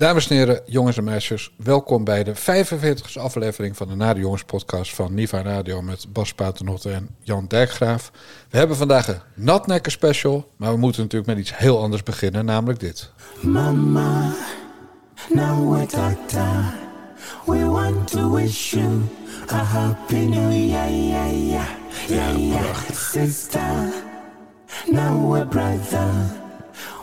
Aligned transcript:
Dames 0.00 0.28
en 0.28 0.36
heren, 0.36 0.60
jongens 0.66 0.96
en 0.96 1.04
meisjes, 1.04 1.52
welkom 1.56 2.04
bij 2.04 2.24
de 2.24 2.34
45e 2.36 3.20
aflevering 3.20 3.76
van 3.76 3.88
de 3.88 3.94
Nade 3.94 4.20
Jongens 4.20 4.44
podcast 4.44 4.94
van 4.94 5.14
Niva 5.14 5.42
Radio 5.42 5.82
met 5.82 6.12
Bas 6.12 6.34
Paternotte 6.34 6.90
en 6.90 7.08
Jan 7.22 7.44
Dijkgraaf. 7.48 8.12
We 8.50 8.58
hebben 8.58 8.76
vandaag 8.76 9.08
een 9.08 9.20
natnekken 9.34 9.92
special, 9.92 10.50
maar 10.56 10.72
we 10.72 10.78
moeten 10.78 11.02
natuurlijk 11.02 11.30
met 11.30 11.40
iets 11.40 11.56
heel 11.56 11.82
anders 11.82 12.02
beginnen, 12.02 12.44
namelijk 12.44 12.80
dit. 12.80 13.12
Mama, 13.40 14.32
now 15.28 15.72
we're 15.72 15.86
tata. 15.86 16.74
We 17.46 17.64
want 17.64 18.10
to 18.10 18.34
wish 18.34 18.72
you 18.72 19.02
a 19.52 19.64
happy 19.64 20.14
new 20.14 20.52
year, 20.52 20.90
yeah, 20.90 21.48
yeah, 21.48 21.68
yeah, 22.08 22.38
yeah. 22.38 22.90
Sister, 22.92 23.92
now 24.90 25.30
we're 25.32 25.46
brother. 25.46 26.10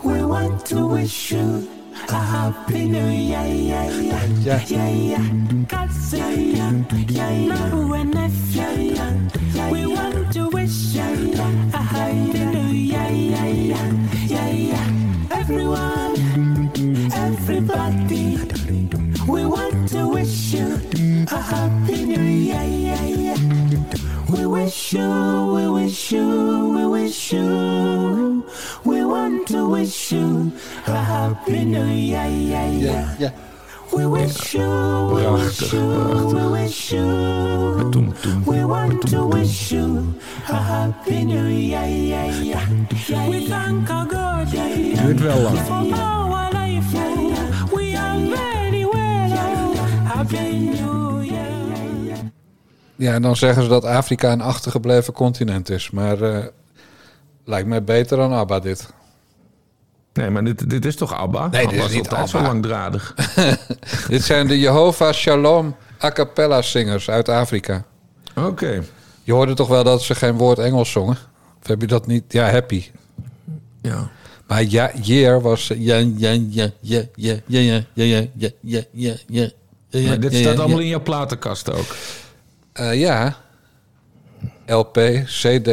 We 0.02 0.26
want 0.26 0.64
to 0.64 0.88
wish 0.94 1.30
you 1.30 1.76
a 2.08 2.12
happy 2.14 2.88
new 2.88 3.08
year, 3.08 3.44
yeah, 3.46 3.90
yeah, 3.90 4.60
yeah, 4.66 4.88
yeah. 4.88 5.64
God 5.68 5.90
save 5.90 6.38
you, 6.56 6.86
yeah, 7.08 7.30
yeah. 7.30 7.74
We're 7.74 8.04
nephew, 8.04 8.94
yeah. 8.94 9.70
We 9.70 9.86
want 9.86 10.32
to 10.34 10.48
wish 10.48 10.94
you 10.94 11.32
a 11.74 11.76
happy 11.76 12.44
new 12.44 12.68
year, 12.72 13.08
yeah, 13.10 13.46
yeah, 13.46 13.92
yeah, 14.26 14.48
yeah. 14.50 15.38
Everyone. 15.38 16.14
Everybody, 17.12 18.38
we 19.26 19.44
want 19.46 19.88
to 19.90 20.08
wish 20.08 20.52
you 20.54 20.80
a 21.30 21.40
happy 21.40 22.04
new 22.04 22.22
year, 22.22 22.62
yeah, 22.64 23.04
yeah. 23.04 23.17
We 24.28 24.44
wish 24.46 24.92
you, 24.92 25.52
we 25.54 25.68
wish 25.68 26.12
you, 26.12 26.68
we 26.74 26.86
wish 26.86 27.32
you. 27.32 28.44
We 28.84 29.04
want 29.04 29.48
to 29.48 29.68
wish 29.68 30.12
you 30.12 30.52
a 30.86 30.96
happy 30.96 31.64
new 31.64 31.84
year, 31.86 32.26
yeah, 32.28 32.70
yeah. 32.70 33.16
Ja, 33.18 33.30
We 33.92 34.04
wish 34.06 34.54
you, 34.54 34.68
we 35.14 35.26
wish 35.32 35.72
you, 35.72 35.86
we 36.34 36.46
wish 36.52 36.92
you. 36.92 37.06
We 38.46 38.64
want 38.64 39.06
to 39.08 39.26
wish 39.26 39.72
you 39.72 40.14
a 40.48 40.56
happy 40.56 41.24
new 41.24 41.46
year, 41.46 41.86
yeah, 41.86 42.26
yeah. 42.42 43.28
We 43.28 43.46
thank 43.48 43.90
our 43.90 44.06
God, 44.06 44.52
yeah, 44.52 44.68
yeah. 44.68 45.12
Duurt. 45.14 45.58
For 45.66 45.94
our 45.94 46.50
life, 46.52 46.92
we 47.72 47.96
are 47.96 48.18
very 48.18 48.84
well. 48.84 49.74
Happy 50.04 50.52
New 50.52 50.72
Year. 50.74 50.87
Ja, 52.98 53.12
en 53.14 53.22
dan 53.22 53.36
zeggen 53.36 53.62
ze 53.62 53.68
dat 53.68 53.84
Afrika 53.84 54.32
een 54.32 54.40
achtergebleven 54.40 55.12
continent 55.12 55.70
is, 55.70 55.90
maar 55.90 56.22
eh, 56.22 56.44
lijkt 57.44 57.68
mij 57.68 57.84
beter 57.84 58.16
dan 58.16 58.32
ABBA 58.32 58.58
dit. 58.60 58.92
Nee, 60.12 60.30
maar 60.30 60.44
dit, 60.44 60.70
dit 60.70 60.84
is 60.84 60.96
toch 60.96 61.14
ABBA? 61.14 61.48
Nee, 61.48 61.68
dit 61.68 61.84
is 61.84 61.92
niet 61.92 62.08
altijd 62.08 62.28
zo 62.28 62.40
langdradig. 62.40 63.14
Dit 64.08 64.22
zijn 64.22 64.46
de 64.46 64.58
Jehovah 64.58 65.12
Shalom 65.12 65.76
a 66.02 66.10
cappella 66.12 66.62
zingers 66.62 67.10
uit 67.10 67.28
Afrika. 67.28 67.84
Oké. 68.34 68.82
Je 69.22 69.32
hoorde 69.32 69.54
toch 69.54 69.68
wel 69.68 69.84
dat 69.84 70.02
ze 70.02 70.14
geen 70.14 70.36
woord 70.36 70.58
Engels 70.58 70.90
zongen? 70.90 71.16
Of 71.62 71.66
heb 71.66 71.80
je 71.80 71.86
dat 71.86 72.06
niet? 72.06 72.24
Ja, 72.28 72.50
happy. 72.50 72.84
Ja. 73.82 74.10
Maar 74.46 74.62
ja, 74.62 74.90
year 75.02 75.40
was 75.40 75.66
ja, 75.76 75.96
ja, 75.96 76.30
ja, 76.30 76.38
ja, 76.48 76.70
ja, 76.80 77.02
ja, 77.14 77.36
ja, 77.46 77.82
ja, 77.92 78.26
ja, 78.34 78.50
ja, 78.60 78.82
ja, 78.92 79.14
ja. 79.26 80.08
Maar 80.08 80.20
dit 80.20 80.34
staat 80.34 80.58
allemaal 80.58 80.78
in 80.78 80.86
jouw 80.86 81.02
platenkast 81.02 81.72
ook. 81.72 81.96
Eh, 82.78 83.00
ja. 83.00 83.36
LP, 84.66 84.98
CD, 85.24 85.68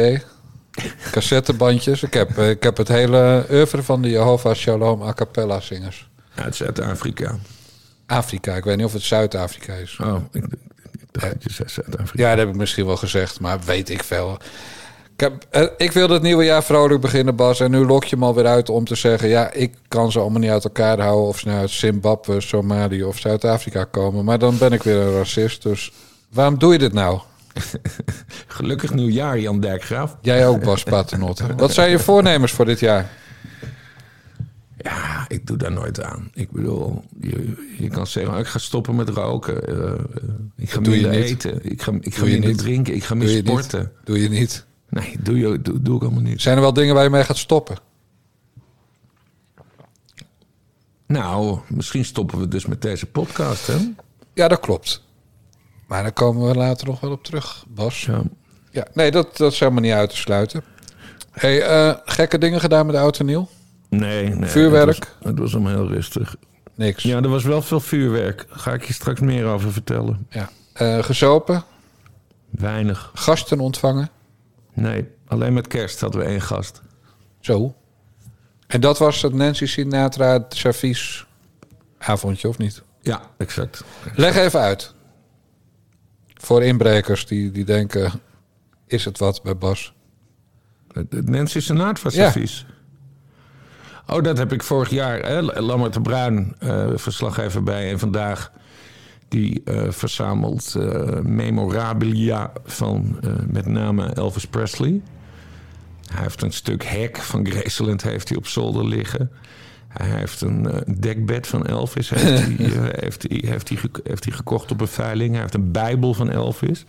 cassettebandjes. 1.12 2.02
Ik 2.02 2.14
heb, 2.14 2.38
eh, 2.38 2.50
ik 2.50 2.62
heb 2.62 2.76
het 2.76 2.88
hele 2.88 3.46
oeuvre 3.50 3.82
van 3.82 4.02
de 4.02 4.10
Jehovah 4.10 4.54
Shalom 4.54 5.02
a 5.02 5.12
cappella 5.12 5.60
zingers. 5.60 6.08
Uit 6.34 6.56
Zuid-Afrika. 6.56 7.38
Afrika, 8.06 8.54
ik 8.54 8.64
weet 8.64 8.76
niet 8.76 8.86
of 8.86 8.92
het 8.92 9.02
Zuid-Afrika 9.02 9.74
is. 9.74 9.98
Oh, 10.02 10.16
ik, 10.32 10.44
ik 10.92 11.08
dacht 11.10 11.34
je 11.38 11.52
zei 11.52 11.68
Zuid-Afrika. 11.68 12.22
Ja, 12.22 12.30
dat 12.30 12.38
heb 12.38 12.48
ik 12.48 12.60
misschien 12.60 12.86
wel 12.86 12.96
gezegd, 12.96 13.40
maar 13.40 13.60
weet 13.60 13.88
ik 13.88 14.02
veel. 14.02 14.38
Ik, 15.12 15.20
heb, 15.20 15.46
eh, 15.50 15.66
ik 15.76 15.92
wil 15.92 16.08
het 16.08 16.22
nieuwe 16.22 16.44
jaar 16.44 16.64
vrolijk 16.64 17.00
beginnen, 17.00 17.36
Bas. 17.36 17.60
En 17.60 17.70
nu 17.70 17.86
lok 17.86 18.04
je 18.04 18.16
me 18.16 18.24
alweer 18.24 18.46
uit 18.46 18.68
om 18.68 18.84
te 18.84 18.94
zeggen... 18.94 19.28
ja, 19.28 19.52
ik 19.52 19.74
kan 19.88 20.12
ze 20.12 20.18
allemaal 20.18 20.40
niet 20.40 20.50
uit 20.50 20.64
elkaar 20.64 21.00
houden... 21.00 21.26
of 21.26 21.38
ze 21.38 21.46
nou 21.46 21.60
uit 21.60 21.70
Zimbabwe, 21.70 22.40
Somalië 22.40 23.04
of 23.04 23.18
Zuid-Afrika 23.18 23.84
komen. 23.84 24.24
Maar 24.24 24.38
dan 24.38 24.58
ben 24.58 24.72
ik 24.72 24.82
weer 24.82 24.96
een 24.96 25.16
racist, 25.16 25.62
dus 25.62 25.92
waarom 26.32 26.58
doe 26.58 26.72
je 26.72 26.78
dit 26.78 26.92
nou? 26.92 27.20
Gelukkig 28.46 28.94
nieuwjaar, 28.94 29.38
Jan 29.38 29.60
Dijkgraaf. 29.60 30.16
Jij 30.22 30.46
ook, 30.46 30.64
Bas 30.64 30.82
Paternotte. 30.82 31.54
Wat 31.56 31.72
zijn 31.72 31.90
je 31.90 31.98
voornemens 31.98 32.52
voor 32.52 32.64
dit 32.64 32.80
jaar? 32.80 33.10
Ja, 34.76 35.24
ik 35.28 35.46
doe 35.46 35.56
daar 35.56 35.72
nooit 35.72 36.02
aan. 36.02 36.30
Ik 36.34 36.50
bedoel, 36.50 37.04
je, 37.20 37.66
je 37.78 37.88
kan 37.88 38.06
zeggen, 38.06 38.34
oh, 38.34 38.38
ik 38.38 38.46
ga 38.46 38.58
stoppen 38.58 38.94
met 38.94 39.08
roken. 39.08 39.62
eh, 39.68 39.92
eh, 39.92 39.98
ik 40.56 40.70
ga 40.70 40.80
minder 40.80 41.10
eten. 41.10 41.70
Ik 41.70 41.82
ga, 41.82 41.92
ik 42.00 42.14
ga 42.14 42.24
minder 42.24 42.48
niet. 42.50 42.58
drinken. 42.58 42.94
Ik 42.94 43.04
ga 43.04 43.14
meer 43.14 43.28
sporten. 43.28 43.80
niet? 43.80 43.88
Doe 44.04 44.22
je 44.22 44.28
niet? 44.28 44.64
Nee, 44.88 45.16
doe, 45.20 45.38
je, 45.38 45.62
doe, 45.62 45.82
doe 45.82 45.96
ik 45.96 46.02
allemaal 46.02 46.22
niet. 46.22 46.42
Zijn 46.42 46.56
er 46.56 46.62
wel 46.62 46.72
dingen 46.72 46.94
waar 46.94 47.04
je 47.04 47.10
mee 47.10 47.24
gaat 47.24 47.36
stoppen? 47.36 47.76
Nou, 51.06 51.58
misschien 51.68 52.04
stoppen 52.04 52.38
we 52.38 52.48
dus 52.48 52.66
met 52.66 52.82
deze 52.82 53.06
podcast, 53.06 53.66
hè? 53.66 53.76
Ja, 54.34 54.48
dat 54.48 54.60
klopt. 54.60 55.02
Maar 55.86 56.02
daar 56.02 56.12
komen 56.12 56.48
we 56.48 56.54
later 56.54 56.86
nog 56.86 57.00
wel 57.00 57.10
op 57.10 57.24
terug, 57.24 57.64
Bas. 57.68 58.04
Ja. 58.04 58.22
Ja, 58.70 58.86
nee, 58.92 59.10
dat, 59.10 59.36
dat 59.36 59.52
is 59.52 59.58
helemaal 59.60 59.82
niet 59.82 59.92
uit 59.92 60.10
te 60.10 60.16
sluiten. 60.16 60.64
Hey, 61.30 61.62
eh, 61.62 61.94
gekke 62.04 62.38
dingen 62.38 62.60
gedaan 62.60 62.86
met 62.86 62.94
de 62.94 63.00
auto 63.00 63.24
Niel? 63.24 63.48
Nee, 63.88 64.28
nee. 64.28 64.50
Vuurwerk? 64.50 64.86
Het 64.86 64.98
was, 64.98 65.30
het 65.30 65.38
was 65.38 65.54
allemaal 65.54 65.72
heel 65.72 65.88
rustig. 65.88 66.36
Niks. 66.74 67.02
Ja, 67.02 67.16
er 67.16 67.28
was 67.28 67.44
wel 67.44 67.62
veel 67.62 67.80
vuurwerk. 67.80 68.44
Ga 68.48 68.72
ik 68.72 68.84
je 68.84 68.92
straks 68.92 69.20
meer 69.20 69.44
over 69.44 69.72
vertellen. 69.72 70.26
Ja. 70.30 70.48
Eh, 70.72 71.02
gezopen, 71.02 71.64
Weinig. 72.50 73.10
gasten 73.14 73.60
ontvangen. 73.60 74.10
Nee, 74.72 75.08
alleen 75.26 75.52
met 75.52 75.66
kerst 75.66 76.00
hadden 76.00 76.20
we 76.20 76.26
één 76.26 76.40
gast. 76.40 76.82
Zo. 77.40 77.74
En 78.66 78.80
dat 78.80 78.98
was 78.98 79.22
het 79.22 79.32
Nancy 79.32 79.66
Sinatra 79.66 80.32
het 80.32 80.54
servies 80.56 81.26
avondje, 81.98 82.48
of 82.48 82.58
niet? 82.58 82.82
Ja, 83.00 83.20
exact. 83.36 83.84
Leg 84.14 84.36
even 84.36 84.60
uit. 84.60 84.94
Voor 86.40 86.62
inbrekers 86.62 87.26
die, 87.26 87.50
die 87.50 87.64
denken, 87.64 88.12
is 88.86 89.04
het 89.04 89.18
wat 89.18 89.42
bij 89.42 89.56
Bas? 89.56 89.94
Het, 90.92 91.28
Nancy 91.28 91.60
Sinatra 91.60 92.10
Ja. 92.12 92.30
servies. 92.30 92.66
Oh, 94.06 94.22
dat 94.22 94.38
heb 94.38 94.52
ik 94.52 94.62
vorig 94.62 94.90
jaar. 94.90 95.18
Hè? 95.18 95.60
Lammert 95.60 95.92
de 95.92 96.00
Bruin, 96.00 96.54
eh, 96.58 96.86
verslaggever 96.94 97.62
bij 97.62 97.90
en 97.90 97.98
vandaag. 97.98 98.52
Die 99.28 99.62
eh, 99.64 99.90
verzamelt 99.90 100.74
eh, 100.74 101.20
memorabilia 101.20 102.52
van 102.64 103.20
met 103.50 103.66
name 103.66 104.06
Elvis 104.06 104.46
Presley. 104.46 105.00
Hij 106.12 106.22
heeft 106.22 106.42
een 106.42 106.52
stuk 106.52 106.84
hek 106.84 107.16
van 107.16 107.46
Graceland 107.46 108.02
heeft 108.02 108.28
hij 108.28 108.38
op 108.38 108.46
zolder 108.46 108.84
liggen. 108.84 109.30
Hij 109.96 110.18
heeft 110.18 110.40
een 110.40 110.70
eh, 110.70 110.94
dekbed 110.98 111.46
van 111.46 111.66
Elvis 111.66 112.10
heeft 112.10 112.24
hij, 112.24 112.56
eh, 112.66 113.00
heeft, 113.00 113.24
hij, 113.28 113.42
heeft, 113.46 113.68
hij, 113.68 113.78
heeft 114.02 114.24
hij 114.24 114.34
gekocht 114.34 114.70
op 114.70 114.80
een 114.80 114.88
veiling. 114.88 115.30
Hij 115.30 115.40
heeft 115.40 115.54
een 115.54 115.72
bijbel 115.72 116.14
van 116.14 116.30
Elvis. 116.30 116.84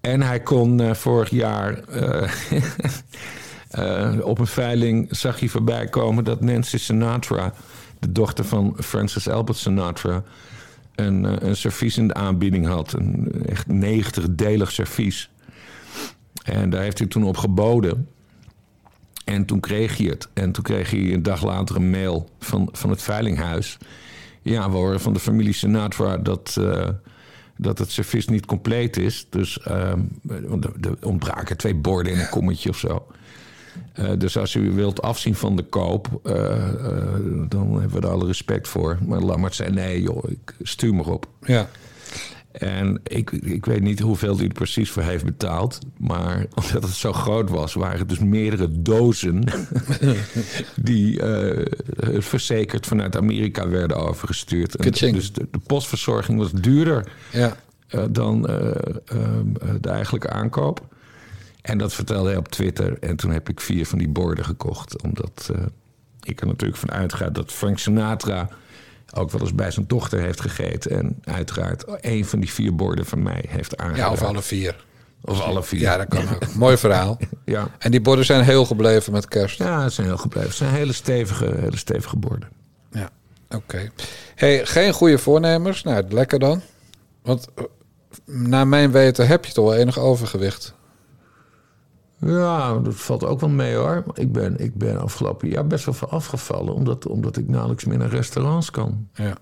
En 0.00 0.22
hij 0.22 0.40
kon 0.40 0.80
eh, 0.80 0.94
vorig 0.94 1.30
jaar 1.30 1.78
eh, 1.78 2.30
eh, 4.14 4.18
op 4.22 4.38
een 4.38 4.46
veiling 4.46 5.16
zag 5.16 5.40
hij 5.40 5.48
voorbij 5.48 5.86
komen 5.86 6.24
dat 6.24 6.40
Nancy 6.40 6.78
Sinatra, 6.78 7.54
de 7.98 8.12
dochter 8.12 8.44
van 8.44 8.76
Francis 8.78 9.28
Albert 9.28 9.58
Sinatra, 9.58 10.22
een, 10.94 11.24
eh, 11.24 11.48
een 11.48 11.56
servies 11.56 11.98
in 11.98 12.08
de 12.08 12.14
aanbieding 12.14 12.66
had. 12.66 12.92
Een 12.92 13.32
echt 13.46 13.66
90-delig 13.68 14.72
servies. 14.72 15.30
En 16.44 16.70
daar 16.70 16.82
heeft 16.82 16.98
hij 16.98 17.06
toen 17.06 17.24
op 17.24 17.36
geboden. 17.36 18.08
En 19.30 19.44
toen 19.44 19.60
kreeg 19.60 19.96
hij 19.96 20.06
het. 20.06 20.28
En 20.32 20.52
toen 20.52 20.62
kreeg 20.62 20.90
hij 20.90 21.12
een 21.12 21.22
dag 21.22 21.44
later 21.44 21.76
een 21.76 21.90
mail 21.90 22.30
van, 22.38 22.68
van 22.72 22.90
het 22.90 23.02
veilinghuis. 23.02 23.78
Ja, 24.42 24.70
we 24.70 24.76
horen 24.76 25.00
van 25.00 25.12
de 25.12 25.20
familie 25.20 25.52
Sinatra 25.52 26.16
dat, 26.16 26.56
eh, 26.60 26.88
dat 27.56 27.78
het 27.78 27.90
servies 27.90 28.28
niet 28.28 28.46
compleet 28.46 28.96
is. 28.96 29.26
Dus 29.30 29.58
want 30.22 30.64
er 30.64 30.96
ontbraken 31.02 31.56
twee 31.56 31.74
borden 31.74 32.12
en 32.12 32.20
een 32.20 32.28
kommetje 32.28 32.68
of 32.68 32.78
zo. 32.78 33.06
Eh, 33.92 34.10
dus 34.18 34.36
als 34.36 34.54
u 34.54 34.72
wilt 34.72 35.02
afzien 35.02 35.34
van 35.34 35.56
de 35.56 35.62
koop, 35.62 36.20
eh, 36.24 36.32
dan 37.48 37.80
hebben 37.80 38.00
we 38.00 38.06
er 38.06 38.12
alle 38.12 38.26
respect 38.26 38.68
voor. 38.68 38.98
Maar 39.06 39.20
Lammert 39.20 39.54
zei, 39.54 39.70
nee 39.70 40.02
joh, 40.02 40.30
ik 40.30 40.54
stuur 40.62 40.94
maar 40.94 41.06
op. 41.06 41.28
Ja. 41.40 41.68
En 42.52 43.00
ik, 43.04 43.30
ik 43.30 43.64
weet 43.66 43.80
niet 43.80 44.00
hoeveel 44.00 44.36
hij 44.36 44.46
er 44.46 44.52
precies 44.52 44.90
voor 44.90 45.02
heeft 45.02 45.24
betaald. 45.24 45.78
Maar 45.98 46.46
omdat 46.62 46.82
het 46.82 46.92
zo 46.92 47.12
groot 47.12 47.50
was, 47.50 47.74
waren 47.74 47.98
het 47.98 48.08
dus 48.08 48.18
meerdere 48.18 48.82
dozen. 48.82 49.44
die 50.82 51.22
eh, 51.22 51.66
verzekerd 52.18 52.86
vanuit 52.86 53.16
Amerika 53.16 53.68
werden 53.68 53.96
overgestuurd. 53.96 54.76
En 54.76 55.12
dus 55.12 55.32
de, 55.32 55.48
de 55.50 55.58
postverzorging 55.58 56.38
was 56.38 56.52
duurder 56.52 57.06
Ja. 57.32 57.56
eh, 57.88 58.04
dan 58.10 58.46
eh, 58.48 58.66
ehm, 59.04 59.56
eh, 59.60 59.74
de 59.80 59.88
eigenlijke 59.88 60.30
aankoop. 60.30 60.88
En 61.62 61.78
dat 61.78 61.94
vertelde 61.94 62.28
hij 62.28 62.38
op 62.38 62.48
Twitter. 62.48 62.98
En 62.98 63.16
toen 63.16 63.30
heb 63.30 63.48
ik 63.48 63.60
vier 63.60 63.86
van 63.86 63.98
die 63.98 64.08
borden 64.08 64.44
gekocht. 64.44 65.02
Omdat 65.02 65.50
ik 66.22 66.40
er 66.40 66.46
natuurlijk 66.46 66.80
van 66.80 66.90
uitga 66.90 67.30
dat 67.30 67.52
Frank 67.52 67.78
Sinatra 67.78 68.48
ook 69.14 69.30
wel 69.30 69.40
eens 69.40 69.54
bij 69.54 69.70
zijn 69.70 69.86
dochter 69.86 70.20
heeft 70.20 70.40
gegeten. 70.40 70.90
En 70.90 71.18
uiteraard 71.24 71.84
een 72.00 72.24
van 72.24 72.40
die 72.40 72.52
vier 72.52 72.74
borden 72.74 73.06
van 73.06 73.22
mij 73.22 73.44
heeft 73.48 73.76
aangeraakt. 73.76 74.00
Ja, 74.00 74.10
of 74.10 74.22
alle 74.22 74.42
vier. 74.42 74.84
Of 75.24 75.40
alle 75.40 75.62
vier. 75.62 75.80
Ja, 75.80 75.96
dat 75.96 76.08
kan 76.08 76.34
ook. 76.34 76.54
Mooi 76.54 76.76
verhaal. 76.76 77.18
Ja. 77.44 77.68
En 77.78 77.90
die 77.90 78.00
borden 78.00 78.24
zijn 78.24 78.44
heel 78.44 78.64
gebleven 78.64 79.12
met 79.12 79.28
kerst. 79.28 79.58
Ja, 79.58 79.82
het 79.82 79.92
zijn 79.92 80.06
heel 80.06 80.16
gebleven. 80.16 80.48
Het 80.48 80.58
zijn 80.58 80.70
hele 80.74 80.92
stevige, 80.92 81.54
hele 81.60 81.76
stevige 81.76 82.16
borden. 82.16 82.48
Ja, 82.90 83.10
oké. 83.48 83.90
Hey, 84.34 84.66
geen 84.66 84.92
goede 84.92 85.18
voornemens? 85.18 85.82
Nou, 85.82 86.04
lekker 86.08 86.38
dan. 86.38 86.62
Want 87.22 87.48
eh, 87.54 87.64
naar 88.24 88.68
mijn 88.68 88.90
weten 88.90 89.26
heb 89.26 89.44
je 89.44 89.52
toch 89.52 89.64
wel 89.64 89.74
enig 89.74 89.98
overgewicht. 89.98 90.74
Ja, 92.20 92.78
dat 92.78 92.94
valt 92.94 93.24
ook 93.24 93.40
wel 93.40 93.48
mee 93.48 93.74
hoor. 93.74 94.04
Ik 94.14 94.32
ben, 94.32 94.58
ik 94.58 94.74
ben 94.74 95.00
afgelopen 95.00 95.48
jaar 95.48 95.66
best 95.66 95.84
wel 95.84 95.94
veel 95.94 96.08
afgevallen. 96.10 96.74
Omdat, 96.74 97.06
omdat 97.06 97.36
ik 97.36 97.48
nauwelijks 97.48 97.84
meer 97.84 97.98
naar 97.98 98.08
restaurants 98.08 98.70
kan. 98.70 99.08
Ja. 99.14 99.34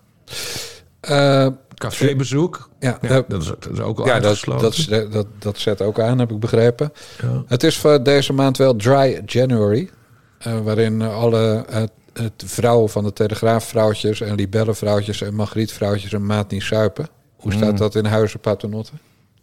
Eh, 1.01 1.47
Cafébezoek. 1.75 2.69
ja, 2.81 2.99
Ja, 3.01 3.09
eh, 3.09 3.21
dat, 3.29 3.43
is, 3.43 3.47
dat 3.49 3.69
is 3.73 3.81
ook 3.81 3.99
al 3.99 4.07
ja 4.07 4.15
dat, 4.15 4.25
uitgesloten. 4.25 4.91
dat, 4.91 5.13
dat, 5.13 5.27
dat 5.39 5.59
zet 5.59 5.83
ook 5.83 6.01
aan, 6.01 6.19
heb 6.19 6.31
ik 6.31 6.39
begrepen. 6.41 6.93
Ja. 7.23 7.43
Het 7.47 7.63
is 7.63 7.79
voor 7.79 8.03
deze 8.03 8.33
maand 8.33 8.57
wel 8.57 8.77
Dry 8.77 9.23
January. 9.27 9.91
eh, 10.39 10.59
waarin 10.61 11.03
eh, 11.03 11.15
alle 11.17 11.65
eh, 11.69 11.83
het 12.13 12.43
vrouwen 12.47 12.89
van 12.91 13.05
de 13.05 13.13
Telegraafvrouwtjes 13.13 14.21
en 14.21 14.35
Libellenvrouwtjes 14.35 15.23
en 15.23 15.35
Margrietvrouwtjes 15.35 16.13
een 16.13 16.27
maat 16.27 16.51
niet 16.51 16.63
suipen. 16.63 17.09
Hoe 17.37 17.53
staat 17.53 17.71
Mm. 17.71 17.77
dat 17.77 17.95
in 17.95 18.05
Huizen 18.05 18.41
Paternotte? 18.41 18.93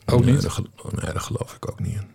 Ook 0.05 0.23
nee, 0.25 0.33
niet? 0.33 0.41
Dat, 0.41 0.59
nee, 0.91 1.11
daar 1.11 1.21
geloof 1.21 1.53
ik 1.55 1.69
ook 1.69 1.79
niet 1.79 1.93
in. 1.93 2.07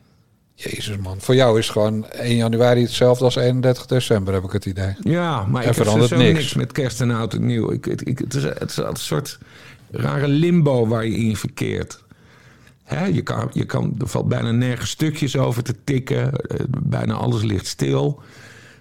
Jezus 0.63 0.97
man, 0.97 1.21
voor 1.21 1.35
jou 1.35 1.59
is 1.59 1.69
gewoon 1.69 2.07
1 2.11 2.37
januari 2.37 2.83
hetzelfde 2.83 3.25
als 3.25 3.37
31 3.37 3.87
december, 3.87 4.35
heb 4.35 4.45
ik 4.45 4.53
het 4.53 4.67
idee. 4.67 4.95
Ja, 5.01 5.45
maar 5.47 5.65
ik 5.67 5.75
verandert 5.75 6.11
niks. 6.17 6.39
niks. 6.39 6.55
met 6.55 6.73
kerst 6.73 7.01
en 7.01 7.11
oud 7.11 7.35
en 7.35 7.47
nieuw. 7.47 7.71
Ik, 7.73 7.87
ik, 7.87 8.01
ik- 8.03 8.19
het, 8.19 8.35
is, 8.35 8.43
het 8.43 8.71
is 8.71 8.77
een 8.77 8.97
soort 8.97 9.39
rare 9.91 10.29
limbo 10.29 10.87
waar 10.87 11.07
je 11.07 11.17
in 11.17 11.37
verkeert. 11.37 12.03
Hè, 12.85 13.05
je 13.05 13.23
kan, 13.23 13.51
je 13.53 13.65
kan, 13.65 13.95
er 14.01 14.09
valt 14.09 14.29
bijna 14.29 14.51
nergens 14.51 14.91
stukjes 14.91 15.37
over 15.37 15.63
te 15.63 15.75
tikken. 15.85 16.33
Eh, 16.33 16.57
bijna 16.79 17.15
alles 17.15 17.43
ligt 17.43 17.67
stil. 17.67 18.21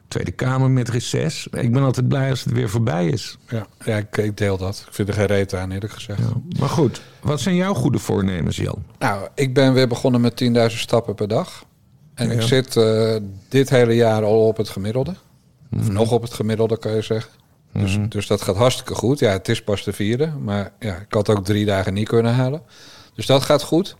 Tweede 0.08 0.32
Kamer 0.32 0.70
met 0.72 0.90
reces. 0.90 1.48
Ik 1.52 1.72
ben 1.74 1.84
altijd 1.84 2.08
blij 2.08 2.30
als 2.30 2.44
het 2.44 2.54
weer 2.54 2.70
voorbij 2.70 3.08
is. 3.08 3.38
Ja, 3.50 3.68
ja 3.86 3.98
ik, 3.98 4.18
ik 4.18 4.38
deel 4.38 4.58
dat. 4.58 4.84
Ik 4.88 4.94
vind 4.94 5.08
er 5.08 5.14
geen 5.14 5.26
reet 5.26 5.54
aan, 5.54 5.72
eerlijk 5.72 5.94
gezegd. 5.94 6.20
Ja. 6.20 6.60
Maar 6.60 6.70
goed, 6.70 7.02
wat 7.22 7.40
zijn 7.42 7.56
jouw 7.56 7.74
goede 7.74 8.00
voornemens, 8.00 8.56
Jan? 8.58 8.84
Nou, 9.00 9.28
ik 9.36 9.54
ben 9.54 9.74
weer 9.74 9.88
begonnen 9.88 10.22
met 10.22 10.44
10.000 10.72 10.78
stappen 10.78 11.16
per 11.16 11.28
dag. 11.28 11.64
En 12.20 12.32
ik 12.32 12.40
Ja. 12.42 12.48
zit 12.48 12.76
eh, 12.78 13.16
dit 13.50 13.70
hele 13.70 13.96
jaar 13.96 14.24
al 14.24 14.48
op 14.48 14.58
het 14.58 14.70
gemiddelde. 14.70 15.14
Of 15.80 15.90
nog 15.90 16.12
op 16.12 16.22
het 16.22 16.34
gemiddelde, 16.34 16.78
kan 16.78 16.92
je 16.96 17.02
zeggen. 17.02 17.32
Dus, 17.74 17.98
dus 18.10 18.28
dat 18.28 18.42
gaat 18.42 18.56
hartstikke 18.56 18.96
goed. 18.96 19.20
Ja, 19.20 19.32
het 19.32 19.50
is 19.50 19.64
pas 19.64 19.84
de 19.84 19.94
vierde. 19.94 20.28
Maar 20.28 20.72
ja, 20.80 20.96
ik 20.96 21.14
had 21.14 21.30
ook 21.30 21.46
drie 21.46 21.66
dagen 21.66 21.94
niet 21.94 22.08
kunnen 22.08 22.34
halen. 22.34 22.62
Dus 23.14 23.26
dat 23.26 23.44
gaat 23.44 23.64
goed. 23.64 23.96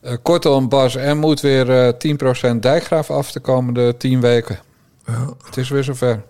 Eh, 0.00 0.12
kortom, 0.22 0.68
Bas, 0.68 0.94
er 0.94 1.16
moet 1.16 1.40
weer 1.40 1.70
eh 1.70 1.92
10% 1.98 2.62
dijkgraaf 2.62 3.10
af 3.10 3.32
de 3.32 3.40
komende 3.40 3.96
10 3.96 4.20
weken. 4.20 4.58
Ja. 5.06 5.28
Het 5.44 5.56
is 5.56 5.68
weer 5.68 5.84
zover. 5.84 6.22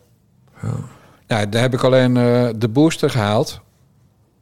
Ja, 1.27 1.47
daar 1.47 1.63
heb 1.63 1.75
ik 1.75 1.83
alleen 1.85 2.15
de 2.59 2.69
booster 2.73 3.11
gehaald. 3.11 3.61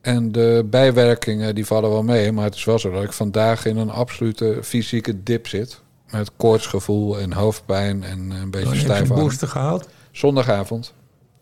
En 0.01 0.33
de 0.33 0.67
bijwerkingen 0.71 1.55
die 1.55 1.67
vallen 1.67 1.91
wel 1.91 2.03
mee. 2.03 2.33
Maar 2.33 2.45
het 2.45 2.55
is 2.55 2.65
wel 2.65 2.79
zo 2.79 2.91
dat 2.91 3.03
ik 3.03 3.13
vandaag 3.13 3.65
in 3.65 3.77
een 3.77 3.91
absolute 3.91 4.59
fysieke 4.63 5.23
dip 5.23 5.47
zit. 5.47 5.81
Met 6.13 6.31
koortsgevoel 6.37 7.19
en 7.21 7.33
hoofdpijn 7.33 8.03
en 8.03 8.19
een 8.31 8.51
beetje 8.51 8.51
Wanneer 8.51 8.65
heb 8.67 8.75
je 8.75 8.81
stijf 8.81 9.09
een 9.11 9.17
booster 9.17 9.49
gehaald? 9.49 9.89
Zondagavond, 10.11 10.95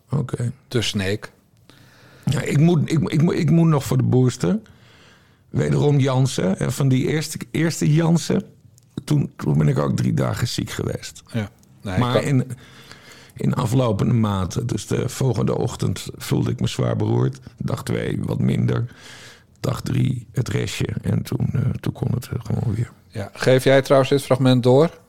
Oké. 0.09 0.51
de 0.67 0.81
Snake. 0.81 1.27
Ja, 2.25 2.41
ik, 2.41 2.57
moet, 2.59 2.91
ik, 2.91 2.99
ik, 3.09 3.21
moet- 3.21 3.33
ik 3.33 3.49
moet 3.49 3.67
nog 3.67 3.83
voor 3.83 3.97
de 3.97 4.03
booster. 4.03 4.59
Wederom 5.49 5.99
Jansen. 5.99 6.59
En 6.59 6.71
van 6.71 6.87
die 6.87 7.07
eerste, 7.07 7.37
eerste 7.51 7.93
Jansen, 7.93 8.43
toen, 9.03 9.31
toen 9.35 9.57
ben 9.57 9.67
ik 9.67 9.77
ook 9.79 9.95
drie 9.95 10.13
dagen 10.13 10.47
ziek 10.47 10.69
geweest. 10.69 11.23
Ja. 11.33 11.49
Nee, 11.81 11.97
maar 11.97 12.13
kan- 12.13 12.23
in, 12.23 12.51
in 13.35 13.53
aflopende 13.53 14.13
mate. 14.13 14.65
Dus 14.65 14.87
de 14.87 15.09
volgende 15.09 15.57
ochtend 15.57 16.07
voelde 16.17 16.51
ik 16.51 16.59
me 16.59 16.67
zwaar 16.67 16.95
beroerd. 16.95 17.39
Dag 17.57 17.83
twee 17.83 18.19
wat 18.23 18.39
minder. 18.39 18.85
Dag 19.59 19.81
drie 19.81 20.27
het 20.31 20.49
restje. 20.49 20.87
En 21.01 21.21
toen, 21.23 21.49
eh, 21.53 21.61
toen 21.79 21.93
kon 21.93 22.11
het 22.13 22.27
eh, 22.33 22.39
gewoon 22.43 22.75
weer. 22.75 22.91
Ja. 23.09 23.29
Geef 23.33 23.63
jij 23.63 23.81
trouwens 23.81 24.11
dit 24.11 24.23
fragment 24.23 24.63
door 24.63 24.99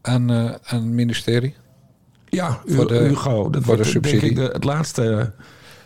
aan, 0.00 0.30
eh, 0.30 0.36
aan 0.44 0.56
het 0.82 0.84
ministerie? 0.84 1.54
Ja, 2.28 2.60
Voor 2.66 2.86
de- 2.88 2.94
Hugo. 2.94 3.50
Dat 3.50 3.62
voor 3.64 3.76
de 3.76 3.82
wordt 3.82 3.92
denk 3.92 4.04
subsidie. 4.04 4.30
ik 4.30 4.36
de, 4.36 4.42
het 4.52 4.64
laatste, 4.64 5.32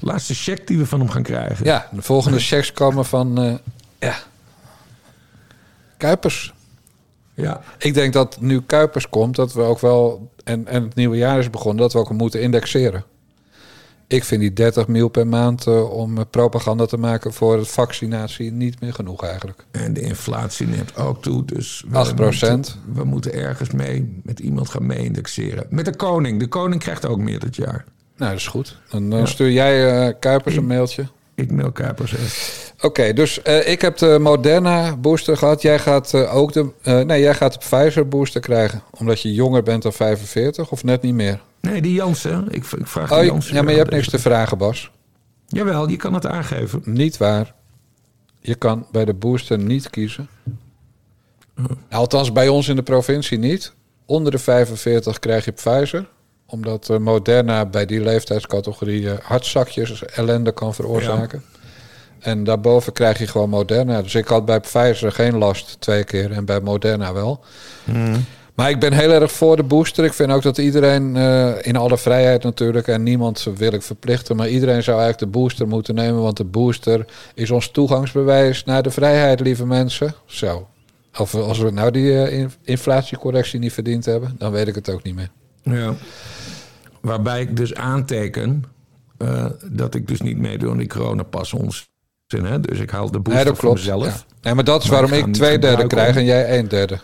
laatste 0.00 0.35
cheque 0.35 0.65
die 0.65 0.79
we 0.79 0.87
van 0.87 1.00
hem 1.00 1.09
gaan 1.11 1.23
krijgen. 1.23 1.65
Ja, 1.65 1.88
de 1.93 2.03
volgende 2.03 2.38
checks 2.50 2.73
komen 2.73 3.05
van... 3.05 3.38
eh, 3.43 3.55
ja. 3.99 4.15
Kuipers. 5.97 6.55
ja. 7.35 7.61
Ik 7.79 7.94
denk 7.94 8.12
dat 8.12 8.41
nu 8.41 8.61
Kuipers 8.61 9.09
komt, 9.09 9.37
dat 9.37 9.53
we 9.53 9.61
ook 9.62 9.79
wel, 9.81 10.31
en, 10.44 10.67
en 10.67 10.82
het 10.82 10.94
nieuwe 10.94 11.17
jaar 11.17 11.39
is 11.39 11.50
begonnen, 11.50 11.82
dat 11.82 11.93
we 11.93 11.99
ook 11.99 12.11
moeten 12.11 12.41
indexeren. 12.43 13.05
Ik 14.08 14.25
vind 14.25 14.41
die 14.41 14.53
30 14.53 14.88
mil 14.88 15.08
per 15.08 15.26
maand 15.26 15.67
eh, 15.67 15.91
om 15.91 16.19
eh, 16.19 16.25
propaganda 16.31 16.87
te 16.87 16.97
maken 16.97 17.32
voor 17.32 17.58
het 17.58 17.69
vaccinatie 17.69 18.53
niet 18.53 18.81
meer 18.81 18.93
genoeg 18.93 19.25
eigenlijk. 19.25 19.64
En 19.70 19.93
de 19.93 20.00
inflatie 20.00 20.67
neemt 20.67 20.97
ook 20.97 21.23
toe. 21.23 21.44
Dus 21.44 21.85
we 21.88 22.14
8%. 22.14 22.17
Moeten, 22.17 22.64
we 22.93 23.05
moeten 23.05 23.32
ergens 23.32 23.70
mee 23.70 24.20
met 24.23 24.41
iemand 24.41 24.69
gaan 24.69 24.87
mee-indexeren. 24.87 25.67
Met 25.70 25.85
de 25.85 25.97
koning. 25.97 26.41
De 26.41 26.47
koning 26.47 26.81
krijgt 26.81 27.06
ook 27.06 27.19
meer 27.19 27.38
dit 27.38 27.56
jaar. 27.56 27.85
Nou, 28.17 28.31
dat 28.31 28.41
is 28.41 28.47
goed. 28.47 28.79
Dan, 28.91 29.11
dan 29.11 29.29
stuur 29.29 29.50
jij 29.50 30.06
eh, 30.06 30.14
Kuipers 30.20 30.56
een 30.61 30.67
mailtje. 30.67 31.06
Ik 31.37 31.53
mail 31.53 31.73
Kuipers 31.73 32.15
echt. 32.15 32.75
Oké, 32.81 33.12
dus 33.12 33.43
eh, 33.43 33.69
ik 33.71 33.81
heb 33.81 33.97
de 33.97 34.19
Moderna 34.21 34.97
booster 34.97 35.37
gehad. 35.37 35.62
Jij 35.62 35.79
gaat 35.79 36.15
eh, 36.15 36.37
ook 36.37 36.53
de, 36.53 36.71
eh, 36.83 37.00
nee, 37.00 37.21
jij 37.21 37.35
gaat 37.35 37.53
de 37.53 37.59
Pfizer 37.59 38.09
booster 38.09 38.41
krijgen, 38.41 38.83
omdat 38.99 39.21
je 39.21 39.35
jonger 39.35 39.62
bent 39.62 39.83
dan 39.83 39.93
45 39.93 40.71
of 40.71 40.85
net 40.85 41.03
niet 41.03 41.15
meer. 41.15 41.41
Nee, 41.61 41.83
die 41.83 41.93
Jansen. 41.93 42.47
Ik, 42.50 42.65
ik 42.65 42.87
vraag 42.87 43.12
Oh, 43.12 43.25
Jansen. 43.25 43.55
ja, 43.55 43.62
maar 43.62 43.73
je 43.73 43.79
hebt 43.79 43.91
niks 43.91 44.08
te 44.08 44.19
vragen, 44.19 44.58
Bas. 44.58 44.91
Jawel, 45.46 45.89
je 45.89 45.96
kan 45.96 46.15
het 46.15 46.27
aangeven. 46.27 46.82
Niet 46.84 47.17
waar. 47.17 47.55
Je 48.41 48.55
kan 48.55 48.87
bij 48.93 49.05
de 49.05 49.15
booster 49.15 49.58
niet 49.58 49.91
kiezen. 49.91 50.29
Althans, 51.91 52.32
bij 52.32 52.49
ons 52.49 52.69
in 52.69 52.77
de 52.77 52.82
provincie 52.82 53.39
niet. 53.39 53.72
Onder 54.06 54.32
de 54.32 54.39
45 54.39 55.19
krijg 55.19 55.44
je 55.44 55.53
Pfizer. 55.53 56.08
Omdat 56.46 56.88
eh, 56.91 56.96
Moderna 56.98 57.67
bij 57.67 57.86
die 57.86 58.00
leeftijdscategorie 58.00 59.10
eh, 59.10 59.19
hartzakjes 59.22 60.05
ellende 60.05 60.53
kan 60.53 60.74
veroorzaken. 60.74 61.43
En 62.19 62.44
daarboven 62.44 62.93
krijg 62.93 63.19
je 63.19 63.26
gewoon 63.26 63.48
Moderna. 63.48 64.03
Dus 64.03 64.15
ik 64.15 64.26
had 64.29 64.44
bij 64.44 64.60
Pfizer 64.60 65.12
geen 65.12 65.38
last 65.38 65.76
twee 65.81 66.05
keer 66.05 66.32
en 66.32 66.44
bij 66.44 66.60
Moderna 66.60 67.12
wel. 67.12 67.41
Maar 68.55 68.70
ik 68.70 68.81
ben 68.81 68.93
heel 68.93 69.10
erg 69.10 69.32
voor 69.32 69.56
de 69.56 69.62
booster. 69.62 70.05
Ik 70.05 70.12
vind 70.12 70.31
ook 70.32 70.43
dat 70.43 70.58
iedereen, 70.58 71.17
eh, 71.17 71.53
in 71.62 71.76
alle 71.76 71.98
vrijheid 71.98 72.43
natuurlijk, 72.43 72.88
en 72.88 73.03
niemand 73.03 73.46
wil 73.56 73.72
ik 73.72 73.82
verplichten, 73.82 74.36
maar 74.36 74.48
iedereen 74.48 74.82
zou 74.82 75.00
eigenlijk 75.00 75.32
de 75.32 75.38
booster 75.38 75.69
moeten 75.69 75.94
nemen, 75.94 76.22
want 76.22 76.36
de 76.36 76.44
booster 76.44 77.05
is 77.34 77.50
ons 77.50 77.70
toegangsbewijs 77.70 78.65
naar 78.65 78.82
de 78.82 78.91
vrijheid, 78.91 79.41
lieve 79.41 79.67
mensen. 79.67 80.15
Zo. 80.26 80.67
Of 81.19 81.34
als 81.34 81.58
we 81.58 81.70
nou 81.70 81.91
die 81.91 82.31
in- 82.31 82.53
inflatiecorrectie 82.62 83.58
niet 83.58 83.72
verdiend 83.72 84.05
hebben, 84.05 84.34
dan 84.38 84.53
weet 84.53 84.69
ik 84.69 84.74
het 84.74 84.91
ook 84.91 85.03
niet 85.03 85.15
meer. 85.15 85.31
Ja. 85.70 85.94
Waarbij 87.01 87.41
ik 87.41 87.56
dus 87.56 87.75
aanteken 87.75 88.65
eh, 89.19 89.46
dat 89.70 89.94
ik 89.94 90.08
dus 90.08 90.20
niet 90.20 90.39
meedoe 90.39 90.70
aan 90.70 90.77
die 90.77 90.87
coronapas 90.89 91.53
ons. 91.53 91.89
Hè? 92.27 92.61
Dus 92.61 92.79
ik 92.79 92.91
haal 92.91 93.11
de 93.11 93.19
booster 93.19 93.35
Nee, 93.35 93.44
dat 93.44 93.53
voor 93.55 93.63
klopt. 93.63 93.79
mezelf. 93.79 94.05
Ja. 94.06 94.35
Nee, 94.43 94.55
maar 94.55 94.65
dat 94.65 94.82
is 94.85 94.91
Maar 94.91 95.01
waarom 95.08 95.19
ik 95.29 95.32
twee 95.35 95.58
derde 95.58 95.87
krijg 95.87 96.11
om- 96.11 96.17
en 96.17 96.25
jij 96.25 96.58
een 96.58 96.69
derde 96.69 96.99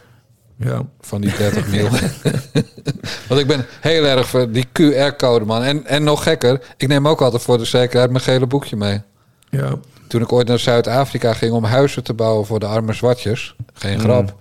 Ja. 0.57 0.83
van 1.00 1.21
die 1.21 1.37
30 1.37 1.69
mil. 1.73 1.88
Want 3.28 3.40
ik 3.40 3.47
ben 3.47 3.66
heel 3.81 4.04
erg 4.04 4.28
voor 4.28 4.50
die 4.50 4.66
QR-code, 4.66 5.45
man. 5.45 5.62
En, 5.62 5.87
en 5.87 6.04
nog 6.04 6.23
gekker, 6.23 6.61
ik 6.76 6.88
neem 6.88 7.09
ook 7.09 7.21
altijd 7.23 7.42
voor 7.42 7.59
de 7.59 7.64
zekerheid 7.64 8.11
mijn 8.11 8.23
gele 8.25 8.47
boekje 8.47 8.76
mee. 8.76 9.02
ja. 9.50 9.75
Toen 10.09 10.23
ik 10.23 10.33
ooit 10.33 10.49
naar 10.49 10.59
Zuid-Afrika 10.59 11.33
ging 11.33 11.52
om 11.52 11.64
huizen 11.64 12.04
te 12.04 12.14
bouwen 12.14 12.47
voor 12.47 12.61
de 12.61 12.66
arme 12.66 12.92
zwartjes, 12.92 13.57
geen 13.73 13.99
grap. 14.00 14.37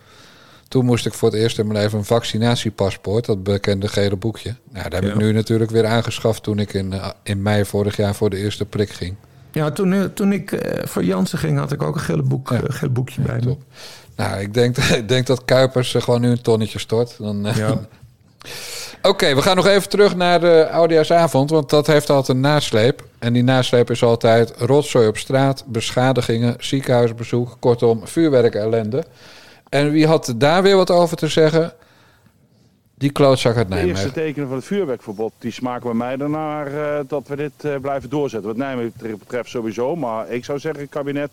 Toen 0.72 0.86
moest 0.86 1.06
ik 1.06 1.14
voor 1.14 1.30
het 1.32 1.38
eerst 1.40 1.60
in 1.60 1.68
mijn 1.68 1.80
leven 1.80 1.98
een 1.98 2.06
vaccinatiepaspoort, 2.06 3.26
dat 3.26 3.44
bekende 3.44 3.88
gele 3.88 4.16
boekje. 4.16 4.56
Nou, 4.70 4.84
dat 4.84 4.94
heb 4.94 5.04
Ja. 5.04 5.10
ik 5.10 5.16
nu 5.16 5.32
natuurlijk 5.32 5.72
weer 5.72 5.86
aangeschaft 5.86 6.44
toen 6.44 6.60
ik 6.60 6.74
in, 6.74 6.94
eh, 6.94 7.10
in 7.24 7.42
mei 7.42 7.66
vorig 7.66 7.96
jaar 7.96 8.16
voor 8.16 8.30
de 8.30 8.38
eerste 8.38 8.66
prik 8.66 8.90
ging. 8.90 9.16
Ja, 9.52 9.72
toen, 9.72 9.94
eh, 9.94 10.04
toen 10.04 10.32
ik 10.34 10.52
eh, 10.52 10.86
voor 10.88 11.04
Jansen 11.04 11.38
ging, 11.38 11.58
had 11.58 11.72
ik 11.72 11.82
ook 11.84 11.96
een 11.96 12.02
gele, 12.02 12.22
boek, 12.22 12.50
Ja. 12.50 12.62
gele 12.68 12.92
boekje 12.92 13.22
bij 13.22 13.40
me. 13.46 13.56
Nou, 14.16 14.40
ik 14.42 14.54
denk, 14.54 14.78
ik 14.78 15.08
denk 15.10 15.28
dat 15.28 15.46
Kuipers 15.46 15.92
gewoon 16.00 16.22
nu 16.22 16.30
een 16.30 16.42
tonnetje 16.42 16.80
stort. 16.80 17.16
Dan, 17.18 17.48
Ja. 17.56 17.80
Oké, 19.02 19.36
we 19.36 19.42
gaan 19.42 19.56
nog 19.56 19.68
even 19.68 19.90
terug 19.90 20.16
naar 20.16 20.40
de 20.40 20.70
Oudejaarsavond, 20.70 21.50
want 21.50 21.70
dat 21.70 21.88
heeft 21.88 22.10
altijd 22.10 22.38
een 22.38 22.44
nasleep. 22.44 23.04
En 23.20 23.34
die 23.34 23.44
nasleep 23.44 23.90
is 23.92 24.04
altijd 24.04 24.54
rotzooi 24.58 25.08
op 25.08 25.18
straat, 25.18 25.64
beschadigingen, 25.68 26.56
ziekenhuisbezoek, 26.60 27.58
kortom, 27.60 28.08
vuurwerk 28.08 28.56
ellende. 28.56 29.04
En 29.72 29.92
wie 29.92 30.08
had 30.08 30.34
daar 30.38 30.64
weer 30.64 30.76
wat 30.76 30.90
over 30.92 31.18
te 31.18 31.28
zeggen? 31.28 31.74
Die 32.96 33.12
klootzak 33.12 33.56
uit 33.56 33.68
De 33.70 33.76
eerste 33.76 33.88
Nijmegen. 33.92 34.14
tekenen 34.14 34.48
van 34.48 34.58
het 34.58 34.66
vuurwerkverbod 34.66 35.34
die 35.38 35.52
smaken 35.52 35.84
bij 35.84 35.94
mij 35.94 36.18
ernaar 36.18 36.68
eh, 36.68 37.00
dat 37.08 37.28
we 37.28 37.36
dit 37.36 37.52
eh, 37.58 37.76
blijven 37.82 38.10
doorzetten. 38.10 38.50
Wat 38.50 38.58
Nijmegen 38.58 39.18
betreft 39.20 39.50
sowieso, 39.50 39.96
maar 39.96 40.30
ik 40.30 40.46
zou 40.46 40.60
zeggen, 40.60 40.90
kabinet 40.90 41.32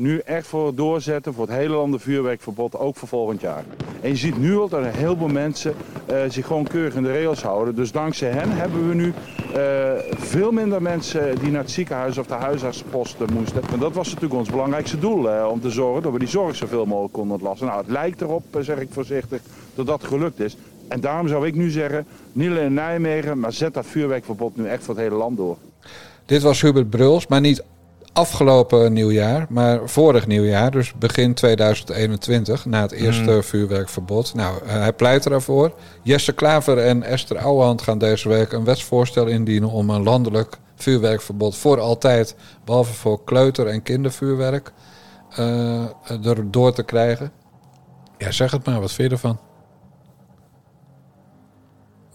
nu 0.00 0.18
echt 0.18 0.46
voor 0.46 0.74
doorzetten 0.74 1.34
voor 1.34 1.46
het 1.46 1.56
hele 1.56 1.74
land 1.74 2.02
vuurwerkverbod, 2.02 2.78
ook 2.78 2.96
voor 2.96 3.08
volgend 3.08 3.40
jaar. 3.40 3.64
En 4.00 4.08
je 4.08 4.16
ziet 4.16 4.38
nu 4.38 4.56
al 4.56 4.68
dat 4.68 4.84
een 4.84 4.92
heleboel 4.92 5.28
mensen 5.28 5.74
eh, 6.06 6.16
zich 6.28 6.46
gewoon 6.46 6.66
keurig 6.66 6.94
in 6.94 7.02
de 7.02 7.12
rails 7.12 7.42
houden. 7.42 7.74
Dus 7.74 7.92
dankzij 7.92 8.30
hen 8.30 8.50
hebben 8.50 8.88
we 8.88 8.94
nu 8.94 9.12
eh, 9.54 9.92
veel 10.18 10.50
minder 10.50 10.82
mensen 10.82 11.38
die 11.38 11.50
naar 11.50 11.60
het 11.60 11.70
ziekenhuis 11.70 12.18
of 12.18 12.26
de 12.26 12.34
huisartsenposten 12.34 13.32
moesten. 13.32 13.62
En 13.72 13.78
dat 13.78 13.94
was 13.94 14.06
natuurlijk 14.06 14.34
ons 14.34 14.50
belangrijkste 14.50 14.98
doel, 14.98 15.48
om 15.48 15.60
te 15.60 15.70
zorgen 15.70 16.02
dat 16.02 16.12
we 16.12 16.18
die 16.18 16.28
zorg 16.28 16.56
zoveel 16.56 16.86
mogelijk 16.86 17.12
konden 17.12 17.32
ontlasten. 17.32 17.66
Nou, 17.66 17.80
het 17.80 17.90
lijkt 17.90 18.20
erop, 18.20 18.56
eh, 18.56 18.62
zeg 18.62 18.78
ik 18.78 18.88
voorzichtig, 18.90 19.40
dat 19.74 19.86
dat 19.86 20.04
gelukt 20.04 20.40
is. 20.40 20.56
En 20.88 21.00
daarom 21.00 21.28
zou 21.28 21.46
ik 21.46 21.54
nu 21.54 21.70
zeggen, 21.70 22.06
niet 22.32 22.48
alleen 22.48 22.64
in 22.64 22.74
Nijmegen, 22.74 23.38
maar 23.38 23.52
zet 23.52 23.74
dat 23.74 23.86
vuurwerkverbod 23.86 24.56
nu 24.56 24.66
echt 24.66 24.84
voor 24.84 24.94
het 24.94 25.02
hele 25.02 25.16
land 25.16 25.36
door. 25.36 25.56
Dit 26.24 26.42
was 26.42 26.60
Hubert 26.60 26.90
Bruls, 26.90 27.26
maar 27.26 27.40
niet 27.40 27.62
afgelopen 28.12 28.92
nieuwjaar, 28.92 29.46
maar 29.48 29.88
vorig 29.88 30.26
nieuwjaar, 30.26 30.70
dus 30.70 30.94
begin 30.94 31.34
2021, 31.34 32.64
na 32.64 32.80
het 32.80 32.92
eerste 32.92 33.42
vuurwerkverbod. 33.42 34.34
Nou, 34.34 34.64
eh, 34.64 34.72
hij 34.72 34.92
pleit 34.92 35.26
ervoor. 35.26 35.74
Jesse 36.02 36.32
Klaver 36.32 36.78
en 36.78 37.02
Esther 37.02 37.38
Ouwehand 37.38 37.82
gaan 37.82 37.98
deze 37.98 38.28
week 38.28 38.52
een 38.52 38.64
wetsvoorstel 38.64 39.26
indienen 39.26 39.70
om 39.70 39.90
een 39.90 40.02
landelijk 40.02 40.58
vuurwerkverbod 40.74 41.56
voor 41.56 41.80
altijd, 41.80 42.36
behalve 42.64 42.92
voor 42.92 43.24
kleuter- 43.24 43.66
en 43.66 43.82
kindervuurwerk, 43.82 44.72
eh 45.30 45.84
erdoor 46.08 46.72
te 46.72 46.82
krijgen. 46.82 47.32
Ja, 48.18 48.30
zeg 48.30 48.50
het 48.50 48.66
maar, 48.66 48.80
wat 48.80 48.92
vind 48.92 49.08
je 49.08 49.14
ervan? 49.14 49.38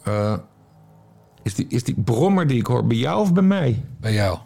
Eh, 0.04 0.38
is, 1.44 1.56
die, 1.56 1.66
is 1.70 1.84
die 1.84 1.96
brommer 2.04 2.48
die 2.48 2.60
ik 2.60 2.66
hoor 2.66 2.86
bij 2.86 2.98
jou 2.98 3.22
of 3.22 3.34
bij 3.34 3.44
mij? 3.44 3.86
Bij 4.00 4.14
jou. 4.14 4.38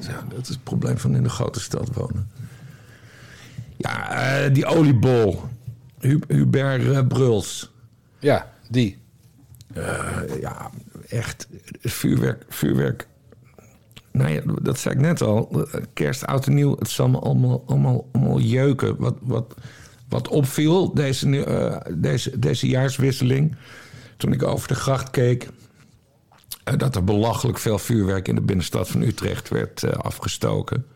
Ja, 0.00 0.24
dat 0.28 0.40
is 0.42 0.48
het 0.48 0.64
probleem 0.64 0.98
van 0.98 1.14
in 1.14 1.22
de 1.22 1.28
grote 1.28 1.60
stad 1.60 1.94
wonen. 1.94 2.30
Ja, 3.76 4.10
eh, 4.44 4.54
die 4.54 4.66
oliebol. 4.66 5.42
Hu- 5.98 6.20
Hubert 6.28 6.88
eh, 6.88 7.06
Bruls. 7.06 7.70
Ja, 8.18 8.50
die. 8.68 8.98
Eh, 9.74 10.18
ja, 10.40 10.70
echt. 11.08 11.48
Vuurwerk, 11.80 12.44
vuurwerk. 12.48 13.06
Nou 14.12 14.30
ja, 14.30 14.40
dat 14.62 14.78
zei 14.78 14.94
ik 14.94 15.00
net 15.00 15.20
al. 15.22 15.66
Kerst, 15.92 16.26
oud 16.26 16.46
en 16.46 16.54
nieuw. 16.54 16.76
Het 16.78 16.88
zal 16.88 17.08
me 17.08 17.18
allemaal, 17.18 17.62
allemaal, 17.66 18.08
allemaal 18.12 18.40
jeuken. 18.40 18.96
Wat, 18.98 19.16
wat, 19.20 19.54
wat 20.08 20.28
opviel 20.28 20.94
deze, 20.94 21.44
eh, 21.44 21.94
deze, 21.96 22.38
deze 22.38 22.68
jaarswisseling. 22.68 23.56
Toen 24.16 24.32
ik 24.32 24.42
over 24.42 24.68
de 24.68 24.74
gracht 24.74 25.10
keek. 25.10 25.48
Eh, 26.70 26.78
dat 26.78 26.96
er 26.96 27.04
belachelijk 27.04 27.58
veel 27.58 27.78
vuurwerk 27.78 28.28
in 28.28 28.34
de 28.34 28.40
binnenstad 28.40 28.88
van 28.88 29.02
Utrecht 29.02 29.48
werd 29.48 29.82
eh, 29.82 29.92
afgestoken. 29.92 30.86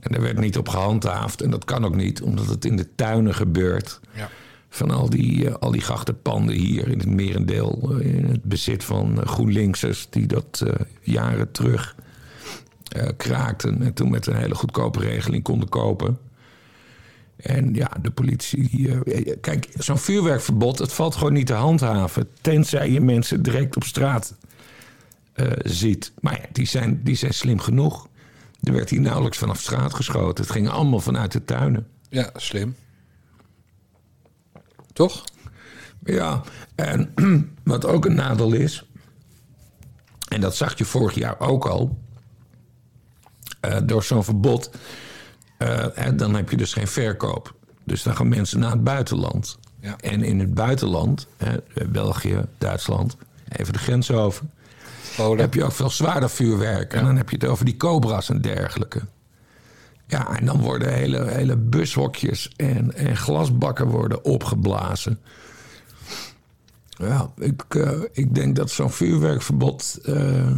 En 0.00 0.14
er 0.14 0.20
werd 0.20 0.38
niet 0.38 0.58
op 0.58 0.68
gehandhaafd. 0.68 1.42
En 1.42 1.50
dat 1.50 1.64
kan 1.64 1.84
ook 1.84 1.94
niet, 1.94 2.22
omdat 2.22 2.46
het 2.46 2.64
in 2.64 2.76
de 2.76 2.94
tuinen 2.94 3.34
gebeurt. 3.34 4.00
Ja. 4.14 4.30
Van 4.68 4.90
al 4.90 5.10
die, 5.10 5.48
eh, 5.48 5.54
al 5.54 5.70
die 5.70 5.80
grachtenpanden 5.80 6.54
hier 6.54 6.88
in 6.88 6.98
het 6.98 7.08
merendeel. 7.08 7.96
in 8.00 8.24
het 8.24 8.42
bezit 8.42 8.84
van 8.84 9.20
eh, 9.20 9.26
GroenLinksers. 9.26 10.06
Die 10.10 10.26
dat 10.26 10.62
jaren 11.00 11.50
terug 11.50 11.94
kraakten. 13.16 13.82
En 13.82 13.94
toen 13.94 14.10
met 14.10 14.26
een 14.26 14.36
hele 14.36 14.54
goedkope 14.54 15.00
regeling 15.00 15.42
konden 15.42 15.68
kopen. 15.68 16.18
En 17.36 17.74
ja, 17.74 17.90
de 18.02 18.10
politie. 18.10 18.88
kijk, 19.40 19.68
zo'n 19.74 19.98
vuurwerkverbod, 19.98 20.78
het 20.78 20.92
valt 20.92 21.14
gewoon 21.14 21.32
niet 21.32 21.46
te 21.46 21.52
handhaven. 21.52 22.28
Tenzij 22.40 22.90
je 22.90 23.00
mensen 23.00 23.42
direct 23.42 23.76
op 23.76 23.84
straat 23.84 24.36
eh, 25.34 25.46
ziet. 25.62 26.12
Maar 26.20 26.40
ja, 26.40 26.46
die 26.52 26.66
zijn, 26.66 27.00
die 27.02 27.16
zijn 27.16 27.34
slim 27.34 27.58
genoeg. 27.60 28.08
Er 28.62 28.72
werd 28.72 28.90
hier 28.90 29.00
nauwelijks 29.00 29.38
vanaf 29.38 29.60
straat 29.60 29.94
geschoten. 29.94 30.44
Het 30.44 30.52
ging 30.52 30.68
allemaal 30.68 31.00
vanuit 31.00 31.32
de 31.32 31.44
tuinen. 31.44 31.86
Ja, 32.08 32.30
slim. 32.36 32.76
Toch? 34.92 35.24
Ja, 36.04 36.42
en 36.74 37.14
wat 37.64 37.86
ook 37.86 38.04
een 38.04 38.14
nadeel 38.14 38.52
is. 38.52 38.88
En 40.28 40.40
dat 40.40 40.56
zag 40.56 40.78
je 40.78 40.84
vorig 40.84 41.14
jaar 41.14 41.40
ook 41.40 41.66
al. 41.66 41.98
eh, 43.60 43.78
door 43.84 44.02
zo'n 44.02 44.24
verbod. 44.24 44.70
eh, 45.58 46.08
dan 46.16 46.34
heb 46.34 46.50
je 46.50 46.56
dus 46.56 46.72
geen 46.72 46.86
verkoop. 46.88 47.54
Dus 47.84 48.02
dan 48.02 48.16
gaan 48.16 48.28
mensen 48.28 48.60
naar 48.60 48.70
het 48.70 48.84
buitenland. 48.84 49.58
Ja. 49.80 49.96
En 50.00 50.22
in 50.22 50.38
het 50.40 50.54
buitenland, 50.54 51.26
hè, 51.36 51.56
België, 51.88 52.44
Duitsland, 52.58 53.16
even 53.48 53.72
de 53.72 53.78
grens 53.78 54.10
over. 54.10 54.44
Polen. 55.16 55.38
heb 55.38 55.54
je 55.54 55.64
ook 55.64 55.72
veel 55.72 55.90
zwaarder 55.90 56.30
vuurwerk. 56.30 56.92
En 56.92 57.04
dan 57.04 57.16
heb 57.16 57.30
je 57.30 57.36
het 57.36 57.46
over 57.46 57.64
die 57.64 57.76
cobra's 57.76 58.28
en 58.28 58.40
dergelijke. 58.40 59.00
Ja, 60.06 60.36
en 60.38 60.46
dan 60.46 60.60
worden 60.60 60.92
hele, 60.92 61.24
hele 61.24 61.56
bushokjes 61.56 62.52
en, 62.56 62.94
en 62.94 63.16
glasbakken 63.16 63.86
worden 63.86 64.24
opgeblazen. 64.24 65.18
Ja, 66.88 67.30
ik, 67.36 67.64
eh, 67.68 67.90
ik 68.12 68.34
denk 68.34 68.56
dat 68.56 68.70
zo'n 68.70 68.90
vuurwerkverbod 68.90 69.98
eh, 70.04 70.50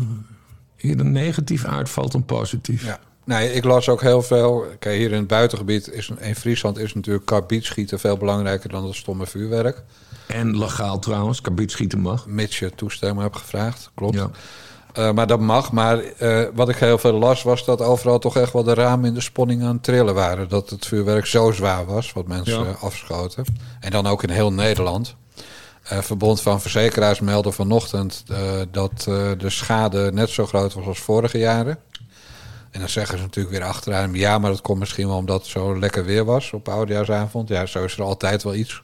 eerder 0.76 1.06
negatief 1.06 1.64
uitvalt 1.64 2.12
dan 2.12 2.24
positief. 2.24 2.84
Ja. 2.84 3.00
Nee, 3.24 3.52
ik 3.52 3.64
las 3.64 3.88
ook 3.88 4.00
heel 4.00 4.22
veel. 4.22 4.66
Kijk, 4.78 4.98
hier 4.98 5.12
in 5.12 5.18
het 5.18 5.26
buitengebied 5.26 5.90
is 5.90 6.12
in 6.18 6.34
Friesland 6.34 6.78
is 6.78 6.94
natuurlijk 6.94 7.26
karbietschieten 7.26 7.98
veel 7.98 8.16
belangrijker 8.16 8.68
dan 8.68 8.84
dat 8.84 8.94
stomme 8.94 9.26
vuurwerk. 9.26 9.82
En 10.26 10.58
legaal 10.58 10.98
trouwens, 10.98 11.40
kabietschieten 11.40 11.98
mag. 12.00 12.26
Mits 12.26 12.58
je 12.58 12.70
toestemming 12.74 13.22
hebt 13.22 13.36
gevraagd, 13.36 13.90
klopt. 13.94 14.14
Ja. 14.14 14.30
Eh, 14.92 15.12
maar 15.12 15.26
dat 15.26 15.40
mag. 15.40 15.72
Maar 15.72 15.98
eh, 15.98 16.44
wat 16.54 16.68
ik 16.68 16.76
heel 16.76 16.98
veel 16.98 17.12
las, 17.12 17.42
was 17.42 17.64
dat 17.64 17.80
overal 17.82 18.18
toch 18.18 18.36
echt 18.36 18.52
wel 18.52 18.62
de 18.62 18.74
ramen 18.74 19.08
in 19.08 19.14
de 19.14 19.20
sponning 19.20 19.62
aan 19.62 19.74
het 19.74 19.82
trillen 19.82 20.14
waren. 20.14 20.48
Dat 20.48 20.70
het 20.70 20.86
vuurwerk 20.86 21.26
zo 21.26 21.50
zwaar 21.52 21.86
was, 21.86 22.12
wat 22.12 22.26
mensen 22.26 22.64
Ja. 22.64 22.76
afschoten. 22.80 23.44
En 23.80 23.90
dan 23.90 24.06
ook 24.06 24.22
in 24.22 24.30
heel 24.30 24.52
Nederland. 24.52 25.14
Eh, 25.82 25.98
Verbond 25.98 26.40
van 26.40 26.60
Verzekeraars 26.60 27.20
meldde 27.20 27.52
vanochtend 27.52 28.24
dat 28.70 29.00
de 29.38 29.50
schade 29.50 30.10
net 30.12 30.30
zo 30.30 30.46
groot 30.46 30.74
was 30.74 30.86
als 30.86 30.98
vorige 31.00 31.38
jaren. 31.38 31.78
En 32.70 32.80
dan 32.82 32.88
zeggen 32.90 33.16
ze 33.18 33.24
natuurlijk 33.24 33.56
weer 33.56 33.64
achteraan, 33.66 34.14
ja, 34.14 34.38
maar 34.38 34.50
dat 34.50 34.60
komt 34.60 34.78
misschien 34.78 35.06
wel 35.06 35.16
omdat 35.16 35.40
het 35.42 35.50
zo 35.50 35.78
lekker 35.78 36.04
weer 36.04 36.24
was 36.24 36.52
op 36.52 36.68
oudejaarsavond. 36.68 37.48
Ja, 37.48 37.66
zo 37.66 37.84
is 37.84 37.96
er 37.96 38.02
altijd 38.02 38.42
wel 38.42 38.54
iets. 38.54 38.82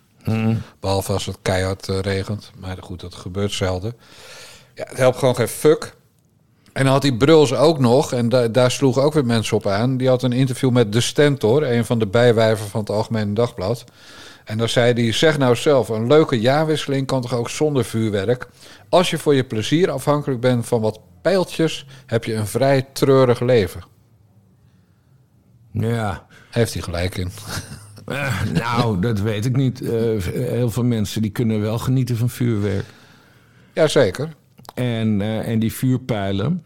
Behalve 0.80 1.12
als 1.12 1.26
het 1.26 1.38
keihard 1.42 1.88
eh, 1.88 1.98
regent. 1.98 2.50
Maar 2.58 2.76
goed, 2.80 3.00
dat 3.00 3.14
gebeurt 3.14 3.52
zelden. 3.52 3.94
Ja, 4.74 4.84
het 4.88 4.96
helpt 4.96 5.18
gewoon 5.18 5.34
geen 5.36 5.48
fuck. 5.48 5.94
En 6.72 6.84
dan 6.84 6.92
had 6.92 7.02
die 7.02 7.16
Bruls 7.16 7.54
ook 7.54 7.78
nog, 7.78 8.12
en 8.12 8.28
da- 8.28 8.48
daar 8.48 8.70
sloegen 8.70 9.02
ook 9.02 9.12
weer 9.12 9.24
mensen 9.26 9.56
op 9.56 9.66
aan. 9.66 9.96
Die 9.96 10.08
had 10.08 10.22
een 10.22 10.32
interview 10.32 10.70
met 10.70 10.92
De 10.92 11.00
Stentor, 11.00 11.62
een 11.62 11.84
van 11.84 11.98
de 11.98 12.06
bijwijven 12.06 12.66
van 12.66 12.80
het 12.80 12.90
Algemene 12.90 13.32
Dagblad. 13.34 13.84
En 14.44 14.58
dan 14.58 14.68
zei 14.68 14.92
hij, 14.92 15.12
zeg 15.12 15.38
nou 15.38 15.56
zelf, 15.56 15.88
een 15.88 16.06
leuke 16.06 16.40
jaarwisseling 16.40 17.06
kan 17.06 17.20
toch 17.22 17.34
ook 17.34 17.48
zonder 17.50 17.84
vuurwerk? 17.84 18.48
Als 18.88 19.10
je 19.10 19.18
voor 19.18 19.34
je 19.34 19.44
plezier 19.44 19.90
afhankelijk 19.90 20.40
bent 20.40 20.66
van 20.66 20.80
wat 20.80 21.00
pijltjes, 21.22 21.86
heb 22.06 22.24
je 22.24 22.34
een 22.34 22.46
vrij 22.46 22.82
treurig 22.92 23.40
leven. 23.40 23.82
Ja, 25.72 26.26
Heeft 26.50 26.72
hij 26.72 26.82
gelijk 26.82 27.16
in. 27.16 27.30
Eh, 28.04 28.42
nou, 28.52 29.00
dat 29.00 29.20
weet 29.20 29.44
ik 29.44 29.56
niet. 29.56 29.80
Eh, 29.80 29.90
heel 30.32 30.70
veel 30.70 30.84
mensen 30.84 31.22
die 31.22 31.30
kunnen 31.30 31.60
wel 31.60 31.78
genieten 31.78 32.16
van 32.16 32.30
vuurwerk. 32.30 32.84
Jazeker. 33.72 34.28
En, 34.74 35.20
eh, 35.20 35.48
en 35.48 35.58
die 35.58 35.72
vuurpijlen. 35.72 36.64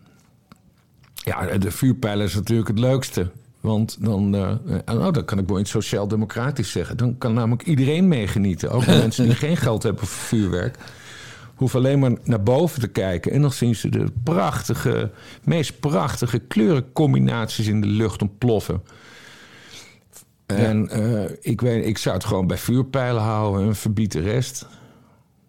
Ja, 1.14 1.59
de 1.59 1.71
vuurpijlen 1.71 2.26
is 2.26 2.35
natuurlijk 2.35 2.69
het 2.69 2.78
leukste. 2.78 3.31
Want 3.61 3.97
dan, 4.00 4.35
oh, 4.87 5.12
dat 5.12 5.25
kan 5.25 5.38
ik 5.38 5.49
wel 5.49 5.59
iets 5.59 5.71
sociaal-democratisch 5.71 6.71
zeggen. 6.71 6.97
Dan 6.97 7.19
kan 7.19 7.35
namelijk 7.35 7.62
iedereen 7.62 8.09
meegenieten. 8.09 8.71
Ook 8.71 8.85
de 8.85 8.97
mensen 9.05 9.25
die 9.25 9.35
geen 9.35 9.57
geld 9.57 9.83
hebben 9.83 10.07
voor 10.07 10.38
vuurwerk. 10.38 10.78
Hoeven 11.55 11.78
alleen 11.78 11.99
maar 11.99 12.12
naar 12.25 12.43
boven 12.43 12.81
te 12.81 12.88
kijken. 12.88 13.33
En 13.33 13.40
dan 13.40 13.52
zien 13.52 13.75
ze 13.75 13.88
de 13.88 14.05
prachtige, 14.23 15.11
meest 15.45 15.81
prachtige 15.81 16.38
kleurencombinaties 16.38 17.66
in 17.66 17.81
de 17.81 17.87
lucht 17.87 18.23
ontploffen. 18.23 18.83
En 20.47 20.88
eh, 20.88 21.31
ik, 21.41 21.61
weet, 21.61 21.87
ik 21.87 21.99
zou 21.99 22.15
het 22.15 22.25
gewoon 22.25 22.47
bij 22.47 22.59
vuurpijlen 22.59 23.23
houden 23.23 23.67
en 23.67 23.76
verbied 23.76 24.12
de 24.12 24.21
rest. 24.21 24.67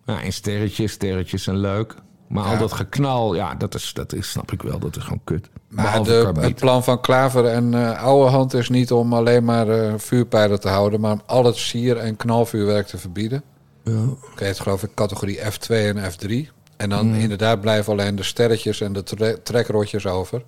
Ja, 0.06 0.22
en 0.22 0.32
sterretjes, 0.34 0.92
sterretjes 0.92 1.44
zijn 1.44 1.58
leuk. 1.58 1.96
Maar 2.27 2.46
al 2.46 2.58
dat 2.58 2.74
geknal, 2.74 3.36
ja, 3.36 3.56
dat 3.56 3.75
is, 3.75 3.94
dat 3.94 4.13
is, 4.13 4.30
snap 4.30 4.51
ik 4.51 4.62
wel, 4.62 4.80
dat 4.80 4.96
is 4.96 5.04
gewoon 5.04 5.22
kut. 5.24 5.50
Maar 5.70 6.04
de, 6.04 6.32
het 6.39 6.56
plan 6.56 6.84
van 6.84 7.01
Klaver 7.01 7.46
en 7.46 7.74
eh 7.74 8.04
oude 8.04 8.30
hand 8.30 8.54
is 8.54 8.70
niet 8.70 8.92
om 8.92 9.13
alleen 9.13 9.44
maar 9.44 9.70
eh, 9.70 9.94
vuurpijlen 9.98 10.60
te 10.60 10.68
houden, 10.68 11.00
maar 11.00 11.12
om 11.12 11.22
al 11.25 11.46
het 11.46 11.56
sier- 11.56 11.98
en 11.98 12.16
knalvuurwerk 12.16 12.88
te 12.88 12.98
verbieden. 12.98 13.44
Ja. 13.84 13.94
Oké, 14.32 14.46
het 14.46 14.60
geloof 14.60 14.84
ik 14.84 14.89
categorie 14.94 15.38
F2 15.39 15.68
en 15.68 16.12
F3. 16.12 16.50
En 16.77 16.89
dan 16.89 17.13
inderdaad 17.16 17.62
blijven 17.62 17.92
alleen 17.94 18.16
de 18.16 18.24
sterretjes 18.24 18.82
en 18.82 18.94
de 18.94 19.04
tre- 19.04 19.38
trekrotjes 19.44 20.06
over. 20.08 20.44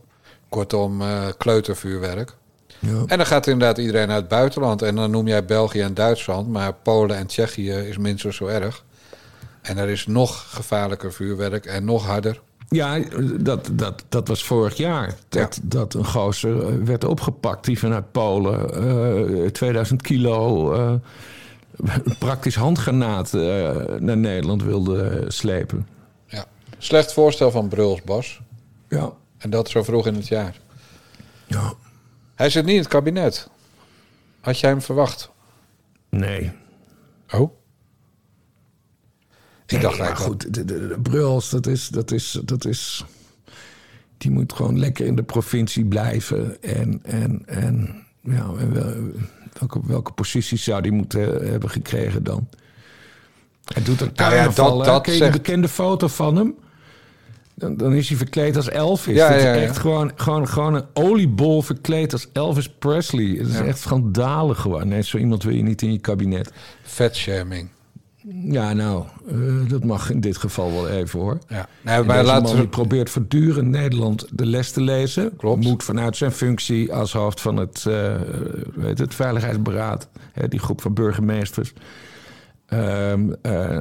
Kortom, 0.49 1.01
eh, 1.01 1.27
kleutervuurwerk. 1.37 2.35
Ja. 2.79 3.03
En 3.05 3.17
dan 3.17 3.25
gaat 3.25 3.47
inderdaad 3.47 3.77
iedereen 3.77 4.09
uit 4.09 4.19
het 4.19 4.27
buitenland. 4.27 4.81
En 4.81 4.95
dan 4.95 5.11
noem 5.11 5.27
jij 5.27 5.45
België 5.45 5.81
en 5.81 5.93
Duitsland, 5.93 6.47
maar 6.47 6.73
Polen 6.73 7.17
en 7.17 7.27
Tsjechië 7.27 7.71
is 7.71 7.97
minstens 7.97 8.35
zo 8.35 8.45
erg. 8.45 8.83
En 9.61 9.77
er 9.77 9.89
is 9.89 10.07
nog 10.07 10.45
gevaarlijker 10.55 11.13
vuurwerk 11.13 11.65
en 11.65 11.85
nog 11.85 12.05
harder. 12.05 12.41
Ja, 12.69 12.99
dat, 13.39 13.69
dat, 13.71 14.03
dat 14.09 14.27
was 14.27 14.43
vorig 14.43 14.77
jaar. 14.77 15.15
Dat, 15.29 15.59
dat 15.63 15.93
een 15.93 16.05
gozer 16.05 16.67
eh, 16.67 16.73
werd 16.83 17.03
opgepakt 17.03 17.65
die 17.65 17.79
vanuit 17.79 18.11
Polen 18.11 18.73
eh 19.43 19.49
2000 19.51 20.01
kilo 20.01 20.73
eh, 20.73 20.93
praktisch 22.19 22.55
handgranaat 22.55 23.33
eh, 23.33 23.75
naar 23.99 24.17
Nederland 24.17 24.63
wilde 24.63 25.25
slepen. 25.27 25.87
Ja. 26.25 26.45
Slecht 26.77 27.13
voorstel 27.13 27.51
van 27.51 27.67
Bruls, 27.67 28.01
Bas. 28.01 28.41
Ja. 28.87 29.11
En 29.37 29.49
dat 29.49 29.69
zo 29.69 29.83
vroeg 29.83 30.07
in 30.07 30.15
het 30.15 30.27
jaar. 30.27 30.59
ja. 31.47 31.73
Hij 32.39 32.49
zit 32.49 32.65
niet 32.65 32.73
in 32.75 32.79
het 32.81 32.87
kabinet. 32.89 33.49
Had 34.41 34.59
jij 34.59 34.69
hem 34.69 34.81
verwacht? 34.81 35.29
Nee. 36.09 36.51
Oh? 37.31 37.51
Ik 39.65 39.71
Nee, 39.71 39.81
dacht 39.81 39.99
eigenlijk... 39.99 40.43
goed, 40.43 40.53
de, 40.53 40.65
de, 40.65 40.87
de 40.87 40.99
Bruls, 40.99 41.49
dat 41.49 41.67
is, 41.67 41.87
dat, 41.87 42.11
is, 42.11 42.39
dat 42.45 42.65
is... 42.65 43.05
Die 44.17 44.31
moet 44.31 44.53
gewoon 44.53 44.79
lekker 44.79 45.05
in 45.05 45.15
de 45.15 45.23
provincie 45.23 45.85
blijven. 45.85 46.61
En, 46.63 46.99
en, 47.03 47.43
en 47.45 48.03
ja, 48.21 48.51
welke, 48.53 49.79
welke 49.83 50.11
positie 50.11 50.57
zou 50.57 50.81
die 50.81 50.91
moeten 50.91 51.47
hebben 51.49 51.69
gekregen 51.69 52.23
dan? 52.23 52.49
Hij 53.73 53.83
doet 53.83 54.01
een 54.01 54.11
Nou 54.15 54.35
ja, 54.35 54.47
dat- 54.83 55.01
Ken 55.01 55.13
je 55.13 55.19
zegt- 55.19 55.33
de 55.33 55.37
bekende 55.39 55.67
foto 55.67 56.07
van 56.07 56.35
hem? 56.35 56.55
Dan, 57.59 57.77
dan 57.77 57.93
is 57.93 58.07
hij 58.07 58.17
verkleed 58.17 58.55
als 58.55 58.69
Elvis. 58.69 59.15
Ja, 59.15 59.27
dat 59.27 59.37
is 59.37 59.43
ja, 59.43 59.53
ja. 59.53 59.61
echt 59.61 59.77
gewoon, 59.77 60.11
gewoon, 60.15 60.47
gewoon 60.47 60.73
een 60.73 60.85
oliebol 60.93 61.61
verkleed 61.61 62.13
als 62.13 62.27
Elvis 62.33 62.69
Presley. 62.69 63.35
Het 63.37 63.47
is 63.47 63.59
echt 63.59 63.79
schandalig 63.79 64.59
gewoon. 64.59 64.87
Nee, 64.87 65.03
zo 65.03 65.17
iemand 65.17 65.43
wil 65.43 65.53
je 65.53 65.63
niet 65.63 65.81
in 65.81 65.91
je 65.91 65.99
kabinet. 65.99 66.51
Vetshaming. 66.83 67.69
Ja, 68.31 68.73
nou, 68.73 69.05
eh, 69.27 69.37
dat 69.67 69.83
mag 69.83 70.11
in 70.11 70.19
dit 70.19 70.37
geval 70.37 70.71
wel 70.71 70.89
even 70.89 71.19
hoor. 71.19 71.37
Ja. 71.47 71.67
En 71.83 72.05
maar 72.05 72.23
laten 72.23 72.57
we... 72.57 72.67
probeert 72.67 73.09
voortdurend 73.09 73.67
Nederland 73.67 74.27
de 74.31 74.45
les 74.45 74.71
te 74.71 74.81
lezen. 74.81 75.35
Klopt. 75.37 75.63
Moet 75.63 75.83
vanuit 75.83 76.17
zijn 76.17 76.31
functie 76.31 76.93
als 76.93 77.13
hoofd 77.13 77.41
van 77.41 77.57
het, 77.57 77.85
eh, 77.87 78.15
weet 78.75 78.99
het 78.99 79.15
Veiligheidsberaad, 79.15 80.07
hè, 80.31 80.47
die 80.47 80.59
groep 80.59 80.81
van 80.81 80.93
burgemeesters. 80.93 81.73
Eh, 82.65 83.13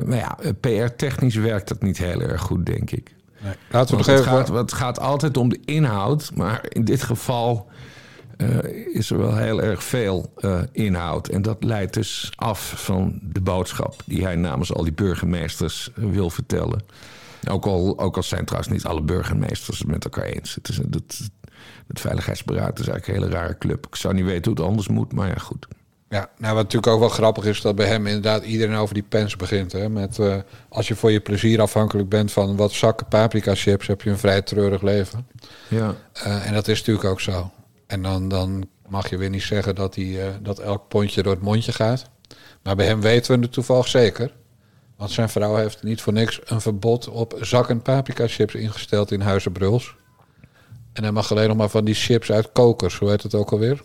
maar 0.05 0.17
ja, 0.17 0.39
PR-technisch 0.61 1.35
werkt 1.35 1.69
dat 1.69 1.83
niet 1.83 1.99
heel 1.99 2.21
erg 2.21 2.41
goed, 2.41 2.67
denk 2.67 2.91
ik. 2.91 3.17
Nee. 3.43 3.55
Laten 3.71 3.97
we 3.99 4.05
Want 4.05 4.07
nog 4.07 4.07
het, 4.07 4.19
even... 4.19 4.25
gaat, 4.25 4.49
het 4.49 4.73
gaat 4.73 5.01
altijd 5.01 5.37
om 5.37 5.49
de 5.49 5.61
inhoud, 5.65 6.31
maar 6.35 6.65
in 6.69 6.85
dit 6.85 7.03
geval 7.03 7.69
eh, 8.39 8.95
is 8.95 9.11
er 9.11 9.19
wel 9.19 9.37
heel 9.37 9.63
erg 9.63 9.83
veel 9.83 10.33
eh, 10.37 10.61
inhoud. 10.73 11.29
En 11.29 11.43
dat 11.43 11.65
leidt 11.65 11.95
dus 11.95 12.33
af 12.37 12.73
van 12.77 13.19
de 13.23 13.41
boodschap 13.41 14.03
die 14.05 14.25
hij 14.25 14.37
namens 14.37 14.75
al 14.75 14.83
die 14.83 14.93
burgemeesters 14.93 15.91
eh, 15.97 16.05
wil 16.05 16.31
vertellen. 16.31 16.83
Ook 17.49 17.67
al, 17.67 17.99
ook 17.99 18.17
al 18.17 18.23
zijn 18.23 18.45
trouwens 18.45 18.73
niet 18.73 18.85
alle 18.85 19.03
burgemeesters 19.03 19.79
het 19.79 19.89
met 19.89 20.05
elkaar 20.05 20.25
eens. 20.25 20.55
Het, 20.55 20.69
is, 20.69 20.77
het, 20.77 21.31
het 21.87 22.01
Veiligheidsberaad 22.01 22.79
is 22.79 22.89
eigenlijk 22.89 23.07
een 23.07 23.25
hele 23.25 23.41
rare 23.41 23.59
club. 23.59 23.87
Ik 23.87 23.97
zou 23.97 24.15
niet 24.15 24.25
weten 24.25 24.45
hoe 24.45 24.61
het 24.61 24.69
anders 24.69 24.89
moet, 24.89 25.13
maar 25.13 25.29
ja, 25.29 25.35
goed. 25.35 25.67
Ja, 26.11 26.31
nou 26.39 26.55
wat 26.55 26.63
natuurlijk 26.63 26.93
ook 26.93 27.01
wel 27.01 27.09
grappig 27.09 27.45
is 27.45 27.61
dat 27.61 27.75
bij 27.75 27.87
hem 27.87 28.07
inderdaad 28.07 28.45
iedereen 28.45 28.77
over 28.77 28.95
die 28.95 29.03
pens 29.03 29.37
begint. 29.37 29.73
Hè? 29.73 29.89
Met, 29.89 30.19
eh, 30.19 30.37
als 30.69 30.89
je 30.89 30.95
voor 30.95 31.11
je 31.11 31.21
plezier 31.21 31.61
afhankelijk 31.61 32.09
bent 32.09 32.33
van 32.33 32.57
wat 32.57 32.73
zakken 32.73 33.07
paprika 33.09 33.55
chips, 33.55 33.87
heb 33.87 34.03
je 34.03 34.11
een 34.11 34.19
vrij 34.19 34.43
treurig 34.43 34.83
leven. 34.83 35.27
Ja, 35.69 35.95
Eh, 36.13 36.47
en 36.47 36.55
dat 36.55 36.69
is 36.69 36.79
natuurlijk 36.79 37.07
ook 37.07 37.21
zo. 37.21 37.51
En 37.87 38.03
dan, 38.03 38.29
dan 38.29 38.69
mag 38.89 39.11
je 39.11 39.17
weer 39.17 39.31
niet 39.31 39.43
zeggen 39.43 39.75
dat, 39.75 39.95
die, 39.95 40.21
eh, 40.23 40.29
dat 40.43 40.59
elk 40.59 40.89
pondje 40.89 41.23
door 41.23 41.33
het 41.33 41.43
mondje 41.43 41.73
gaat. 41.73 42.11
Maar 42.63 42.77
bij 42.77 42.87
hem 42.87 43.01
weten 43.01 43.35
we 43.35 43.43
het 43.43 43.53
toevallig 43.53 43.89
zeker. 43.89 44.33
Want 44.97 45.11
zijn 45.11 45.29
vrouw 45.29 45.57
heeft 45.57 45.83
niet 45.83 46.01
voor 46.01 46.13
niks 46.13 46.41
een 46.45 46.61
verbod 46.61 47.09
op 47.09 47.37
zakken 47.41 47.83
paprika 47.83 48.27
chips 48.27 48.55
ingesteld 48.55 49.11
in 49.11 49.21
Huizen 49.21 49.53
Bruls. 49.53 49.95
En 50.93 51.03
hij 51.03 51.13
mag 51.13 51.31
alleen 51.31 51.49
nog 51.49 51.57
maar 51.57 51.69
van 51.69 51.85
die 51.85 51.95
chips 51.95 52.33
uit 52.33 52.53
kokers. 52.53 52.99
Hoe 52.99 53.11
heet 53.11 53.23
het 53.23 53.35
ook 53.35 53.53
alweer? 53.53 53.83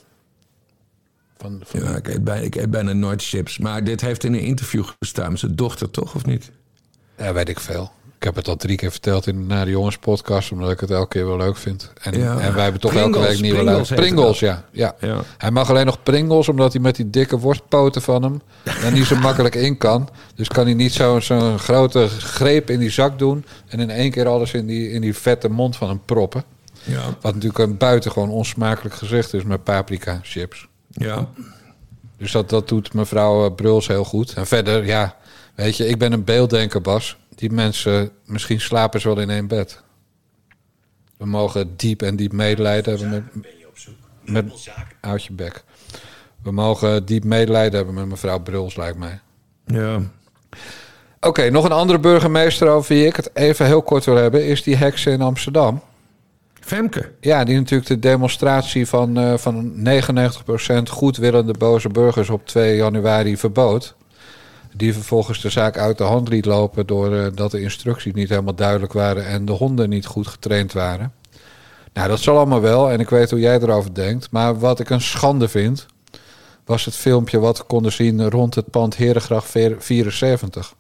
Van, 1.38 1.62
van 1.64 1.80
ja 1.80 1.96
ik, 1.96 2.08
eet 2.08 2.24
bijna, 2.24 2.42
ik 2.46 2.56
eet 2.56 2.72
bijna 2.72 2.94
nooit 2.94 3.24
chips. 3.24 3.58
Maar 3.58 3.84
dit 3.84 4.02
heeft 4.02 4.24
in 4.24 4.34
een 4.34 4.40
interview 4.40 4.84
gestaan 5.00 5.32
met 5.32 5.40
zijn 5.40 5.56
dochter, 5.56 5.92
toch? 5.92 6.16
Of 6.16 6.26
niet? 6.26 6.52
Ja, 7.18 7.34
weet 7.34 7.50
ik 7.50 7.60
veel. 7.60 7.92
Ik 8.18 8.24
heb 8.30 8.36
het 8.38 8.48
al 8.48 8.56
drie 8.56 8.78
keer 8.78 8.92
verteld 8.92 9.28
in 9.28 9.36
de 9.40 9.46
Naar 9.46 9.66
de 9.66 9.72
Jongens 9.72 9.98
podcast, 9.98 10.52
omdat 10.52 10.72
ik 10.72 10.80
het 10.80 10.92
elke 10.92 11.08
keer 11.08 11.26
wel 11.28 11.38
leuk 11.38 11.58
vind. 11.58 11.92
En, 12.02 12.20
Ja. 12.20 12.40
en 12.40 12.54
wij 12.54 12.64
hebben 12.64 12.82
toch 12.82 12.92
Pringles, 12.92 13.16
elke 13.16 13.28
week 13.32 13.42
nieuwe 13.42 13.64
Pringles 13.64 13.90
Pringles, 13.90 14.40
ja, 14.40 14.66
ja. 14.72 14.96
Ja. 15.00 15.22
Hij 15.38 15.52
mag 15.52 15.70
alleen 15.70 15.86
nog 15.86 16.04
Pringles, 16.04 16.50
omdat 16.50 16.74
hij 16.74 16.82
met 16.82 16.96
die 16.96 17.10
dikke 17.10 17.40
worstpoten 17.40 18.02
van 18.02 18.24
hem 18.24 18.42
er 18.84 18.92
niet 18.92 19.06
zo 19.06 19.16
makkelijk 19.16 19.56
in 19.56 19.78
kan. 19.78 20.10
Dus 20.36 20.48
kan 20.48 20.66
hij 20.66 20.74
niet 20.74 20.94
zo'n 20.94 21.22
zo'n 21.22 21.60
grote 21.60 22.08
greep 22.10 22.70
in 22.70 22.80
die 22.80 22.90
zak 22.90 23.20
doen 23.20 23.46
en 23.68 23.80
in 23.80 23.90
één 23.90 24.12
keer 24.12 24.28
alles 24.28 24.54
in 24.54 24.66
die, 24.66 24.90
in 24.90 25.02
die 25.02 25.14
vette 25.16 25.50
mond 25.50 25.76
van 25.76 25.88
hem 25.90 26.02
proppen. 26.06 26.44
Ja. 26.84 27.02
Wat 27.22 27.34
natuurlijk 27.34 27.60
een 27.60 27.78
buitengewoon 27.78 28.30
onsmakelijk 28.30 28.96
gezicht 28.96 29.34
is 29.34 29.44
met 29.44 29.64
paprika 29.64 30.20
chips. 30.24 30.68
Ja. 30.94 31.30
Dus 32.18 32.32
dat, 32.32 32.50
dat 32.50 32.68
doet 32.68 32.94
mevrouw 32.94 33.46
eh, 33.46 33.56
Bruls 33.56 33.88
heel 33.88 34.04
goed. 34.04 34.34
En 34.34 34.48
verder, 34.48 34.86
ja, 34.86 35.16
weet 35.56 35.78
je, 35.78 35.88
ik 35.88 35.98
ben 35.98 36.12
een 36.12 36.24
beelddenker, 36.24 36.82
Bas. 36.82 37.18
Die 37.36 37.52
mensen, 37.52 38.12
misschien 38.26 38.62
slapen 38.62 39.02
ze 39.02 39.08
wel 39.08 39.20
in 39.20 39.30
één 39.30 39.48
bed. 39.48 39.82
We 41.18 41.26
mogen 41.26 41.74
diep 41.78 42.02
en 42.02 42.16
diep 42.16 42.32
medelijden 42.32 42.98
hebben 42.98 43.10
met... 43.10 43.46
met 44.26 44.70
Houd 45.02 45.24
je 45.24 45.34
bek. 45.34 45.64
We 46.44 46.52
mogen 46.52 47.06
diep 47.06 47.24
medelijden 47.24 47.76
hebben 47.76 47.94
met 47.94 48.06
mevrouw 48.06 48.40
Bruls, 48.40 48.76
lijkt 48.76 48.98
mij. 48.98 49.20
Ja. 49.66 50.02
Oké, 51.20 51.50
nog 51.50 51.66
een 51.66 51.72
andere 51.72 52.00
burgemeester 52.00 52.68
over 52.70 52.96
wie 52.96 53.06
ik 53.06 53.16
het 53.16 53.30
even 53.34 53.66
heel 53.66 53.82
kort 53.82 54.06
wil 54.06 54.16
hebben... 54.16 54.46
is 54.46 54.64
die 54.64 54.76
heks 54.76 55.06
in 55.06 55.22
Amsterdam. 55.22 55.82
Femke. 56.66 57.12
Ja, 57.20 57.44
die 57.44 57.56
natuurlijk 57.56 57.90
de 57.90 58.00
demonstratie 58.00 58.88
van, 58.88 59.18
eh 59.18 59.38
van 59.38 59.74
99% 59.76 60.90
goedwillende 60.90 61.54
boze 61.54 61.90
burgers 61.90 62.30
op 62.30 62.46
2 62.48 62.76
januari 62.76 63.38
verbood. 63.38 63.96
Die 64.76 64.94
vervolgens 64.94 65.42
de 65.42 65.50
zaak 65.50 65.78
uit 65.78 65.98
de 65.98 66.04
hand 66.04 66.30
liet 66.30 66.46
lopen 66.46 66.88
doordat 66.88 67.38
dat 67.38 67.52
de 67.52 67.62
instructies 67.62 68.14
niet 68.14 68.30
helemaal 68.30 68.56
duidelijk 68.56 68.94
waren 68.94 69.26
en 69.26 69.46
de 69.46 69.52
honden 69.52 69.90
niet 69.90 70.06
goed 70.06 70.28
getraind 70.28 70.74
waren. 70.74 71.14
Nou, 71.94 72.08
dat 72.08 72.20
zal 72.20 72.38
allemaal 72.38 72.62
wel 72.62 72.92
en 72.92 73.00
ik 73.00 73.10
weet 73.10 73.30
hoe 73.30 73.40
jij 73.40 73.60
erover 73.60 73.94
denkt. 73.94 74.32
Maar 74.32 74.60
wat 74.60 74.80
ik 74.80 74.90
een 74.90 75.02
schande 75.02 75.48
vind, 75.48 75.86
was 76.66 76.86
het 76.86 76.96
filmpje 76.96 77.40
wat 77.40 77.58
we 77.58 77.64
konden 77.64 77.92
zien 77.92 78.30
rond 78.30 78.56
het 78.56 78.70
pand 78.70 78.96
Herengracht 78.96 79.50
74. 79.80 80.74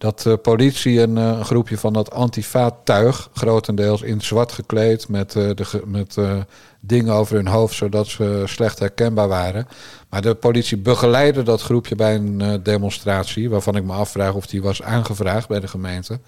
Dat 0.00 0.20
de 0.20 0.36
politie 0.36 1.00
een, 1.00 1.18
eh, 1.18 1.24
een 1.24 1.44
groepje 1.44 1.78
van 1.78 1.92
dat 1.92 2.12
antifa-tuig, 2.12 3.28
grotendeels 3.32 4.02
in 4.02 4.20
zwart 4.20 4.52
gekleed, 4.52 5.08
met, 5.08 5.36
eh, 5.36 5.50
de, 5.54 5.82
met 5.84 6.16
eh, 6.16 6.36
dingen 6.80 7.14
over 7.14 7.36
hun 7.36 7.46
hoofd, 7.46 7.74
zodat 7.74 8.06
ze 8.06 8.42
slecht 8.46 8.78
herkenbaar 8.78 9.28
waren. 9.28 9.68
Maar 10.08 10.22
de 10.22 10.34
politie 10.34 10.76
begeleidde 10.76 11.42
dat 11.42 11.62
groepje 11.62 11.94
bij 11.94 12.14
een 12.14 12.40
eh, 12.40 12.54
demonstratie, 12.62 13.50
waarvan 13.50 13.76
ik 13.76 13.84
me 13.84 13.92
afvraag 13.92 14.34
of 14.34 14.46
die 14.46 14.62
was 14.62 14.82
aangevraagd 14.82 15.48
bij 15.48 15.60
de 15.60 15.68
gemeente. 15.68 16.20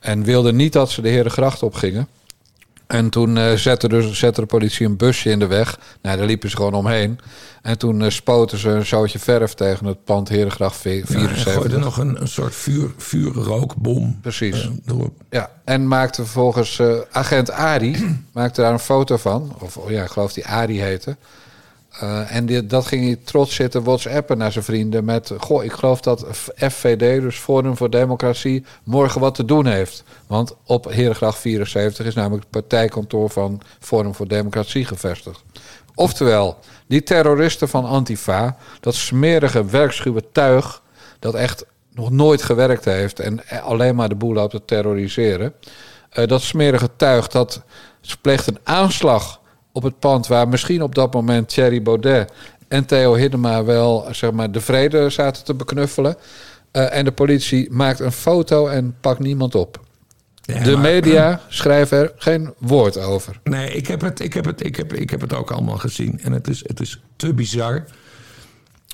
En 0.00 0.22
wilde 0.22 0.52
niet 0.52 0.72
dat 0.72 0.90
ze 0.90 1.02
de 1.02 1.08
Herengracht 1.08 1.62
op 1.62 1.74
gingen. 1.74 2.08
En 2.86 3.10
toen 3.10 3.36
eh, 3.36 3.52
zette, 3.52 3.88
de, 3.88 4.14
zette 4.14 4.40
de 4.40 4.46
politie 4.46 4.86
een 4.86 4.96
busje 4.96 5.30
in 5.30 5.38
de 5.38 5.46
weg. 5.46 5.78
Nou, 6.02 6.16
daar 6.16 6.26
liepen 6.26 6.50
ze 6.50 6.56
gewoon 6.56 6.74
omheen. 6.74 7.18
En 7.62 7.78
toen 7.78 8.02
eh, 8.02 8.10
spoten 8.10 8.58
ze 8.58 8.68
een 8.68 8.86
zootje 8.86 9.18
verf 9.18 9.54
tegen 9.54 9.86
het 9.86 10.04
pand 10.04 10.28
Herengracht 10.28 10.82
Ja, 10.82 10.90
en 10.90 11.06
74. 11.06 11.52
gooide 11.52 11.78
nog 11.78 11.98
een, 11.98 12.20
een 12.20 12.28
soort 12.28 12.54
vuur, 12.54 12.90
vuurrookbom 12.96 14.18
Precies. 14.20 14.70
eh. 14.84 15.12
Ja, 15.30 15.50
en 15.64 15.88
maakte 15.88 16.22
vervolgens 16.22 16.80
agent 17.10 17.50
Ari, 17.50 17.96
maakte 18.32 18.60
daar 18.60 18.72
een 18.72 18.78
foto 18.78 19.16
van. 19.16 19.56
Of 19.58 19.76
oh 19.76 19.90
ja, 19.90 20.02
ik 20.02 20.10
geloof 20.10 20.32
die 20.32 20.46
Ari 20.46 20.80
heette. 20.80 21.16
Eh, 22.00 22.34
en 22.34 22.68
dat 22.68 22.86
ging 22.86 23.04
hij 23.04 23.16
trots 23.24 23.54
zitten 23.54 23.84
whatsappen 23.84 24.38
naar 24.38 24.52
zijn 24.52 24.64
vrienden 24.64 25.04
met... 25.04 25.32
Goh, 25.38 25.64
ik 25.64 25.72
geloof 25.72 26.00
dat 26.00 26.26
FVD, 26.54 27.20
dus 27.22 27.36
Forum 27.36 27.76
voor 27.76 27.90
Democratie, 27.90 28.64
morgen 28.84 29.20
wat 29.20 29.34
te 29.34 29.44
doen 29.44 29.66
heeft. 29.66 30.04
Want 30.26 30.56
op 30.64 30.90
Herengracht 30.90 31.38
74 31.38 32.06
is 32.06 32.14
namelijk 32.14 32.42
het 32.42 32.50
partijkantoor 32.50 33.30
van 33.30 33.60
Forum 33.80 34.14
voor 34.14 34.28
Democratie 34.28 34.84
gevestigd. 34.84 35.42
Oftewel, 35.94 36.58
die 36.86 37.02
terroristen 37.02 37.68
van 37.68 37.84
Antifa, 37.84 38.56
dat 38.80 38.94
smerige, 38.94 39.64
werkschuwe 39.64 40.22
tuig... 40.32 40.82
dat 41.18 41.34
echt 41.34 41.64
nog 41.92 42.10
nooit 42.10 42.42
gewerkt 42.42 42.84
heeft 42.84 43.20
en 43.20 43.40
alleen 43.62 43.94
maar 43.94 44.08
de 44.08 44.14
boel 44.14 44.32
loopt 44.32 44.50
te 44.50 44.64
terroriseren... 44.64 45.54
Eh, 46.10 46.26
dat 46.26 46.42
smerige 46.42 46.90
tuig 46.96 47.28
dat 47.28 47.62
pleegt 48.20 48.46
een 48.46 48.58
aanslag 48.62 49.40
op 49.76 49.82
het 49.82 49.98
pand 49.98 50.26
waar 50.26 50.48
misschien 50.48 50.82
op 50.82 50.94
dat 50.94 51.14
moment 51.14 51.48
Thierry 51.48 51.82
Baudet 51.82 52.32
en 52.68 52.86
Theo 52.86 53.14
Hiddema 53.14 53.64
wel 53.64 54.06
zeg 54.10 54.32
maar, 54.32 54.50
de 54.52 54.60
vrede 54.60 55.10
zaten 55.10 55.44
te 55.44 55.54
beknuffelen. 55.54 56.16
Eh, 56.70 56.96
en 56.96 57.04
de 57.04 57.12
politie 57.12 57.70
maakt 57.70 58.00
een 58.00 58.12
foto 58.12 58.66
en 58.66 58.96
pakt 59.00 59.18
niemand 59.18 59.54
op. 59.54 59.80
Ja, 60.40 60.62
de 60.62 60.72
maar- 60.72 60.80
media 60.80 61.40
schrijven 61.48 61.98
er 61.98 62.12
geen 62.16 62.54
woord 62.58 62.98
over. 62.98 63.40
Nee, 63.44 63.70
ik 63.70 63.86
heb, 63.86 64.00
het, 64.00 64.20
ik, 64.20 64.34
heb 64.34 64.44
het, 64.44 64.64
ik, 64.64 64.76
heb, 64.76 64.92
ik 64.92 65.10
heb 65.10 65.20
het 65.20 65.34
ook 65.34 65.50
allemaal 65.50 65.78
gezien. 65.78 66.20
En 66.22 66.32
het 66.32 66.48
is, 66.48 66.62
het 66.66 66.80
is 66.80 67.00
te 67.16 67.34
bizar. 67.34 67.84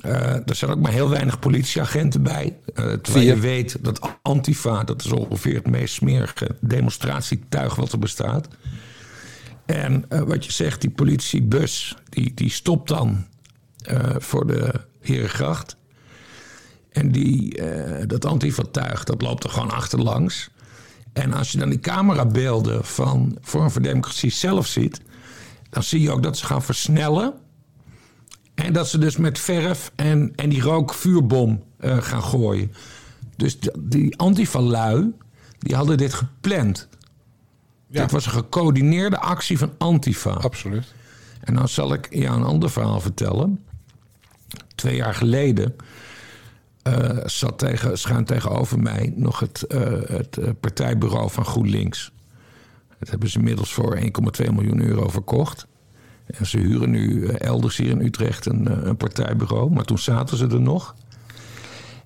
Eh, 0.03 0.35
er 0.35 0.55
zijn 0.55 0.71
ook 0.71 0.81
maar 0.81 0.92
heel 0.92 1.09
weinig 1.09 1.38
politieagenten 1.38 2.23
bij. 2.23 2.57
Eh 2.75 2.92
terwijl 2.92 3.27
je 3.27 3.38
weet 3.38 3.77
dat 3.81 4.01
Antifa, 4.23 4.85
dat 4.85 5.05
is 5.05 5.12
ongeveer 5.12 5.55
het 5.55 5.71
meest 5.71 5.95
smerige 5.95 6.57
demonstratietuig 6.61 7.75
wat 7.75 7.92
er 7.92 7.99
bestaat. 7.99 8.49
En 9.72 10.04
eh, 10.08 10.20
wat 10.20 10.44
je 10.44 10.52
zegt, 10.52 10.80
die 10.80 10.90
politiebus, 10.90 11.96
die, 12.08 12.35
die 12.35 12.50
stopt 12.50 12.88
dan 12.88 13.26
eh, 13.85 14.14
voor 14.18 14.46
de 14.46 14.72
Herengracht. 15.00 15.76
En 16.90 17.12
die, 17.12 17.58
eh, 17.58 18.06
dat 18.06 18.24
Antifa-tuig, 18.24 19.04
dat 19.04 19.22
loopt 19.22 19.44
er 19.44 19.50
gewoon 19.50 19.70
achterlangs. 19.70 20.50
En 21.12 21.32
als 21.32 21.52
je 21.52 21.58
dan 21.58 21.68
die 21.68 21.80
camerabeelden 21.80 22.85
van 22.85 23.38
Vorm 23.40 23.70
voor 23.70 23.82
Democratie 23.82 24.30
zelf 24.30 24.66
ziet... 24.66 25.00
dan 25.70 25.82
zie 25.82 26.00
je 26.00 26.11
ook 26.11 26.22
dat 26.22 26.38
ze 26.38 26.46
gaan 26.46 26.62
versnellen... 26.62 27.35
En 28.54 28.72
dat 28.72 28.88
ze 28.88 28.98
dus 28.98 29.16
met 29.16 29.38
verf 29.38 29.92
en, 29.94 30.32
en 30.37 30.48
die 30.48 30.62
rookvuurbom 30.62 31.62
gaan 31.80 32.22
gooien. 32.22 32.72
Dus 33.37 33.58
die 33.78 34.16
Antifa-lui, 34.18 35.12
die 35.58 35.76
hadden 35.76 35.98
dit 35.98 36.14
gepland. 36.14 36.88
Ja. 37.92 38.00
Dit 38.00 38.11
was 38.11 38.26
een 38.26 38.33
gecoördineerde 38.33 39.18
actie 39.18 39.59
van 39.59 39.72
Antifa. 39.78 40.31
Absoluut. 40.31 40.94
En 41.40 41.55
dan 41.55 41.68
zal 41.68 41.92
ik 41.92 42.07
jou 42.11 42.37
een 42.37 42.44
ander 42.44 42.70
verhaal 42.70 43.00
vertellen. 43.00 43.64
Twee 44.74 44.96
jaar 44.96 45.14
geleden 45.14 45.76
eh, 46.83 47.18
zat 47.24 47.59
tegen, 47.59 47.98
schuin 47.98 48.24
tegenover 48.24 48.78
mij 48.78 49.12
nog 49.16 49.40
het, 49.40 49.62
eh, 49.62 49.81
het 50.07 50.37
eh, 50.37 50.50
partijbureau 50.61 51.31
van 51.31 51.44
GroenLinks. 51.44 52.12
Dat 52.98 53.11
hebben 53.11 53.28
ze 53.28 53.38
inmiddels 53.38 53.72
voor 53.72 53.96
1,2 53.96 54.52
miljoen 54.52 54.83
euro 54.83 55.09
verkocht. 55.09 55.66
En 56.26 56.46
ze 56.46 56.59
huren 56.59 56.90
nu 56.90 57.26
elders 57.26 57.76
hier 57.76 57.90
in 57.90 58.00
Utrecht 58.00 58.46
een, 58.46 58.88
een 58.88 58.96
partijbureau. 58.96 59.70
Maar 59.70 59.85
toen 59.85 59.98
zaten 59.98 60.37
ze 60.37 60.46
er 60.46 60.61
nog. 60.61 60.94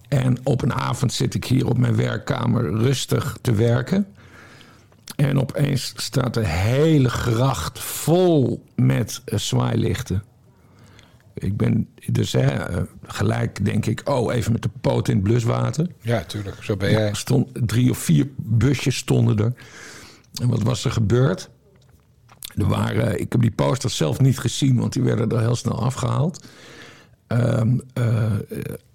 En 0.08 0.38
op 0.42 0.62
een 0.62 0.74
avond 0.74 1.12
zit 1.12 1.34
ik 1.34 1.44
hier 1.44 1.66
op 1.66 1.78
mijn 1.78 1.96
werkkamer 1.96 2.70
rustig 2.70 3.38
te 3.40 3.54
werken. 3.54 4.06
En 5.16 5.40
opeens 5.40 5.92
staat 5.96 6.34
de 6.34 6.46
hele 6.46 7.08
gracht 7.08 7.78
vol 7.78 8.64
met 8.74 9.22
eh, 9.24 9.38
zwaailichten. 9.38 10.22
Ik 11.34 11.56
ben 11.56 11.88
dus 12.06 12.32
hè, 12.32 12.46
eh, 12.50 12.82
gelijk 13.06 13.64
denk 13.64 13.86
ik, 13.86 14.00
oh, 14.08 14.34
even 14.34 14.52
met 14.52 14.62
de 14.62 14.70
poot 14.80 15.08
in 15.08 15.14
het 15.14 15.24
bluswater. 15.24 15.86
Ja, 16.00 16.24
tuurlijk. 16.24 16.62
Zo 16.62 16.76
ben 16.76 16.90
Ja, 16.90 16.98
jij. 16.98 17.08
er 17.08 17.16
stond, 17.16 17.48
drie 17.68 17.90
of 17.90 17.98
vier 17.98 18.28
busjes 18.36 18.96
stonden 18.96 19.38
er. 19.38 19.52
En 20.42 20.48
wat 20.48 20.62
was 20.62 20.84
er 20.84 20.90
gebeurd? 20.90 21.50
Er 22.54 22.66
waren, 22.68 23.20
ik 23.20 23.32
heb 23.32 23.40
die 23.40 23.50
posters 23.50 23.96
zelf 23.96 24.20
niet 24.20 24.38
gezien, 24.38 24.76
want 24.78 24.92
die 24.92 25.02
werden 25.02 25.28
er 25.30 25.40
heel 25.40 25.56
snel 25.56 25.82
afgehaald. 25.82 26.46
Eh, 27.26 27.62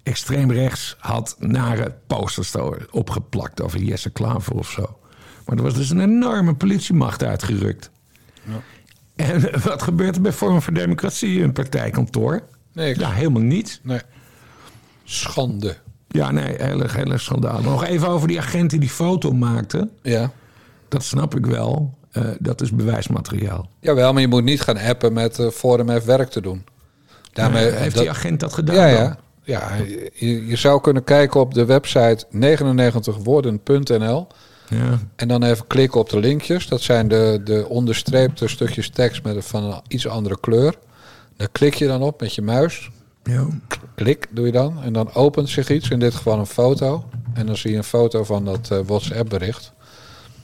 extreem 0.02 0.50
rechts 0.52 0.96
had 0.98 1.36
nare 1.38 1.94
posters 2.06 2.54
er 2.54 2.86
opgeplakt 2.90 3.62
over 3.62 3.82
Jesse 3.82 4.10
Klaver 4.10 4.54
of 4.54 4.70
zo. 4.70 4.98
Maar 5.46 5.56
er 5.56 5.62
was 5.62 5.74
dus 5.74 5.90
een 5.90 6.00
enorme 6.00 6.54
politiemacht 6.54 7.24
uitgerukt. 7.24 7.90
En 9.16 9.40
wat 9.64 9.82
gebeurt 9.82 10.16
er 10.16 10.22
bij 10.22 10.32
Vorm 10.32 10.62
voor 10.62 10.72
Democratie, 10.74 11.42
een 11.42 11.52
partijkantoor? 11.52 12.42
Niks. 12.72 12.98
Ja, 12.98 13.10
helemaal 13.10 13.42
niets. 13.42 13.80
Nee. 13.82 14.00
Schande. 15.04 15.76
Ja, 16.08 16.30
nee, 16.30 16.54
heel 16.56 16.82
erg, 16.82 16.96
heel 16.96 17.10
erg 17.12 17.20
schandalig. 17.20 17.64
Nog 17.64 17.84
even 17.84 18.08
over 18.08 18.28
die 18.28 18.38
agent 18.40 18.70
die 18.70 18.80
die 18.80 18.88
foto 18.88 19.32
maakte. 19.32 19.88
Ja. 20.02 20.30
Dat 20.88 21.04
snap 21.04 21.36
ik 21.36 21.46
wel. 21.46 21.98
Eh, 22.10 22.24
dat 22.38 22.60
is 22.60 22.70
bewijsmateriaal. 22.72 23.68
Jawel, 23.80 24.12
maar 24.12 24.20
je 24.22 24.28
moet 24.28 24.44
niet 24.44 24.60
gaan 24.60 24.78
appen 24.78 25.12
met 25.12 25.38
uh, 25.38 25.48
Forum 25.48 26.00
F 26.00 26.04
werk 26.04 26.30
te 26.30 26.40
doen. 26.40 26.64
Daarmee, 27.32 27.66
Eh, 27.68 27.78
heeft 27.80 27.94
dat- 27.94 28.02
die 28.02 28.10
agent 28.12 28.40
dat 28.40 28.52
gedaan? 28.52 28.74
Ja, 28.76 28.86
ja. 28.86 29.18
ja 29.42 29.74
je, 30.14 30.46
je 30.46 30.56
zou 30.56 30.80
kunnen 30.80 31.04
kijken 31.04 31.40
op 31.40 31.54
de 31.54 31.64
website 31.64 32.26
99woorden.nl 32.30 34.26
ja. 34.72 34.98
en 35.16 35.28
dan 35.28 35.42
even 35.42 35.66
klikken 35.66 36.00
op 36.00 36.08
de 36.08 36.18
linkjes. 36.18 36.66
Dat 36.66 36.80
zijn 36.80 37.08
de, 37.08 37.40
de 37.44 37.68
onderstreepte 37.68 38.48
stukjes 38.48 38.88
tekst 38.88 39.22
met 39.22 39.36
een, 39.36 39.42
van 39.42 39.64
een 39.64 39.80
iets 39.88 40.06
andere 40.06 40.40
kleur. 40.40 40.74
Daar 41.36 41.48
klik 41.52 41.74
je 41.74 41.86
dan 41.86 42.02
op 42.02 42.20
met 42.20 42.34
je 42.34 42.42
muis. 42.42 42.90
ja. 43.22 43.46
Klik 43.94 44.26
doe 44.30 44.46
je 44.46 44.52
dan. 44.52 44.82
En 44.82 44.92
dan 44.92 45.14
opent 45.14 45.48
zich 45.48 45.70
iets, 45.70 45.90
in 45.90 45.98
dit 45.98 46.14
geval 46.14 46.38
een 46.38 46.46
foto. 46.46 47.08
En 47.34 47.46
dan 47.46 47.56
zie 47.56 47.70
je 47.70 47.76
een 47.76 47.84
foto 47.84 48.24
van 48.24 48.44
dat 48.44 48.70
eh, 48.70 48.78
WhatsApp-bericht 48.86 49.72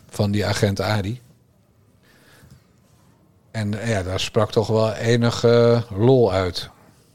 van 0.08 0.30
die 0.30 0.46
agent 0.46 0.80
Adi. 0.80 1.20
En 3.50 3.80
eh, 3.80 3.88
ja, 3.88 4.02
daar 4.02 4.20
sprak 4.20 4.50
toch 4.50 4.66
wel 4.66 4.92
enig 4.92 5.44
eh, 5.44 5.82
lol 5.96 6.32
uit. 6.32 6.70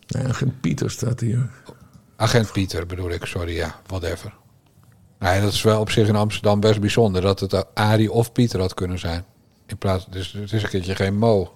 Nee, 0.07 0.27
agent 0.27 0.61
Pieter 0.61 0.91
staat 0.91 1.19
hier. 1.19 1.49
Agent 2.15 2.51
Pieter 2.51 2.85
bedoel 2.85 3.09
ik, 3.09 3.25
sorry, 3.25 3.55
ja, 3.55 3.75
whatever. 3.87 4.33
Nee, 5.23 5.41
dat 5.41 5.53
is 5.53 5.61
wel 5.61 5.79
op 5.79 5.89
zich 5.89 6.07
in 6.07 6.15
Amsterdam 6.15 6.59
best 6.59 6.79
bijzonder 6.79 7.21
dat 7.21 7.39
het 7.39 7.65
Adi 7.73 8.07
of 8.07 8.31
Pieter 8.31 8.59
had 8.59 8.73
kunnen 8.73 8.99
zijn. 8.99 9.25
In 9.67 9.77
plaats, 9.77 10.05
dus 10.09 10.31
het 10.31 10.53
is 10.53 10.63
een 10.63 10.69
keertje 10.69 10.95
geen 10.95 11.17
Mo. 11.17 11.53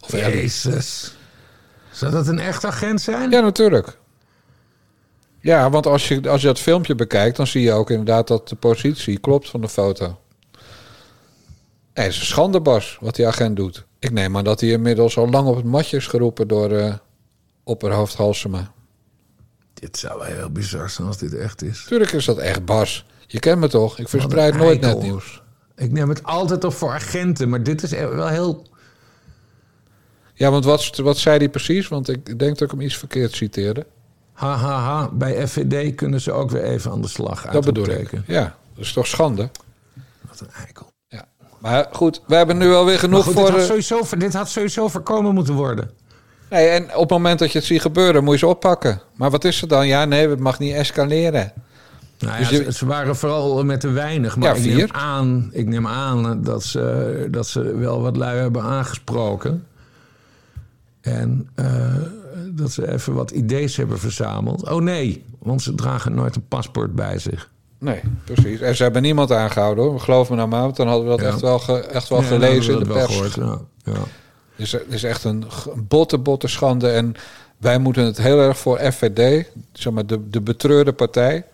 Of. 0.00 0.12
Jezus. 0.12 1.14
Zou 1.90 2.12
dat 2.12 2.26
een 2.26 2.38
echt 2.38 2.64
agent 2.64 3.00
zijn? 3.00 3.30
Ja, 3.30 3.40
natuurlijk. 3.40 3.98
Ja, 5.40 5.70
want 5.70 5.86
als 5.86 6.08
je, 6.08 6.28
als 6.28 6.40
je 6.40 6.46
dat 6.46 6.58
filmpje 6.58 6.94
bekijkt, 6.94 7.36
dan 7.36 7.46
zie 7.46 7.62
je 7.62 7.72
ook 7.72 7.90
inderdaad 7.90 8.28
dat 8.28 8.48
de 8.48 8.56
positie 8.56 9.18
klopt 9.18 9.50
van 9.50 9.60
de 9.60 9.68
foto. 9.68 10.18
Nee, 11.94 12.06
het 12.06 12.14
is 12.14 12.34
een 12.36 12.62
wat 13.00 13.14
die 13.14 13.26
agent 13.26 13.56
doet. 13.56 13.84
Ik 13.98 14.10
neem 14.10 14.36
aan 14.36 14.44
dat 14.44 14.60
hij 14.60 14.70
inmiddels 14.70 15.16
al 15.16 15.30
lang 15.30 15.48
op 15.48 15.56
het 15.56 15.64
matje 15.64 15.96
is 15.96 16.06
geroepen 16.06 16.48
door 16.48 16.70
eh 16.70 16.94
opperhoofd 17.64 18.14
Halsema. 18.14 18.72
Dit 19.80 19.98
zou 19.98 20.18
wel 20.18 20.26
heel 20.26 20.50
bizar 20.50 20.90
zijn 20.90 21.06
als 21.06 21.18
dit 21.18 21.34
echt 21.34 21.62
is. 21.62 21.84
Tuurlijk 21.84 22.12
is 22.12 22.24
dat 22.24 22.38
echt, 22.38 22.64
Bas. 22.64 23.04
Je 23.26 23.38
kent 23.38 23.60
me 23.60 23.68
toch? 23.68 23.98
Ik 23.98 24.08
verspreid 24.08 24.56
nooit 24.56 24.80
net 24.80 25.02
nieuws. 25.02 25.42
Ik 25.76 25.92
neem 25.92 26.08
het 26.08 26.22
altijd 26.24 26.64
op 26.64 26.72
voor 26.72 26.90
agenten, 26.90 27.48
maar 27.48 27.62
dit 27.62 27.82
is 27.82 27.90
wel 27.90 28.28
heel... 28.28 28.66
Ja, 30.34 30.50
want 30.50 30.64
wat, 30.64 30.96
wat 30.96 31.18
zei 31.18 31.38
hij 31.38 31.48
precies? 31.48 31.88
Want 31.88 32.08
ik 32.08 32.38
denk 32.38 32.58
dat 32.58 32.60
ik 32.60 32.70
hem 32.70 32.80
iets 32.80 32.96
verkeerd 32.96 33.34
citeerde. 33.34 33.86
Ha, 34.32 34.56
ha, 34.56 34.78
ha. 34.78 35.08
Bij 35.12 35.48
FVD 35.48 35.94
kunnen 35.94 36.20
ze 36.20 36.32
ook 36.32 36.50
weer 36.50 36.62
even 36.62 36.90
aan 36.90 37.02
de 37.02 37.08
slag. 37.08 37.46
Dat 37.50 37.64
bedoel 37.64 37.88
ik. 37.88 38.10
Ja, 38.26 38.56
dat 38.74 38.84
is 38.84 38.92
toch 38.92 39.06
schande? 39.06 39.50
Wat 40.28 40.40
een 40.40 40.50
eikel. 40.64 40.92
Ja. 41.08 41.28
Maar 41.58 41.88
goed, 41.92 42.22
we 42.26 42.34
hebben 42.34 42.58
nu 42.58 42.72
alweer 42.72 42.98
genoeg 42.98 43.24
goed, 43.24 43.32
voor... 43.32 43.42
dit, 43.42 43.52
had 43.52 43.60
eh, 43.60 43.66
sowieso, 43.66 44.16
dit 44.18 44.32
had 44.32 44.48
sowieso 44.48 44.88
voorkomen 44.88 45.34
moeten 45.34 45.54
worden. 45.54 45.90
Nee, 46.50 46.68
en 46.68 46.84
op 46.94 47.00
het 47.00 47.10
moment 47.10 47.38
dat 47.38 47.52
je 47.52 47.58
het 47.58 47.66
ziet 47.66 47.80
gebeuren, 47.80 48.24
moet 48.24 48.32
je 48.32 48.38
ze 48.38 48.46
oppakken. 48.46 49.00
Maar 49.16 49.30
wat 49.30 49.44
is 49.44 49.62
er 49.62 49.68
dan? 49.68 49.86
Ja, 49.86 50.04
nee, 50.04 50.28
het 50.28 50.38
mag 50.38 50.58
niet 50.58 50.74
escaleren. 50.74 51.52
Nou 52.18 52.38
Dus 52.38 52.48
ja, 52.48 52.58
je- 52.58 52.72
ze, 52.72 52.86
waren 52.86 53.16
vooral 53.16 53.64
met 53.64 53.80
te 53.80 53.88
weinig. 53.90 54.36
Maar 54.36 54.56
Ja, 54.58 54.64
ik, 54.70 54.76
neem 54.76 54.90
aan, 54.92 55.48
ik 55.52 55.66
neem 55.66 55.86
aan 55.86 56.42
dat 56.42 56.64
ze, 56.64 57.28
dat 57.30 57.46
ze 57.46 57.76
wel 57.76 58.00
wat 58.02 58.16
lui 58.16 58.38
hebben 58.38 58.62
aangesproken. 58.62 59.66
En 61.00 61.48
eh, 61.54 61.66
dat 62.52 62.70
ze 62.72 62.92
even 62.92 63.14
wat 63.14 63.30
ideeën 63.30 63.70
hebben 63.74 63.98
verzameld. 63.98 64.68
Oh 64.70 64.80
nee, 64.82 65.24
want 65.38 65.62
ze 65.62 65.74
dragen 65.74 66.14
nooit 66.14 66.36
een 66.36 66.48
paspoort 66.48 66.94
bij 66.94 67.18
zich. 67.18 67.50
Nee, 67.78 68.00
precies. 68.24 68.60
En 68.60 68.76
ze 68.76 68.82
hebben 68.82 69.02
niemand 69.02 69.32
aangehouden 69.32 69.84
hoor. 69.84 70.00
Geloof 70.00 70.30
me 70.30 70.36
nou 70.36 70.48
maar, 70.48 70.60
want 70.60 70.76
dan 70.76 70.86
hadden 70.88 71.04
we 71.04 71.10
dat 71.10 71.20
Ja. 71.20 71.26
echt 71.26 71.40
wel, 71.40 71.58
ge- 71.58 71.80
echt 71.80 72.08
wel 72.08 72.22
gelezen 72.22 72.72
in 72.74 72.78
de 72.78 72.86
pers. 72.92 73.04
gehoord, 73.16 73.34
ja. 73.84 73.92
Dus 74.60 74.72
het 74.72 74.84
is 74.88 75.02
echt 75.02 75.24
een 75.24 75.44
botte, 75.76 76.18
botte 76.18 76.48
schande. 76.48 76.88
En 76.90 77.14
wij 77.56 77.78
moeten 77.78 78.04
het 78.04 78.18
heel 78.18 78.38
erg 78.40 78.58
voor 78.58 78.78
FVD, 78.78 79.46
zeg 79.72 79.92
maar 79.92 80.06
de, 80.06 80.28
de 80.30 80.40
betreurde 80.40 80.92
partij. 80.92 81.44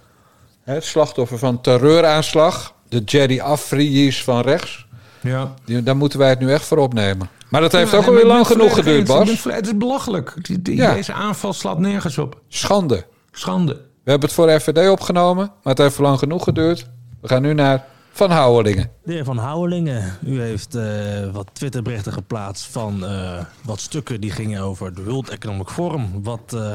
Hè, 0.63 0.75
Het 0.75 0.85
slachtoffer 0.85 1.39
van 1.39 1.61
terreuraanslag. 1.61 2.75
De 2.89 2.99
Jerry 3.05 3.41
Afrijis 3.41 4.23
van 4.25 4.41
rechts. 4.41 4.87
Ja. 5.21 5.55
Die, 5.65 5.83
daar 5.83 5.97
moeten 5.97 6.19
wij 6.19 6.29
het 6.29 6.39
nu 6.39 6.53
echt 6.53 6.65
voor 6.65 6.79
opnemen. 6.79 7.29
Maar 7.49 7.61
dat 7.61 7.73
heeft 7.73 7.91
Ja, 7.91 7.97
ook 7.99 8.07
alweer 8.07 8.27
lang 8.27 8.47
genoeg 8.47 8.75
geduurd, 8.75 9.07
Bas. 9.07 9.45
Het 9.45 9.67
is 9.67 9.77
belachelijk. 9.77 10.35
Die, 10.47 10.63
die- 10.63 10.77
Ja. 10.77 10.95
Deze 10.95 11.13
aanval 11.13 11.53
slaat 11.53 11.79
nergens 11.79 12.19
op. 12.19 12.41
Schande. 12.49 13.05
Schande. 13.33 13.73
We 13.75 14.11
hebben 14.11 14.29
het 14.29 14.39
voor 14.39 14.61
FVD 14.61 14.89
opgenomen, 14.91 15.45
maar 15.63 15.73
het 15.75 15.79
heeft 15.83 15.99
lang 15.99 16.19
genoeg 16.19 16.45
geduurd. 16.45 16.87
We 17.21 17.29
gaan 17.29 17.43
nu 17.43 17.55
naar 17.55 17.85
Van 18.17 18.31
Houwelingen. 18.31 18.91
De 19.05 19.13
heer 19.13 19.25
Van 19.25 19.39
Houwelingen, 19.39 20.19
u 20.27 20.41
heeft 20.41 20.75
eh, 20.75 21.31
wat 21.33 21.49
Twitterberichten 21.53 22.13
geplaatst 22.13 22.65
van 22.65 23.05
eh, 23.05 23.45
wat 23.63 23.81
stukken 23.81 24.21
die 24.21 24.31
gingen 24.31 24.63
over 24.63 24.95
de 24.95 25.05
World 25.05 25.29
Economic 25.29 25.69
Forum. 25.69 26.23
Wat, 26.23 26.53
eh, 26.53 26.75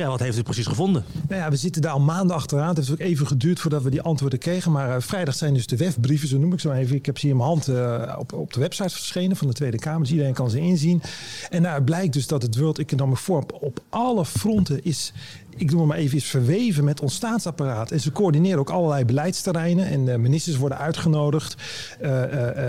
ja, 0.00 0.08
wat 0.08 0.20
heeft 0.20 0.38
u 0.38 0.42
precies 0.42 0.66
gevonden? 0.66 1.04
Nou 1.28 1.40
ja, 1.40 1.50
we 1.50 1.56
zitten 1.56 1.82
daar 1.82 1.92
al 1.92 2.00
maanden 2.00 2.36
achteraan. 2.36 2.68
Het 2.68 2.76
heeft 2.76 2.90
ook 2.90 2.98
even 2.98 3.26
geduurd 3.26 3.60
voordat 3.60 3.82
we 3.82 3.90
die 3.90 4.02
antwoorden 4.02 4.38
kregen. 4.38 4.72
Maar 4.72 4.96
eh, 4.96 5.00
vrijdag 5.00 5.34
zijn 5.34 5.54
dus 5.54 5.66
de 5.66 5.76
WEF-brieven, 5.76 6.28
zo 6.28 6.38
noem 6.38 6.52
ik 6.52 6.60
ze 6.60 6.68
maar 6.68 6.76
even. 6.76 6.96
Ik 6.96 7.06
heb 7.06 7.18
ze 7.18 7.26
hier 7.26 7.34
in 7.34 7.40
mijn 7.40 7.50
hand 7.50 7.68
eh, 7.68 8.16
op, 8.18 8.32
op 8.32 8.52
de 8.52 8.60
website 8.60 8.88
verschenen 8.88 9.36
van 9.36 9.46
de 9.46 9.52
Tweede 9.52 9.78
Kamer. 9.78 10.00
Dus 10.00 10.10
iedereen 10.10 10.34
kan 10.34 10.50
ze 10.50 10.58
inzien. 10.58 11.02
En 11.50 11.62
nou, 11.62 11.74
het 11.74 11.84
blijkt 11.84 12.12
dus 12.12 12.26
dat 12.26 12.42
het 12.42 12.56
World 12.56 12.78
Economic 12.78 13.16
Forum 13.16 13.46
op 13.60 13.80
alle 13.88 14.24
fronten 14.24 14.84
is 14.84 15.12
ik 15.60 15.70
noem 15.70 15.80
het 15.80 15.88
maar 15.88 15.98
even, 15.98 16.16
is 16.16 16.24
verweven 16.24 16.84
met 16.84 17.00
ons 17.00 17.14
staatsapparaat. 17.14 17.90
En 17.90 18.00
ze 18.00 18.12
coördineren 18.12 18.58
ook 18.58 18.70
allerlei 18.70 19.04
beleidsterreinen. 19.04 19.86
En 19.86 20.04
de 20.04 20.18
ministers 20.18 20.56
worden 20.56 20.78
uitgenodigd. 20.78 21.56
Uh, 22.02 22.08
uh, 22.10 22.18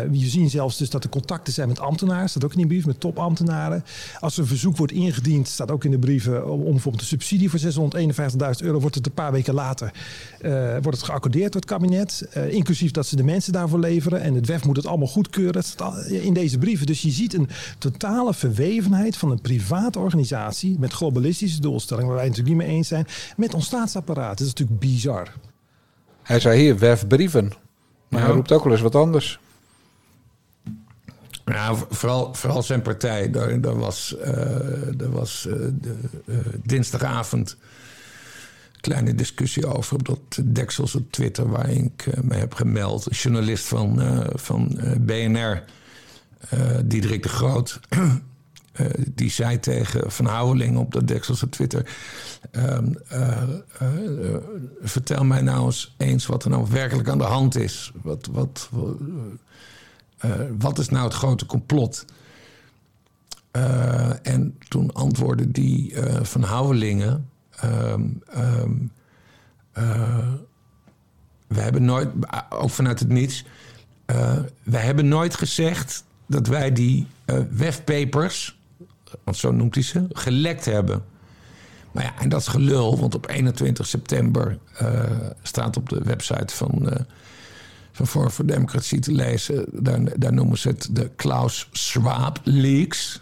we 0.09 0.17
zien 0.17 0.49
zelfs 0.49 0.77
dus 0.77 0.89
dat 0.89 1.03
er 1.03 1.09
contacten 1.09 1.53
zijn 1.53 1.67
met 1.67 1.79
ambtenaren. 1.79 2.29
Staat 2.29 2.43
ook 2.43 2.51
in 2.51 2.57
die 2.57 2.67
brief, 2.67 2.85
met 2.85 2.99
topambtenaren. 2.99 3.83
Als 4.19 4.35
er 4.35 4.41
een 4.41 4.47
verzoek 4.47 4.77
wordt 4.77 4.93
ingediend, 4.93 5.47
staat 5.47 5.71
ook 5.71 5.83
in 5.83 5.91
de 5.91 5.99
brieven... 5.99 6.49
om, 6.49 6.63
bijvoorbeeld 6.63 7.01
een 7.01 7.07
subsidie 7.07 7.49
voor 7.49 7.59
651.000 7.59 8.65
euro... 8.65 8.79
wordt 8.79 8.95
het 8.95 9.05
een 9.05 9.13
paar 9.13 9.31
weken 9.31 9.53
later 9.53 9.91
wordt 10.81 10.97
het 10.97 11.03
geaccordeerd 11.03 11.51
door 11.51 11.61
het 11.61 11.69
kabinet. 11.69 12.27
inclusief 12.49 12.91
dat 12.91 13.05
ze 13.05 13.15
de 13.15 13.23
mensen 13.23 13.53
daarvoor 13.53 13.79
leveren. 13.79 14.21
En 14.21 14.35
het 14.35 14.47
WEF 14.47 14.65
moet 14.65 14.75
het 14.75 14.85
allemaal 14.85 15.07
goedkeuren. 15.07 15.53
Dat 15.53 15.65
staat 15.65 16.05
in 16.05 16.33
deze 16.33 16.57
brieven. 16.57 16.85
Dus 16.85 17.01
je 17.01 17.09
ziet 17.09 17.33
een 17.33 17.49
totale 17.77 18.33
verwevenheid 18.33 19.17
van 19.17 19.31
een 19.31 19.41
private 19.41 19.99
organisatie... 19.99 20.75
met 20.79 20.93
globalistische 20.93 21.61
doelstellingen... 21.61 22.09
waar 22.09 22.19
wij 22.19 22.27
natuurlijk 22.27 22.55
niet 22.55 22.67
mee 22.67 22.75
eens 22.77 22.80
zijn 22.83 23.07
met 23.37 23.53
ons 23.53 23.65
staatsapparaat. 23.65 24.37
Dat 24.37 24.47
is 24.47 24.53
natuurlijk 24.53 24.79
bizar. 24.79 25.33
Hij 26.23 26.39
zei 26.39 26.59
hier, 26.59 26.77
werf 26.77 27.07
brieven. 27.07 27.51
Maar 28.07 28.19
ja. 28.19 28.25
hij 28.25 28.35
roept 28.35 28.51
ook 28.51 28.63
wel 28.63 28.73
eens 28.73 28.81
wat 28.81 28.95
anders. 28.95 29.39
Ja, 31.45 31.75
vooral, 31.75 32.33
vooral 32.33 32.63
zijn 32.63 32.81
partij. 32.81 33.31
Daar, 33.31 33.61
daar 33.61 33.77
was, 33.77 34.15
uh, 34.19 34.25
daar 34.95 35.11
was 35.11 35.45
uh, 35.49 35.55
de, 35.81 35.95
uh, 36.25 36.37
dinsdagavond 36.63 37.57
een 38.71 38.81
kleine 38.81 39.15
discussie 39.15 39.65
over 39.65 39.95
op 39.95 40.05
dat 40.05 40.41
deksels 40.43 40.95
op 40.95 41.11
Twitter... 41.11 41.49
waarin 41.49 41.93
ik 41.95 42.23
me 42.23 42.35
heb 42.35 42.53
gemeld. 42.53 43.05
Een 43.05 43.11
journalist 43.11 43.65
van, 43.65 44.01
van 44.35 44.79
BNR, 44.99 45.63
Diederik 46.85 47.23
de 47.23 47.29
Groot... 47.29 47.79
Uh, 48.79 48.87
die 49.13 49.29
zei 49.29 49.59
tegen 49.59 50.11
Van 50.11 50.25
Houweling 50.25 50.77
op 50.77 50.91
dat 50.91 51.07
deksels 51.07 51.43
op 51.43 51.51
Twitter... 51.51 51.95
Uh, 52.51 52.77
vertel 54.81 55.23
mij 55.23 55.41
nou 55.41 55.65
eens, 55.65 55.95
eens 55.97 56.25
wat 56.25 56.43
er 56.43 56.49
nou 56.49 56.67
werkelijk 56.69 57.09
aan 57.09 57.17
de 57.17 57.23
hand 57.23 57.55
is. 57.55 57.91
Wat, 58.01 58.29
wat, 58.31 58.69
wat 60.57 60.79
is 60.79 60.89
nou 60.89 61.03
het 61.03 61.13
grote 61.13 61.45
complot? 61.45 62.05
en 64.21 64.57
toen 64.67 64.93
antwoordde 64.93 65.51
die 65.51 65.93
Van 66.21 66.43
Houwelingen... 66.43 67.29
Um, 67.63 68.23
um, 68.37 68.91
we 71.47 71.59
hebben 71.59 71.85
nooit, 71.85 72.09
ook 72.49 72.69
vanuit 72.69 72.99
het 72.99 73.09
niets... 73.09 73.45
we 74.63 74.77
hebben 74.77 75.07
nooit 75.07 75.35
gezegd 75.35 76.03
dat 76.25 76.47
wij 76.47 76.71
die 76.71 77.07
webpapers 77.49 78.59
want 79.23 79.37
zo 79.37 79.51
noemt 79.51 79.75
hij 79.75 79.83
ze, 79.83 80.05
gelekt 80.09 80.65
hebben. 80.65 81.03
Maar 81.91 82.03
ja, 82.03 82.13
en 82.19 82.29
dat 82.29 82.39
is 82.39 82.47
gelul, 82.47 82.99
want 82.99 83.15
op 83.15 83.29
21 83.29 83.87
september 83.87 84.57
uh, 84.81 85.03
staat 85.41 85.77
op 85.77 85.89
de 85.89 86.01
website 86.03 86.55
van, 86.55 86.79
uh, 86.83 86.91
van 87.91 88.07
Forum 88.07 88.31
voor 88.31 88.45
Democratie 88.45 88.99
te 88.99 89.11
lezen. 89.11 89.65
Daar, 89.71 90.19
daar 90.19 90.33
noemen 90.33 90.57
ze 90.57 90.67
het 90.67 90.89
de 90.91 91.11
Klaus 91.15 91.69
Schwab 91.71 92.39
leaks. 92.43 93.21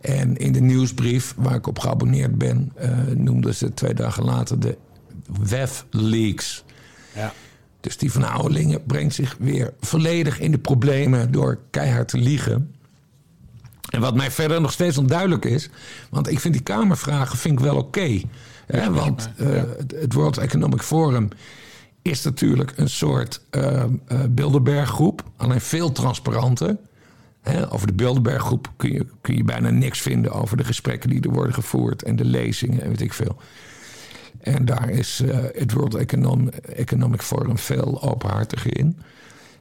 En 0.00 0.36
in 0.36 0.52
de 0.52 0.60
nieuwsbrief 0.60 1.34
waar 1.36 1.54
ik 1.54 1.66
op 1.66 1.78
geabonneerd 1.78 2.38
ben, 2.38 2.72
uh, 2.80 2.98
noemden 3.16 3.54
ze 3.54 3.74
twee 3.74 3.94
dagen 3.94 4.24
later 4.24 4.60
de 4.60 4.76
WEF 5.42 5.86
leaks. 5.90 6.64
Ja. 7.14 7.32
Dus 7.80 7.96
die 7.96 8.12
van 8.12 8.24
Ouwelingen 8.24 8.84
brengt 8.84 9.14
zich 9.14 9.36
weer 9.38 9.74
volledig 9.80 10.40
in 10.40 10.50
de 10.50 10.58
problemen 10.58 11.32
door 11.32 11.58
keihard 11.70 12.08
te 12.08 12.18
liegen. 12.18 12.74
En 13.88 14.00
wat 14.00 14.14
mij 14.14 14.30
verder 14.30 14.60
nog 14.60 14.72
steeds 14.72 14.98
onduidelijk 14.98 15.44
is, 15.44 15.68
want 16.10 16.30
ik 16.30 16.40
vind 16.40 16.54
die 16.54 16.62
Kamervragen 16.62 17.38
vind 17.38 17.58
ik 17.58 17.64
wel 17.64 17.76
oké. 17.76 18.20
Okay, 18.68 18.90
want 18.90 19.30
uh, 19.36 19.62
het 19.94 20.12
World 20.12 20.38
Economic 20.38 20.82
Forum 20.82 21.28
is 22.02 22.22
natuurlijk 22.22 22.72
een 22.76 22.88
soort 22.88 23.40
uh, 23.50 23.84
Bilderberggroep, 24.28 25.22
alleen 25.36 25.60
veel 25.60 25.92
transparanter. 25.92 26.76
Hè, 27.40 27.72
over 27.72 27.86
de 27.86 27.92
Bilderberggroep 27.92 28.72
kun 28.76 28.92
je, 28.92 29.06
kun 29.20 29.36
je 29.36 29.44
bijna 29.44 29.70
niks 29.70 30.00
vinden 30.00 30.32
over 30.32 30.56
de 30.56 30.64
gesprekken 30.64 31.10
die 31.10 31.22
er 31.22 31.30
worden 31.30 31.54
gevoerd 31.54 32.02
en 32.02 32.16
de 32.16 32.24
lezingen 32.24 32.82
en 32.82 32.88
weet 32.88 33.00
ik 33.00 33.12
veel. 33.12 33.36
En 34.40 34.64
daar 34.64 34.90
is 34.90 35.22
het 35.54 35.72
World 35.72 35.94
Economic 36.74 37.22
Forum 37.22 37.58
veel 37.58 38.02
openhartiger 38.02 38.78
in. 38.78 38.98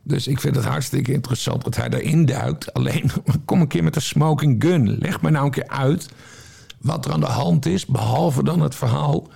Dus 0.07 0.27
ik 0.27 0.39
vind 0.39 0.55
het 0.55 0.65
hartstikke 0.65 1.13
interessant 1.13 1.63
dat 1.63 1.75
hij 1.75 1.89
daarin 1.89 2.25
duikt. 2.25 2.73
Alleen, 2.73 3.11
kom 3.45 3.61
een 3.61 3.67
keer 3.67 3.83
met 3.83 3.95
een 3.95 4.01
smoking 4.01 4.63
gun. 4.63 4.97
Leg 4.97 5.21
me 5.21 5.29
nou 5.29 5.45
een 5.45 5.51
keer 5.51 5.67
uit 5.67 6.09
wat 6.77 7.05
er 7.05 7.11
aan 7.11 7.19
de 7.19 7.25
hand 7.25 7.65
is. 7.65 7.85
Behalve 7.85 8.43
dan 8.43 8.61
het 8.61 8.75
verhaal 8.75 9.27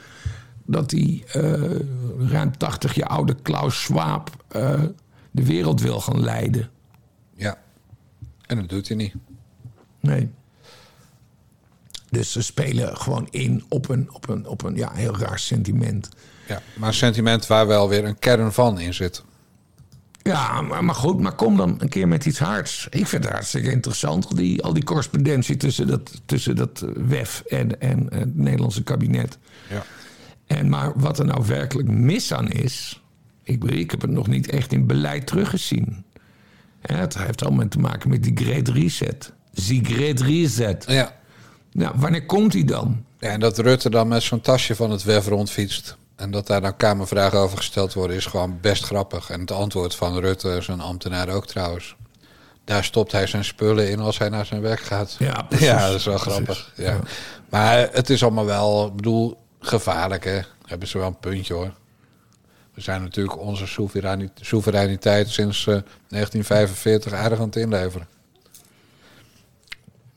dat 0.65 0.89
die 0.89 1.23
uh, 1.35 1.79
ruim 2.17 2.57
80 2.57 2.93
jaar 2.93 3.07
oude 3.07 3.35
Klaus 3.41 3.81
Schwab 3.81 4.43
uh, 4.55 4.83
de 5.31 5.45
wereld 5.45 5.81
wil 5.81 5.99
gaan 6.01 6.23
leiden. 6.23 6.69
Ja, 7.35 7.57
en 8.45 8.57
dat 8.57 8.69
doet 8.69 8.87
hij 8.87 8.97
niet. 8.97 9.13
Nee. 9.99 10.29
Dus 12.09 12.31
ze 12.31 12.41
spelen 12.41 12.97
gewoon 12.97 13.27
in 13.29 13.63
op 13.69 13.89
een, 13.89 14.13
op 14.13 14.29
een, 14.29 14.47
op 14.47 14.63
een 14.63 14.75
ja, 14.75 14.91
heel 14.93 15.17
raar 15.17 15.39
sentiment. 15.39 16.09
Ja, 16.47 16.61
maar 16.75 16.87
een 16.87 16.93
sentiment 16.93 17.47
waar 17.47 17.67
wel 17.67 17.89
weer 17.89 18.05
een 18.05 18.19
kern 18.19 18.53
van 18.53 18.79
in 18.79 18.93
zit. 18.93 19.23
Ja, 20.23 20.61
maar, 20.61 20.83
maar, 20.83 20.95
goed, 20.95 21.19
maar 21.19 21.35
kom 21.35 21.57
dan 21.57 21.75
een 21.79 21.89
keer 21.89 22.07
met 22.07 22.25
iets 22.25 22.39
hards. 22.39 22.87
Ik 22.89 23.07
vind 23.07 23.23
het 23.23 23.33
hartstikke 23.33 23.71
interessant, 23.71 24.27
al 24.27 24.35
die, 24.35 24.63
al 24.63 24.73
die 24.73 24.83
correspondentie 24.83 25.57
tussen 25.57 25.87
dat, 25.87 26.21
tussen 26.25 26.55
dat 26.55 26.85
WEF 26.95 27.43
en, 27.49 27.81
en 27.81 28.07
het 28.13 28.35
Nederlandse 28.35 28.83
kabinet. 28.83 29.37
Ja. 29.69 29.83
En 30.47 30.69
maar 30.69 30.91
wat 30.95 31.19
er 31.19 31.25
nou 31.25 31.45
werkelijk 31.45 31.89
mis 31.89 32.33
aan 32.33 32.49
is, 32.49 33.01
ik, 33.43 33.63
ik 33.63 33.91
heb 33.91 34.01
het 34.01 34.11
nog 34.11 34.27
niet 34.27 34.49
echt 34.49 34.73
in 34.73 34.87
beleid 34.87 35.27
teruggezien. 35.27 36.03
Ja, 36.81 36.95
het 36.95 37.17
heeft 37.17 37.45
allemaal 37.45 37.67
te 37.67 37.79
maken 37.79 38.09
met 38.09 38.23
die 38.23 38.37
Great 38.37 38.67
Reset. 38.67 39.33
Die 39.65 39.85
Great 39.85 40.19
Reset. 40.19 40.83
Ja. 40.87 41.19
Nou, 41.71 41.93
wanneer 41.95 42.25
komt 42.25 42.51
die 42.51 42.65
dan? 42.65 43.03
Ja, 43.19 43.29
en 43.29 43.39
dat 43.39 43.57
Rutte 43.57 43.89
dan 43.89 44.07
met 44.07 44.23
zo'n 44.23 44.41
tasje 44.41 44.75
van 44.75 44.91
het 44.91 45.03
WEF 45.03 45.27
rondfietst. 45.27 45.97
En 46.21 46.31
dat 46.31 46.47
daar 46.47 46.61
dan 46.61 46.75
Kamervragen 46.75 47.39
over 47.39 47.57
gesteld 47.57 47.93
worden, 47.93 48.15
is 48.15 48.25
gewoon 48.25 48.57
best 48.61 48.83
grappig. 48.83 49.29
En 49.29 49.39
het 49.39 49.51
antwoord 49.51 49.95
van 49.95 50.19
Rutte, 50.19 50.61
zijn 50.61 50.81
ambtenaar 50.81 51.29
ook 51.29 51.47
trouwens. 51.47 51.95
Daar 52.63 52.83
stopt 52.83 53.11
hij 53.11 53.27
zijn 53.27 53.45
spullen 53.45 53.89
in 53.89 53.99
als 53.99 54.17
hij 54.17 54.29
naar 54.29 54.45
zijn 54.45 54.61
werk 54.61 54.79
gaat. 54.79 55.15
Ja, 55.19 55.47
ja 55.59 55.87
dat 55.87 55.95
is 55.95 56.05
wel 56.05 56.17
grappig. 56.17 56.71
Ja. 56.75 56.99
Maar 57.49 57.89
het 57.91 58.09
is 58.09 58.23
allemaal 58.23 58.45
wel, 58.45 58.87
ik 58.87 58.95
bedoel, 58.95 59.37
gevaarlijk 59.59 60.23
hè. 60.23 60.39
Hebben 60.65 60.87
ze 60.87 60.97
wel 60.97 61.07
een 61.07 61.19
puntje 61.19 61.53
hoor. 61.53 61.73
We 62.73 62.81
zijn 62.81 63.01
natuurlijk 63.01 63.39
onze 63.39 63.65
soevereiniteit 64.41 65.29
sinds 65.29 65.65
uh, 65.65 65.65
1945 65.65 67.13
aardig 67.13 67.39
aan 67.39 67.45
het 67.45 67.55
inleveren. 67.55 68.07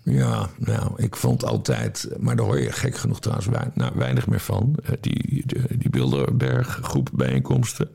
Ja, 0.05 0.49
nou, 0.57 0.93
ik 0.97 1.17
vond 1.17 1.45
altijd, 1.45 2.09
maar 2.19 2.37
daar 2.37 2.47
hoor 2.47 2.61
je 2.61 2.73
gek 2.73 2.97
genoeg 2.97 3.21
trouwens 3.21 3.49
weinig, 3.49 3.75
nou, 3.75 3.93
weinig 3.95 4.27
meer 4.27 4.41
van. 4.41 4.77
Eh, 4.85 4.91
die, 5.01 5.43
die, 5.47 5.79
die 5.79 5.91
Bilderberg 5.91 6.79
groep 6.83 7.11
bijeenkomsten. 7.13 7.91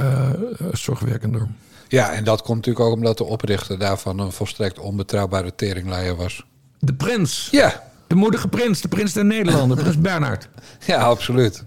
Uh, 0.00 0.30
zorgwekkender. 0.72 1.48
Ja, 1.88 2.12
en 2.12 2.24
dat 2.24 2.42
komt 2.42 2.56
natuurlijk 2.56 2.84
ook 2.86 2.94
omdat 2.94 3.18
de 3.18 3.24
oprichter 3.24 3.78
daarvan 3.78 4.18
een 4.18 4.32
volstrekt 4.32 4.78
onbetrouwbare 4.78 5.54
teringleier 5.54 6.16
was. 6.16 6.44
De 6.78 6.94
prins. 6.94 7.48
Ja. 7.50 7.82
De 8.06 8.14
moedige 8.14 8.48
prins, 8.48 8.80
de 8.80 8.88
prins 8.88 9.12
der 9.12 9.24
Nederlanden, 9.24 9.76
prins 9.76 9.98
Bernhard. 9.98 10.48
Ja, 10.86 11.02
absoluut. 11.02 11.64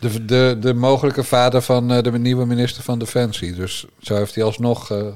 de, 0.00 0.24
de, 0.24 0.56
de 0.60 0.74
mogelijke 0.74 1.24
vader 1.24 1.62
van 1.62 1.88
de 1.88 2.18
nieuwe 2.18 2.46
minister 2.46 2.82
van 2.82 2.98
Defensie. 2.98 3.54
Dus 3.54 3.86
zo 4.00 4.14
heeft 4.14 4.34
hij 4.34 4.44
alsnog... 4.44 4.90
Uh, 4.92 5.06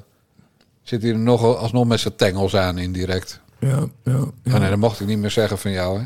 zit 0.85 1.03
hij 1.03 1.11
er 1.11 1.19
nog 1.19 1.57
alsnog 1.57 1.87
met 1.87 2.01
zijn 2.01 2.17
tengels 2.17 2.57
aan 2.57 2.79
indirect. 2.79 3.41
Ja, 3.59 3.69
ja. 4.05 4.25
ja. 4.43 4.55
Oh 4.55 4.61
nee, 4.61 4.71
dat 4.71 4.79
mocht 4.79 5.01
ik 5.01 5.07
niet 5.07 5.19
meer 5.19 5.31
zeggen 5.31 5.59
van 5.59 5.71
jou, 5.71 5.99
hè? 5.99 6.05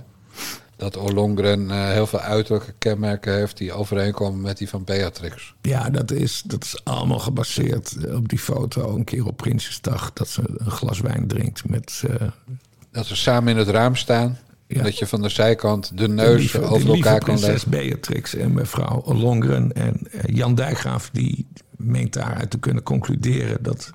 Dat 0.77 0.97
Olongren 0.97 1.61
uh, 1.61 1.91
heel 1.91 2.07
veel 2.07 2.21
uiterlijke 2.21 2.75
kenmerken 2.79 3.35
heeft 3.35 3.57
die 3.57 3.73
overeenkomen 3.73 4.41
met 4.41 4.59
die 4.59 4.69
van 4.69 4.85
Beatrix. 4.85 5.55
Ja, 5.62 5.91
dat 5.91 6.11
is, 6.11 6.43
dat 6.47 6.64
is 6.64 6.81
allemaal 6.85 7.19
gebaseerd 7.19 7.97
op 8.14 8.29
die 8.29 8.38
foto 8.38 8.95
een 8.97 9.05
keer 9.05 9.27
op 9.27 9.37
Prinsjesdag. 9.37 10.12
Dat 10.12 10.29
ze 10.29 10.43
een 10.57 10.71
glas 10.71 11.01
wijn 11.01 11.27
drinkt 11.27 11.69
met... 11.69 12.03
Uh... 12.11 12.29
Dat 12.91 13.07
ze 13.07 13.17
samen 13.17 13.53
in 13.53 13.59
het 13.59 13.69
raam 13.69 13.97
staan. 13.97 14.38
Ja. 14.67 14.83
Dat 14.83 14.99
je 14.99 15.07
van 15.07 15.23
de 15.23 15.29
zijkant 15.29 15.99
de 15.99 16.09
neus 16.09 16.38
lieve, 16.38 16.62
over 16.62 16.88
elkaar 16.95 17.21
kan 17.21 17.38
leggen. 17.38 17.71
Beatrix 17.71 18.35
en 18.35 18.53
mevrouw 18.53 19.03
Olongren 19.05 19.73
en 19.73 20.01
Jan 20.27 20.55
Dijkgraaf... 20.55 21.11
die 21.12 21.47
meent 21.77 22.12
daaruit 22.12 22.51
te 22.51 22.59
kunnen 22.59 22.83
concluderen 22.83 23.62
dat 23.62 23.91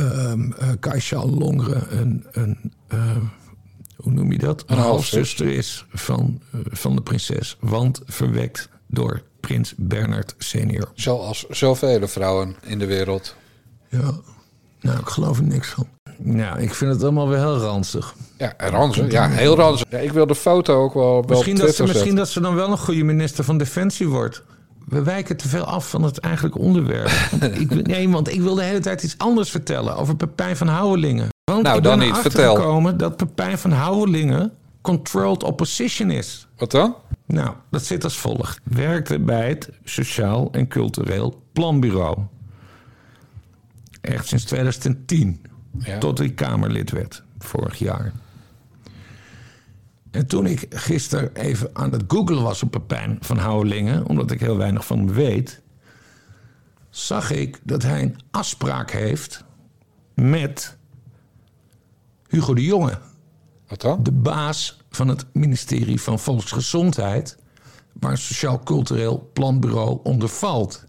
um, 0.00 0.54
uh, 0.60 0.68
Kaisha 0.80 1.24
Longren 1.24 1.98
een, 1.98 2.26
een 2.32 2.72
uh, 2.94 3.16
hoe 3.96 4.12
noem 4.12 4.32
je 4.32 4.38
dat? 4.38 4.64
Een, 4.66 4.76
een 4.76 4.82
halfzuster 4.82 5.46
is 5.46 5.84
van, 5.92 6.42
uh, 6.54 6.60
van 6.70 6.96
de 6.96 7.02
prinses. 7.02 7.56
Want 7.60 8.00
verwekt 8.06 8.68
door 8.86 9.22
prins 9.40 9.74
Bernard 9.76 10.34
senior. 10.38 10.90
Zoals 10.94 11.46
zoveel 11.48 12.08
vrouwen 12.08 12.56
in 12.62 12.78
de 12.78 12.86
wereld. 12.86 13.36
Ja, 13.88 14.12
nou, 14.80 14.98
ik 14.98 15.06
geloof 15.08 15.38
er 15.38 15.44
niks 15.44 15.68
van. 15.68 15.88
Nou, 16.18 16.60
ik 16.60 16.74
vind 16.74 16.92
het 16.92 17.02
allemaal 17.02 17.28
wel 17.28 17.40
heel 17.40 17.64
ranzig. 17.64 18.14
Ja, 18.38 18.54
ranzig. 18.56 19.10
Ja, 19.10 19.28
heel 19.28 19.56
ranzig. 19.56 19.90
Ja, 19.90 19.98
ik 19.98 20.12
wil 20.12 20.26
de 20.26 20.34
foto 20.34 20.82
ook 20.82 20.94
wel, 20.94 21.12
wel 21.12 21.24
Misschien, 21.28 21.56
dat 21.56 21.74
ze, 21.74 21.82
misschien 21.82 22.14
dat 22.14 22.28
ze 22.28 22.40
dan 22.40 22.54
wel 22.54 22.70
een 22.70 22.78
goede 22.78 23.04
minister 23.04 23.44
van 23.44 23.58
Defensie 23.58 24.08
wordt. 24.08 24.42
We 24.88 25.02
wijken 25.02 25.36
te 25.36 25.48
veel 25.48 25.64
af 25.64 25.90
van 25.90 26.02
het 26.02 26.18
eigenlijke 26.18 26.58
onderwerp. 26.58 27.08
Ik, 27.60 27.86
nee, 27.86 28.08
want 28.08 28.28
ik 28.32 28.40
wil 28.40 28.54
de 28.54 28.62
hele 28.62 28.80
tijd 28.80 29.02
iets 29.02 29.18
anders 29.18 29.50
vertellen 29.50 29.96
over 29.96 30.16
Pepijn 30.16 30.56
van 30.56 30.66
Houwelingen. 30.68 31.28
Want 31.44 31.62
Nou, 31.62 31.76
ik 31.76 31.82
dan 31.82 31.98
ben 31.98 32.06
niet. 32.06 32.16
erachter 32.16 32.30
Vertel. 32.32 32.54
gekomen 32.54 32.96
dat 32.96 33.16
Pepijn 33.16 33.58
van 33.58 33.70
Houwelingen 33.72 34.52
controlled 34.80 35.42
opposition 35.42 36.10
is. 36.10 36.46
Wat 36.56 36.70
dan? 36.70 36.94
Nou, 37.26 37.54
dat 37.70 37.84
zit 37.84 38.04
als 38.04 38.18
volgt. 38.18 38.60
Werkte 38.64 39.18
bij 39.18 39.48
het 39.48 39.70
Sociaal 39.84 40.48
en 40.52 40.68
Cultureel 40.68 41.42
Planbureau. 41.52 42.18
Echt 44.00 44.26
sinds 44.26 44.44
2010. 44.44 45.42
Ja. 45.78 45.98
Tot 45.98 46.20
ik 46.20 46.36
Kamerlid 46.36 46.90
werd, 46.90 47.22
vorig 47.38 47.78
jaar. 47.78 48.12
En 50.10 50.26
toen 50.26 50.46
ik 50.46 50.66
gisteren 50.70 51.34
even 51.34 51.70
aan 51.72 51.92
het 51.92 52.04
googlen 52.08 52.42
was 52.42 52.62
op 52.62 52.70
Pepijn 52.70 53.16
van 53.20 53.38
Houwelingen... 53.38 54.06
omdat 54.06 54.30
ik 54.30 54.40
heel 54.40 54.56
weinig 54.56 54.86
van 54.86 54.98
hem 54.98 55.12
weet... 55.12 55.62
zag 56.90 57.30
ik 57.30 57.60
dat 57.62 57.82
hij 57.82 58.02
een 58.02 58.16
afspraak 58.30 58.90
heeft 58.90 59.44
met 60.14 60.76
Hugo 62.28 62.54
de 62.54 62.64
Jonge 62.64 62.98
Wat 63.68 63.80
dan? 63.80 64.02
de 64.02 64.12
baas 64.12 64.78
van 64.90 65.08
het 65.08 65.26
ministerie 65.32 66.00
van 66.00 66.18
Volksgezondheid, 66.18 67.38
waar 67.92 68.10
het 68.10 68.20
Sociaal 68.20 68.58
Cultureel 68.58 69.30
Planbureau 69.32 70.00
onder 70.02 70.28
valt. 70.28 70.84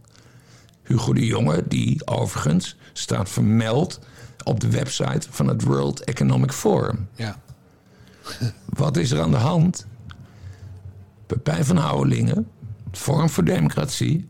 Hugo 0.84 1.14
de 1.14 1.26
Jonge, 1.26 1.64
die 1.68 2.08
overigens 2.08 2.76
staat 2.94 3.30
vermeld 3.30 4.00
op 4.44 4.60
de 4.60 4.70
website 4.70 5.28
van 5.30 5.48
het 5.48 5.64
World 5.64 6.04
Economic 6.04 6.52
Forum. 6.52 7.08
Ja. 7.16 7.40
Wat 8.82 8.98
is 8.98 9.12
er 9.12 9.22
aan 9.22 9.32
de 9.32 9.38
hand? 9.38 9.88
Pepijn 11.26 11.66
van 11.66 11.78
Houwelingen, 11.78 12.48
Forum 12.92 13.30
voor 13.30 13.44
Democratie, 13.44 14.30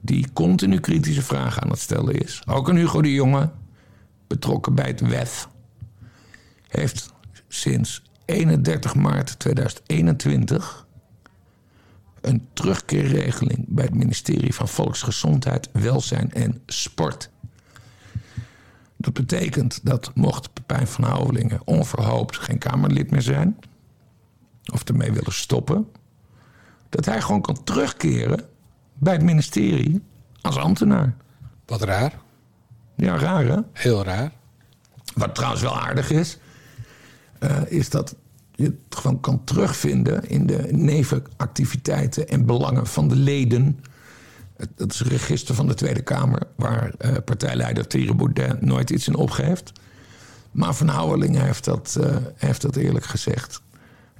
die 0.00 0.32
continu 0.32 0.80
kritische 0.80 1.22
vragen 1.22 1.62
aan 1.62 1.70
het 1.70 1.78
stellen 1.78 2.14
is. 2.14 2.42
Ook 2.46 2.68
een 2.68 2.76
Hugo 2.76 3.02
de 3.02 3.12
Jonge, 3.12 3.50
betrokken 4.26 4.74
bij 4.74 4.86
het 4.86 5.00
WEF, 5.00 5.48
heeft 6.68 7.12
sinds 7.48 8.02
31 8.24 8.94
maart 8.94 9.38
2021 9.38 10.86
een 12.20 12.48
terugkeerregeling 12.52 13.64
bij 13.68 13.84
het 13.84 13.94
ministerie 13.94 14.54
van 14.54 14.68
Volksgezondheid, 14.68 15.68
Welzijn 15.72 16.32
en 16.32 16.62
Sport. 16.66 17.30
Dat 18.96 19.12
betekent 19.12 19.80
dat 19.82 20.10
mocht 20.14 20.50
Pepijn 20.68 20.86
van 20.86 21.04
Houwelingen 21.04 21.60
onverhoopt 21.64 22.38
geen 22.38 22.58
Kamerlid 22.58 23.10
meer 23.10 23.22
zijn, 23.22 23.58
of 24.72 24.84
ermee 24.84 25.12
willen 25.12 25.32
stoppen, 25.32 25.86
dat 26.88 27.04
hij 27.04 27.20
gewoon 27.20 27.40
kan 27.40 27.64
terugkeren 27.64 28.44
bij 28.94 29.12
het 29.12 29.22
ministerie 29.22 30.02
als 30.40 30.56
ambtenaar. 30.56 31.16
Wat 31.66 31.82
raar. 31.82 32.18
Ja, 32.96 33.18
raar 33.18 33.44
hè? 33.44 33.58
Heel 33.72 34.04
raar. 34.04 34.32
Wat 35.14 35.34
trouwens 35.34 35.62
wel 35.62 35.80
aardig 35.80 36.10
is, 36.10 36.38
eh, 37.38 37.56
is 37.68 37.90
dat 37.90 38.16
je 38.54 38.64
het 38.64 38.98
gewoon 38.98 39.20
kan 39.20 39.44
terugvinden 39.44 40.28
in 40.28 40.46
de 40.46 40.68
nevenactiviteiten 40.70 42.28
en 42.28 42.46
belangen 42.46 42.86
van 42.86 43.08
de 43.08 43.16
leden. 43.16 43.80
Dat 44.74 44.92
is 44.92 45.00
een 45.00 45.08
register 45.08 45.54
van 45.54 45.66
de 45.66 45.74
Tweede 45.74 46.02
Kamer, 46.02 46.42
waar 46.56 46.94
eh, 46.98 47.12
partijleider 47.24 47.86
Thierry 47.86 48.16
Baudet 48.16 48.60
nooit 48.60 48.90
iets 48.90 49.08
in 49.08 49.14
opgeeft. 49.14 49.72
Maar 50.50 50.74
Van 50.74 50.88
Houwelingen 50.88 51.44
heeft 51.44 51.64
dat, 51.64 51.96
eh, 52.00 52.16
heeft 52.36 52.62
dat 52.62 52.76
eerlijk 52.76 53.04
gezegd. 53.04 53.62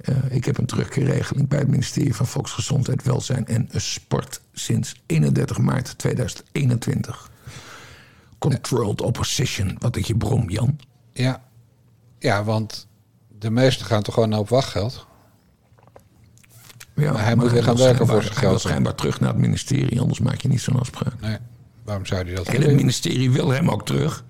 Eh, 0.01 0.15
ik 0.29 0.45
heb 0.45 0.57
een 0.57 0.65
terugkeerregeling 0.65 1.47
bij 1.47 1.59
het 1.59 1.67
ministerie 1.67 2.15
van 2.15 2.27
Volksgezondheid, 2.27 3.03
Welzijn 3.03 3.47
en 3.47 3.69
Sport 3.73 4.41
sinds 4.53 5.01
31 5.05 5.57
maart 5.57 5.97
2021. 5.97 7.29
Controlled 8.37 9.01
opposition, 9.01 9.75
wat 9.79 9.95
ik 9.95 10.05
je 10.05 10.15
brom, 10.17 10.49
Jan. 10.49 10.79
Ja. 11.11 11.41
Ja, 12.19 12.43
want 12.43 12.87
de 13.39 13.49
meesten 13.49 13.85
gaan 13.85 14.03
toch 14.03 14.13
gewoon 14.13 14.33
op 14.33 14.49
wachtgeld? 14.49 15.07
Ja, 16.95 17.11
Maar 17.11 17.23
hij 17.23 17.35
moet 17.35 17.51
weer 17.51 17.63
gaan 17.63 17.77
werken 17.77 18.07
voor 18.07 18.21
zijn 18.21 18.35
geld. 18.35 18.61
schijnbaar 18.61 18.95
terug 18.95 19.19
naar 19.19 19.29
het 19.29 19.39
ministerie, 19.39 19.99
anders 19.99 20.19
maak 20.19 20.41
je 20.41 20.47
niet 20.47 20.61
zo'n 20.61 20.79
afspraak. 20.79 21.21
Nee. 21.21 21.37
Waarom 21.83 22.05
zou 22.05 22.25
hij 22.25 22.35
dat 22.35 22.47
En 22.47 22.61
het 22.61 22.75
ministerie 22.75 23.31
wil 23.31 23.49
hem 23.49 23.69
ook 23.69 23.85
terug. 23.85 24.23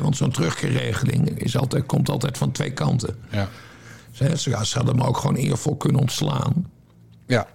Want 0.00 0.16
zo'n 0.16 0.30
terugkeerregeling 0.30 1.38
is 1.38 1.56
altijd, 1.56 1.86
komt 1.86 2.08
altijd 2.08 2.38
van 2.38 2.52
twee 2.52 2.70
kanten. 2.70 3.16
Ja. 3.30 3.48
Ze, 4.12 4.38
ze, 4.38 4.50
hadden 4.50 4.96
hem 4.96 5.02
ook 5.02 5.16
gewoon 5.16 5.36
eervol 5.36 5.76
kunnen 5.76 6.00
ontslaan. 6.00 6.70
ja. 7.26 7.46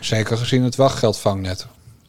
Zeker 0.00 0.36
gezien 0.36 0.62
het 0.62 0.76
wachtgeldvangnet. 0.76 1.66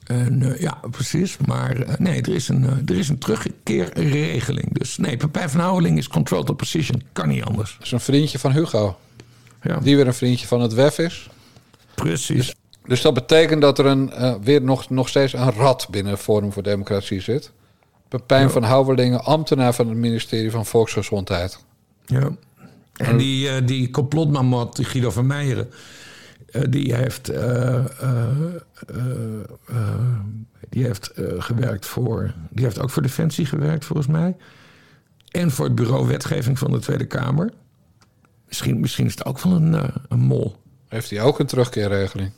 Eh, 0.07 0.59
ja, 0.59 0.79
precies. 0.91 1.37
Maar 1.45 1.75
eh, 1.81 1.97
nee, 1.97 2.21
er 2.21 2.35
is, 2.35 2.47
een, 2.47 2.65
eh, 2.65 2.71
er 2.85 2.97
is 2.97 3.09
een 3.09 3.17
terugkeerregeling. 3.17 4.77
Dus 4.79 4.97
nee, 4.97 5.17
Pepijn 5.17 5.49
van 5.49 5.59
Houweling 5.59 5.97
is 5.97 6.07
controlled 6.07 6.49
opposition. 6.49 7.03
Kan 7.13 7.27
niet 7.27 7.43
anders. 7.43 7.75
Dat 7.77 7.85
is 7.85 7.91
een 7.91 7.99
vriendje 7.99 8.39
van 8.39 8.51
Hugo. 8.51 8.97
Ja, 9.61 9.77
Die 9.79 9.95
weer 9.95 10.07
een 10.07 10.13
vriendje 10.13 10.47
van 10.47 10.61
het 10.61 10.73
WEF 10.73 10.97
is. 10.97 11.29
precies. 11.95 12.55
Dus 12.85 13.01
dat 13.01 13.13
betekent 13.13 13.61
dat 13.61 13.79
er 13.79 13.85
een, 13.85 14.11
weer 14.41 14.61
nog, 14.61 14.89
nog 14.89 15.09
steeds 15.09 15.33
een 15.33 15.51
rat 15.51 15.87
binnen 15.89 16.17
Forum 16.17 16.53
voor 16.53 16.63
Democratie 16.63 17.21
zit. 17.21 17.51
Pepijn 18.07 18.49
van 18.49 18.63
Houwelingen, 18.63 19.23
ambtenaar 19.23 19.73
van 19.73 19.87
het 19.87 19.97
ministerie 19.97 20.51
van 20.51 20.65
Volksgezondheid. 20.65 21.63
Ja. 22.05 22.31
En 22.97 23.17
die, 23.17 23.49
eh, 23.49 23.67
die 23.67 23.89
Guido 24.85 25.09
van 25.09 25.27
Meijeren... 25.27 25.69
eh, 26.51 26.61
die 26.69 26.95
heeft, 26.95 27.29
eh, 27.29 27.85
die 30.69 30.83
heeft 30.83 31.11
gewerkt 31.37 31.85
voor... 31.85 32.33
Die 32.49 32.65
heeft 32.65 32.79
ook 32.79 32.89
voor 32.89 33.01
Defensie 33.01 33.45
gewerkt, 33.45 33.85
volgens 33.85 34.07
mij. 34.07 34.35
En 35.31 35.51
voor 35.51 35.65
het 35.65 35.75
bureau 35.75 36.07
wetgeving 36.07 36.59
van 36.59 36.71
de 36.71 36.79
Tweede 36.79 37.05
Kamer. 37.05 37.53
Misschien, 38.47 38.79
misschien 38.79 39.05
is 39.05 39.11
het 39.11 39.25
ook 39.25 39.39
wel 39.39 39.53
een, 39.53 39.91
een 40.09 40.19
mol. 40.19 40.55
Heeft 40.87 41.09
hij 41.09 41.21
ook 41.21 41.39
een 41.39 41.45
terugkeerregeling? 41.45 42.31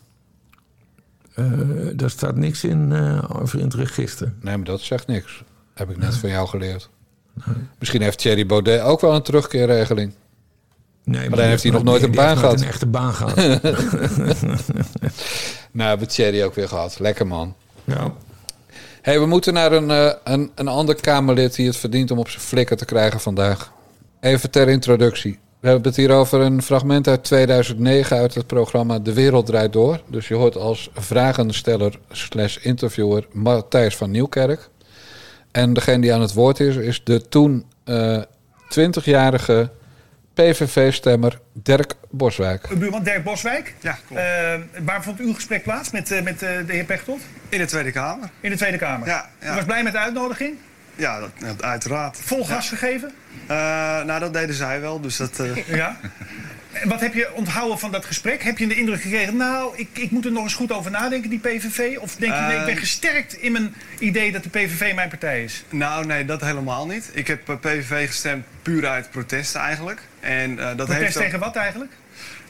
Daar 1.95 2.09
staat 2.09 2.35
niks 2.35 2.63
in 2.63 2.93
over 3.27 3.59
in 3.59 3.65
het 3.65 3.73
register. 3.73 4.33
Nee, 4.41 4.55
maar 4.55 4.65
dat 4.65 4.81
zegt 4.81 5.07
niks. 5.07 5.43
Heb 5.79 5.89
ik 5.89 5.97
net 5.97 6.15
van 6.15 6.29
jou 6.29 6.47
geleerd. 6.47 6.89
Misschien 7.79 8.01
heeft 8.01 8.17
Thierry 8.17 8.45
Baudet 8.45 8.81
ook 8.81 9.01
wel 9.01 9.15
een 9.15 9.21
terugkeerregeling. 9.21 10.13
Nee, 11.03 11.29
dan 11.29 11.39
heeft 11.39 11.63
hij 11.63 11.71
nog 11.71 11.83
nooit 11.83 12.03
een 12.03 12.11
baan 12.11 12.37
gehad. 12.37 12.61
een 12.61 12.67
echte 12.67 12.85
baan 12.85 13.13
gehad. 13.13 13.35
Nou, 15.71 15.89
hebben 15.89 16.07
Thierry 16.07 16.43
ook 16.43 16.55
weer 16.55 16.67
gehad. 16.67 16.99
Lekker 16.99 17.27
man. 17.27 17.55
ja. 17.83 18.13
hey, 19.01 19.19
we 19.19 19.25
moeten 19.25 19.53
naar 19.53 19.71
een, 19.71 19.91
eh, 19.91 20.11
een, 20.23 20.51
een 20.55 20.67
ander 20.67 20.95
Kamerlid 21.01 21.55
die 21.55 21.67
het 21.67 21.77
verdient 21.77 22.11
om 22.11 22.17
op 22.17 22.29
zijn 22.29 22.43
flikker 22.43 22.77
te 22.77 22.85
krijgen 22.85 23.19
vandaag. 23.19 23.71
Even 24.19 24.51
ter 24.51 24.67
introductie. 24.67 25.39
We 25.59 25.67
hebben 25.67 25.87
het 25.87 25.95
hier 25.95 26.11
over 26.11 26.39
een 26.39 26.61
fragment 26.61 27.07
uit 27.07 27.23
2009 27.23 28.17
uit 28.17 28.33
het 28.33 28.47
programma 28.47 28.99
De 28.99 29.13
Wereld 29.13 29.45
Draait 29.45 29.73
Door. 29.73 30.01
Dus 30.07 30.27
je 30.27 30.35
hoort 30.35 30.55
als 30.55 30.89
vragensteller 30.93 31.99
slash 32.11 32.57
interviewer 32.57 33.27
Matthijs 33.31 33.95
van 33.95 34.11
Nieuwkerk. 34.11 34.69
En 35.59 35.73
degene 35.73 36.01
die 36.01 36.13
aan 36.13 36.21
het 36.21 36.33
woord 36.33 36.59
is, 36.59 36.75
is 36.75 37.03
de 37.03 37.27
toen 37.29 37.65
eh 37.83 38.21
20-jarige 38.79 39.71
PVV-stemmer 40.33 41.39
Dirk 41.53 41.93
Boswijk. 42.09 42.67
Buurman 42.79 43.03
Dirk 43.03 43.23
Boswijk. 43.23 43.73
Ja, 43.81 43.97
klopt. 44.07 44.21
Eh, 44.21 44.53
waar 44.85 45.03
vond 45.03 45.19
uw 45.19 45.33
gesprek 45.33 45.63
plaats 45.63 45.91
met, 45.91 46.11
eh, 46.11 46.21
met 46.21 46.39
de 46.39 46.63
heer 46.67 46.83
Pechtold? 46.83 47.21
In 47.49 47.57
de 47.59 47.65
Tweede 47.65 47.91
Kamer. 47.91 48.29
In 48.39 48.49
de 48.49 48.57
Tweede 48.57 48.77
Kamer. 48.77 49.07
Ja, 49.07 49.29
ja. 49.41 49.51
U 49.51 49.55
was 49.55 49.65
blij 49.65 49.83
met 49.83 49.91
de 49.91 49.99
uitnodiging? 49.99 50.55
Ja, 50.95 51.19
dat, 51.19 51.63
uiteraard. 51.63 52.17
Vol 52.17 52.45
gas 52.45 52.69
gegeven? 52.69 53.11
Eh, 53.47 53.55
nou, 54.03 54.19
dat 54.19 54.33
deden 54.33 54.55
zij 54.55 54.81
wel, 54.81 55.01
dus 55.01 55.17
dat... 55.17 55.39
eh, 55.39 55.67
Ja. 55.67 55.97
Wat 56.83 57.01
heb 57.01 57.13
je 57.13 57.33
onthouden 57.33 57.79
van 57.79 57.91
dat 57.91 58.05
gesprek? 58.05 58.43
Heb 58.43 58.57
je 58.57 58.67
de 58.67 58.75
indruk 58.75 59.01
gekregen, 59.01 59.35
nou, 59.37 59.77
ik, 59.77 59.87
ik 59.93 60.11
moet 60.11 60.25
er 60.25 60.31
nog 60.31 60.43
eens 60.43 60.53
goed 60.53 60.71
over 60.71 60.91
nadenken, 60.91 61.29
die 61.29 61.39
PVV? 61.39 61.97
Of 61.99 62.15
denk 62.15 62.33
je, 62.33 62.39
nee, 62.41 62.57
ik 62.57 62.65
ben 62.65 62.73
Eh, 62.73 62.79
gesterkt 62.79 63.33
in 63.33 63.51
mijn 63.51 63.75
idee 63.99 64.31
dat 64.31 64.43
de 64.43 64.49
PVV 64.49 64.93
mijn 64.95 65.09
partij 65.09 65.43
is? 65.43 65.63
nou, 65.69 66.05
nee, 66.05 66.25
dat 66.25 66.41
helemaal 66.41 66.87
niet. 66.87 67.09
Ik 67.13 67.27
heb 67.27 67.49
eh, 67.49 67.55
PVV 67.55 68.07
gestemd 68.07 68.45
puur 68.61 68.87
uit 68.87 69.09
protest 69.11 69.55
eigenlijk. 69.55 70.01
En, 70.19 70.59
eh, 70.59 70.65
dat 70.65 70.75
Protest 70.75 70.99
heeft 70.99 71.17
ook- 71.17 71.23
tegen 71.23 71.39
wat 71.39 71.55
eigenlijk? 71.55 71.91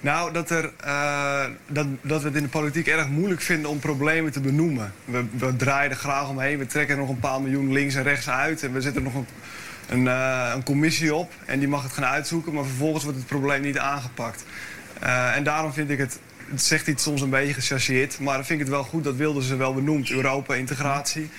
Nou, 0.01 0.33
dat, 0.33 0.49
er, 0.49 0.71
dat, 1.67 1.87
dat 2.01 2.21
we 2.21 2.27
het 2.27 2.37
in 2.37 2.43
de 2.43 2.49
politiek 2.49 2.87
erg 2.87 3.07
moeilijk 3.07 3.41
vinden 3.41 3.69
om 3.69 3.79
problemen 3.79 4.31
te 4.31 4.39
benoemen. 4.39 4.93
We, 5.05 5.25
we 5.37 5.55
draaien 5.55 5.91
er 5.91 5.97
graag 5.97 6.29
omheen. 6.29 6.57
We 6.57 6.65
trekken 6.65 6.95
er 6.95 7.01
nog 7.01 7.09
een 7.09 7.19
paar 7.19 7.41
miljoen 7.41 7.71
links 7.73 7.95
en 7.95 8.03
rechts 8.03 8.29
uit. 8.29 8.63
En 8.63 8.73
we 8.73 8.81
zetten 8.81 9.05
er 9.05 9.11
nog 9.11 9.15
een, 9.17 9.27
een, 9.89 10.07
eh, 10.07 10.51
een 10.55 10.63
commissie 10.63 11.15
op. 11.15 11.31
En 11.45 11.59
die 11.59 11.67
mag 11.67 11.83
het 11.83 11.91
gaan 11.91 12.05
uitzoeken. 12.05 12.53
Maar 12.53 12.65
vervolgens 12.65 13.03
wordt 13.03 13.17
het 13.17 13.27
probleem 13.27 13.61
niet 13.61 13.77
aangepakt. 13.77 14.43
Eh, 14.99 15.35
en 15.35 15.43
daarom 15.43 15.73
vind 15.73 15.89
ik 15.89 15.97
het... 15.97 16.19
Het 16.49 16.61
zegt 16.61 16.87
iets 16.87 17.03
soms 17.03 17.21
een 17.21 17.29
beetje 17.29 17.53
gechargeerd. 17.53 18.19
Maar 18.19 18.35
dan 18.35 18.45
vind 18.45 18.59
ik 18.59 18.65
het 18.65 18.75
wel 18.75 18.83
goed 18.83 19.03
dat 19.03 19.15
Wilders 19.15 19.49
er 19.49 19.57
wel 19.57 19.73
benoemt. 19.73 20.09
Europa, 20.09 20.53
integratie. 20.53 21.29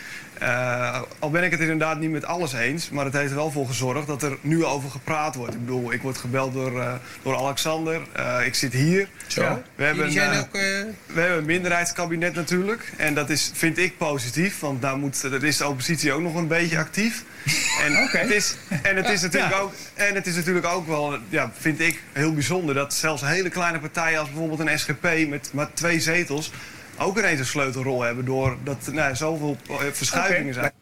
Eh, 0.40 1.00
al 1.18 1.30
ben 1.30 1.44
ik 1.44 1.50
het 1.50 1.60
inderdaad 1.60 1.98
niet 1.98 2.10
met 2.10 2.24
alles 2.24 2.52
eens, 2.52 2.90
maar 2.90 3.04
het 3.04 3.14
heeft 3.14 3.30
er 3.30 3.36
wel 3.36 3.50
voor 3.50 3.66
gezorgd 3.66 4.06
dat 4.06 4.22
er 4.22 4.36
nu 4.40 4.64
over 4.64 4.90
gepraat 4.90 5.34
wordt. 5.34 5.54
Ik 5.54 5.60
bedoel, 5.60 5.92
ik 5.92 6.02
word 6.02 6.18
gebeld 6.18 6.52
door, 6.52 6.80
eh, 6.80 6.92
door 7.22 7.36
Alexander, 7.36 8.00
Eh, 8.12 8.46
ik 8.46 8.54
zit 8.54 8.72
hier. 8.72 9.08
Zo. 9.26 9.62
We 9.74 9.84
hebben, 9.84 10.12
zijn 10.12 10.38
ook... 10.38 10.54
eh, 10.54 10.60
we 11.06 11.20
hebben 11.20 11.38
een 11.38 11.44
minderheidskabinet 11.44 12.34
natuurlijk. 12.34 12.92
En 12.96 13.14
dat 13.14 13.30
is, 13.30 13.50
vind 13.54 13.78
ik 13.78 13.96
positief, 13.96 14.60
want 14.60 14.82
daar, 14.82 14.96
moet, 14.96 15.30
daar 15.30 15.42
is 15.42 15.56
de 15.56 15.66
oppositie 15.68 16.12
ook 16.12 16.20
nog 16.20 16.34
een 16.34 16.48
beetje 16.48 16.78
actief. 16.78 17.24
En, 17.84 17.92
het, 17.94 18.30
is, 18.30 18.56
en, 18.82 18.96
het, 18.96 19.08
is 19.08 19.22
natuurlijk 19.22 19.54
ook, 19.54 19.72
en 19.94 20.14
het 20.14 20.26
is 20.26 20.34
natuurlijk 20.34 20.66
ook 20.66 20.86
wel, 20.86 21.18
ja, 21.28 21.50
vind 21.58 21.80
ik, 21.80 22.02
heel 22.12 22.34
bijzonder... 22.34 22.74
dat 22.74 22.94
zelfs 22.94 23.22
hele 23.22 23.48
kleine 23.48 23.78
partijen 23.78 24.18
als 24.18 24.28
bijvoorbeeld 24.28 24.60
een 24.60 24.78
SGP 24.78 25.28
met 25.28 25.50
maar 25.52 25.72
twee 25.74 26.00
zetels... 26.00 26.52
ook 27.00 27.18
ineens 27.18 27.38
een 27.38 27.46
sleutelrol 27.46 28.02
hebben 28.02 28.24
doordat 28.24 28.86
er 28.86 28.92
nou, 28.94 29.16
zoveel 29.16 29.56
eh, 29.68 29.76
verschuivingen 29.92 30.54
zijn. 30.54 30.72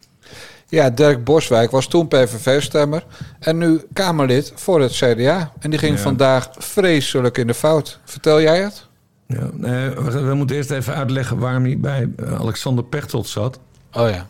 Ja, 0.67 0.89
Dirk 0.89 1.23
Boswijk 1.23 1.71
was 1.71 1.87
toen 1.87 2.07
PVV-stemmer 2.07 3.03
en 3.39 3.57
nu 3.57 3.81
Kamerlid 3.93 4.51
voor 4.55 4.81
het 4.81 4.91
CDA. 4.91 5.51
En 5.59 5.69
die 5.69 5.79
ging 5.79 5.95
Ja. 5.95 6.01
vandaag 6.01 6.49
vreselijk 6.57 7.37
in 7.37 7.47
de 7.47 7.53
fout. 7.53 7.99
Vertel 8.05 8.41
jij 8.41 8.61
het? 8.61 8.87
Ja, 9.27 9.49
nee, 9.53 9.89
we, 9.89 10.19
we 10.21 10.33
moeten 10.33 10.55
eerst 10.55 10.71
even 10.71 10.95
uitleggen 10.95 11.37
waarom 11.37 11.63
hij 11.63 11.77
bij 11.79 12.09
eh, 12.17 12.33
Alexander 12.39 12.83
Pechtold 12.83 13.27
zat. 13.27 13.59
Oh 13.93 14.09
ja. 14.09 14.27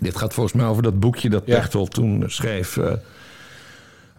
Dit 0.00 0.16
gaat 0.16 0.34
volgens 0.34 0.54
mij 0.54 0.66
over 0.66 0.82
dat 0.82 1.00
boekje 1.00 1.30
dat 1.30 1.42
Ja. 1.46 1.58
Pechtold 1.58 1.90
toen 1.90 2.24
schreef 2.26 2.76
eh, 2.76 2.92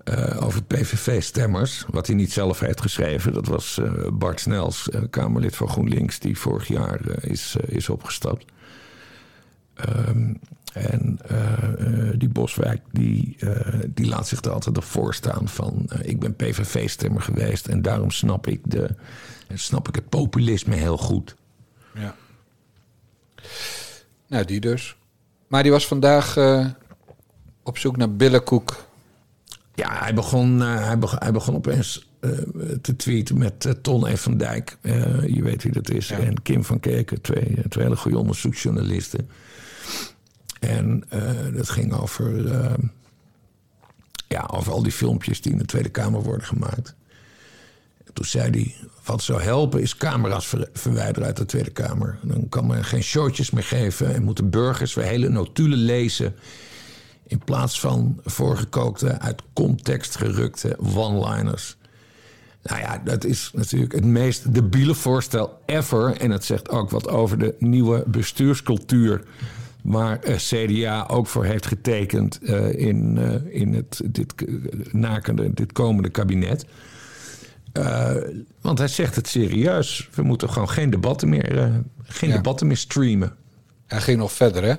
eh, 0.04 0.44
over 0.46 0.64
PVV-stemmers. 0.64 1.86
Wat 1.90 2.08
hij 2.08 2.16
niet 2.16 2.32
zelf 2.32 2.60
heeft 2.60 2.82
geschreven. 2.82 3.34
Dat 3.34 3.48
was 3.48 3.78
eh, 3.78 3.92
Bart 4.14 4.40
Snels, 4.40 4.90
eh, 4.90 5.02
Kamerlid 5.10 5.56
voor 5.56 5.70
GroenLinks, 5.70 6.20
die 6.20 6.38
vorig 6.38 6.68
jaar 6.68 7.24
is, 7.24 7.56
is 7.66 7.90
opgestapt. 7.90 8.46
Ehm, 9.74 10.34
en 10.74 11.20
die 12.18 12.30
Boswijk, 12.30 12.82
die, 12.92 13.38
die 13.88 14.08
laat 14.08 14.28
zich 14.28 14.42
er 14.42 14.52
altijd 14.52 14.78
op 14.78 14.84
voorstaan 14.84 15.48
van... 15.48 15.90
ik 16.02 16.20
ben 16.20 16.36
PVV-stemmer 16.36 17.22
geweest 17.22 17.68
en 17.68 17.82
daarom 17.82 18.12
snap 18.12 18.48
ik, 18.48 18.60
de, 18.64 18.90
snap 19.54 19.88
ik 19.88 19.96
het 19.96 20.10
populisme 20.10 20.76
heel 20.76 20.98
goed. 20.98 21.36
Ja. 21.94 22.16
Nou, 24.28 24.46
die 24.46 24.60
dus. 24.60 24.96
Maar 25.48 25.64
die 25.64 25.72
was 25.72 25.88
vandaag 25.88 26.38
op 27.64 27.78
zoek 27.78 27.98
naar 27.98 28.16
billenkoek. 28.16 28.86
Ja, 29.76 30.00
hij 30.00 30.14
begon, 30.14 30.62
eh, 30.62 30.86
hij 30.86 31.00
begon, 31.00 31.18
hij 31.22 31.32
begon 31.32 31.56
opeens 31.56 32.10
eh, 32.20 32.30
te 32.82 32.96
tweeten 32.96 33.38
met 33.38 33.66
eh, 33.66 33.72
Ton 33.72 34.08
E. 34.08 34.18
van 34.18 34.38
Dijk. 34.38 34.78
Je 35.28 35.42
weet 35.44 35.64
wie 35.64 35.72
dat 35.72 35.90
is. 35.90 36.12
En 36.12 36.42
Kim 36.42 36.64
van 36.64 36.80
Keken, 36.80 37.22
twee, 37.22 37.58
twee 37.70 37.84
hele 37.84 37.96
goede 37.98 38.18
onderzoeksjournalisten. 38.18 39.30
En 40.60 41.04
dat 41.54 41.70
ging 41.70 41.94
over, 41.94 42.48
ja, 44.28 44.50
over 44.54 44.72
al 44.72 44.84
die 44.84 44.92
filmpjes 44.92 45.42
die 45.42 45.52
in 45.52 45.58
de 45.58 45.66
Tweede 45.66 45.90
Kamer 45.90 46.22
worden 46.22 46.48
gemaakt. 46.48 46.96
Toen 48.14 48.26
zei 48.26 48.50
hij, 48.50 48.76
wat 49.04 49.22
zou 49.24 49.42
helpen 49.42 49.82
is 49.82 49.96
camera's 49.96 50.48
ver- 50.48 50.70
verwijderen 50.74 51.28
uit 51.28 51.38
de 51.38 51.46
Tweede 51.46 51.72
Kamer. 51.72 52.20
Dan 52.22 52.50
kan 52.50 52.68
men 52.68 52.84
geen 52.84 53.04
showtjes 53.04 53.52
meer 53.52 53.64
geven 53.64 54.14
en 54.14 54.24
moeten 54.24 54.50
burgers 54.50 54.94
weer 54.94 55.06
hele 55.06 55.30
notulen 55.30 55.78
lezen... 55.78 56.36
in 57.34 57.40
plaats 57.46 57.80
van 57.80 58.20
voorgekookte, 58.24 59.20
uit 59.20 59.42
context 59.54 60.16
gerukte 60.18 60.78
one-liners. 60.96 61.78
Nou 62.64 62.80
ja, 62.80 63.02
dat 63.04 63.24
is 63.24 63.52
natuurlijk 63.54 63.92
het 63.92 64.06
meest 64.06 64.54
debiele 64.54 64.96
voorstel 64.96 65.60
ever. 65.66 66.18
En 66.18 66.32
het 66.32 66.46
zegt 66.46 66.70
ook 66.70 66.90
wat 66.90 67.08
over 67.08 67.38
de 67.40 67.56
nieuwe 67.60 68.04
bestuurscultuur... 68.08 69.24
waar 69.82 70.20
eh, 70.20 70.36
CDA 70.36 71.08
ook 71.08 71.28
voor 71.28 71.46
heeft 71.46 71.66
getekend 71.66 72.40
eh, 72.42 72.74
in, 72.74 73.18
eh, 73.18 73.62
in 73.62 73.74
het, 73.74 74.02
dit, 74.06 74.34
nakende, 74.92 75.54
dit 75.54 75.72
komende 75.72 76.10
kabinet... 76.10 76.66
Want 78.62 78.78
hij 78.78 78.88
zegt 78.88 79.16
het 79.16 79.28
serieus. 79.28 80.10
We 80.14 80.22
moeten 80.22 80.50
gewoon 80.50 80.70
geen 80.70 80.90
debatten 80.90 81.30
meer, 81.30 81.72
geen 82.04 82.30
Ja. 82.30 82.36
debatten 82.36 82.68
meer 82.68 82.78
streamen. 82.78 83.36
Hij 83.88 84.02
ging 84.02 84.18
nog 84.18 84.32
verder, 84.32 84.64
hè? 84.64 84.74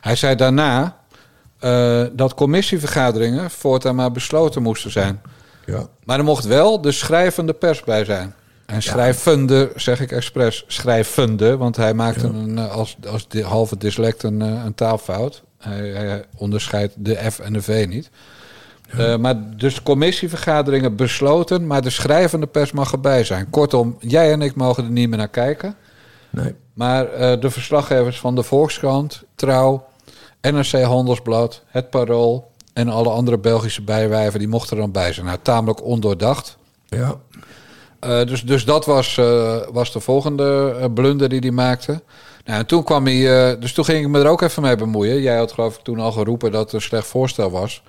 Hij 0.00 0.16
zei 0.16 0.34
daarna 0.34 0.99
eh, 1.60 2.02
dat 2.12 2.34
commissievergaderingen 2.34 3.50
voortaan 3.50 3.94
maar 3.94 4.12
besloten 4.12 4.62
moesten 4.62 4.90
zijn. 4.90 5.20
Ja. 5.66 5.86
Maar 6.04 6.18
er 6.18 6.24
mocht 6.24 6.44
wel 6.44 6.80
de 6.80 6.92
schrijvende 6.92 7.52
pers 7.52 7.84
bij 7.84 8.04
zijn. 8.04 8.34
En 8.66 8.82
schrijvende, 8.82 9.72
zeg 9.76 10.00
ik 10.00 10.12
expres, 10.12 10.64
schrijvende, 10.66 11.56
want 11.56 11.76
hij 11.76 11.94
maakte 11.94 12.26
een, 12.26 12.58
eh, 12.58 12.70
als, 12.70 12.96
als 13.08 13.28
di- 13.28 13.42
halve 13.42 13.76
dyslect 13.76 14.22
een, 14.22 14.42
eh, 14.42 14.62
een 14.64 14.74
taalfout. 14.74 15.42
Hij, 15.58 15.88
hij 15.88 16.24
onderscheidt 16.36 16.94
de 16.96 17.30
F 17.30 17.38
en 17.38 17.52
de 17.52 17.62
V 17.62 17.86
niet. 17.88 18.10
Eh, 18.98 19.16
maar 19.16 19.34
dus 19.56 19.82
commissievergaderingen 19.82 20.96
besloten, 20.96 21.66
maar 21.66 21.82
de 21.82 21.90
schrijvende 21.90 22.46
pers 22.46 22.72
mag 22.72 22.92
erbij 22.92 23.24
zijn. 23.24 23.50
Kortom, 23.50 23.96
jij 24.00 24.32
en 24.32 24.42
ik 24.42 24.54
mogen 24.54 24.84
er 24.84 24.90
niet 24.90 25.08
meer 25.08 25.18
naar 25.18 25.28
kijken. 25.28 25.74
Nee. 26.30 26.54
Maar 26.72 27.06
de 27.40 27.50
verslaggevers 27.50 28.20
van 28.20 28.34
de 28.34 28.42
Volkskrant, 28.42 29.22
Trouw, 29.34 29.84
NRC 30.40 30.82
Handelsblad, 30.82 31.62
Het 31.66 31.90
Parool 31.90 32.50
en 32.72 32.88
alle 32.88 33.10
andere 33.10 33.38
Belgische 33.38 33.82
bijwijven, 33.82 34.38
die 34.38 34.48
mochten 34.48 34.76
er 34.76 34.82
dan 34.82 34.92
bij 34.92 35.12
zijn. 35.12 35.26
Nou, 35.26 35.38
tamelijk 35.42 35.84
ondoordacht. 35.84 36.56
Ja. 36.88 37.20
Eh, 38.00 38.24
dus, 38.24 38.42
dus 38.42 38.64
dat 38.64 38.86
was, 38.86 39.18
eh, 39.18 39.56
was 39.72 39.92
de 39.92 40.00
volgende 40.00 40.76
eh, 40.80 40.86
blunder 40.94 41.28
die 41.28 41.40
hij 41.40 41.50
maakte. 41.50 42.02
Nou, 42.44 42.58
en 42.58 42.66
toen 42.66 42.84
kwam 42.84 43.06
hij. 43.06 43.58
dus 43.58 43.72
toen 43.72 43.84
ging 43.84 44.04
ik 44.04 44.10
me 44.10 44.18
er 44.18 44.26
ook 44.26 44.40
even 44.40 44.62
mee 44.62 44.76
bemoeien. 44.76 45.20
Jij 45.20 45.36
had 45.36 45.52
geloof 45.52 45.76
ik 45.76 45.82
toen 45.82 45.98
al 45.98 46.12
geroepen 46.12 46.52
dat 46.52 46.64
het 46.64 46.72
een 46.72 46.80
slecht 46.80 47.06
voorstel 47.06 47.50
was. 47.50 47.82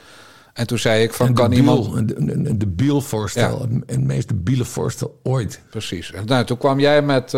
En 0.53 0.67
toen 0.67 0.77
zei 0.77 1.03
ik 1.03 1.13
van 1.13 1.33
kan 1.33 1.51
iemand. 1.51 1.95
Een, 1.95 2.13
een, 2.15 2.45
een 2.45 2.57
debiel 2.57 3.01
voorstel. 3.01 3.57
Ja. 3.57 3.75
Het, 3.75 3.83
het 3.85 4.03
meest 4.03 4.27
debiele 4.27 4.65
voorstel 4.65 5.19
ooit. 5.23 5.61
Precies. 5.69 6.11
En 6.11 6.25
nou, 6.25 6.45
toen 6.45 6.57
kwam 6.57 6.79
jij 6.79 7.01
met. 7.01 7.31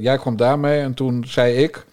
jij 0.00 0.18
kwam 0.18 0.36
daarmee 0.36 0.80
en 0.80 0.94
toen 0.94 1.24
zei 1.26 1.54
ik 1.54 1.86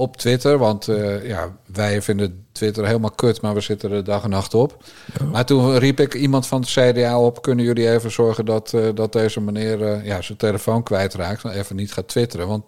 op 0.00 0.16
Twitter, 0.16 0.58
want 0.58 0.88
eh, 0.88 1.26
ja, 1.26 1.56
wij 1.66 2.02
vinden 2.02 2.44
Twitter 2.52 2.86
helemaal 2.86 3.10
kut, 3.10 3.40
maar 3.40 3.54
we 3.54 3.60
zitten 3.60 3.92
er 3.92 4.04
dag 4.04 4.24
en 4.24 4.30
nacht 4.30 4.54
op. 4.54 4.84
Maar 5.32 5.44
toen 5.44 5.78
riep 5.78 6.00
ik 6.00 6.14
iemand 6.14 6.46
van 6.46 6.60
het 6.60 6.70
CDA 6.70 7.18
op: 7.18 7.42
kunnen 7.42 7.64
jullie 7.64 7.90
even 7.90 8.10
zorgen 8.10 8.44
dat, 8.44 8.72
eh, 8.72 8.88
dat 8.94 9.12
deze 9.12 9.40
meneer 9.40 9.82
eh, 9.82 10.04
ja, 10.04 10.22
zijn 10.22 10.38
telefoon 10.38 10.82
kwijtraakt 10.82 11.44
en 11.44 11.50
even 11.50 11.76
niet 11.76 11.92
gaat 11.92 12.08
twitteren? 12.08 12.48
Want 12.48 12.64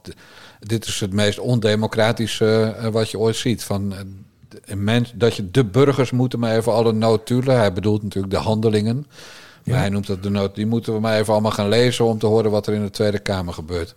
dit 0.60 0.86
is 0.86 1.00
het 1.00 1.12
meest 1.12 1.38
ondemocratische 1.38 2.76
wat 2.92 3.10
je 3.10 3.18
ooit 3.18 3.36
ziet. 3.36 3.64
Van, 3.64 3.94
een 4.64 4.84
mens, 4.84 5.12
dat 5.14 5.34
je 5.34 5.50
de 5.50 5.64
burgers 5.64 6.10
moeten 6.10 6.38
maar 6.38 6.56
even 6.56 6.72
alle 6.72 6.92
notulen. 6.92 7.56
Hij 7.56 7.72
bedoelt 7.72 8.02
natuurlijk 8.02 8.32
de 8.32 8.40
handelingen. 8.40 9.06
Maar 9.64 9.78
hij 9.78 9.88
noemt 9.88 10.06
dat 10.06 10.22
de 10.22 10.30
nood. 10.30 10.54
Die 10.54 10.66
moeten 10.66 10.92
we 10.92 11.00
maar 11.00 11.18
even 11.18 11.32
allemaal 11.32 11.50
gaan 11.50 11.68
lezen 11.68 12.04
om 12.04 12.18
te 12.18 12.26
horen 12.26 12.50
wat 12.50 12.66
er 12.66 12.74
in 12.74 12.82
de 12.82 12.90
Tweede 12.90 13.18
Kamer 13.18 13.54
gebeurt. 13.54 13.94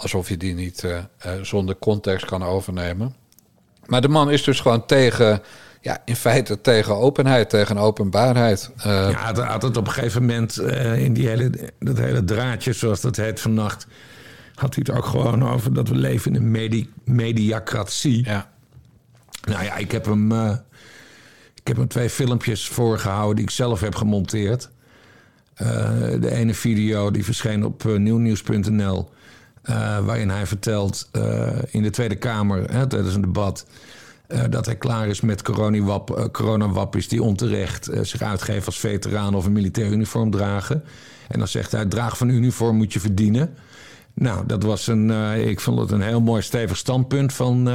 Alsof 0.00 0.28
je 0.28 0.36
die 0.36 0.54
niet 0.54 0.84
eh, 0.84 0.98
eh, 0.98 1.32
zonder 1.42 1.76
context 1.78 2.26
kan 2.26 2.42
overnemen. 2.42 3.14
Maar 3.86 4.00
de 4.00 4.08
man 4.08 4.30
is 4.30 4.44
dus 4.44 4.60
gewoon 4.60 4.86
tegen, 4.86 5.42
ja, 5.80 6.02
in 6.04 6.16
feite 6.16 6.60
tegen 6.60 6.96
openheid, 6.96 7.50
tegen 7.50 7.78
openbaarheid. 7.78 8.70
Eh, 8.76 8.84
Ja, 8.84 9.12
had, 9.12 9.38
had 9.38 9.62
het 9.62 9.76
op 9.76 9.86
een 9.86 9.92
gegeven 9.92 10.20
moment 10.20 10.58
in 10.96 11.12
die 11.12 11.28
hele, 11.28 11.50
dat 11.78 11.98
hele 11.98 12.24
draadje, 12.24 12.72
zoals 12.72 13.00
dat 13.00 13.16
heet 13.16 13.40
vannacht, 13.40 13.86
had 14.54 14.74
hij 14.74 14.84
het 14.86 14.96
ook 14.96 15.04
gewoon 15.04 15.48
over 15.48 15.74
dat 15.74 15.88
we 15.88 15.94
leven 15.94 16.34
in 16.34 16.42
een 16.42 16.50
medi 16.50 16.90
mediacratie. 17.04 18.24
ja. 18.24 18.48
Nou 19.48 19.64
ja, 19.64 19.76
ik 19.76 19.92
heb 19.92 20.04
hem, 20.04 20.32
ik 21.54 21.64
heb 21.64 21.76
hem 21.76 21.88
twee 21.88 22.10
filmpjes 22.10 22.68
voorgehouden 22.68 23.36
die 23.36 23.44
ik 23.44 23.50
zelf 23.50 23.80
heb 23.80 23.94
gemonteerd. 23.94 24.70
De 26.20 26.30
ene 26.30 26.54
video 26.54 27.10
die 27.10 27.24
verscheen 27.24 27.64
op 27.64 27.84
nieuwnieuws.nl. 27.84 29.08
eh, 29.70 29.98
waarin 29.98 30.30
hij 30.30 30.46
vertelt 30.46 31.08
eh, 31.12 31.48
in 31.68 31.82
de 31.82 31.90
Tweede 31.90 32.16
Kamer 32.16 32.72
hè, 32.72 32.86
tijdens 32.86 33.14
een 33.14 33.20
debat. 33.20 33.66
eh, 34.26 34.40
dat 34.50 34.66
hij 34.66 34.76
klaar 34.76 35.08
is 35.08 35.20
met 35.20 35.42
coronawap, 35.42 36.28
coronawappies 36.32 37.08
die 37.08 37.22
onterecht 37.22 37.88
zich 38.02 38.22
uitgeven 38.22 38.66
als 38.66 38.78
veteraan 38.78 39.34
of 39.34 39.44
een 39.44 39.52
militair 39.52 39.92
uniform 39.92 40.30
dragen. 40.30 40.84
En 41.28 41.38
dan 41.38 41.48
zegt 41.48 41.72
hij: 41.72 41.86
draag 41.86 42.16
van 42.16 42.28
uniform 42.28 42.76
moet 42.76 42.92
je 42.92 43.00
verdienen. 43.00 43.54
Nou, 44.14 44.46
dat 44.46 44.62
was 44.62 44.86
een. 44.86 45.10
ik 45.48 45.60
vond 45.60 45.80
het 45.80 45.90
een 45.90 46.02
heel 46.02 46.20
mooi 46.20 46.42
stevig 46.42 46.76
standpunt 46.76 47.32
van. 47.32 47.66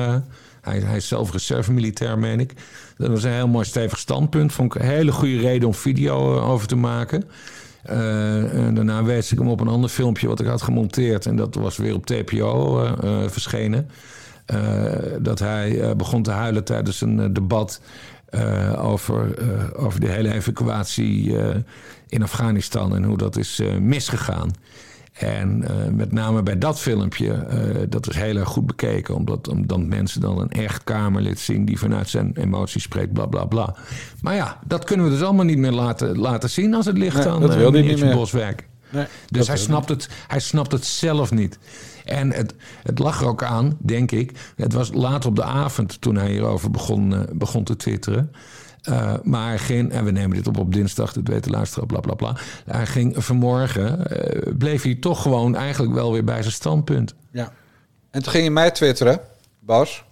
hij, 0.62 0.80
hij 0.80 0.98
is 0.98 1.08
zelf 1.08 1.32
reserve-militair, 1.32 2.20
meen 2.20 2.40
ik. 2.40 2.54
Dat 2.98 3.10
was 3.10 3.24
een 3.24 3.32
heel 3.32 3.48
mooi 3.48 3.66
stevig 3.66 3.98
standpunt. 3.98 4.54
Vond 4.54 4.76
ik 4.76 4.82
een 4.82 4.88
hele 4.88 5.12
goede 5.12 5.38
reden 5.38 5.68
om 5.68 5.74
video 5.74 6.40
over 6.40 6.68
te 6.68 6.76
maken. 6.76 7.24
Eh, 7.86 8.66
en 8.66 8.74
daarna 8.74 9.04
wees 9.04 9.32
ik 9.32 9.40
hem 9.40 9.50
op 9.50 9.60
een 9.60 9.68
ander 9.68 9.90
filmpje 9.90 10.28
wat 10.28 10.40
ik 10.40 10.46
had 10.46 10.62
gemonteerd. 10.62 11.26
En 11.26 11.36
dat 11.36 11.56
was 11.56 11.78
weer 11.78 11.94
op 11.94 12.06
TPO 12.06 12.84
eh, 12.84 13.24
eh, 13.24 13.30
verschenen. 13.30 13.90
Dat 15.20 15.40
hij 15.40 15.96
begon 15.96 16.24
te 16.24 16.32
huilen 16.32 16.64
tijdens 16.64 17.02
een 17.02 17.34
debat 17.34 17.82
over, 18.78 19.36
over 19.78 20.00
de 20.00 20.08
hele 20.08 20.34
evacuatie 20.34 21.36
in 22.10 22.24
Afghanistan 22.24 22.96
en 22.96 23.04
hoe 23.04 23.18
dat 23.18 23.38
is 23.38 23.62
misgegaan. 23.80 24.52
En 25.16 25.64
eh, 25.68 25.76
met 25.92 26.12
name 26.12 26.44
bij 26.44 26.58
dat 26.58 26.80
filmpje, 26.80 27.32
eh, 27.32 27.60
dat 27.90 28.10
is 28.10 28.16
heel 28.16 28.36
erg 28.36 28.50
goed 28.50 28.66
bekeken. 28.66 29.16
Omdat, 29.16 29.48
omdat 29.48 29.80
mensen 29.80 30.22
dan 30.22 30.40
een 30.40 30.52
echt 30.52 30.84
Kamerlid 30.84 31.40
zien 31.40 31.66
die 31.66 31.80
vanuit 31.80 32.10
zijn 32.10 32.32
emoties 32.34 32.84
spreekt, 32.84 33.14
bla 33.14 33.26
bla 33.26 33.46
bla. 33.46 33.76
Maar 34.22 34.36
ja, 34.36 34.60
dat 34.66 34.84
kunnen 34.84 35.06
we 35.06 35.12
dus 35.12 35.22
allemaal 35.22 35.46
niet 35.46 35.58
meer 35.58 35.72
laten, 35.72 36.18
laten 36.18 36.50
zien 36.50 36.74
als 36.74 36.86
het 36.86 36.98
ligt 36.98 37.18
Nee, 37.18 37.28
aan 37.28 37.42
dat 37.42 37.52
uh, 37.52 37.58
wil 37.58 37.72
niet 37.72 38.00
meer. 38.00 38.16
Boswijk. 38.16 38.68
Nee, 38.90 39.06
Dus 39.32 39.48
hij 39.48 39.58
snapt, 39.58 39.90
het, 39.90 40.10
hij 40.28 40.40
snapt 40.40 40.72
het 40.72 40.86
zelf 40.86 41.32
niet. 41.32 41.60
En 42.06 42.32
het, 42.32 42.54
het 42.84 43.00
lag 43.00 43.22
er 43.22 43.28
ook 43.28 43.44
aan, 43.44 43.78
denk 43.78 44.12
ik. 44.12 44.32
Het 44.56 44.74
was 44.74 44.94
laat 44.94 45.26
op 45.26 45.36
de 45.36 45.44
avond 45.44 46.02
toen 46.02 46.16
hij 46.16 46.32
hierover 46.32 46.72
begon, 46.72 47.14
eh, 47.14 47.20
begon 47.34 47.64
te 47.64 47.76
twitteren. 47.76 48.32
Eh, 48.86 49.14
maar 49.24 49.48
hij 49.48 49.58
ging, 49.58 49.92
en 49.92 50.06
we 50.06 50.12
nemen 50.12 50.36
dit 50.38 50.48
op 50.48 50.58
op 50.58 50.74
dinsdag, 50.74 51.14
dat 51.14 51.28
weet 51.28 51.44
de 51.44 51.50
luisteraar, 51.50 51.86
bla 51.86 52.00
bla 52.00 52.14
bla. 52.14 52.36
Hij 52.66 52.86
ging 52.86 53.24
vanmorgen, 53.24 54.08
eh, 54.10 54.54
bleef 54.58 54.84
hij 54.84 54.96
toch 54.96 55.22
gewoon 55.22 55.56
eigenlijk 55.56 55.94
wel 55.94 56.12
weer 56.12 56.24
bij 56.24 56.42
zijn 56.42 56.54
standpunt. 56.54 57.14
Ja. 57.32 57.52
En 58.12 58.24
toen 58.24 58.32
ging 58.32 58.44
je 58.44 58.52
mij 58.52 58.72
twitteren, 58.72 59.20
Bas. 59.60 60.04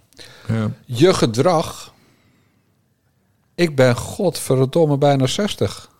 Ja. 0.48 0.70
Je 0.84 1.14
gedrag. 1.14 1.92
Ik 3.54 3.76
ben 3.76 3.96
godverdomme 3.96 4.98
bijna 4.98 5.26
60. 5.26 5.90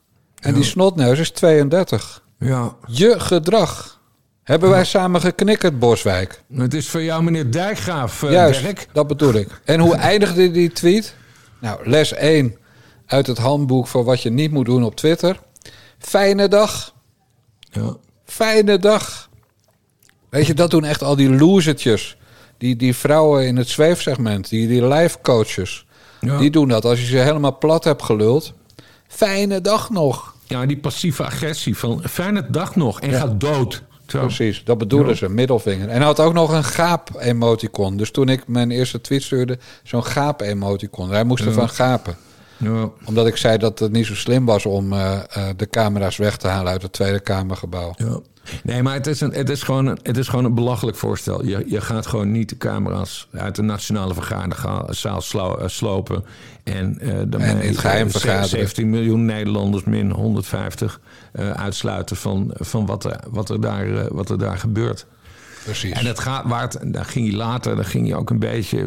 En 0.40 0.54
die 0.54 0.64
snotneus 0.64 1.18
is 1.18 1.30
32. 1.30 2.22
ja, 2.38 2.74
Je 2.86 3.20
gedrag. 3.20 4.00
Hebben 4.42 4.70
wij 4.70 4.84
samen 4.84 5.20
geknikkerd, 5.20 5.78
Boswijk? 5.78 6.42
het 6.54 6.74
is 6.74 6.88
voor 6.88 7.02
jou 7.02 7.22
meneer 7.22 7.50
Dijkgraaf, 7.50 8.22
eh 8.22 8.30
Juist, 8.30 8.62
Dirk. 8.62 8.88
dat 8.92 9.06
bedoel 9.06 9.34
ik. 9.34 9.60
En 9.64 9.80
hoe 9.80 9.94
eindigde 10.10 10.50
die 10.50 10.72
tweet? 10.72 11.14
Nou, 11.60 11.88
les 11.88 12.12
1 12.12 12.56
uit 13.06 13.26
het 13.26 13.38
handboek 13.38 13.86
voor 13.86 14.04
wat 14.04 14.22
je 14.22 14.30
niet 14.30 14.50
moet 14.50 14.64
doen 14.66 14.84
op 14.84 14.96
Twitter. 14.96 15.40
Fijne 15.98 16.48
dag. 16.48 16.94
Ja. 17.70 17.96
Fijne 18.24 18.78
dag. 18.78 19.28
Weet 20.28 20.46
je, 20.46 20.54
dat 20.54 20.70
doen 20.70 20.84
echt 20.84 21.02
al 21.02 21.16
die 21.16 21.30
losertjes. 21.30 22.16
Die, 22.58 22.76
die 22.76 22.94
vrouwen 22.96 23.46
in 23.46 23.56
het 23.56 23.68
zweefsegment, 23.68 24.48
die, 24.48 24.68
die 24.68 24.86
life 24.86 25.18
coaches. 25.22 25.86
Ja. 26.20 26.38
Die 26.38 26.50
doen 26.50 26.68
dat 26.68 26.84
als 26.84 27.00
je 27.00 27.06
ze 27.06 27.16
helemaal 27.16 27.58
plat 27.58 27.84
hebt 27.84 28.02
geluld. 28.02 28.52
Fijne 29.08 29.60
dag 29.60 29.90
nog. 29.90 30.34
ja, 30.46 30.66
die 30.66 30.76
passieve 30.78 31.24
agressie 31.24 31.76
van 31.78 32.02
fijne 32.08 32.50
dag 32.50 32.76
nog 32.76 33.00
en 33.00 33.10
Ja. 33.10 33.18
ga 33.18 33.26
dood. 33.26 33.82
Zo. 34.06 34.20
Precies, 34.20 34.64
dat 34.64 34.78
bedoelen 34.78 35.16
ze, 35.16 35.28
middelvinger. 35.28 35.88
En 35.88 35.96
hij 35.96 36.04
had 36.04 36.20
ook 36.20 36.32
nog 36.32 36.52
een 36.52 36.64
gaap-emoticon. 36.64 37.96
Dus 37.96 38.10
toen 38.10 38.28
ik 38.28 38.48
mijn 38.48 38.70
eerste 38.70 39.00
tweet 39.00 39.22
stuurde, 39.22 39.58
zo'n 39.82 40.04
gaap-emoticon. 40.04 41.10
Hij 41.10 41.24
moest 41.24 41.44
ervan 41.44 41.68
gapen. 41.68 42.16
Ja. 42.56 42.90
Omdat 43.04 43.26
ik 43.26 43.36
zei 43.36 43.58
dat 43.58 43.78
het 43.78 43.92
niet 43.92 44.06
zo 44.06 44.14
slim 44.14 44.44
was 44.44 44.66
om 44.66 44.92
eh, 44.92 45.14
eh, 45.14 45.48
de 45.56 45.68
camera's 45.68 46.16
weg 46.16 46.36
te 46.36 46.48
halen 46.48 46.72
uit 46.72 46.82
het 46.82 46.92
Tweede 46.92 47.20
Kamergebouw. 47.20 47.94
Ja. 47.96 48.20
Nee, 48.62 48.82
maar 48.82 48.94
het 48.94 49.06
is, 49.06 49.20
een, 49.20 49.32
het, 49.32 49.50
is 49.50 49.62
gewoon 49.62 49.86
een, 49.86 49.98
het 50.02 50.16
is 50.16 50.28
gewoon 50.28 50.44
een 50.44 50.54
belachelijk 50.54 50.96
voorstel. 50.96 51.44
Je, 51.44 51.64
je 51.66 51.80
gaat 51.80 52.06
gewoon 52.06 52.32
niet 52.32 52.48
de 52.48 52.56
camera's 52.56 53.28
uit 53.32 53.54
de 53.54 53.62
nationale 53.62 54.14
vergaderzaal 54.14 55.20
slo- 55.20 55.56
eh, 55.56 55.68
slopen. 55.68 56.24
En, 56.62 56.98
eh 57.00 57.08
daarmee, 57.26 57.48
En 57.48 57.60
in 57.60 57.68
het 57.68 57.78
geheim 57.78 58.06
eh, 58.06 58.12
vergaderen. 58.12 58.48
17 58.48 58.90
miljoen 58.90 59.24
Nederlanders 59.24 59.84
min 59.84 60.10
150 60.10 61.00
eh, 61.32 61.50
uitsluiten 61.50 62.16
van, 62.16 62.50
van 62.54 62.86
wat, 62.86 63.04
er, 63.04 63.20
wat, 63.30 63.50
er 63.50 63.60
daar, 63.60 64.14
wat 64.14 64.30
er 64.30 64.38
daar 64.38 64.58
gebeurt. 64.58 65.06
Precies. 65.64 65.92
En 65.92 66.06
het 66.06 66.18
gaat, 66.18 66.44
waar 66.46 66.62
het, 66.62 66.78
daar 66.82 67.04
ging 67.04 67.28
hij 67.28 67.36
later, 67.36 67.76
daar 67.76 67.84
ging 67.84 68.08
hij 68.08 68.16
ook 68.16 68.30
een 68.30 68.38
beetje 68.38 68.86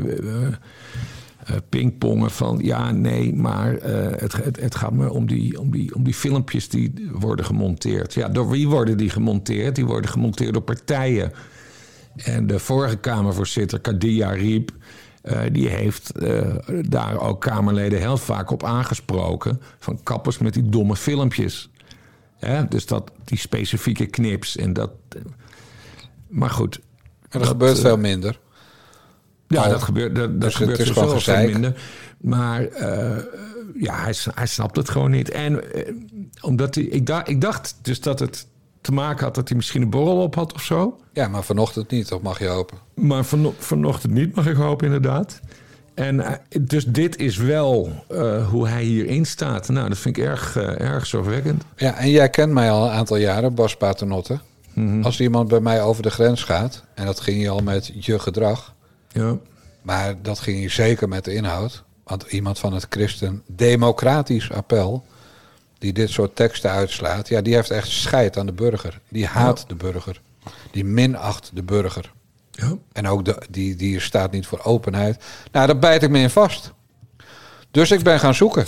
pingpongen 1.70 2.32
van 2.32 2.60
ja, 2.62 2.92
nee, 2.92 3.36
maar 3.36 3.78
eh, 3.78 4.20
het, 4.20 4.44
het, 4.44 4.60
het 4.62 4.76
gaat 4.76 4.92
me 4.92 5.12
om 5.12 5.28
die, 5.28 5.60
om, 5.60 5.72
die, 5.72 5.96
om 5.96 6.04
die 6.04 6.14
filmpjes 6.14 6.70
die 6.70 7.10
worden 7.12 7.46
gemonteerd. 7.46 8.14
Ja, 8.14 8.30
door 8.30 8.50
wie 8.50 8.68
worden 8.68 8.98
die 8.98 9.10
gemonteerd? 9.10 9.76
Die 9.76 9.86
worden 9.86 10.10
gemonteerd 10.10 10.54
door 10.54 10.62
partijen. 10.62 11.32
En 12.16 12.48
de 12.48 12.60
vorige 12.60 12.98
Kamervoorzitter, 12.98 13.80
Kadia 13.80 14.30
Riep, 14.30 14.72
eh, 15.22 15.40
die 15.52 15.68
heeft 15.68 16.12
eh, 16.12 16.56
daar 16.82 17.20
ook 17.20 17.42
Kamerleden 17.42 18.00
heel 18.00 18.18
vaak 18.18 18.52
op 18.52 18.64
aangesproken. 18.64 19.62
Van 19.80 20.04
kappers 20.04 20.38
met 20.38 20.54
die 20.54 20.70
domme 20.70 20.96
filmpjes. 20.96 21.70
Hè? 22.38 22.68
Dus 22.68 22.86
dat, 22.86 23.12
die 23.24 23.38
specifieke 23.38 24.06
knips 24.06 24.58
en 24.58 24.74
dat. 24.74 24.92
eh, 25.10 25.22
maar 26.28 26.50
goed. 26.50 26.76
En 26.76 26.84
er 27.30 27.40
dat, 27.40 27.48
gebeurt 27.48 27.76
eh, 27.78 27.82
veel 27.84 27.98
minder. 27.98 28.40
Ja, 29.48 29.68
dat 29.70 29.84
gebeurt, 29.84 30.16
dat, 30.16 30.32
dat 30.32 30.42
Dus 30.42 30.54
het 30.54 30.62
gebeurt 30.62 30.80
is 30.80 30.88
sowieso 30.88 31.20
gewoon 31.20 31.22
veel 31.40 31.50
minder. 31.52 31.82
Maar 32.18 32.66
eh, 32.66 33.18
ja, 33.80 34.02
hij, 34.04 34.14
hij 34.34 34.48
snapt 34.48 34.76
het 34.76 34.90
gewoon 34.90 35.12
niet. 35.12 35.30
En 35.30 35.74
eh, 35.74 35.94
omdat 36.42 36.76
hij, 36.76 36.84
ik, 36.84 37.06
dacht, 37.06 37.30
ik 37.30 37.42
dacht 37.42 37.76
dus 37.82 38.02
dat 38.02 38.20
het 38.20 38.48
te 38.82 38.92
maken 38.92 39.26
had 39.26 39.36
dat 39.36 39.48
hij 39.48 39.58
misschien 39.58 39.82
een 39.82 39.90
borrel 39.90 40.22
op 40.22 40.36
had 40.36 40.54
of 40.54 40.62
zo. 40.62 41.00
Ja, 41.14 41.28
maar 41.28 41.44
vanochtend 41.44 41.92
niet, 41.92 42.10
dat 42.10 42.22
mag 42.22 42.40
je 42.40 42.48
hopen. 42.48 42.78
Maar 42.96 43.26
vano- 43.26 43.54
vanochtend 43.58 44.14
niet, 44.14 44.36
mag 44.36 44.48
ik 44.48 44.56
hopen, 44.56 44.86
inderdaad. 44.86 45.40
En 45.94 46.20
eh, 46.20 46.32
dus 46.62 46.86
dit 46.86 47.18
is 47.18 47.38
wel 47.38 47.90
hoe 48.50 48.68
hij 48.68 48.84
hierin 48.84 49.26
staat. 49.26 49.70
Nou, 49.70 49.90
dat 49.90 49.98
vind 49.98 50.18
ik 50.18 50.24
erg, 50.24 50.56
erg 50.58 51.06
zorgwekkend. 51.06 51.64
Ja, 51.76 51.96
en 51.98 52.10
jij 52.10 52.30
kent 52.30 52.54
mij 52.54 52.72
al 52.72 52.86
een 52.86 52.92
aantal 52.92 53.18
jaren, 53.18 53.54
Bas 53.56 53.78
Paternotte. 53.78 54.40
Als 55.02 55.20
iemand 55.20 55.48
bij 55.48 55.60
mij 55.60 55.82
over 55.82 56.04
de 56.04 56.10
grens 56.10 56.44
gaat, 56.44 56.84
en 56.94 57.06
dat 57.06 57.20
ging 57.20 57.42
je 57.42 57.50
al 57.50 57.60
met 57.60 57.92
je 58.06 58.20
gedrag, 58.20 58.74
Ja, 59.18 59.38
maar 59.82 60.22
dat 60.22 60.40
ging 60.40 60.62
je 60.62 60.70
zeker 60.70 61.08
met 61.08 61.26
de 61.26 61.34
inhoud. 61.34 61.84
Want 62.04 62.24
iemand 62.24 62.60
van 62.60 62.74
het 62.74 62.86
Christen 62.90 63.44
Democratisch 63.48 64.52
Appel, 64.52 65.06
die 65.78 65.94
dit 65.94 66.10
soort 66.10 66.36
teksten 66.36 66.72
uitslaat, 66.72 67.28
ja, 67.28 67.42
die 67.42 67.54
heeft 67.56 67.70
echt 67.72 67.88
scheid 67.88 68.38
aan 68.38 68.46
de 68.46 68.52
burger. 68.52 69.00
Die 69.10 69.26
haat 69.26 69.66
de 69.68 69.76
burger. 69.76 70.22
Die 70.72 70.86
minacht 70.86 71.52
de 71.54 71.64
burger. 71.64 72.14
ja. 72.52 72.76
En 72.92 73.08
ook 73.08 73.26
de, 73.26 73.42
die, 73.50 73.76
die 73.76 74.00
staat 74.00 74.32
niet 74.32 74.48
voor 74.48 74.64
openheid. 74.64 75.24
Nou, 75.52 75.68
daar 75.68 75.80
bijt 75.80 76.04
ik 76.04 76.10
me 76.10 76.20
in 76.20 76.30
vast. 76.30 76.72
Dus 77.72 77.92
ik 77.92 78.04
ben 78.04 78.20
gaan 78.20 78.34
zoeken. 78.36 78.66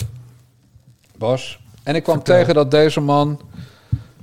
Bas. 1.18 1.60
En 1.82 1.94
ik 1.94 2.02
kwam 2.02 2.22
tegen 2.22 2.54
dat 2.54 2.70
deze 2.70 3.00
man 3.00 3.40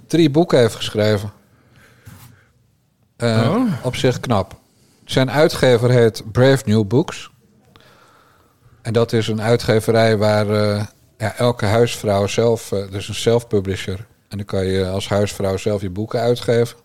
drie 0.07 0.29
boeken 0.29 0.59
heeft 0.59 0.75
geschreven. 0.75 1.31
Eh, 3.15 3.51
Oh. 3.55 3.85
Op 3.85 3.95
zich 3.95 4.19
knap. 4.19 4.59
Zijn 5.07 5.31
uitgever 5.31 5.89
heet 5.89 6.31
Brave 6.31 6.63
New 6.65 6.87
Books. 6.87 7.31
En 8.81 8.93
dat 8.93 9.13
is 9.13 9.27
een 9.27 9.41
uitgeverij 9.41 10.17
waar 10.17 10.49
eh, 10.49 10.85
ja, 11.17 11.35
elke 11.35 11.65
huisvrouw 11.65 12.27
zelf... 12.27 12.71
eh 12.71 12.91
dus 12.91 13.07
een 13.07 13.15
self-publisher. 13.15 14.05
En 14.27 14.37
dan 14.37 14.45
kan 14.45 14.65
je 14.65 14.87
als 14.87 15.09
huisvrouw 15.09 15.57
zelf 15.57 15.81
je 15.81 15.89
boeken 15.89 16.19
uitgeven. 16.19 16.77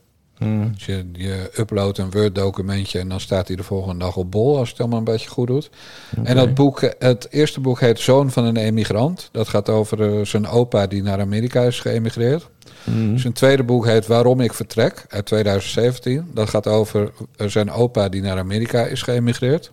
Dus 0.73 0.87
je, 0.87 1.05
je 1.13 1.51
uploadt 1.57 1.99
een 1.99 2.11
Word-documentje 2.11 2.99
en 2.99 3.09
dan 3.09 3.21
staat 3.21 3.47
hij 3.47 3.57
de 3.57 3.63
volgende 3.63 4.05
dag 4.05 4.17
op 4.17 4.31
bol, 4.31 4.59
als 4.59 4.71
het 4.71 4.81
allemaal 4.81 4.99
een 4.99 5.05
beetje 5.05 5.29
goed 5.29 5.47
doet. 5.47 5.71
En 6.23 6.37
dat 6.37 6.55
boek, 6.55 6.81
het 6.99 7.27
eerste 7.31 7.61
boek 7.61 7.81
heet 7.81 7.99
Zoon 7.99 8.31
van 8.31 8.45
een 8.45 8.57
emigrant. 8.57 9.29
Dat 9.33 9.49
gaat 9.49 9.69
over 9.69 10.19
eh, 10.19 10.25
zijn 10.25 10.47
opa 10.47 10.87
die 10.87 11.03
naar 11.03 11.21
Amerika 11.21 11.63
is 11.63 11.81
geëmigreerd. 11.81 12.49
Zijn 13.17 13.33
tweede 13.33 13.63
boek 13.63 13.87
heet 13.87 14.07
Waarom 14.07 14.41
ik 14.41 14.53
vertrek, 14.53 15.05
uit 15.09 15.27
2017. 15.27 16.31
Dat 16.35 16.49
gaat 16.49 16.67
over 16.67 17.13
eh, 17.37 17.47
zijn 17.47 17.71
opa 17.71 18.09
die 18.09 18.23
naar 18.23 18.39
Amerika 18.39 18.85
is 18.85 19.03
geëmigreerd. 19.03 19.73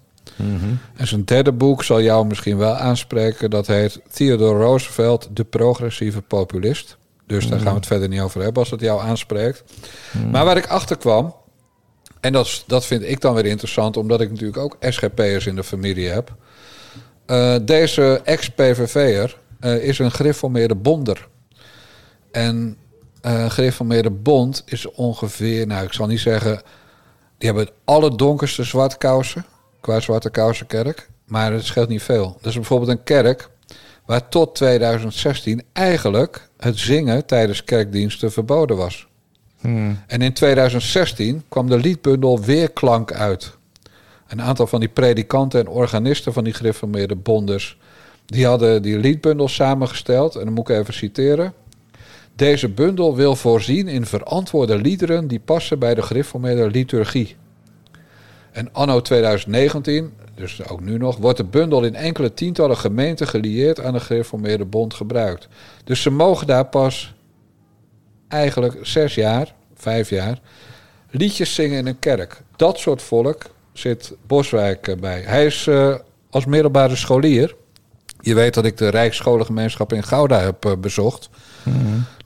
En 0.95 1.07
zijn 1.07 1.25
derde 1.25 1.51
boek 1.51 1.83
zal 1.83 2.01
jou 2.01 2.27
misschien 2.27 2.57
wel 2.57 2.73
aanspreken. 2.73 3.49
Dat 3.49 3.67
heet 3.67 4.01
Theodore 4.11 4.63
Roosevelt, 4.63 5.29
de 5.33 5.43
progressieve 5.43 6.21
populist. 6.21 6.97
Dus 7.29 7.47
daar 7.47 7.59
gaan 7.59 7.71
we 7.71 7.77
het 7.77 7.87
verder 7.87 8.07
niet 8.09 8.19
over 8.21 8.41
hebben 8.41 8.59
als 8.61 8.69
dat 8.69 8.79
jou 8.79 9.01
aanspreekt. 9.01 9.63
Maar 10.31 10.45
waar 10.45 10.57
ik 10.57 10.67
achter 10.67 10.97
kwam, 10.97 11.35
en 12.19 12.33
dat, 12.33 12.45
is- 12.45 12.63
dat 12.67 12.85
vind 12.85 13.03
ik 13.03 13.21
dan 13.21 13.33
weer 13.33 13.45
interessant, 13.45 13.97
omdat 13.97 14.21
ik 14.21 14.29
natuurlijk 14.29 14.57
ook 14.57 14.77
SGP'ers 14.79 15.45
in 15.45 15.55
de 15.55 15.63
familie 15.63 16.07
heb. 16.07 16.35
Eh, 17.25 17.55
deze 17.61 18.21
ex-PVV'er 18.23 19.37
eh, 19.59 19.75
is 19.83 19.99
een 19.99 20.11
gereformeerde 20.11 20.75
bonder. 20.75 21.27
En 22.31 22.77
een 23.21 23.51
gereformeerde 23.51 24.09
bond 24.11 24.63
is 24.65 24.85
ongeveer, 24.91 25.67
nou 25.67 25.85
ik 25.85 25.93
zal 25.93 26.07
niet 26.07 26.19
zeggen, 26.19 26.61
die 27.37 27.47
hebben 27.49 27.65
het 27.65 27.73
allerdonkerste 27.85 28.63
zwartkousen 28.63 29.45
qua 29.81 29.99
zwarte 29.99 30.29
kousenkerk. 30.29 31.09
Maar 31.25 31.53
het 31.53 31.65
scheelt 31.65 31.89
niet 31.89 32.03
veel. 32.03 32.37
Is 32.41 32.53
bijvoorbeeld 32.55 32.89
een 32.91 33.03
kerk 33.03 33.49
waar 34.09 34.29
tot 34.29 34.55
2016 34.55 35.61
eigenlijk 35.73 36.49
het 36.57 36.77
zingen 36.77 37.25
tijdens 37.25 37.63
kerkdiensten 37.63 38.31
verboden 38.31 38.77
was. 38.77 39.07
En 40.07 40.21
in 40.21 40.33
2016 40.33 41.43
kwam 41.47 41.69
de 41.69 41.77
liedbundel 41.77 42.41
Weerklank 42.41 43.13
uit. 43.13 43.57
Een 44.27 44.41
aantal 44.41 44.67
van 44.67 44.79
die 44.79 44.89
predikanten 44.89 45.59
en 45.59 45.67
organisten 45.67 46.33
van 46.33 46.43
die 46.43 46.53
gereformeerde 46.53 47.15
bondes... 47.15 47.77
die 48.25 48.45
hadden 48.45 48.81
die 48.81 48.97
liedbundel 48.97 49.47
samengesteld. 49.47 50.35
En 50.35 50.45
dan 50.45 50.53
moet 50.53 50.69
ik 50.69 50.77
even 50.77 50.93
citeren. 50.93 51.53
Deze 52.35 52.69
bundel 52.69 53.15
wil 53.15 53.35
voorzien 53.35 53.87
in 53.87 54.05
verantwoorde 54.05 54.77
liederen... 54.77 55.27
die 55.27 55.39
passen 55.39 55.79
bij 55.79 55.95
de 55.95 56.01
gereformeerde 56.01 56.69
liturgie. 56.69 57.35
En 58.51 58.73
anno 58.73 59.01
2019, 59.01 60.13
dus 60.39 60.67
ook 60.69 60.81
nu 60.81 60.97
nog, 60.97 61.17
wordt 61.17 61.37
de 61.37 61.43
bundel 61.43 61.83
in 61.83 61.95
enkele 61.95 62.33
tientallen 62.33 62.77
gemeenten 62.77 63.27
gelieerd 63.27 63.79
aan 63.79 63.93
de 63.93 63.99
gereformeerde 63.99 64.65
bond 64.65 64.93
gebruikt. 64.93 65.47
Dus 65.83 66.01
ze 66.01 66.09
mogen 66.09 66.47
daar 66.47 66.65
pas 66.65 67.13
eigenlijk 68.27 68.77
zes 68.81 69.15
jaar, 69.15 69.53
vijf 69.73 70.09
jaar. 70.09 70.39
Liedjes 71.09 71.53
zingen 71.53 71.77
in 71.77 71.87
een 71.87 71.99
kerk. 71.99 72.41
Dat 72.55 72.79
soort 72.79 73.01
volk 73.01 73.43
zit 73.73 74.13
Boswijk 74.27 74.87
eh, 74.87 74.95
bij. 74.95 75.21
Hij 75.21 75.45
is 75.45 75.67
eh, 75.67 75.95
als 76.29 76.45
middelbare 76.45 76.95
scholier. 76.95 77.55
Je 78.21 78.33
weet 78.33 78.53
dat 78.53 78.65
ik 78.65 78.77
de 78.77 78.89
Rijksscholengemeenschap 78.89 79.93
in 79.93 80.03
Gouda 80.03 80.39
heb 80.39 80.65
eh, 80.65 80.71
bezocht. 80.77 81.29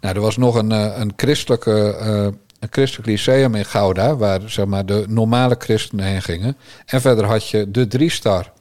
Nou, 0.01 0.15
er 0.15 0.21
was 0.21 0.37
nog 0.37 0.55
een, 0.55 0.71
een, 0.71 1.13
christelijke, 1.15 2.33
christelijk 2.69 3.09
lyceum 3.09 3.55
in 3.55 3.65
Gouda... 3.65 4.15
waar 4.15 4.41
zeg 4.45 4.65
maar, 4.65 4.85
de 4.85 5.05
normale 5.07 5.55
christenen 5.59 6.05
heen 6.05 6.21
gingen. 6.21 6.57
En 6.85 7.01
verder 7.01 7.25
had 7.25 7.49
je 7.49 7.71
de 7.71 7.87
Driestar. 7.87 8.51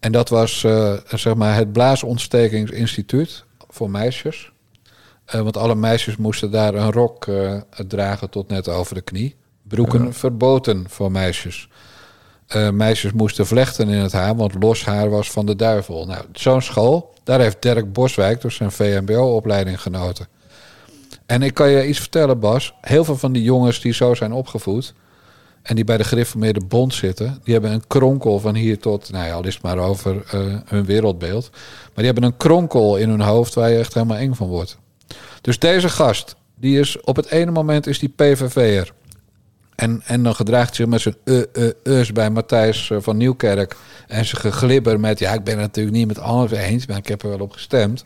En 0.00 0.12
dat 0.12 0.28
was 0.28 0.64
eh, 0.64 0.92
zeg 1.14 1.34
maar 1.34 1.54
het 1.54 1.72
Blaasontstekingsинstituut 1.72 3.44
voor 3.68 3.90
meisjes. 3.90 4.52
Eh, 5.24 5.40
want 5.40 5.56
alle 5.56 5.74
meisjes 5.74 6.16
moesten 6.16 6.50
daar 6.50 6.74
een 6.74 6.92
rok 6.92 7.26
eh, 7.26 7.60
dragen 7.88 8.30
tot 8.30 8.48
net 8.48 8.68
over 8.68 8.94
de 8.94 9.00
knie. 9.00 9.36
Broeken 9.62 10.14
verboden 10.14 10.84
voor 10.88 11.10
meisjes. 11.10 11.68
Meisjes 12.72 13.12
moesten 13.12 13.46
vlechten 13.46 13.88
in 13.88 13.98
het 13.98 14.12
haar, 14.12 14.36
want 14.36 14.54
los 14.62 14.84
haar 14.84 15.10
was 15.10 15.30
van 15.30 15.46
de 15.46 15.56
duivel. 15.56 16.06
Nou, 16.06 16.24
zo'n 16.32 16.62
school, 16.62 17.14
daar 17.24 17.40
heeft 17.40 17.62
Dirk 17.62 17.92
Boswijk 17.92 18.40
dus 18.40 18.54
zijn 18.54 18.70
VMBO-opleiding 18.72 19.80
genoten. 19.80 20.28
En 21.26 21.42
ik 21.42 21.54
kan 21.54 21.70
je 21.70 21.86
iets 21.86 21.98
vertellen, 21.98 22.38
Bas. 22.38 22.74
Heel 22.80 23.04
veel 23.04 23.16
van 23.16 23.32
die 23.32 23.42
jongens 23.42 23.80
die 23.80 23.92
zo 23.92 24.14
zijn 24.14 24.32
opgevoed... 24.32 24.94
en 25.62 25.74
die 25.74 25.84
bij 25.84 25.96
de 25.96 26.04
gereformeerde 26.04 26.60
bond 26.64 26.94
zitten... 26.94 27.38
die 27.44 27.52
hebben 27.52 27.72
een 27.72 27.86
kronkel 27.86 28.38
van 28.38 28.54
hier 28.54 28.78
tot... 28.78 29.10
nou 29.10 29.26
ja, 29.26 29.32
al 29.34 29.46
is 29.46 29.54
het 29.54 29.62
maar 29.62 29.78
over 29.78 30.24
eh, 30.30 30.40
hun 30.66 30.84
wereldbeeld. 30.84 31.50
Maar 31.52 31.92
die 31.94 32.04
hebben 32.04 32.22
een 32.22 32.36
kronkel 32.36 32.96
in 32.96 33.08
hun 33.08 33.20
hoofd... 33.20 33.54
waar 33.54 33.70
je 33.70 33.78
echt 33.78 33.94
helemaal 33.94 34.16
eng 34.16 34.34
van 34.34 34.48
wordt. 34.48 34.78
Dus 35.40 35.58
deze 35.58 35.88
gast, 35.88 36.36
die 36.54 36.78
is 36.78 37.00
op 37.00 37.16
het 37.16 37.26
ene 37.26 37.50
moment 37.50 37.86
is 37.86 37.98
die 37.98 38.12
PVV'er... 38.16 38.92
En, 39.76 40.02
en 40.04 40.22
dan 40.22 40.34
gedraagt 40.34 40.74
zich 40.74 40.86
met 40.86 41.00
zijn 41.00 41.16
uh, 41.24 41.42
uh, 41.52 41.70
us 41.82 42.12
bij 42.12 42.30
Matthijs 42.30 42.90
van 42.98 43.16
Nieuwkerk. 43.16 43.76
En 44.06 44.24
zijn 44.24 44.42
geglibber 44.42 45.00
met, 45.00 45.18
ja, 45.18 45.32
ik 45.32 45.44
ben 45.44 45.54
het 45.54 45.62
natuurlijk 45.62 45.96
niet 45.96 46.06
met 46.06 46.18
alles 46.18 46.50
eens, 46.50 46.86
maar 46.86 46.96
ik 46.96 47.08
heb 47.08 47.22
er 47.22 47.28
wel 47.28 47.38
op 47.38 47.52
gestemd. 47.52 48.04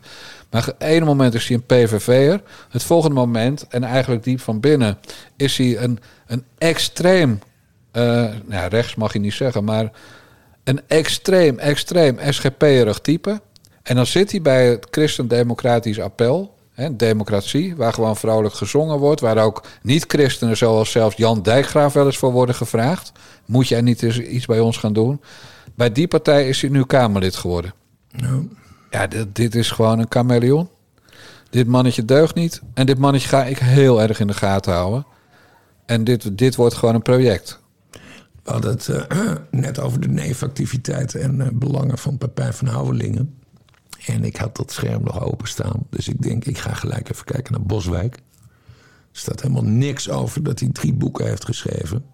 Maar 0.51 0.65
het 0.65 0.75
ene 0.77 1.05
moment 1.05 1.33
is 1.33 1.47
hij 1.47 1.57
een 1.57 1.65
PVV'er. 1.65 2.41
Het 2.69 2.83
volgende 2.83 3.15
moment, 3.15 3.67
en 3.67 3.83
eigenlijk 3.83 4.23
diep 4.23 4.39
van 4.39 4.59
binnen, 4.59 4.97
is 5.37 5.57
hij 5.57 5.77
een, 5.77 5.99
een 6.27 6.43
extreem, 6.57 7.39
eh, 7.91 8.03
nou 8.03 8.41
ja, 8.47 8.67
rechts 8.67 8.95
mag 8.95 9.13
je 9.13 9.19
niet 9.19 9.33
zeggen, 9.33 9.63
maar 9.63 9.91
een 10.63 10.81
extreem, 10.87 11.59
extreem 11.59 12.17
SGP-erig 12.29 12.99
type. 12.99 13.41
En 13.83 13.95
dan 13.95 14.05
zit 14.05 14.31
hij 14.31 14.41
bij 14.41 14.69
het 14.69 14.87
Christendemocratisch 14.91 15.99
Appel, 15.99 16.55
hè, 16.71 16.95
democratie, 16.95 17.75
waar 17.75 17.93
gewoon 17.93 18.17
vrouwelijk 18.17 18.55
gezongen 18.55 18.97
wordt, 18.97 19.21
waar 19.21 19.37
ook 19.37 19.63
niet-christenen 19.81 20.57
zoals 20.57 20.91
zelfs 20.91 21.15
Jan 21.15 21.41
Dijkgraaf 21.41 21.93
wel 21.93 22.05
eens 22.05 22.17
voor 22.17 22.31
worden 22.31 22.55
gevraagd. 22.55 23.11
Moet 23.45 23.67
jij 23.67 23.81
niet 23.81 24.03
eens 24.03 24.19
iets 24.19 24.45
bij 24.45 24.59
ons 24.59 24.77
gaan 24.77 24.93
doen? 24.93 25.21
Bij 25.75 25.91
die 25.91 26.07
partij 26.07 26.47
is 26.47 26.61
hij 26.61 26.69
nu 26.69 26.85
Kamerlid 26.85 27.35
geworden. 27.35 27.73
Ja, 28.91 29.07
dit, 29.07 29.35
dit 29.35 29.55
is 29.55 29.71
gewoon 29.71 29.99
een 29.99 30.05
chameleon. 30.09 30.69
Dit 31.49 31.67
mannetje 31.67 32.05
deugt 32.05 32.35
niet. 32.35 32.61
En 32.73 32.85
dit 32.85 32.97
mannetje 32.97 33.27
ga 33.27 33.45
ik 33.45 33.57
heel 33.57 34.01
erg 34.01 34.19
in 34.19 34.27
de 34.27 34.33
gaten 34.33 34.73
houden. 34.73 35.05
En 35.85 36.03
dit, 36.03 36.37
dit 36.37 36.55
wordt 36.55 36.75
gewoon 36.75 36.95
een 36.95 37.01
project. 37.01 37.59
We 38.43 38.51
hadden 38.51 38.71
het 38.71 38.87
eh, 38.87 39.35
net 39.51 39.79
over 39.79 39.99
de 39.99 40.07
neefactiviteiten 40.07 41.21
en 41.21 41.41
eh, 41.41 41.47
belangen 41.53 41.97
van 41.97 42.17
Pepijn 42.17 42.53
van 42.53 42.67
Houwelingen. 42.67 43.35
En 44.05 44.23
ik 44.23 44.35
had 44.35 44.55
dat 44.55 44.71
scherm 44.71 45.03
nog 45.03 45.23
openstaan. 45.23 45.85
Dus 45.89 46.07
ik 46.07 46.21
denk, 46.21 46.45
ik 46.45 46.57
ga 46.57 46.73
gelijk 46.73 47.09
even 47.09 47.25
kijken 47.25 47.51
naar 47.53 47.61
Boswijk. 47.61 48.15
Er 48.15 49.19
staat 49.19 49.41
helemaal 49.41 49.63
niks 49.63 50.09
over 50.09 50.43
dat 50.43 50.59
hij 50.59 50.69
drie 50.69 50.93
boeken 50.93 51.27
heeft 51.27 51.45
geschreven. 51.45 52.05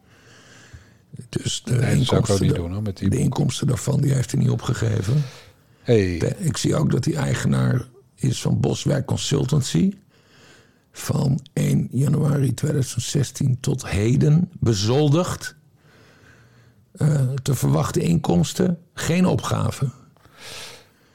Dus 1.30 1.62
de, 1.64 1.76
Nee, 1.76 2.12
ook 2.12 2.40
niet 2.40 2.56
doen, 2.56 2.74
hoor, 2.74 2.82
met 2.82 2.98
die 2.98 3.10
de 3.10 3.18
inkomsten 3.18 3.68
daarvan 3.68 4.02
die 4.02 4.14
heeft 4.14 4.32
hij 4.32 4.42
niet 4.42 4.50
opgegeven. 4.50 5.24
Hey, 5.88 6.18
De- 6.20 6.36
Ik 6.38 6.58
zie 6.58 6.76
ook 6.76 6.92
dat 6.92 7.06
hij 7.06 7.16
eigenaar 7.16 7.88
is 8.16 8.42
van 8.42 8.60
Boswijk 8.60 9.06
Consultancy. 9.06 9.94
Van 10.92 11.40
1 11.54 11.88
januari 11.92 12.54
2016 12.54 13.58
tot 13.60 13.88
heden 13.88 14.52
bezoldigd. 14.60 15.56
Eh, 16.92 17.30
te 17.44 17.56
verwachten 17.56 18.02
inkomsten, 18.02 18.80
geen 18.94 19.26
opgave. 19.26 19.90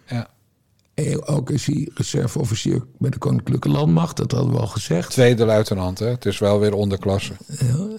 ja. 0.07 0.29
Ook 1.25 1.51
is 1.51 1.67
hij 1.67 1.89
reserveofficier 1.95 2.83
bij 2.99 3.11
de 3.11 3.19
Koninklijke 3.19 3.69
Landmacht, 3.69 4.17
dat 4.17 4.33
hadden 4.33 4.53
we 4.53 4.59
al 4.59 4.67
gezegd. 4.67 5.11
Tweede 5.11 5.45
luitenant, 5.45 5.99
hè? 5.99 6.07
Het 6.07 6.27
is 6.27 6.39
wel 6.39 6.61
weer 6.61 6.75
onderklasse. 6.75 7.33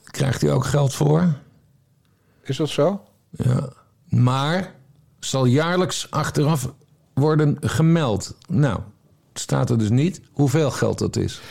Krijgt 0.03 0.41
hij 0.41 0.51
ook 0.51 0.65
geld 0.65 0.93
voor? 0.93 1.37
Is 2.43 2.57
dat 2.57 2.69
zo? 2.69 3.01
Ja. 3.29 3.69
Maar 4.09 4.75
zal 5.25 5.45
jaarlijks 5.45 6.07
achteraf 6.09 6.71
worden 7.13 7.57
gemeld. 7.61 8.35
Nou, 8.47 8.79
staat 9.33 9.69
er 9.69 9.77
dus 9.77 9.89
niet 9.89 10.21
hoeveel 10.31 10.71
geld 10.71 10.99
dat 10.99 11.15
is. 11.15 11.41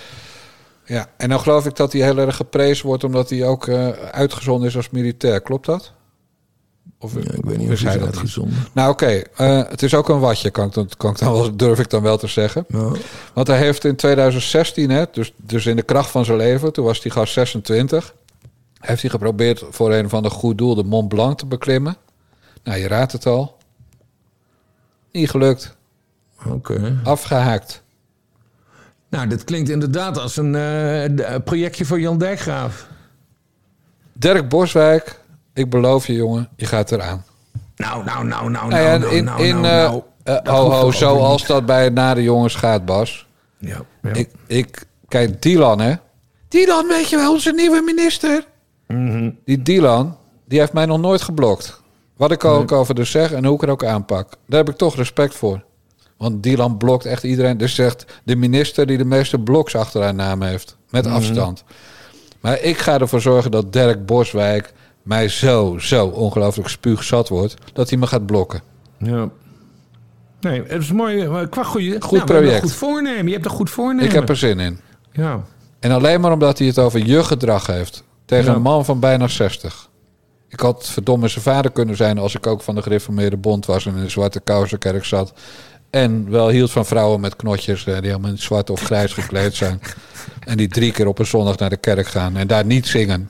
Ja, 0.84 1.06
en 1.16 1.28
dan 1.28 1.40
geloof 1.40 1.66
ik 1.66 1.76
dat 1.76 1.92
hij 1.92 2.02
heel 2.02 2.18
erg 2.18 2.36
geprezen 2.36 2.86
wordt 2.86 3.04
omdat 3.04 3.30
hij 3.30 3.46
ook 3.46 3.66
eh, 3.66 3.88
uitgezonden 3.90 4.68
is 4.68 4.76
als 4.76 4.90
militair. 4.90 5.40
Klopt 5.40 5.66
dat? 5.66 5.92
Of, 6.98 7.14
Ja, 7.14 7.20
ik 7.20 7.44
weet 7.44 7.56
niet 7.58 7.66
of 7.66 7.72
is 7.72 7.82
hij 7.82 7.92
dat 7.92 8.00
niet? 8.00 8.10
uitgezonden. 8.10 8.56
Nou 8.72 8.90
oké, 8.90 9.06
eh, 9.36 9.62
het 9.68 9.82
is 9.82 9.94
ook 9.94 10.08
een 10.08 10.18
watje, 10.20 10.50
kan 10.50 10.66
ik 10.66 10.72
dan, 10.74 10.88
kan 10.96 11.10
ik 11.10 11.18
dan 11.18 11.32
wel, 11.32 11.56
durf 11.56 11.78
ik 11.78 11.90
dan 11.90 12.02
wel 12.02 12.16
te 12.18 12.26
zeggen. 12.26 12.64
Nou, 12.68 12.96
Want 13.34 13.46
hij 13.46 13.58
heeft 13.58 13.84
in 13.84 13.96
2016, 13.96 14.90
hè, 14.90 15.04
dus, 15.12 15.32
dus 15.36 15.66
in 15.66 15.76
de 15.76 15.82
kracht 15.82 16.10
van 16.10 16.24
zijn 16.24 16.36
leven, 16.38 16.72
toen 16.72 16.84
was 16.84 17.02
hij 17.02 17.12
gast 17.12 17.32
26, 17.32 18.14
heeft 18.80 19.00
hij 19.02 19.10
geprobeerd 19.10 19.64
voor 19.70 19.92
een 19.92 20.08
van 20.08 20.22
de 20.22 20.30
goed 20.30 20.58
doel 20.58 20.74
de 20.74 20.84
Mont 20.84 21.08
Blanc 21.08 21.38
te 21.38 21.46
beklimmen. 21.46 21.96
Nou, 22.64 22.78
je 22.78 22.88
raadt 22.88 23.12
het 23.12 23.26
al. 23.26 23.56
Niet 25.12 25.30
gelukt. 25.30 25.76
oké. 26.48 27.00
Afgehaakt. 27.04 27.82
Nou, 29.08 29.26
dit 29.28 29.44
klinkt 29.44 29.68
inderdaad 29.68 30.18
als 30.18 30.36
een 30.36 30.54
eh, 30.54 31.04
d- 31.04 31.44
projectje 31.44 31.84
voor 31.84 32.00
Jan 32.00 32.18
Dijkgraaf. 32.18 32.86
Dirk 34.12 34.48
Boswijk, 34.48 35.20
ik 35.54 35.70
beloof 35.70 36.06
je 36.06 36.12
jongen, 36.12 36.48
je 36.56 36.66
gaat 36.66 36.92
eraan. 36.92 37.24
Nou, 37.76 38.04
nou, 38.04 38.26
nou, 38.26 38.50
nou, 38.50 38.68
Nou 38.68 38.98
nou, 38.98 39.14
in, 39.14 39.24
nou, 39.24 39.42
in 39.42 39.60
nou, 39.60 39.66
eh, 39.66 39.90
nou. 39.90 40.02
eh, 40.22 40.34
Dat 40.44 40.46
ho, 40.48 40.90
zoals 40.90 41.46
dat 41.46 41.66
bij 41.66 41.88
nare 41.88 42.22
jongens 42.22 42.54
gaat, 42.54 42.84
Bas. 42.84 43.26
Ja, 43.58 43.80
ja. 44.02 44.12
Ik, 44.12 44.28
ik, 44.46 44.82
kijk, 45.08 45.42
Dylan, 45.42 45.80
hè? 45.80 45.94
Dylan, 46.48 46.86
weet 46.88 47.08
je 47.08 47.16
wel, 47.16 47.32
onze 47.32 47.52
nieuwe 47.52 47.80
minister. 47.84 48.46
Mhm. 48.86 49.30
Die 49.44 49.62
Dylan, 49.62 50.16
die 50.44 50.58
heeft 50.58 50.72
mij 50.72 50.86
nog 50.86 51.00
nooit 51.00 51.22
geblokt. 51.22 51.81
Wat 52.16 52.32
ik 52.32 52.44
ook 52.44 52.72
over 52.72 52.94
dus 52.94 53.10
zeg 53.10 53.32
en 53.32 53.44
hoe 53.44 53.54
ik 53.54 53.60
het 53.60 53.70
ook 53.70 53.84
aanpak. 53.84 54.28
Daar 54.46 54.58
heb 54.58 54.68
ik 54.68 54.76
toch 54.76 54.96
respect 54.96 55.34
voor. 55.34 55.62
Want 56.16 56.42
Dylan 56.42 56.76
blokt 56.76 57.04
echt 57.04 57.22
iedereen. 57.22 57.56
Dus 57.58 57.74
zegt 57.74 58.04
de 58.24 58.36
minister 58.36 58.86
die 58.86 58.98
de 58.98 59.04
meeste 59.04 59.38
bloks 59.38 59.74
achter 59.76 60.02
haar 60.02 60.14
naam 60.14 60.42
heeft. 60.42 60.76
Met 60.90 61.04
Mhm. 61.04 61.14
afstand. 61.14 61.64
Maar 62.40 62.60
ik 62.60 62.78
ga 62.78 62.98
ervoor 63.00 63.20
zorgen 63.20 63.50
dat 63.50 63.72
Dirk 63.72 64.06
Boswijk 64.06 64.72
mij 65.02 65.28
zo, 65.28 65.78
zo 65.78 66.06
ongelooflijk 66.06 66.68
spuugzat 66.68 67.28
wordt... 67.28 67.54
dat 67.72 67.88
hij 67.90 67.98
me 67.98 68.06
gaat 68.06 68.26
blokken. 68.26 68.60
Ja. 68.98 69.28
Nee, 70.40 70.62
het 70.66 70.82
is 70.82 70.92
mooi. 70.92 71.28
maar 71.28 71.48
Qua 71.48 71.62
goede, 71.64 71.96
Goed 72.00 72.12
nou, 72.12 72.24
project. 72.24 72.60
goed 72.62 72.72
voornemen. 72.74 73.26
Je 73.26 73.32
hebt 73.32 73.44
een 73.44 73.50
goed 73.50 73.70
voornemen. 73.70 74.04
Ik 74.04 74.12
heb 74.12 74.28
er 74.28 74.36
zin 74.36 74.60
in. 74.60 74.80
Ja. 75.12 75.42
En 75.80 75.90
alleen 75.90 76.20
maar 76.20 76.32
omdat 76.32 76.58
hij 76.58 76.66
het 76.66 76.78
over 76.78 77.06
je 77.06 77.24
gedrag 77.24 77.66
heeft. 77.66 78.02
Tegen 78.24 78.44
Ja. 78.50 78.54
een 78.56 78.62
man 78.62 78.84
van 78.84 79.00
bijna 79.00 79.28
60. 79.28 79.88
Ik 80.52 80.60
had 80.60 80.88
verdomme 80.88 81.28
zijn 81.28 81.44
vader 81.44 81.70
kunnen 81.70 81.96
zijn 81.96 82.18
als 82.18 82.34
ik 82.34 82.46
ook 82.46 82.62
van 82.62 82.74
de 82.74 82.82
gereformeerde 82.82 83.36
bond 83.36 83.66
was 83.66 83.86
en 83.86 83.96
in 83.96 84.02
de 84.02 84.08
zwarte 84.08 84.40
kousenkerk 84.40 85.04
zat. 85.04 85.32
En 85.90 86.30
wel 86.30 86.48
hield 86.48 86.70
van 86.70 86.86
vrouwen 86.86 87.20
met 87.20 87.36
knotjes 87.36 87.86
eh, 87.86 87.94
die 87.98 88.06
helemaal 88.10 88.30
in 88.30 88.38
zwart 88.38 88.70
of 88.70 88.80
grijs 88.80 89.12
gekleed 89.12 89.54
zijn. 89.54 89.80
En 90.46 90.56
die 90.56 90.68
drie 90.68 90.92
keer 90.92 91.06
op 91.06 91.18
een 91.18 91.26
zondag 91.26 91.56
naar 91.58 91.70
de 91.70 91.76
kerk 91.76 92.06
gaan 92.06 92.36
en 92.36 92.46
daar 92.46 92.64
niet 92.64 92.86
zingen. 92.86 93.28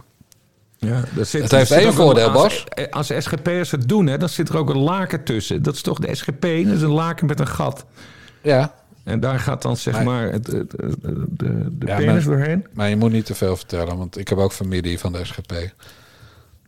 Ja, 0.77 1.05
dat 1.15 1.27
zit, 1.29 1.43
Het 1.43 1.51
heeft 1.51 1.71
één 1.71 1.93
voordeel, 1.95 2.27
een- 2.27 2.33
Bas. 2.33 2.65
Als, 2.91 3.11
als 3.11 3.25
SGP'ers 3.25 3.71
het 3.71 3.89
doen, 3.89 4.07
hè, 4.07 4.19
dan 4.19 4.29
zit 4.29 4.49
er 4.49 4.57
ook 4.57 4.71
een 4.71 4.79
laken 4.79 5.25
tussen. 5.25 5.63
Dat 5.63 5.75
is 5.75 5.83
toch 5.83 5.99
de 5.99 6.15
SGP? 6.15 6.41
Dat 6.43 6.75
is 6.75 6.83
een 6.83 6.91
laken 6.91 7.27
met 7.27 7.41
een 7.41 7.47
gat. 7.49 7.85
Ja, 8.43 8.75
En 9.05 9.21
daar 9.21 9.39
gaat 9.39 9.63
dan 9.63 9.77
zeg 9.77 9.95
Maar- 9.95 10.05
maar 10.05 10.33
het, 10.33 10.47
het- 10.47 10.73
het- 10.77 10.97
de, 11.03 11.67
de 11.79 11.87
Ja, 11.87 11.97
penis 11.97 12.25
maar- 12.25 12.37
doorheen. 12.37 12.67
maar 12.73 12.89
je 12.89 12.97
moet 12.97 13.13
niet 13.13 13.27
te 13.27 13.35
veel 13.35 13.57
vertellen, 13.57 13.97
want 13.97 14.19
ik 14.19 14.29
heb 14.29 14.39
ook 14.39 14.53
familie 14.53 14.99
van 14.99 15.13
de 15.13 15.25
SGP. 15.25 15.53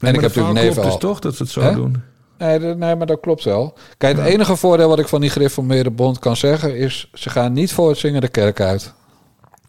Nee, 0.05 0.15
en 0.15 0.21
maar 0.21 0.31
ik 0.31 0.35
heb 0.35 0.45
de 0.45 0.51
natuurlijk 0.51 0.53
verhaal 0.53 0.53
neven 0.53 0.83
klopt 0.83 0.87
al. 0.87 0.99
dus 0.99 1.11
toch 1.11 1.19
dat 1.19 1.37
ze 1.37 1.43
het 1.43 1.53
zo 1.53 1.75
doen. 1.75 2.03
Nee, 2.39 2.59
nee, 2.59 2.97
maar 2.97 3.07
dat 3.07 3.21
klopt 3.21 3.45
wel. 3.45 3.75
Kijk, 3.99 4.17
het 4.17 4.27
enige 4.27 4.57
voordeel 4.57 4.89
wat 4.89 4.99
ik 4.99 5.09
van 5.09 5.21
die 5.21 5.31
gereformeerde 5.31 5.91
bond 5.91 6.19
kan 6.19 6.37
zeggen 6.37 6.77
is... 6.77 7.11
ze 7.13 7.31
gaan 7.31 7.53
niet 7.53 7.73
voor 7.73 7.89
het 7.89 7.99
zingen 7.99 8.21
de 8.21 8.29
kerk 8.29 8.61
uit. 8.61 8.93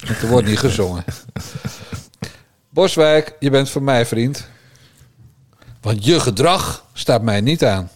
Want 0.06 0.22
er 0.22 0.28
wordt 0.28 0.48
niet 0.48 0.60
gezongen. 0.60 1.04
Boswijk, 2.70 3.36
je 3.40 3.50
bent 3.50 3.70
voor 3.70 3.84
mij 3.84 4.06
vriend. 4.06 4.50
Want 5.82 6.06
je 6.06 6.20
gedrag 6.20 6.86
staat 6.94 7.22
mij 7.22 7.42
niet 7.42 7.66
aan. 7.66 7.90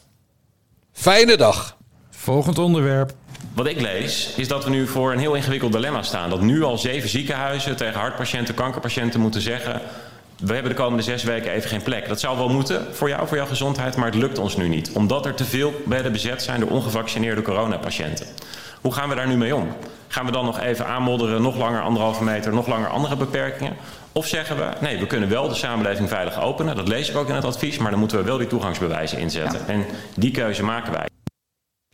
Fijne 0.91 1.37
dag. 1.37 1.77
Volgend 2.09 2.57
onderwerp. 2.57 3.13
Wat 3.53 3.67
ik 3.67 3.81
lees 3.81 4.33
is 4.35 4.47
dat 4.47 4.63
we 4.63 4.69
nu 4.69 4.87
voor 4.87 5.11
een 5.11 5.19
heel 5.19 5.33
ingewikkeld 5.33 5.71
dilemma 5.71 6.03
staan. 6.03 6.29
Dat 6.29 6.41
nu 6.41 6.63
al 6.63 6.77
zeven 6.77 7.09
ziekenhuizen 7.09 7.75
tegen 7.75 7.99
hartpatiënten, 7.99 8.53
kankerpatiënten 8.53 9.19
moeten 9.19 9.41
zeggen... 9.41 9.81
we 10.39 10.53
hebben 10.53 10.71
de 10.71 10.77
komende 10.77 11.03
zes 11.03 11.23
weken 11.23 11.51
even 11.51 11.69
geen 11.69 11.83
plek. 11.83 12.07
Dat 12.07 12.19
zou 12.19 12.37
wel 12.37 12.49
moeten 12.49 12.95
voor 12.95 13.09
jou, 13.09 13.27
voor 13.27 13.37
jouw 13.37 13.45
gezondheid, 13.45 13.95
maar 13.95 14.05
het 14.05 14.15
lukt 14.15 14.37
ons 14.37 14.57
nu 14.57 14.67
niet. 14.67 14.91
Omdat 14.91 15.25
er 15.25 15.33
te 15.33 15.45
veel 15.45 15.73
bedden 15.85 16.11
bezet 16.11 16.43
zijn 16.43 16.59
door 16.59 16.69
ongevaccineerde 16.69 17.41
coronapatiënten. 17.41 18.25
Hoe 18.81 18.93
gaan 18.93 19.09
we 19.09 19.15
daar 19.15 19.27
nu 19.27 19.37
mee 19.37 19.55
om? 19.55 19.67
Gaan 20.07 20.25
we 20.25 20.31
dan 20.31 20.45
nog 20.45 20.59
even 20.59 20.85
aanmodderen, 20.85 21.41
nog 21.41 21.57
langer 21.57 21.81
anderhalve 21.81 22.23
meter, 22.23 22.53
nog 22.53 22.67
langer 22.67 22.89
andere 22.89 23.15
beperkingen? 23.15 23.75
Of 24.11 24.27
zeggen 24.27 24.57
we, 24.57 24.69
nee, 24.81 24.99
we 24.99 25.07
kunnen 25.07 25.29
wel 25.29 25.47
de 25.47 25.55
samenleving 25.55 26.09
veilig 26.09 26.41
openen. 26.41 26.75
Dat 26.75 26.87
lees 26.87 27.09
ik 27.09 27.17
ook 27.17 27.29
in 27.29 27.35
het 27.35 27.45
advies, 27.45 27.77
maar 27.77 27.91
dan 27.91 27.99
moeten 27.99 28.17
we 28.17 28.23
wel 28.23 28.37
die 28.37 28.47
toegangsbewijzen 28.47 29.17
inzetten. 29.17 29.67
En 29.67 29.85
die 30.15 30.31
keuze 30.31 30.63
maken 30.63 30.93
wij. 30.93 31.07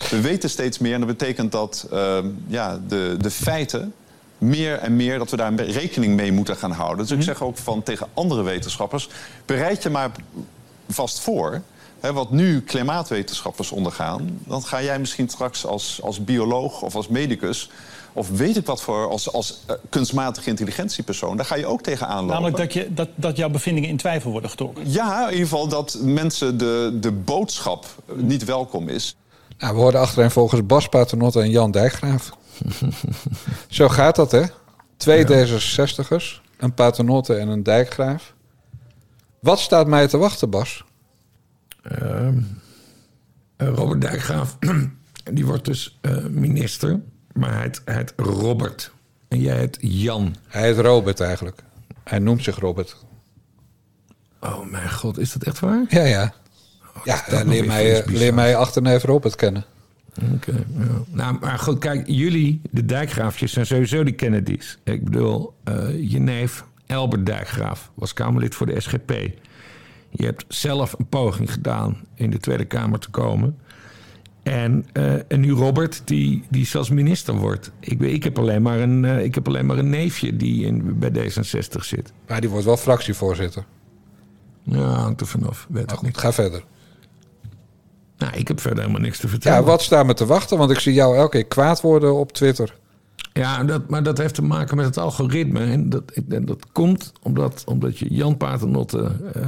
We 0.09 0.21
weten 0.21 0.49
steeds 0.49 0.79
meer 0.79 0.93
en 0.93 0.99
dat 0.99 1.17
betekent 1.17 1.51
dat 1.51 1.87
uh, 1.93 2.17
ja, 2.47 2.79
de, 2.87 3.15
de 3.17 3.31
feiten 3.31 3.93
meer 4.37 4.77
en 4.77 4.95
meer 4.95 5.17
dat 5.17 5.29
we 5.29 5.37
daar 5.37 5.53
rekening 5.55 6.15
mee 6.15 6.31
moeten 6.31 6.55
gaan 6.55 6.71
houden. 6.71 7.07
Dus 7.07 7.17
ik 7.17 7.23
zeg 7.23 7.41
ook 7.41 7.57
van 7.57 7.83
tegen 7.83 8.07
andere 8.13 8.41
wetenschappers: 8.41 9.09
bereid 9.45 9.83
je 9.83 9.89
maar 9.89 10.11
vast 10.89 11.19
voor. 11.19 11.61
Hè, 11.99 12.13
wat 12.13 12.31
nu 12.31 12.61
klimaatwetenschappers 12.61 13.71
ondergaan, 13.71 14.39
dan 14.43 14.63
ga 14.63 14.81
jij 14.81 14.99
misschien 14.99 15.29
straks 15.29 15.65
als, 15.65 15.99
als 16.03 16.23
bioloog 16.23 16.81
of 16.81 16.95
als 16.95 17.07
medicus 17.07 17.69
of 18.15 18.29
weet 18.29 18.57
ik 18.57 18.65
wat 18.65 18.81
voor, 18.81 19.09
als, 19.09 19.31
als 19.31 19.59
uh, 19.69 19.75
kunstmatige 19.89 20.49
intelligentiepersoon, 20.49 21.37
daar 21.37 21.45
ga 21.45 21.55
je 21.55 21.65
ook 21.65 21.81
tegenaan 21.81 22.15
lopen. 22.15 22.33
Namelijk 22.33 22.57
dat, 22.57 22.73
je, 22.73 22.93
dat, 22.93 23.09
dat 23.15 23.37
jouw 23.37 23.49
bevindingen 23.49 23.89
in 23.89 23.97
twijfel 23.97 24.31
worden 24.31 24.49
getrokken. 24.49 24.91
Ja, 24.91 25.25
in 25.25 25.31
ieder 25.31 25.47
geval 25.47 25.67
dat 25.67 25.97
mensen 26.01 26.57
de, 26.57 26.97
de 27.01 27.11
boodschap 27.11 27.85
niet 28.13 28.43
welkom 28.43 28.89
is. 28.89 29.15
Nou, 29.57 29.73
we 29.73 29.79
hoorden 29.79 30.01
achterin 30.01 30.31
volgens 30.31 30.65
Bas 30.65 30.87
Paternotte 30.87 31.41
en 31.41 31.49
Jan 31.49 31.71
Dijkgraaf. 31.71 32.31
Zo 33.67 33.89
gaat 33.89 34.15
dat, 34.15 34.31
hè? 34.31 34.43
Twee 34.97 35.27
ja. 35.27 35.45
D66'ers, 35.45 36.41
een 36.57 36.73
Paternotte 36.73 37.35
en 37.35 37.47
een 37.47 37.63
Dijkgraaf. 37.63 38.33
Wat 39.39 39.59
staat 39.59 39.87
mij 39.87 40.07
te 40.07 40.17
wachten, 40.17 40.49
Bas? 40.49 40.83
Uh, 42.01 42.29
Robert 43.57 44.01
Dijkgraaf, 44.01 44.57
die 45.33 45.45
wordt 45.45 45.65
dus 45.65 45.99
uh, 46.01 46.25
minister. 46.25 46.99
Maar 47.33 47.53
hij 47.53 47.71
heet, 47.85 48.13
Robert. 48.15 48.91
En 49.27 49.39
jij 49.39 49.57
heet 49.57 49.77
Jan. 49.81 50.35
Hij 50.47 50.61
heet 50.61 50.77
Robert 50.77 51.19
eigenlijk. 51.19 51.63
Hij 52.03 52.19
noemt 52.19 52.43
zich 52.43 52.59
Robert. 52.59 52.95
Oh 54.39 54.71
mijn 54.71 54.91
god, 54.91 55.17
is 55.17 55.33
dat 55.33 55.43
echt 55.43 55.59
waar? 55.59 55.85
Ja, 55.87 56.03
ja. 56.03 56.33
Oh, 56.95 57.05
ja, 57.05 57.23
ja 57.29 57.43
leer, 57.43 57.65
mij, 57.65 58.05
leer 58.05 58.33
mij 58.33 58.55
achterneef 58.55 59.03
Robert 59.03 59.35
kennen. 59.35 59.65
Oké, 60.21 60.33
okay, 60.33 60.65
ja. 60.77 60.85
Nou, 61.11 61.37
maar 61.39 61.59
goed, 61.59 61.79
kijk, 61.79 62.07
jullie, 62.07 62.61
de 62.71 62.85
dijkgraafjes, 62.85 63.53
zijn 63.53 63.65
sowieso 63.65 64.03
die 64.03 64.13
Kennedys. 64.13 64.77
Ik 64.83 65.03
bedoel, 65.03 65.53
uh, 65.69 66.11
je 66.11 66.19
neef 66.19 66.65
Albert 66.87 67.25
Dijkgraaf 67.25 67.91
was 67.93 68.13
Kamerlid 68.13 68.55
voor 68.55 68.65
de 68.65 68.79
SGP. 68.79 69.11
Je 70.09 70.25
hebt 70.25 70.45
zelf 70.47 70.95
een 70.97 71.07
poging 71.07 71.51
gedaan 71.51 71.97
in 72.13 72.29
de 72.29 72.37
Tweede 72.37 72.65
Kamer 72.65 72.99
te 72.99 73.09
komen. 73.09 73.57
En, 74.43 74.85
uh, 74.93 75.13
en 75.13 75.39
nu 75.39 75.51
Robert, 75.51 76.01
die, 76.05 76.43
die 76.49 76.65
zelfs 76.65 76.89
minister 76.89 77.35
wordt. 77.35 77.71
Ik, 77.79 78.01
ik, 78.01 78.23
heb 78.23 78.39
alleen 78.39 78.61
maar 78.61 78.79
een, 78.79 79.03
uh, 79.03 79.23
ik 79.23 79.35
heb 79.35 79.47
alleen 79.47 79.65
maar 79.65 79.77
een 79.77 79.89
neefje 79.89 80.35
die 80.35 80.65
in, 80.65 80.99
bij 80.99 81.09
D66 81.09 81.79
zit. 81.79 82.13
Maar 82.27 82.41
die 82.41 82.49
wordt 82.49 82.65
wel 82.65 82.77
fractievoorzitter. 82.77 83.65
Ja, 84.63 84.87
hangt 84.87 85.21
er 85.21 85.27
vanaf. 85.27 85.67
Weet 85.69 86.01
niet. 86.01 86.17
Ga 86.17 86.33
verder. 86.33 86.63
Nou, 88.17 88.33
ik 88.33 88.47
heb 88.47 88.61
verder 88.61 88.79
helemaal 88.79 89.01
niks 89.01 89.19
te 89.19 89.27
vertellen. 89.27 89.59
Ja, 89.59 89.63
wat 89.65 89.81
staat 89.81 90.05
me 90.05 90.13
te 90.13 90.25
wachten? 90.25 90.57
Want 90.57 90.71
ik 90.71 90.79
zie 90.79 90.93
jou 90.93 91.17
elke 91.17 91.37
keer 91.37 91.45
kwaad 91.45 91.81
worden 91.81 92.15
op 92.15 92.31
Twitter. 92.31 92.75
Ja, 93.33 93.63
dat, 93.63 93.89
maar 93.89 94.03
dat 94.03 94.17
heeft 94.17 94.35
te 94.35 94.41
maken 94.41 94.77
met 94.77 94.85
het 94.85 94.97
algoritme. 94.97 95.59
En 95.59 95.89
dat, 95.89 96.03
en 96.29 96.45
dat 96.45 96.65
komt 96.71 97.11
omdat, 97.21 97.63
omdat 97.65 97.97
je 97.97 98.13
Jan 98.13 98.37
Paternotte, 98.37 99.11
uh, 99.35 99.43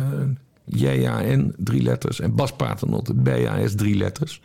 JAN, 0.66 1.54
drie 1.58 1.82
letters... 1.82 2.20
en 2.20 2.36
Bas 2.36 2.52
Paternotte, 2.52 3.14
BAS, 3.14 3.76
drie 3.76 3.96
letters... 3.96 4.42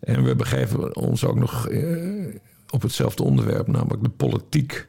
En 0.00 0.24
we 0.24 0.36
begeven 0.36 0.96
ons 0.96 1.24
ook 1.24 1.36
nog 1.36 1.68
uh, 1.68 2.34
op 2.70 2.82
hetzelfde 2.82 3.22
onderwerp, 3.22 3.66
namelijk 3.66 4.02
de 4.02 4.08
politiek. 4.08 4.87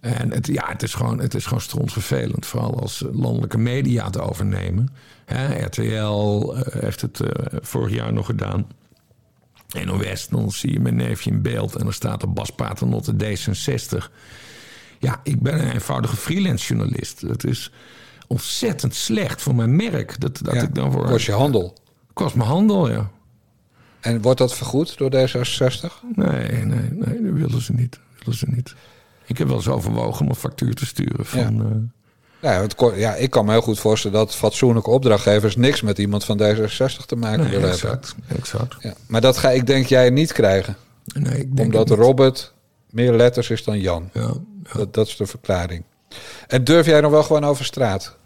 En 0.00 0.30
het, 0.32 0.46
ja, 0.46 0.64
het 0.68 0.82
is 0.82 0.94
gewoon, 0.94 1.20
het 1.20 1.34
is 1.34 1.44
gewoon 1.44 1.60
strontvervelend, 1.60 2.46
vooral 2.46 2.80
als 2.80 3.04
landelijke 3.12 3.58
media 3.58 4.04
het 4.04 4.20
overnemen. 4.20 4.88
Hè, 5.24 5.64
RTL 5.64 6.54
uh, 6.54 6.60
heeft 6.62 7.00
het 7.00 7.20
uh, 7.20 7.28
vorig 7.60 7.94
jaar 7.94 8.12
nog 8.12 8.26
gedaan. 8.26 8.66
NOS, 9.84 10.28
dan 10.28 10.50
zie 10.50 10.72
je 10.72 10.80
mijn 10.80 10.96
neefje 10.96 11.30
in 11.30 11.42
beeld 11.42 11.76
en 11.76 11.86
er 11.86 11.94
staat 11.94 12.22
er 12.22 12.32
Bas 12.32 12.50
Paternotte 12.50 13.12
D66. 13.12 14.10
Ja, 14.98 15.20
ik 15.22 15.40
ben 15.40 15.54
een 15.54 15.72
eenvoudige 15.72 16.16
freelance 16.16 16.74
journalist. 16.74 17.20
Het 17.20 17.44
is 17.44 17.72
ontzettend 18.26 18.94
slecht 18.94 19.42
voor 19.42 19.54
mijn 19.54 19.76
merk. 19.76 20.20
Dat, 20.20 20.38
dat 20.42 20.54
ja, 20.54 20.62
ik 20.62 20.74
dan 20.74 20.92
voor. 20.92 21.06
Kost 21.06 21.26
je 21.26 21.32
handel. 21.32 21.76
Kost 22.12 22.34
me 22.34 22.42
handel, 22.42 22.90
ja. 22.90 23.10
En 24.00 24.22
wordt 24.22 24.38
dat 24.38 24.54
vergoed 24.54 24.98
door 24.98 25.10
D66? 25.10 26.08
Nee, 26.14 26.64
nee, 26.64 26.90
nee, 26.90 27.22
dat 27.22 27.32
willen 27.32 27.62
ze 27.62 27.72
niet. 27.72 27.90
Dat 27.90 28.18
willen 28.18 28.38
ze 28.38 28.46
niet. 28.48 28.74
Ik 29.28 29.38
heb 29.38 29.46
wel 29.46 29.56
eens 29.56 29.68
overwogen 29.68 30.20
om 30.20 30.28
een 30.28 30.34
factuur 30.34 30.74
te 30.74 30.86
sturen 30.86 31.26
van... 31.26 31.54
Ja. 31.56 31.62
Uh, 31.62 31.76
ja, 32.40 32.60
het, 32.60 32.74
ja, 32.96 33.14
ik 33.14 33.30
kan 33.30 33.44
me 33.44 33.50
heel 33.50 33.60
goed 33.60 33.78
voorstellen 33.78 34.18
dat 34.18 34.34
fatsoenlijke 34.34 34.90
opdrachtgevers 34.90 35.56
niks 35.56 35.82
met 35.82 35.98
iemand 35.98 36.24
van 36.24 36.42
D66 36.42 37.06
te 37.06 37.16
maken 37.16 37.40
nee, 37.40 37.50
willen 37.50 37.70
exact, 37.70 38.14
hebben. 38.16 38.36
Exact. 38.36 38.76
Ja, 38.80 38.92
maar 39.06 39.20
dat 39.20 39.36
ga 39.36 39.50
ik 39.50 39.66
denk 39.66 39.86
jij 39.86 40.10
niet 40.10 40.32
krijgen. 40.32 40.76
Nee, 41.04 41.38
ik 41.38 41.56
denk 41.56 41.74
Omdat 41.74 41.90
Robert 41.90 42.52
meer 42.90 43.12
letters 43.12 43.50
is 43.50 43.64
dan 43.64 43.80
Jan. 43.80 44.10
Ja, 44.12 44.20
ja. 44.22 44.72
Dat, 44.72 44.94
dat 44.94 45.06
is 45.06 45.16
de 45.16 45.26
verklaring. 45.26 45.84
En 46.46 46.64
durf 46.64 46.86
jij 46.86 47.00
nog 47.00 47.10
wel 47.10 47.22
gewoon 47.22 47.44
over 47.44 47.64
straat? 47.64 48.16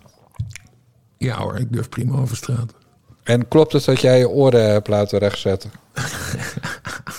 Ja 1.19 1.37
hoor, 1.37 1.57
ik 1.57 1.73
durf 1.73 1.89
prima 1.89 2.19
over 2.19 2.37
straat. 2.37 2.75
En 3.23 3.49
klopt 3.49 3.73
het 3.73 3.85
dat 3.85 4.01
jij 4.01 4.19
je 4.19 4.29
oren 4.29 4.71
hebt 4.71 4.89
laten 4.89 5.19
rechtzetten? 5.19 5.71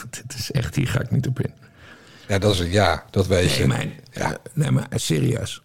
Dit 0.10 0.34
is 0.38 0.52
echt, 0.52 0.76
hier 0.76 0.88
ga 0.88 1.02
ik 1.02 1.12
niet 1.12 1.28
op 1.28 1.40
in. 1.40 1.54
Ja, 2.34 2.40
dat 2.40 2.54
is 2.54 2.60
een 2.60 2.72
ja, 2.72 3.06
dat 3.12 3.28
weet 3.28 3.50
nee, 3.50 3.58
je. 3.58 3.68
Mijn, 3.68 3.94
ja. 4.12 4.38
nee, 4.54 4.72
maar 4.72 4.88
serieus. 4.90 5.64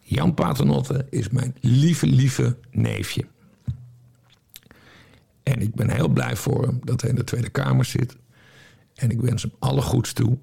Jan 0.00 0.34
Paternotte 0.34 1.06
is 1.10 1.28
mijn 1.28 1.56
lieve, 1.60 2.06
lieve 2.06 2.56
neefje. 2.70 3.26
En 5.42 5.60
ik 5.60 5.74
ben 5.74 5.90
heel 5.90 6.08
blij 6.08 6.36
voor 6.36 6.66
hem 6.66 6.80
dat 6.84 7.00
hij 7.00 7.10
in 7.10 7.16
de 7.16 7.24
Tweede 7.24 7.48
Kamer 7.48 7.84
zit. 7.84 8.16
En 8.94 9.10
ik 9.10 9.20
wens 9.20 9.42
hem 9.42 9.52
alle 9.58 9.82
goeds 9.82 10.12
toe. 10.12 10.38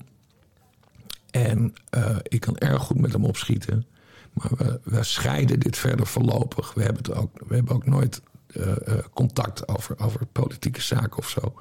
En 1.32 1.74
uh, 1.98 2.18
ik 2.24 2.40
kan 2.40 2.58
erg 2.58 2.82
goed 2.82 3.00
met 3.00 3.14
hem 3.14 3.26
opschieten. 3.26 3.86
Maar 4.34 4.52
we, 4.58 4.80
we 4.84 5.04
scheiden 5.04 5.60
dit 5.60 5.78
verder 5.78 6.08
voorlopig. 6.08 6.74
We 6.74 6.84
hebben, 6.84 7.04
het 7.04 7.16
ook, 7.16 7.32
we 7.48 7.56
hebben 7.56 7.76
ook 7.76 7.86
nooit 7.86 8.22
uh, 8.48 8.68
uh, 8.68 8.98
contact 9.14 9.68
over, 9.68 10.00
over 10.00 10.26
politieke 10.26 10.82
zaken 10.82 11.18
of 11.18 11.30
zo. 11.30 11.54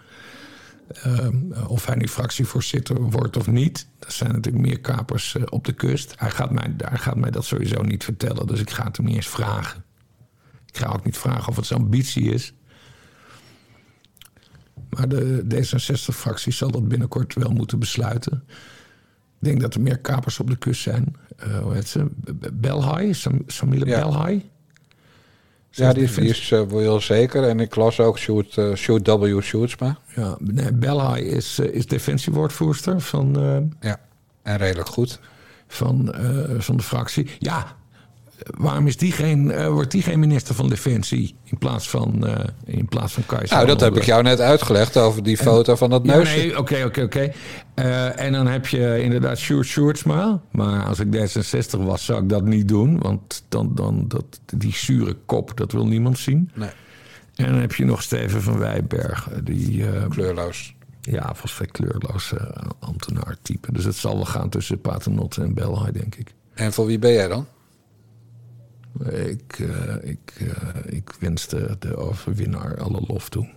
Um, 1.07 1.53
of 1.67 1.87
hij 1.87 1.97
nu 1.97 2.09
fractievoorzitter 2.09 3.01
wordt 3.01 3.37
of 3.37 3.47
niet. 3.47 3.89
Er 3.99 4.13
zijn 4.13 4.33
natuurlijk 4.33 4.65
meer 4.65 4.81
kapers 4.81 5.35
uh, 5.35 5.43
op 5.49 5.65
de 5.65 5.73
kust. 5.73 6.15
Hij 6.17 6.31
gaat, 6.31 6.51
mij, 6.51 6.75
hij 6.77 6.99
gaat 6.99 7.17
mij 7.17 7.31
dat 7.31 7.45
sowieso 7.45 7.83
niet 7.83 8.05
vertellen. 8.05 8.47
Dus 8.47 8.61
ik 8.61 8.71
ga 8.71 8.85
het 8.85 8.97
hem 8.97 9.07
niet 9.07 9.15
eens 9.15 9.29
vragen. 9.29 9.85
Ik 10.67 10.77
ga 10.77 10.87
ook 10.87 11.05
niet 11.05 11.19
vragen 11.19 11.49
of 11.49 11.57
het 11.57 11.67
zijn 11.67 11.81
ambitie 11.81 12.33
is. 12.33 12.53
Maar 14.91 15.09
de 15.09 15.45
D66-fractie 15.55 16.53
zal 16.53 16.71
dat 16.71 16.89
binnenkort 16.89 17.35
wel 17.35 17.51
moeten 17.51 17.79
besluiten. 17.79 18.45
Ik 19.39 19.45
denk 19.49 19.61
dat 19.61 19.75
er 19.75 19.81
meer 19.81 19.99
kapers 19.99 20.41
op 20.41 20.51
de 20.51 20.57
kust 20.57 20.83
zijn. 20.83 21.17
Uh, 21.47 21.59
hoe 21.59 21.75
heet 21.75 21.89
ze? 21.89 22.11
Belhai? 22.53 23.15
Sam, 23.15 23.43
Samile 23.47 23.87
ja. 23.87 24.01
Belhai? 24.01 24.51
Ja, 25.77 25.93
die, 25.93 26.11
die 26.15 26.29
is 26.29 26.51
uh, 26.51 26.63
wel 26.63 27.01
zeker. 27.01 27.49
En 27.49 27.61
ik 27.61 27.75
las 27.75 28.01
ook 28.01 28.19
Shoot, 28.19 28.57
uh, 28.57 28.75
Shoot 28.75 29.07
W. 29.07 29.41
Shootsma. 29.41 29.99
Ja, 30.15 30.37
nee, 30.41 30.73
Belhai 30.73 31.23
is, 31.23 31.59
uh, 31.59 31.75
is 31.75 31.87
defensiewoordvoerster 31.87 33.01
van... 33.01 33.37
ja, 33.81 34.01
en 34.43 34.57
redelijk 34.57 34.89
goed. 34.89 35.21
Van, 35.69 36.15
van 36.59 36.77
de 36.77 36.83
fractie. 36.83 37.31
Ja, 37.39 37.76
waarom 38.43 38.87
is 38.87 38.97
die 38.97 39.13
geen, 39.13 39.45
uh, 39.45 39.69
wordt 39.69 39.91
die 39.91 40.03
geen 40.03 40.19
minister 40.19 40.55
van 40.55 40.69
Defensie 40.69 41.37
in 41.45 41.59
plaats 41.59 41.89
van, 41.89 42.23
uh, 42.25 42.35
in 42.65 42.89
plaats 42.89 43.13
van 43.13 43.27
Kajsa? 43.27 43.55
Nou, 43.55 43.67
dat 43.67 43.81
heb 43.81 43.97
ik 43.97 44.03
jou 44.03 44.23
net 44.23 44.41
uitgelegd 44.41 44.97
over 44.97 45.23
die 45.23 45.37
foto 45.37 45.77
van 45.77 45.91
dat 45.91 46.05
neusje. 46.05 46.37
Ja, 46.37 46.43
nee, 46.43 46.59
oké, 46.59 46.85
oké, 46.85 47.03
oké. 47.03 47.33
Uh, 47.75 48.21
en 48.21 48.33
dan 48.33 48.47
heb 48.47 48.67
je 48.67 49.03
inderdaad 49.03 49.39
Sjoerd 49.39 49.67
Sjoerdsma. 49.67 50.41
Maar 50.51 50.85
als 50.85 50.99
ik 50.99 51.07
D66 51.17 51.79
was, 51.79 52.05
zou 52.05 52.23
ik 52.23 52.29
dat 52.29 52.45
niet 52.45 52.69
doen. 52.69 52.99
Want 52.99 53.45
dan, 53.49 53.75
dan 53.75 54.05
dat, 54.09 54.41
die 54.57 54.75
zure 54.75 55.17
kop, 55.27 55.57
dat 55.57 55.73
wil 55.73 55.87
niemand 55.87 56.19
zien. 56.19 56.51
Nee. 56.55 56.71
En 57.35 57.47
dan 57.47 57.61
heb 57.61 57.75
je 57.75 57.85
nog 57.85 58.03
Steven 58.03 58.43
van 58.43 58.59
Wijberg. 58.59 59.29
Die, 59.43 59.85
kleurloos. 60.09 60.75
Ja, 61.01 61.35
volstrekt 61.35 61.71
kleurloos 61.71 62.33
ambtenaar 62.79 63.37
type. 63.43 63.73
Dus 63.73 63.85
het 63.85 63.97
zal 63.97 64.15
wel 64.15 64.25
gaan 64.25 64.49
tussen 64.49 64.81
Paternotte 64.81 65.43
en 65.43 65.55
Belhai, 65.55 65.93
denk 65.93 66.15
ik. 66.15 66.35
En 66.55 66.73
voor 66.73 66.87
wie 66.87 66.99
ben 66.99 67.13
jij 67.13 67.29
dan? 67.29 67.47
Ik, 69.11 69.59
uh, 69.59 69.95
ik, 70.03 70.33
uh, 70.39 70.53
ik 70.85 71.11
wens 71.21 71.47
de, 71.49 71.77
de 71.79 71.97
overwinnaar 71.97 72.81
alle 72.81 73.01
lof 73.07 73.29
toe. 73.29 73.49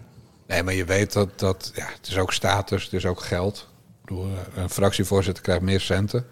Nee, 0.48 0.64
maar 0.64 0.74
je 0.74 0.86
weet 0.86 1.14
dat, 1.14 1.40
dat 1.40 1.72
ja, 1.76 1.86
het 1.98 2.08
is 2.08 2.18
ook 2.18 2.34
status, 2.34 2.84
het 2.84 2.94
is 2.94 3.06
ook 3.06 3.22
geld. 3.22 3.70
Eh, 4.06 4.16
een 4.56 4.70
fractievoorzitter 4.70 5.44
krijgt 5.44 5.62
meer 5.62 5.80
centen. 5.80 6.26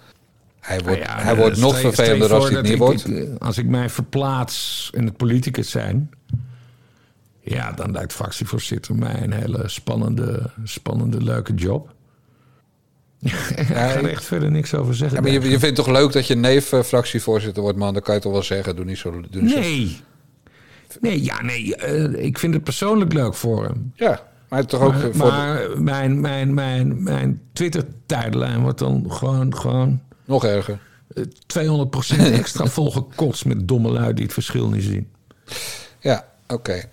Hij 0.59 0.79
wordt, 0.81 0.99
Nou 0.99 1.09
ja, 1.11 1.21
hij 1.23 1.31
eh, 1.33 1.37
wordt 1.39 1.57
nog 1.57 1.79
vervelender 1.79 2.33
als 2.33 2.45
hij 2.47 2.57
het 2.57 2.67
niet 2.67 2.77
wordt. 2.77 3.07
ik- 3.07 3.29
Als 3.39 3.57
ik 3.57 3.65
mij 3.65 3.89
verplaats 3.89 4.89
in 4.93 5.05
het 5.05 5.17
politicus 5.17 5.69
zijn... 5.69 6.09
Ja, 7.39 7.71
dan 7.71 7.91
lijkt 7.91 8.13
fractievoorzitter 8.13 8.95
mij 8.95 9.21
een 9.23 9.31
hele 9.33 9.67
spannende, 9.67 10.49
spannende 10.63 11.23
leuke 11.23 11.53
job. 11.53 11.93
Ik 13.22 13.32
ga 13.68 13.74
er 13.95 14.09
echt 14.09 14.26
verder 14.26 14.51
niks 14.51 14.74
over 14.76 14.95
zeggen. 14.95 15.15
Ja, 15.18 15.22
maar 15.24 15.32
je, 15.32 15.39
je 15.41 15.59
vindt 15.59 15.61
het 15.65 15.76
toch 15.76 15.88
leuk 15.88 16.11
dat 16.11 16.28
je 16.28 16.36
neef 16.36 16.74
eh, 16.74 16.82
fractievoorzitter 16.84 17.61
wordt, 17.63 17.78
man? 17.78 17.93
Dan 17.93 18.01
kan 18.01 18.15
je 18.15 18.22
toch 18.22 18.32
wel 18.32 18.43
zeggen, 18.43 18.76
doe 18.76 18.86
niet 18.86 18.97
zo... 18.97 19.11
Doe 19.30 19.41
niet 19.41 19.51
zo- 19.51 19.59
Nee. 19.59 19.99
Nee, 21.01 21.24
ja, 21.24 21.41
nee. 21.41 21.76
eh, 21.76 22.26
ik 22.26 22.39
vind 22.39 22.53
het 22.53 22.63
persoonlijk 22.63 23.13
leuk 23.13 23.34
voor 23.34 23.63
hem. 23.63 23.91
Ja, 23.95 24.22
maar 24.49 24.65
toch 24.65 24.82
ook 24.82 24.91
Maar, 24.91 25.01
voor 25.01 25.11
de- 25.11 25.18
maar 25.18 25.82
mijn, 25.82 26.20
mijn, 26.22 26.53
mijn, 26.53 27.03
mijn 27.03 27.41
Twitter-tijdlijn 27.53 28.61
wordt 28.61 28.80
dan 28.80 29.05
gewoon, 29.11 29.55
gewoon 29.57 30.01
nog 30.26 30.45
erger. 30.45 30.80
eh, 31.13 31.24
200% 31.47 32.32
extra 32.39 32.65
volgekotst 32.65 33.45
met 33.45 33.68
domme 33.68 33.91
lui 33.91 34.13
die 34.13 34.24
het 34.24 34.34
verschil 34.34 34.70
niet 34.70 34.84
zien. 34.84 35.07
Ja, 35.99 36.26
oké. 36.47 36.84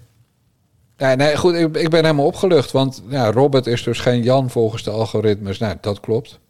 Nee, 1.13 1.37
goed, 1.37 1.55
ik, 1.55 1.77
ik 1.77 1.91
ben 1.91 2.05
helemaal 2.05 2.27
opgelucht. 2.27 2.71
Want 2.73 3.03
ja, 3.09 3.31
Robert 3.31 3.67
is 3.67 3.83
dus 3.83 4.01
geen 4.01 4.23
Jan 4.23 4.51
volgens 4.51 4.83
de 4.83 4.91
algoritmes. 4.91 5.59
Nou, 5.59 5.77
dat 5.81 6.01
klopt. 6.01 6.41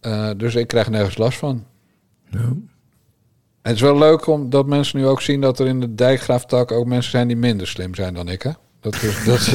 Eh, 0.00 0.30
dus 0.36 0.54
ik 0.54 0.66
krijg 0.66 0.90
nergens 0.90 1.16
last 1.16 1.38
van. 1.38 1.64
Ja. 2.30 2.52
Het 3.62 3.74
is 3.74 3.80
wel 3.80 3.98
leuk 3.98 4.26
om 4.26 4.50
dat 4.50 4.66
mensen 4.66 4.98
nu 4.98 5.06
ook 5.06 5.20
zien 5.20 5.40
dat 5.40 5.58
er 5.58 5.66
in 5.66 5.80
de 5.80 5.94
dijkgraaftak 5.94 6.72
ook 6.72 6.86
mensen 6.86 7.10
zijn 7.10 7.26
die 7.26 7.36
minder 7.36 7.66
slim 7.66 7.94
zijn 7.94 8.14
dan 8.14 8.28
ik. 8.28 8.42
Hè? 8.42 8.50
Dat 8.80 8.94
is, 8.94 9.24
dat, 9.24 9.46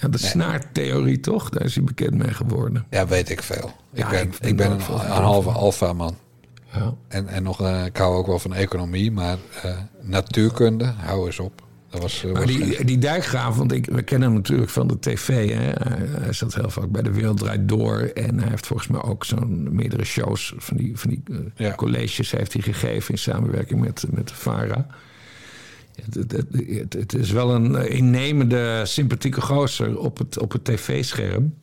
Ja, 0.00 0.08
de 0.08 0.18
snaartheorie 0.18 1.20
toch? 1.20 1.48
Daar 1.48 1.64
is 1.64 1.74
hij 1.74 1.84
bekend 1.84 2.14
mee 2.14 2.34
geworden. 2.34 2.86
ja, 2.90 3.06
weet 3.06 3.30
ik 3.30 3.42
veel. 3.42 3.72
Ik 3.92 3.98
Ja, 3.98 4.10
ben, 4.10 4.32
ik 4.40 4.56
ben 4.56 4.70
een, 4.70 4.80
een 4.90 5.22
halve 5.22 5.50
alfa 5.50 5.92
man. 5.92 6.16
Ja. 6.72 6.94
En, 7.08 7.28
en 7.28 7.42
nog, 7.42 7.60
eh, 7.60 7.84
ik 7.84 7.96
hou 7.96 8.14
ook 8.16 8.26
wel 8.26 8.38
van 8.38 8.54
economie, 8.54 9.10
maar 9.12 9.36
eh, 9.62 9.78
natuurkunde, 10.00 10.84
hou 10.84 11.26
eens 11.26 11.38
op. 11.38 11.62
Dat 11.90 12.02
was, 12.02 12.24
eh, 12.24 12.32
Maar 12.32 12.42
was 12.42 12.50
die, 12.50 12.84
die 12.84 12.98
dijkgraaf, 12.98 13.56
want 13.56 13.72
ik, 13.72 13.86
we 13.86 14.02
kennen 14.02 14.28
hem 14.28 14.36
natuurlijk 14.36 14.70
van 14.70 14.86
de 14.86 14.98
tv. 14.98 15.48
Hè? 15.54 15.70
Hij, 16.20 16.32
zat 16.32 16.54
heel 16.54 16.70
vaak 16.70 16.90
bij 16.90 17.02
De 17.02 17.12
Wereld 17.12 17.38
Draait 17.38 17.68
Door. 17.68 17.98
En 17.98 18.38
hij 18.38 18.48
heeft 18.48 18.66
volgens 18.66 18.88
mij 18.88 19.02
ook 19.02 19.24
zo'n 19.24 19.74
meerdere 19.74 20.04
shows 20.04 20.54
van 20.56 20.76
die, 20.76 20.96
van 20.98 21.10
die 21.10 21.22
Ja. 21.54 21.74
colleges 21.74 22.30
heeft 22.30 22.52
hij 22.52 22.62
gegeven 22.62 23.10
in 23.14 23.18
samenwerking 23.18 23.80
met, 23.80 24.04
met 24.10 24.28
de 24.28 24.34
VARA. 24.34 24.86
Het, 26.04 26.14
het, 26.14 26.32
het, 26.32 26.46
het- 26.68 26.92
het 26.92 27.14
is 27.14 27.30
wel 27.30 27.54
een 27.54 27.88
innemende, 27.88 28.80
sympathieke 28.84 29.40
gozer 29.40 29.98
op 29.98 30.18
het, 30.18 30.38
op 30.38 30.52
het 30.52 30.64
tv-scherm. 30.64 31.54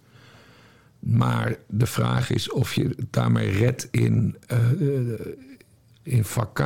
Maar 1.00 1.56
de 1.68 1.86
vraag 1.86 2.30
is 2.30 2.52
of 2.52 2.74
je 2.74 2.96
daarmee 3.10 3.50
redt 3.50 3.88
in, 3.92 4.38
eh, 4.48 4.58
in 6.04 6.24
vak 6.24 6.54
K. 6.56 6.60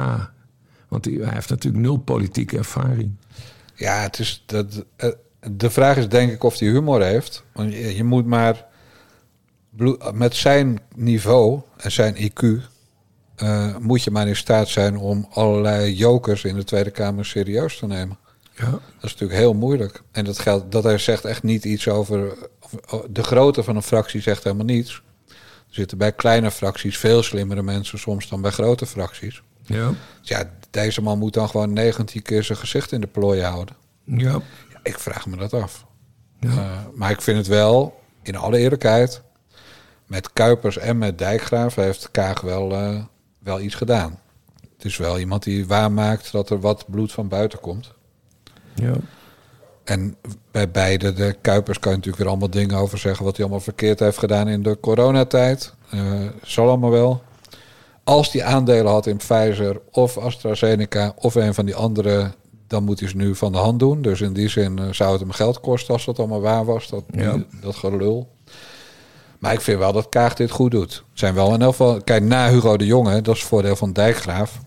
Want 0.88 1.06
hij 1.06 1.34
heeft 1.34 1.50
natuurlijk 1.50 1.84
nul 1.84 1.98
politieke 1.98 2.58
ervaring. 2.58 3.12
Ja, 3.76 4.02
het 4.02 4.20
is 4.20 4.44
dat, 4.46 4.86
eh, 4.96 5.10
de 5.52 5.70
vraag 5.70 5.98
is 5.98 6.10
denk 6.10 6.32
ik 6.32 6.44
of 6.44 6.60
hij 6.60 6.68
humor 6.68 7.04
heeft. 7.04 7.44
Want 7.54 7.74
je, 7.74 8.04
moet 8.04 8.26
maar 8.26 8.66
met 10.14 10.36
zijn 10.36 10.80
niveau 10.96 11.62
en 11.78 11.92
zijn 11.92 12.16
IQ 12.16 12.70
moet 13.80 14.04
je 14.04 14.12
maar 14.12 14.28
in 14.28 14.36
staat 14.36 14.68
zijn 14.68 14.98
om 14.98 15.28
allerlei 15.30 15.96
jokers 15.96 16.44
in 16.44 16.56
de 16.56 16.64
Tweede 16.64 16.92
Kamer 16.92 17.26
serieus 17.26 17.78
te 17.78 17.88
nemen. 17.88 18.18
Ja. 18.66 18.72
Dat 18.72 18.82
is 19.02 19.12
natuurlijk 19.12 19.40
heel 19.40 19.54
moeilijk. 19.54 20.02
En 20.12 20.26
dat 20.26 20.40
geldt, 20.40 20.72
dat 20.72 20.84
hij 20.84 20.98
zegt 20.98 21.26
echt 21.26 21.44
niet 21.44 21.66
iets 21.66 21.88
over. 21.88 22.38
of- 22.90 23.06
De 23.10 23.24
grootte 23.24 23.64
van 23.64 23.76
een 23.76 23.82
fractie 23.84 24.22
zegt 24.22 24.44
helemaal 24.44 24.66
niets. 24.66 25.02
Er 25.28 25.36
zitten 25.78 25.98
bij 25.98 26.12
kleine 26.12 26.52
fracties 26.52 26.98
veel 26.98 27.24
slimmere 27.24 27.62
mensen 27.64 28.00
soms 28.00 28.30
dan 28.30 28.42
bij 28.42 28.52
grote 28.52 28.86
fracties. 28.86 29.42
Ja. 29.66 29.88
Dus 30.20 30.30
ja, 30.30 30.50
deze 30.70 31.02
man 31.02 31.18
moet 31.20 31.34
dan 31.34 31.50
gewoon 31.50 31.74
19 31.74 32.22
keer 32.22 32.44
zijn 32.44 32.58
gezicht 32.58 32.92
in 32.92 33.02
de 33.02 33.08
plooi 33.08 33.42
houden. 33.42 33.76
Ja. 34.06 34.30
Ja, 34.70 34.80
ik 34.84 35.00
vraag 35.00 35.26
me 35.28 35.38
dat 35.38 35.54
af. 35.54 35.86
Ja. 36.40 36.50
Eh, 36.50 36.78
maar 36.94 37.12
ik 37.12 37.22
vind 37.22 37.38
het 37.38 37.48
wel, 37.48 38.00
in 38.22 38.36
alle 38.36 38.58
eerlijkheid, 38.58 39.22
met 40.06 40.34
Kuipers 40.34 40.78
en 40.78 40.98
met 40.98 41.18
Dijkgraaf 41.18 41.76
heeft 41.76 42.12
Kaag 42.12 42.42
wel, 42.42 42.72
eh, 42.72 43.04
wel 43.40 43.60
iets 43.60 43.76
gedaan. 43.76 44.20
Het 44.78 44.86
is 44.86 44.98
wel 44.98 45.20
iemand 45.20 45.44
die 45.44 45.68
waarmaakt 45.68 46.32
dat 46.32 46.50
er 46.50 46.60
wat 46.60 46.86
bloed 46.90 47.12
van 47.12 47.28
buiten 47.28 47.60
komt. 47.60 47.94
Ja. 48.76 48.94
En 49.84 50.16
bij 50.52 50.72
beide, 50.72 51.14
de 51.14 51.36
Kuipers 51.42 51.80
kan 51.80 51.92
je 51.92 51.98
natuurlijk 51.98 52.24
weer 52.24 52.32
allemaal 52.32 52.50
dingen 52.50 52.78
over 52.78 52.98
zeggen... 52.98 53.26
wat 53.26 53.36
hij 53.36 53.46
allemaal 53.46 53.64
verkeerd 53.64 54.00
heeft 54.00 54.18
gedaan 54.18 54.48
in 54.48 54.64
de 54.64 54.78
coronatijd. 54.80 55.74
Eh 55.90 56.02
zal 56.44 56.68
allemaal 56.68 56.90
wel. 56.90 57.22
Als 58.04 58.32
hij 58.32 58.44
aandelen 58.44 58.92
had 58.92 59.06
in 59.08 59.18
Pfizer 59.18 59.82
of 59.92 60.18
AstraZeneca 60.18 61.14
of 61.16 61.36
een 61.36 61.54
van 61.54 61.66
die 61.66 61.76
andere... 61.76 62.32
dan 62.68 62.84
moet 62.84 63.00
hij 63.00 63.10
ze 63.10 63.16
nu 63.16 63.36
van 63.36 63.52
de 63.52 63.58
hand 63.58 63.80
doen. 63.80 64.02
Dus 64.02 64.22
in 64.22 64.34
die 64.34 64.50
zin 64.50 64.80
eh, 64.80 64.86
zou 64.92 65.12
het 65.12 65.22
hem 65.22 65.32
geld 65.32 65.60
kosten 65.60 65.94
als 65.94 66.06
dat 66.06 66.20
allemaal 66.20 66.42
waar 66.42 66.66
was. 66.66 66.90
Dat, 66.90 67.04
Ja. 67.12 67.44
dat 67.62 67.76
gelul. 67.76 68.30
Maar 69.40 69.54
ik 69.54 69.62
vind 69.62 69.80
wel 69.80 69.94
dat 69.94 70.10
Kaag 70.10 70.34
dit 70.34 70.52
goed 70.52 70.72
doet. 70.72 70.94
Het 70.94 71.20
zijn 71.20 71.34
wel 71.34 71.54
in 71.54 71.62
elk 71.62 71.72
geval... 71.72 72.02
Kijk, 72.02 72.24
na 72.24 72.50
Hugo 72.50 72.78
de 72.78 72.86
Jonge, 72.86 73.22
dat 73.22 73.36
is 73.36 73.40
het 73.40 73.50
voordeel 73.50 73.76
van 73.76 73.94
Dijkgraaf... 73.94 74.60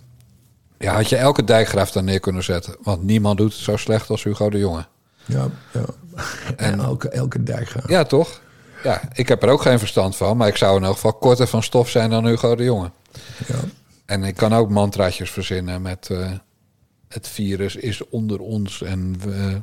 Ja, 0.79 0.95
had 0.95 1.09
je 1.09 1.17
elke 1.17 1.45
dijkgraaf 1.45 1.91
daar 1.91 2.03
neer 2.03 2.21
kunnen 2.21 2.45
zetten. 2.45 2.77
Want 2.83 3.03
niemand 3.03 3.39
doet 3.39 3.53
het 3.53 3.63
zo 3.63 3.77
slecht 3.77 4.11
als 4.11 4.23
Hugo 4.25 4.51
de 4.51 4.59
Jonge. 4.59 4.87
Ja. 5.25 5.49
ja. 5.73 5.85
En 6.57 6.81
elke, 6.91 7.09
elke 7.09 7.43
dijkgraaf. 7.43 7.89
Ja, 7.89 8.05
toch? 8.05 8.41
Ja, 8.83 9.01
ik 9.13 9.29
heb 9.29 9.43
er 9.43 9.49
ook 9.49 9.63
geen 9.63 9.79
verstand 9.79 10.17
van. 10.17 10.37
Maar 10.37 10.49
ik 10.49 10.57
zou 10.57 10.77
in 10.77 10.85
elk 10.85 10.95
geval 10.95 11.13
korter 11.13 11.47
van 11.47 11.63
stof 11.63 11.89
zijn 11.91 12.11
dan 12.11 12.27
Hugo 12.27 12.55
de 12.55 12.65
Jonge. 12.65 12.91
Ja. 13.47 13.59
En 14.07 14.23
ik 14.25 14.35
kan 14.37 14.55
ook 14.55 14.71
mantraatjes 14.71 15.31
verzinnen 15.31 15.83
met... 15.83 16.09
eh, 16.11 16.31
het 17.09 17.29
virus 17.29 17.77
is 17.77 18.09
onder 18.09 18.41
ons. 18.41 18.83
En 18.83 19.17
we... 19.21 19.63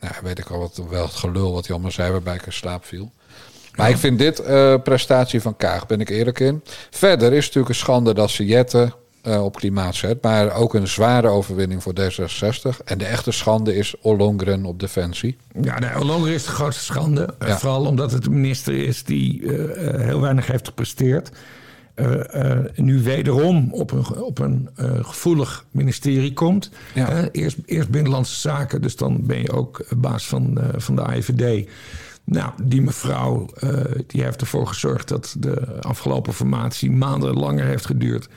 Nou, 0.00 0.14
weet 0.22 0.38
ik 0.38 0.50
al 0.50 0.58
wat, 0.58 0.82
wel 0.88 1.02
het 1.02 1.14
gelul 1.14 1.52
wat 1.52 1.64
hij 1.64 1.72
allemaal 1.74 1.90
zei 1.92 2.10
waarbij 2.10 2.34
ik 2.34 2.46
in 2.46 2.52
slaap 2.52 2.84
viel. 2.84 3.12
Maar 3.76 3.90
ik 3.90 3.96
vind 3.96 4.18
dit 4.18 4.38
eh, 4.38 4.74
prestatie 4.82 5.40
van 5.40 5.56
Kaag, 5.56 5.86
ben 5.86 6.00
ik 6.00 6.08
eerlijk 6.08 6.40
in. 6.40 6.62
Verder 6.90 7.28
is 7.28 7.36
het 7.36 7.44
natuurlijk 7.44 7.68
een 7.68 7.74
schande 7.74 8.14
dat 8.14 8.30
ze 8.30 8.44
Eh, 9.22 9.44
op 9.44 9.56
klimaat 9.56 9.94
zet. 9.94 10.22
Maar 10.22 10.52
ook 10.54 10.74
een 10.74 10.88
zware 10.88 11.28
overwinning 11.28 11.82
voor 11.82 11.92
D66. 12.00 12.84
En 12.84 12.98
de 12.98 13.04
echte 13.04 13.30
schande 13.30 13.76
is 13.76 13.94
Ollongren 14.00 14.64
op 14.64 14.80
defensie. 14.80 15.36
Ja, 15.60 15.76
de 15.80 15.90
Ollongren 16.00 16.34
is 16.34 16.44
de 16.44 16.50
grootste 16.50 16.84
schande. 16.84 17.34
Eh, 17.38 17.48
Ja. 17.48 17.58
Vooral 17.58 17.86
omdat 17.86 18.12
het 18.12 18.26
een 18.26 18.32
minister 18.34 18.74
is 18.86 19.04
die 19.04 19.56
eh, 19.56 20.00
heel 20.00 20.20
weinig 20.20 20.46
heeft 20.46 20.66
gepresteerd. 20.68 21.30
Nu 22.74 23.02
wederom 23.02 23.68
op 23.72 23.90
een, 23.90 24.22
op 24.22 24.38
een 24.38 24.68
gevoelig 25.02 25.64
ministerie 25.70 26.32
komt. 26.32 26.70
Ja. 26.94 27.28
Eerst, 27.32 27.56
eerst 27.64 27.88
Binnenlandse 27.88 28.40
Zaken, 28.40 28.82
dus 28.82 28.96
dan 28.96 29.26
ben 29.26 29.42
je 29.42 29.52
ook 29.52 29.84
baas 29.96 30.26
van, 30.26 30.58
van 30.76 30.96
de 30.96 31.02
AIVD. 31.02 31.68
Nou, 32.24 32.52
die 32.62 32.82
mevrouw 32.82 33.46
die 34.06 34.22
heeft 34.22 34.40
ervoor 34.40 34.66
gezorgd 34.66 35.08
dat 35.08 35.36
de 35.38 35.80
afgelopen 35.80 36.32
formatie 36.32 36.90
maanden 36.90 37.34
langer 37.34 37.64
heeft 37.64 37.86
geduurd 37.86 38.28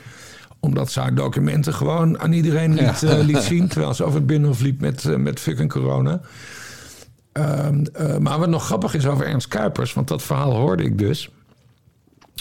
omdat 0.59 0.91
ze 0.91 0.99
haar 0.99 1.15
documenten 1.15 1.73
gewoon 1.73 2.19
aan 2.19 2.31
iedereen 2.33 2.73
liet, 2.73 2.99
Ja. 2.99 3.09
eh, 3.09 3.23
liet 3.25 3.37
zien. 3.37 3.67
Terwijl 3.67 3.93
ze 3.93 4.03
over 4.03 4.17
het 4.17 4.27
binnenhof 4.27 4.59
liep 4.61 4.81
met, 4.81 5.05
eh, 5.05 5.15
met 5.15 5.39
fucking 5.39 5.71
corona. 5.71 6.21
Ehm, 7.31 7.85
eh, 7.93 8.17
maar 8.17 8.39
wat 8.39 8.49
nog 8.49 8.65
grappig 8.65 8.93
is 8.93 9.05
over 9.07 9.25
Ernst 9.27 9.47
Kuipers, 9.47 9.93
want 9.93 10.07
dat 10.07 10.23
verhaal 10.23 10.55
hoorde 10.55 10.83
ik 10.83 10.97
dus. 10.97 11.29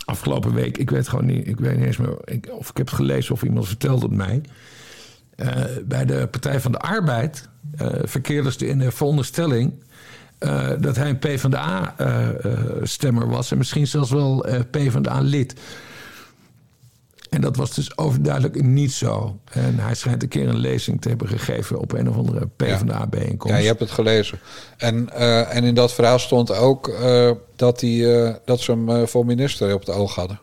Afgelopen 0.04 0.54
week, 0.54 0.78
ik 0.78 0.90
weet 0.90 1.08
gewoon 1.08 1.26
niet, 1.26 1.46
ik 1.46 1.58
weet 1.60 1.76
niet 1.76 1.86
eens 1.86 1.96
meer 1.96 2.16
ik- 2.24 2.48
of 2.52 2.70
ik 2.70 2.76
heb 2.76 2.86
het 2.86 2.94
gelezen 2.94 3.34
of 3.34 3.42
iemand 3.42 3.66
vertelde 3.66 4.06
het 4.06 4.14
mij. 4.16 4.40
Bij 5.84 6.04
de 6.04 6.26
Partij 6.30 6.60
van 6.60 6.72
de 6.72 6.78
Arbeid 6.78 7.48
verkeerde 8.02 8.52
ze 8.52 8.66
in 8.66 8.78
de 8.78 8.90
veronderstelling 8.90 9.72
eh, 10.38 10.68
dat 10.78 10.96
hij 10.96 11.08
een 11.08 11.18
PvdA-stemmer 11.18 13.28
was 13.28 13.50
en 13.50 13.58
misschien 13.58 13.86
zelfs 13.86 14.10
wel 14.10 14.46
PvdA-lid. 14.70 15.54
En 17.34 17.40
dat 17.40 17.56
was 17.56 17.74
dus 17.74 17.98
overduidelijk 17.98 18.62
niet 18.62 18.92
zo. 18.92 19.38
En 19.50 19.78
hij 19.78 19.94
schijnt 19.94 20.22
een 20.22 20.28
keer 20.28 20.48
een 20.48 20.58
lezing 20.58 21.00
te 21.00 21.08
hebben 21.08 21.28
gegeven 21.28 21.78
op 21.78 21.92
een 21.92 22.08
of 22.08 22.16
andere 22.16 22.48
PvdA-bijeenkomst. 22.56 23.56
Ja, 23.56 23.62
je 23.62 23.68
hebt 23.68 23.80
het 23.80 23.90
gelezen. 23.90 24.38
En, 24.76 25.10
eh, 25.10 25.56
en 25.56 25.64
in 25.64 25.74
dat 25.74 25.92
verhaal 25.92 26.18
stond 26.18 26.56
ook 26.56 26.88
eh, 26.88 27.30
dat, 27.56 27.80
hij, 27.80 28.24
eh, 28.24 28.34
dat 28.44 28.60
ze 28.60 28.70
hem 28.70 29.08
voor 29.08 29.26
minister 29.26 29.74
op 29.74 29.80
het 29.80 29.90
oog 29.90 30.14
hadden. 30.14 30.40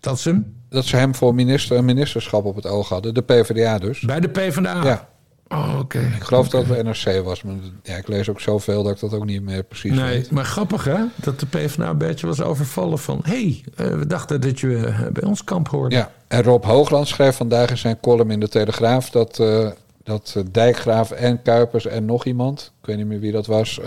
Dat 0.00 0.20
ze 0.20 0.28
hem 0.28 0.56
Dat 0.68 0.84
ze 0.84 0.96
hem 0.96 1.14
voor 1.14 1.34
minister, 1.34 1.76
een 1.76 1.84
ministerschap 1.84 2.44
op 2.44 2.56
het 2.56 2.66
oog 2.66 2.88
hadden. 2.88 3.14
De 3.14 3.22
PvdA 3.22 3.78
dus. 3.78 4.00
bij 4.00 4.20
de 4.20 4.28
PvdA. 4.28 4.84
Ja, 4.84 5.08
Oh, 5.52 5.78
oké. 5.78 5.98
ik 5.98 6.22
geloof 6.22 6.48
dat 6.48 6.66
het 6.66 6.82
NRC 6.82 7.24
was. 7.24 7.42
Maar 7.42 7.54
ja, 7.82 7.96
ik 7.96 8.08
lees 8.08 8.28
ook 8.28 8.40
zoveel 8.40 8.82
dat 8.82 8.92
ik 8.92 9.00
dat 9.00 9.12
ook 9.14 9.24
niet 9.24 9.42
meer 9.42 9.62
precies 9.62 9.92
Nee, 9.92 10.08
weet. 10.18 10.30
maar 10.30 10.44
grappig 10.44 10.84
hè, 10.84 11.04
dat 11.16 11.40
de 11.40 11.46
PvdA 11.46 11.88
een 11.90 11.98
beetje 11.98 12.26
was 12.26 12.40
overvallen 12.42 12.98
van... 12.98 13.20
hé, 13.22 13.32
hey, 13.32 13.64
eh, 13.86 13.98
we 13.98 14.06
dachten 14.06 14.40
dat 14.40 14.60
je 14.60 14.76
eh, 14.76 15.06
bij 15.12 15.24
ons 15.24 15.44
kamp 15.44 15.68
hoorde. 15.68 15.94
Ja, 15.96 16.12
en 16.28 16.42
Rob 16.42 16.64
Hoogland 16.64 17.08
schreef 17.08 17.36
vandaag 17.36 17.70
in 17.70 17.78
zijn 17.78 18.00
column 18.00 18.30
in 18.30 18.40
de 18.40 18.48
Telegraaf... 18.48 19.10
dat, 19.10 19.38
eh, 19.38 19.68
dat 20.02 20.42
Dijkgraaf 20.50 21.10
en 21.10 21.42
Kuipers 21.42 21.86
en 21.86 22.04
nog 22.04 22.24
iemand, 22.24 22.72
ik 22.80 22.86
weet 22.86 22.96
niet 22.96 23.06
meer 23.06 23.20
wie 23.20 23.32
dat 23.32 23.46
was, 23.46 23.80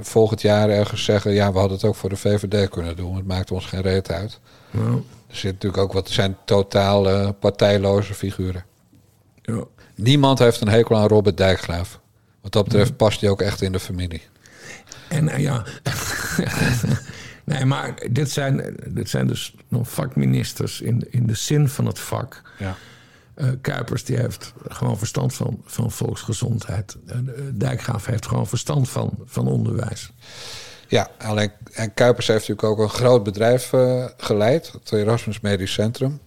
volgend 0.00 0.42
jaar 0.42 0.68
ergens 0.68 1.04
zeggen: 1.04 1.32
ja, 1.32 1.52
we 1.52 1.58
hadden 1.58 1.76
het 1.76 1.86
ook 1.86 1.94
voor 1.94 2.08
de 2.08 2.16
VVD 2.16 2.68
kunnen 2.68 2.96
doen. 2.96 3.16
Het 3.16 3.26
maakt 3.26 3.50
ons 3.50 3.66
geen 3.66 3.80
reet 3.80 4.12
uit. 4.12 4.40
Nou, 4.70 5.02
Er 5.28 5.36
zit 5.36 5.52
natuurlijk 5.52 5.82
ook 5.82 5.92
wat 5.92 6.08
zijn 6.10 6.36
totaal 6.44 7.32
partijloze 7.32 8.14
figuren. 8.14 8.64
ja. 9.42 9.64
Niemand 10.00 10.38
heeft 10.38 10.60
een 10.60 10.68
hekel 10.68 10.96
aan 10.96 11.08
Robert 11.08 11.36
Dijkgraaf. 11.36 12.00
Wat 12.40 12.52
dat 12.52 12.64
betreft 12.64 12.96
past 12.96 13.20
hij 13.20 13.30
ook 13.30 13.42
echt 13.42 13.62
in 13.62 13.72
de 13.72 13.80
familie. 13.80 14.22
En 15.08 15.28
eh, 15.28 15.38
ja. 15.38 15.64
nee, 17.44 17.64
maar 17.64 17.94
dit 18.10 18.30
zijn, 18.30 18.76
dit 18.86 19.08
zijn 19.08 19.26
dus 19.26 19.54
nog 19.68 19.90
vakministers 19.90 20.80
in, 20.80 21.06
in 21.10 21.26
de 21.26 21.34
zin 21.34 21.68
van 21.68 21.86
het 21.86 21.98
vak. 21.98 22.42
Ja. 22.58 22.76
Eh, 23.34 23.48
Kuipers 23.60 24.04
die 24.04 24.16
heeft 24.16 24.52
gewoon 24.68 24.98
verstand 24.98 25.34
van, 25.34 25.60
van 25.64 25.90
volksgezondheid. 25.90 26.96
Eh, 27.06 27.16
Dijkgraaf 27.52 28.06
heeft 28.06 28.26
gewoon 28.26 28.46
verstand 28.46 28.88
van, 28.88 29.18
van 29.24 29.46
onderwijs. 29.46 30.12
Ja, 30.88 31.10
alleen 31.18 31.52
en 31.72 31.94
Kuipers 31.94 32.26
heeft 32.26 32.48
natuurlijk 32.48 32.68
ook 32.68 32.78
een 32.78 32.94
groot 32.94 33.22
bedrijf 33.22 33.72
geleid, 34.16 34.72
het 34.72 34.92
Erasmus 34.92 35.40
Medisch 35.40 35.72
Centrum. 35.72 36.20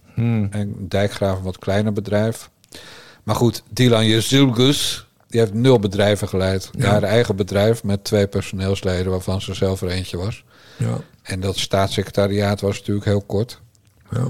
En 0.50 0.74
Dijkgraaf 0.88 1.36
een 1.36 1.42
wat 1.42 1.58
kleiner 1.58 1.92
bedrijf. 1.92 2.50
Maar 3.24 3.34
goed, 3.34 3.62
Dylan 3.70 4.06
Jezilgus, 4.06 5.06
die 5.28 5.40
heeft 5.40 5.54
nul 5.54 5.78
bedrijven 5.78 6.28
geleid. 6.28 6.70
Ja. 6.72 6.90
haar 6.90 7.02
eigen 7.02 7.36
bedrijf 7.36 7.84
met 7.84 8.04
twee 8.04 8.26
personeelsleden, 8.26 9.10
waarvan 9.10 9.40
ze 9.40 9.54
zelf 9.54 9.82
er 9.82 9.88
eentje 9.88 10.16
was. 10.16 10.44
Ja. 10.76 11.00
En 11.22 11.40
dat 11.40 11.58
staatssecretariaat 11.58 12.60
was 12.60 12.78
natuurlijk 12.78 13.06
heel 13.06 13.22
kort. 13.22 13.60
Ja. 14.10 14.26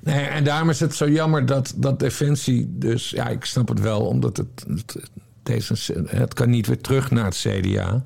Nee, 0.00 0.24
en 0.24 0.44
daarom 0.44 0.70
is 0.70 0.80
het 0.80 0.94
zo 0.94 1.08
jammer 1.08 1.46
dat, 1.46 1.72
dat 1.76 1.98
Defensie 1.98 2.66
dus... 2.68 3.10
Ja, 3.10 3.28
ik 3.28 3.44
snap 3.44 3.68
het 3.68 3.80
wel, 3.80 4.00
omdat 4.00 4.36
het, 4.36 4.64
het, 4.68 4.96
deze, 5.42 6.04
het 6.06 6.34
kan 6.34 6.50
niet 6.50 6.66
weer 6.66 6.80
terug 6.80 7.10
naar 7.10 7.24
het 7.24 7.44
CDA. 7.48 8.04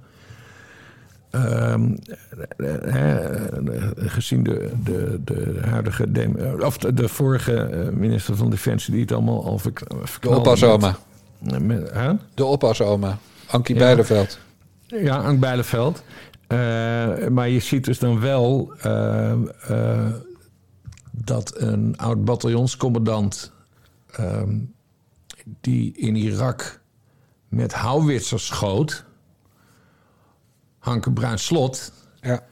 Ehm, 1.31 1.97
eh, 2.57 3.45
eh, 3.45 3.51
gezien 3.97 4.43
de, 4.43 4.71
de, 4.85 5.21
de 5.25 5.59
huidige... 5.65 6.11
dem- 6.13 6.37
Of 6.63 6.79
de, 6.79 6.95
de 6.95 7.09
vorige 7.09 7.55
eh, 7.63 7.89
minister 7.89 8.37
van 8.37 8.51
Defensie 8.51 8.93
die 8.93 9.01
het 9.03 9.13
allemaal 9.13 9.45
al 9.45 9.59
verk- 9.59 9.89
De 9.89 9.97
verknalde 10.03 10.39
oppasoma. 10.39 10.97
met- 11.39 11.63
met- 11.67 11.91
hè? 11.93 12.13
De 12.35 12.45
oppasoma. 12.45 13.19
Ankie 13.47 13.75
Ja. 13.75 13.81
Ja, 14.87 15.17
Ank 15.17 15.41
Bijleveld. 15.41 16.03
Eh, 16.47 16.59
maar 17.29 17.49
je 17.49 17.61
ziet 17.61 17.85
dus 17.85 17.99
dan 17.99 18.21
wel 18.21 18.73
eh, 18.81 19.33
eh, 19.69 20.07
dat 21.11 21.53
een 21.57 21.95
oud 21.97 22.25
bataljonscommandant... 22.25 23.53
ehm, 24.13 24.57
die 25.61 25.93
in 25.97 26.17
Irak 26.17 26.81
met 27.49 27.73
houwitsers 27.73 28.47
schoot... 28.47 29.05
Hanke 30.81 31.13
Bruin-Slot... 31.13 31.93
Ja. 32.21 32.43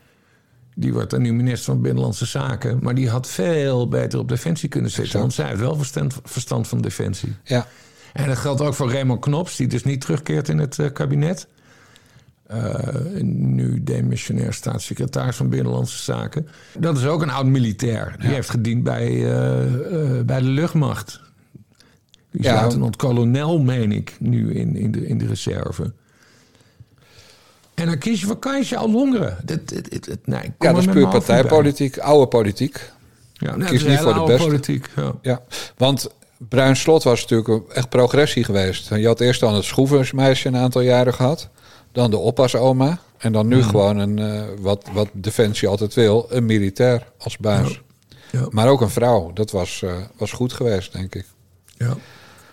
Die 0.74 0.92
wordt 0.92 1.10
dan 1.10 1.22
nu 1.22 1.32
minister 1.32 1.72
van 1.72 1.82
Binnenlandse 1.82 2.26
Zaken. 2.26 2.78
Maar 2.82 2.94
die 2.94 3.08
had 3.10 3.28
veel 3.28 3.88
beter 3.88 4.18
op 4.18 4.28
Defensie 4.28 4.68
kunnen 4.68 4.90
zitten. 4.90 5.20
Want 5.20 5.32
zij 5.32 5.46
heeft 5.48 5.60
wel 5.60 5.76
verstand, 5.76 6.14
verstand 6.24 6.68
van 6.68 6.80
Defensie. 6.80 7.34
Ja. 7.44 7.66
En 8.12 8.26
dat 8.28 8.36
geldt 8.36 8.60
ook 8.60 8.74
voor 8.74 8.92
Raymond 8.92 9.20
Knops, 9.20 9.56
die 9.56 9.66
dus 9.66 9.84
niet 9.84 10.00
terugkeert 10.00 10.48
in 10.48 10.58
het 10.58 10.78
eh, 10.78 10.92
kabinet. 10.92 11.46
Eh, 12.46 12.74
nu 13.22 13.82
demissionair 13.82 14.52
staatssecretaris 14.52 15.36
van 15.36 15.48
Binnenlandse 15.48 16.02
Zaken. 16.02 16.48
Dat 16.78 16.96
is 16.96 17.06
ook 17.06 17.22
een 17.22 17.30
oud 17.30 17.46
militair. 17.46 18.16
Die 18.20 18.28
heeft 18.30 18.50
gediend 18.50 18.82
bij, 18.82 19.06
eh, 19.06 20.20
bij 20.24 20.38
de 20.40 20.46
luchtmacht. 20.48 21.20
Die 22.30 22.42
Ja. 22.42 22.54
luitenant-kolonel, 22.54 23.58
meen 23.58 23.92
ik, 23.92 24.16
nu 24.20 24.54
in, 24.54 24.76
in, 24.76 24.90
de, 24.90 25.06
in 25.06 25.18
de 25.18 25.26
reserve. 25.26 25.92
En 27.78 27.86
dan 27.86 27.98
kies 27.98 28.20
je 28.20 28.26
voor 28.26 28.38
Kajsje 28.38 28.76
al 28.76 28.90
Longeren. 28.90 29.36
Dat, 29.44 29.58
het- 29.70 30.18
nee, 30.24 30.42
ik 30.42 30.52
kom 30.58 30.68
Ja, 30.68 30.72
dat 30.74 30.82
is 30.86 30.92
puur 30.92 31.08
partijpolitiek, 31.08 31.98
oude 31.98 32.26
politiek. 32.26 32.90
Ja, 33.32 33.56
nou, 33.56 33.70
Kies 33.70 33.80
dat 33.80 33.88
niet 33.90 33.98
voor 33.98 34.14
de 34.14 34.22
beste. 34.24 34.46
Politiek, 34.46 34.86
ja. 34.96 35.12
Ja, 35.22 35.42
want 35.76 36.08
Bruin 36.36 36.76
Slot 36.76 37.02
was 37.02 37.20
natuurlijk 37.26 37.72
echt 37.72 37.88
progressie 37.88 38.44
geweest. 38.44 38.88
Je 38.94 39.06
had 39.06 39.20
eerst 39.20 39.40
dan 39.40 39.54
het 39.54 39.64
schroeversmeisje 39.64 40.48
een 40.48 40.56
aantal 40.56 40.80
jaren 40.80 41.14
gehad. 41.14 41.48
Dan 41.92 42.10
de 42.10 42.16
oppasoma. 42.16 42.98
En 43.18 43.32
dan 43.32 43.46
nu 43.46 43.62
gewoon 43.62 43.98
een, 43.98 44.18
eh, 44.18 44.42
wat, 44.60 44.86
wat 44.92 45.08
Defensie 45.12 45.68
altijd 45.68 45.94
wil, 45.94 46.26
een 46.30 46.46
militair 46.46 47.06
als 47.18 47.36
baas. 47.36 47.80
Ja. 48.30 48.46
Maar 48.50 48.68
ook 48.68 48.80
een 48.80 48.90
vrouw. 48.90 49.30
Dat 49.34 49.50
was, 49.50 49.82
eh, 49.82 49.92
was 50.16 50.32
goed 50.32 50.52
geweest, 50.52 50.92
denk 50.92 51.14
ik. 51.14 51.24
Ja. 51.76 51.96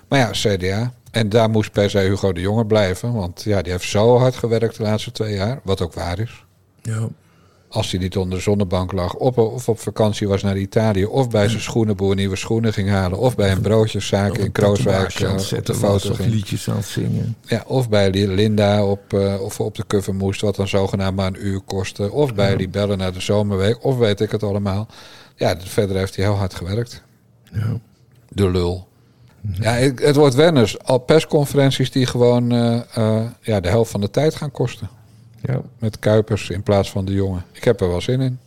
Maar 0.07 0.19
ja, 0.19 0.29
CDA. 0.31 0.93
En 1.15 1.29
daar 1.29 1.49
moest 1.49 1.71
per 1.71 1.89
se 1.89 1.99
Hugo 1.99 2.33
de 2.33 2.41
Jonge 2.41 2.65
blijven. 2.65 3.13
Want 3.13 3.43
ja, 3.43 3.61
die 3.61 3.71
heeft 3.71 3.89
zo 3.89 4.17
hard 4.17 4.35
gewerkt 4.35 4.77
de 4.77 4.83
laatste 4.83 5.11
twee 5.11 5.33
jaar. 5.33 5.59
Wat 5.63 5.81
ook 5.81 5.93
waar 5.93 6.19
is. 6.19 6.45
Ja. 6.81 7.07
Als 7.69 7.91
hij 7.91 7.99
niet 7.99 8.17
onder 8.17 8.37
de 8.37 8.43
zonnebank 8.43 8.91
lag, 8.91 9.13
op, 9.13 9.37
of 9.37 9.69
op 9.69 9.79
vakantie 9.79 10.27
was 10.27 10.43
naar 10.43 10.57
Italië, 10.57 11.05
of 11.05 11.29
bij 11.29 11.49
zijn 11.49 11.61
schoenenboer 11.61 12.15
nieuwe 12.15 12.35
schoenen 12.35 12.73
ging 12.73 12.89
halen, 12.89 13.17
of 13.17 13.35
bij 13.35 13.51
een 13.51 13.61
broodjeszaak 13.61 14.37
in 14.37 14.51
Krooswijk 14.51 15.23
aan 15.23 15.25
eh, 15.25 15.31
op 15.31 15.37
de 15.37 15.43
zetten 15.43 15.75
foto 15.75 16.09
of 16.09 16.15
ging. 16.15 16.33
liedjes 16.33 16.69
aan 16.69 16.75
het 16.75 16.85
zingen. 16.85 17.35
Ja, 17.41 17.63
of 17.67 17.89
bij 17.89 18.11
die 18.11 18.27
Linda 18.27 18.85
op, 18.85 19.13
eh, 19.13 19.41
of 19.41 19.59
op 19.59 19.75
de 19.75 19.83
cover 19.87 20.15
moest, 20.15 20.41
wat 20.41 20.55
dan 20.55 20.67
zogenaamd 20.67 21.15
maar 21.15 21.27
een 21.27 21.45
uur 21.45 21.61
kostte. 21.61 22.11
Of 22.11 22.33
bij 22.33 22.55
die 22.55 22.69
bellen 22.69 22.97
naar 22.97 23.13
de 23.13 23.21
zomerweek, 23.21 23.83
of 23.83 23.97
weet 23.97 24.19
ik 24.19 24.31
het 24.31 24.43
allemaal. 24.43 24.87
Ja, 25.35 25.55
verder 25.59 25.95
heeft 25.95 26.15
hij 26.15 26.25
heel 26.25 26.35
hard 26.35 26.53
gewerkt. 26.53 27.01
Ja. 27.51 27.79
De 28.29 28.49
lul. 28.49 28.87
Ja, 29.53 29.71
het, 29.71 30.15
wordt 30.15 30.35
wenners. 30.35 30.79
Al 30.83 30.97
persconferenties 30.97 31.91
die 31.91 32.05
gewoon 32.05 32.51
eh, 32.51 32.81
eh, 32.93 33.25
ja, 33.41 33.59
de 33.59 33.69
helft 33.69 33.91
van 33.91 34.01
de 34.01 34.09
tijd 34.09 34.35
gaan 34.35 34.51
kosten. 34.51 34.89
Ja. 35.41 35.61
Met 35.79 35.99
Kuipers 35.99 36.49
in 36.49 36.63
plaats 36.63 36.91
van 36.91 37.05
de 37.05 37.13
jongen. 37.13 37.45
Ik 37.51 37.63
heb 37.63 37.81
er 37.81 37.87
wel 37.87 38.01
zin 38.01 38.21
in. 38.21 38.39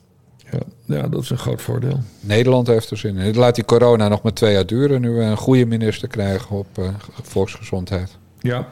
Ja. 0.50 0.58
ja, 0.84 1.08
dat 1.08 1.22
is 1.22 1.30
een 1.30 1.38
groot 1.38 1.62
voordeel. 1.62 2.00
Nederland 2.20 2.66
heeft 2.66 2.90
er 2.90 2.96
zin 2.96 3.16
in. 3.16 3.36
Laat 3.36 3.54
die 3.54 3.64
corona 3.64 4.08
nog 4.08 4.22
maar 4.22 4.32
twee 4.32 4.52
jaar 4.52 4.66
duren. 4.66 5.00
Nu 5.00 5.10
we 5.10 5.22
een 5.22 5.36
goede 5.36 5.66
minister 5.66 6.08
krijgen 6.08 6.56
op 6.56 6.66
eh, 6.78 6.88
volksgezondheid. 7.22 8.16
Ja. 8.40 8.68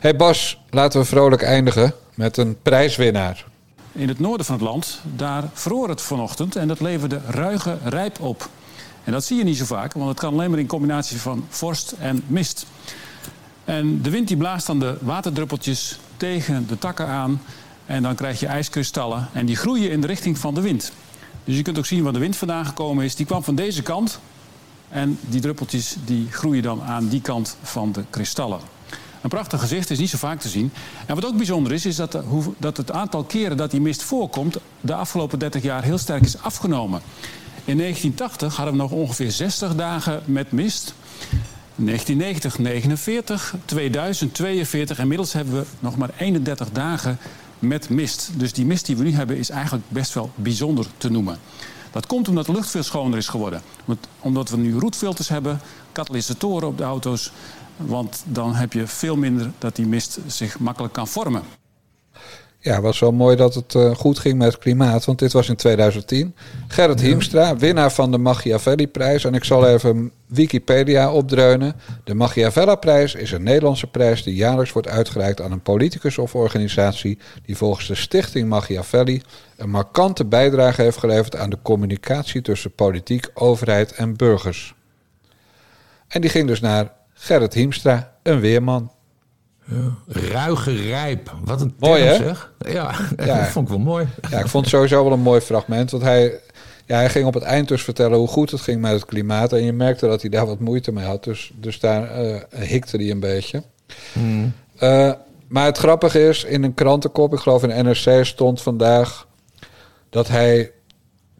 hey 0.00 0.16
Bas, 0.16 0.60
laten 0.70 1.00
we 1.00 1.06
vrolijk 1.06 1.42
eindigen 1.42 1.94
met 2.14 2.36
een 2.36 2.56
prijswinnaar. 2.62 3.44
In 3.92 4.08
het 4.08 4.18
noorden 4.18 4.46
van 4.46 4.54
het 4.54 4.64
land, 4.64 5.00
daar 5.16 5.44
vroor 5.52 5.88
het 5.88 6.00
vanochtend 6.00 6.56
en 6.56 6.68
dat 6.68 6.80
leverde 6.80 7.20
ruige 7.28 7.78
rijp 7.84 8.20
op. 8.20 8.48
En 9.04 9.12
dat 9.12 9.24
zie 9.24 9.36
je 9.36 9.44
niet 9.44 9.56
zo 9.56 9.64
vaak, 9.64 9.92
want 9.92 10.08
het 10.08 10.18
kan 10.18 10.32
alleen 10.32 10.50
maar 10.50 10.58
in 10.58 10.66
combinatie 10.66 11.16
van 11.20 11.44
vorst 11.48 11.94
en 11.98 12.22
mist. 12.26 12.66
En 13.64 14.02
de 14.02 14.10
wind 14.10 14.28
die 14.28 14.36
blaast 14.36 14.66
dan 14.66 14.78
de 14.78 14.96
waterdruppeltjes 15.00 15.98
tegen 16.16 16.66
de 16.66 16.78
takken 16.78 17.06
aan. 17.06 17.40
En 17.86 18.02
dan 18.02 18.14
krijg 18.14 18.40
je 18.40 18.46
ijskristallen 18.46 19.28
en 19.32 19.46
die 19.46 19.56
groeien 19.56 19.90
in 19.90 20.00
de 20.00 20.06
richting 20.06 20.38
van 20.38 20.54
de 20.54 20.60
wind. 20.60 20.92
Dus 21.44 21.56
je 21.56 21.62
kunt 21.62 21.78
ook 21.78 21.86
zien 21.86 22.02
waar 22.02 22.12
de 22.12 22.18
wind 22.18 22.36
vandaan 22.36 22.66
gekomen 22.66 23.04
is. 23.04 23.14
Die 23.14 23.26
kwam 23.26 23.44
van 23.44 23.54
deze 23.54 23.82
kant. 23.82 24.18
En 24.88 25.18
die 25.28 25.40
druppeltjes 25.40 25.96
die 26.04 26.26
groeien 26.30 26.62
dan 26.62 26.82
aan 26.82 27.08
die 27.08 27.20
kant 27.20 27.56
van 27.62 27.92
de 27.92 28.04
kristallen. 28.10 28.58
Een 29.22 29.28
prachtig 29.30 29.60
gezicht 29.60 29.90
is 29.90 29.98
niet 29.98 30.10
zo 30.10 30.16
vaak 30.18 30.40
te 30.40 30.48
zien. 30.48 30.72
En 31.06 31.14
wat 31.14 31.24
ook 31.24 31.36
bijzonder 31.36 31.72
is, 31.72 31.86
is 31.86 31.96
dat, 31.96 32.12
de- 32.12 32.18
hoe- 32.18 32.54
dat 32.58 32.76
het 32.76 32.90
aantal 32.92 33.24
keren 33.24 33.56
dat 33.56 33.70
die 33.70 33.80
mist 33.80 34.02
voorkomt... 34.02 34.56
de 34.80 34.94
afgelopen 34.94 35.38
30 35.38 35.62
jaar 35.62 35.82
heel 35.82 35.98
sterk 35.98 36.24
is 36.24 36.38
afgenomen. 36.42 37.00
In 37.66 37.78
1980 37.78 38.56
hadden 38.56 38.74
we 38.74 38.80
nog 38.80 38.90
ongeveer 38.90 39.30
60 39.30 39.74
dagen 39.74 40.22
met 40.24 40.52
mist. 40.52 40.94
1990 41.74 42.58
49, 42.58 43.54
2000 43.64 44.34
42. 44.34 44.98
Inmiddels 44.98 45.32
hebben 45.32 45.54
we 45.54 45.64
nog 45.78 45.96
maar 45.96 46.10
31 46.18 46.70
dagen 46.72 47.18
met 47.58 47.88
mist. 47.88 48.30
Dus 48.36 48.52
die 48.52 48.66
mist 48.66 48.86
die 48.86 48.96
we 48.96 49.04
nu 49.04 49.12
hebben 49.12 49.36
is 49.36 49.50
eigenlijk 49.50 49.84
best 49.88 50.14
wel 50.14 50.30
bijzonder 50.34 50.86
te 50.96 51.10
noemen. 51.10 51.38
Dat 51.90 52.06
komt 52.06 52.28
omdat 52.28 52.46
de 52.46 52.52
lucht 52.52 52.70
veel 52.70 52.82
schoner 52.82 53.18
is 53.18 53.28
geworden. 53.28 53.62
Omdat 54.20 54.48
we 54.48 54.56
nu 54.56 54.78
roetfilters 54.78 55.28
hebben, 55.28 55.60
katalysatoren 55.92 56.68
op 56.68 56.78
de 56.78 56.84
auto's. 56.84 57.32
Want 57.76 58.22
dan 58.26 58.54
heb 58.54 58.72
je 58.72 58.86
veel 58.86 59.16
minder 59.16 59.50
dat 59.58 59.76
die 59.76 59.86
mist 59.86 60.18
zich 60.26 60.58
makkelijk 60.58 60.92
kan 60.92 61.08
vormen. 61.08 61.42
Ja, 62.64 62.80
was 62.80 62.98
wel 62.98 63.12
mooi 63.12 63.36
dat 63.36 63.54
het 63.54 63.74
eh, 63.74 63.94
goed 63.94 64.18
ging 64.18 64.38
met 64.38 64.52
het 64.52 64.62
klimaat. 64.62 65.04
Want 65.04 65.18
dit 65.18 65.32
was 65.32 65.48
in 65.48 65.56
2010. 65.56 66.34
Gerrit 66.68 67.00
Hiemstra, 67.00 67.56
winnaar 67.56 67.92
van 67.92 68.10
de 68.10 68.18
Machiavelli-prijs. 68.18 69.24
En 69.24 69.34
ik 69.34 69.44
zal 69.44 69.66
even 69.66 70.12
Wikipedia 70.26 71.12
opdreunen. 71.12 71.74
De 72.04 72.14
Machiavella-prijs 72.14 73.14
is 73.14 73.32
een 73.32 73.42
Nederlandse 73.42 73.86
prijs 73.86 74.22
die 74.22 74.34
jaarlijks 74.34 74.72
wordt 74.72 74.88
uitgereikt 74.88 75.40
aan 75.40 75.52
een 75.52 75.60
politicus 75.60 76.18
of 76.18 76.34
organisatie 76.34 77.18
die 77.44 77.56
volgens 77.56 77.86
de 77.86 77.94
stichting 77.94 78.48
Machiavelli 78.48 79.22
een 79.56 79.70
markante 79.70 80.24
bijdrage 80.24 80.82
heeft 80.82 80.98
geleverd 80.98 81.36
aan 81.36 81.50
de 81.50 81.58
communicatie 81.62 82.42
tussen 82.42 82.74
politiek, 82.74 83.30
overheid 83.34 83.92
en 83.92 84.16
burgers. 84.16 84.74
En 86.08 86.20
die 86.20 86.30
ging 86.30 86.46
dus 86.46 86.60
naar 86.60 86.92
Gerrit 87.12 87.54
Hiemstra, 87.54 88.12
een 88.22 88.40
weerman. 88.40 88.93
Ruige 90.06 90.72
rijp. 90.74 91.34
Wat 91.44 91.60
een 91.60 91.74
Mooi, 91.78 92.02
term, 92.02 92.12
hè? 92.22 92.26
zeg. 92.28 92.52
Ja, 92.58 92.94
Ja. 93.26 93.38
dat 93.38 93.48
vond 93.48 93.68
ik 93.68 93.74
wel 93.74 93.82
mooi. 93.84 94.06
Ja, 94.30 94.38
ik 94.38 94.48
vond 94.48 94.64
het 94.64 94.74
sowieso 94.74 95.04
wel 95.04 95.12
een 95.12 95.20
mooi 95.20 95.40
fragment. 95.40 95.90
Want 95.90 96.02
hij, 96.02 96.40
Ja, 96.86 96.96
hij 96.96 97.10
ging 97.10 97.26
op 97.26 97.34
het 97.34 97.42
eind 97.42 97.68
dus 97.68 97.82
vertellen 97.82 98.18
hoe 98.18 98.28
goed 98.28 98.50
het 98.50 98.60
ging 98.60 98.80
met 98.80 98.92
het 98.92 99.04
klimaat. 99.04 99.52
En 99.52 99.64
je 99.64 99.72
merkte 99.72 100.06
dat 100.06 100.20
hij 100.20 100.30
daar 100.30 100.46
wat 100.46 100.60
moeite 100.60 100.92
mee 100.92 101.04
had. 101.04 101.24
Dus, 101.24 101.52
dus 101.54 101.80
daar 101.80 102.10
eh, 102.10 102.40
hikte 102.60 102.96
hij 102.96 103.10
een 103.10 103.20
beetje. 103.20 103.62
Eh, 104.78 105.12
maar 105.48 105.64
het 105.64 105.78
grappige 105.78 106.28
is, 106.28 106.44
in 106.44 106.62
een 106.62 106.74
krantenkop, 106.74 107.32
ik 107.32 107.38
geloof 107.38 107.62
in 107.62 107.84
NRC, 107.84 108.24
stond 108.24 108.62
vandaag 108.62 109.26
dat 110.10 110.28
hij, 110.28 110.72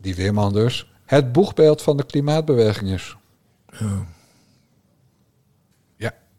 die 0.01 0.15
Weerman 0.15 0.53
dus, 0.53 0.91
het 1.05 1.33
boegbeeld 1.33 1.83
van 1.83 1.97
de 1.97 2.05
klimaatbeweging 2.05 2.91
is. 2.91 3.17
Ja, 3.79 4.07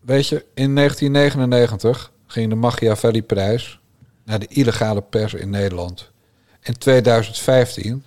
weet 0.06 0.28
je, 0.28 0.45
in 0.53 0.76
1999 0.76 2.12
ging 2.28 2.49
de 2.49 2.56
Machiavelli-prijs 2.56 3.80
naar 4.24 4.39
de 4.39 4.47
illegale 4.47 5.01
pers 5.01 5.34
in 5.34 5.49
Nederland. 5.49 6.12
In 6.62 6.78
2015 6.78 8.03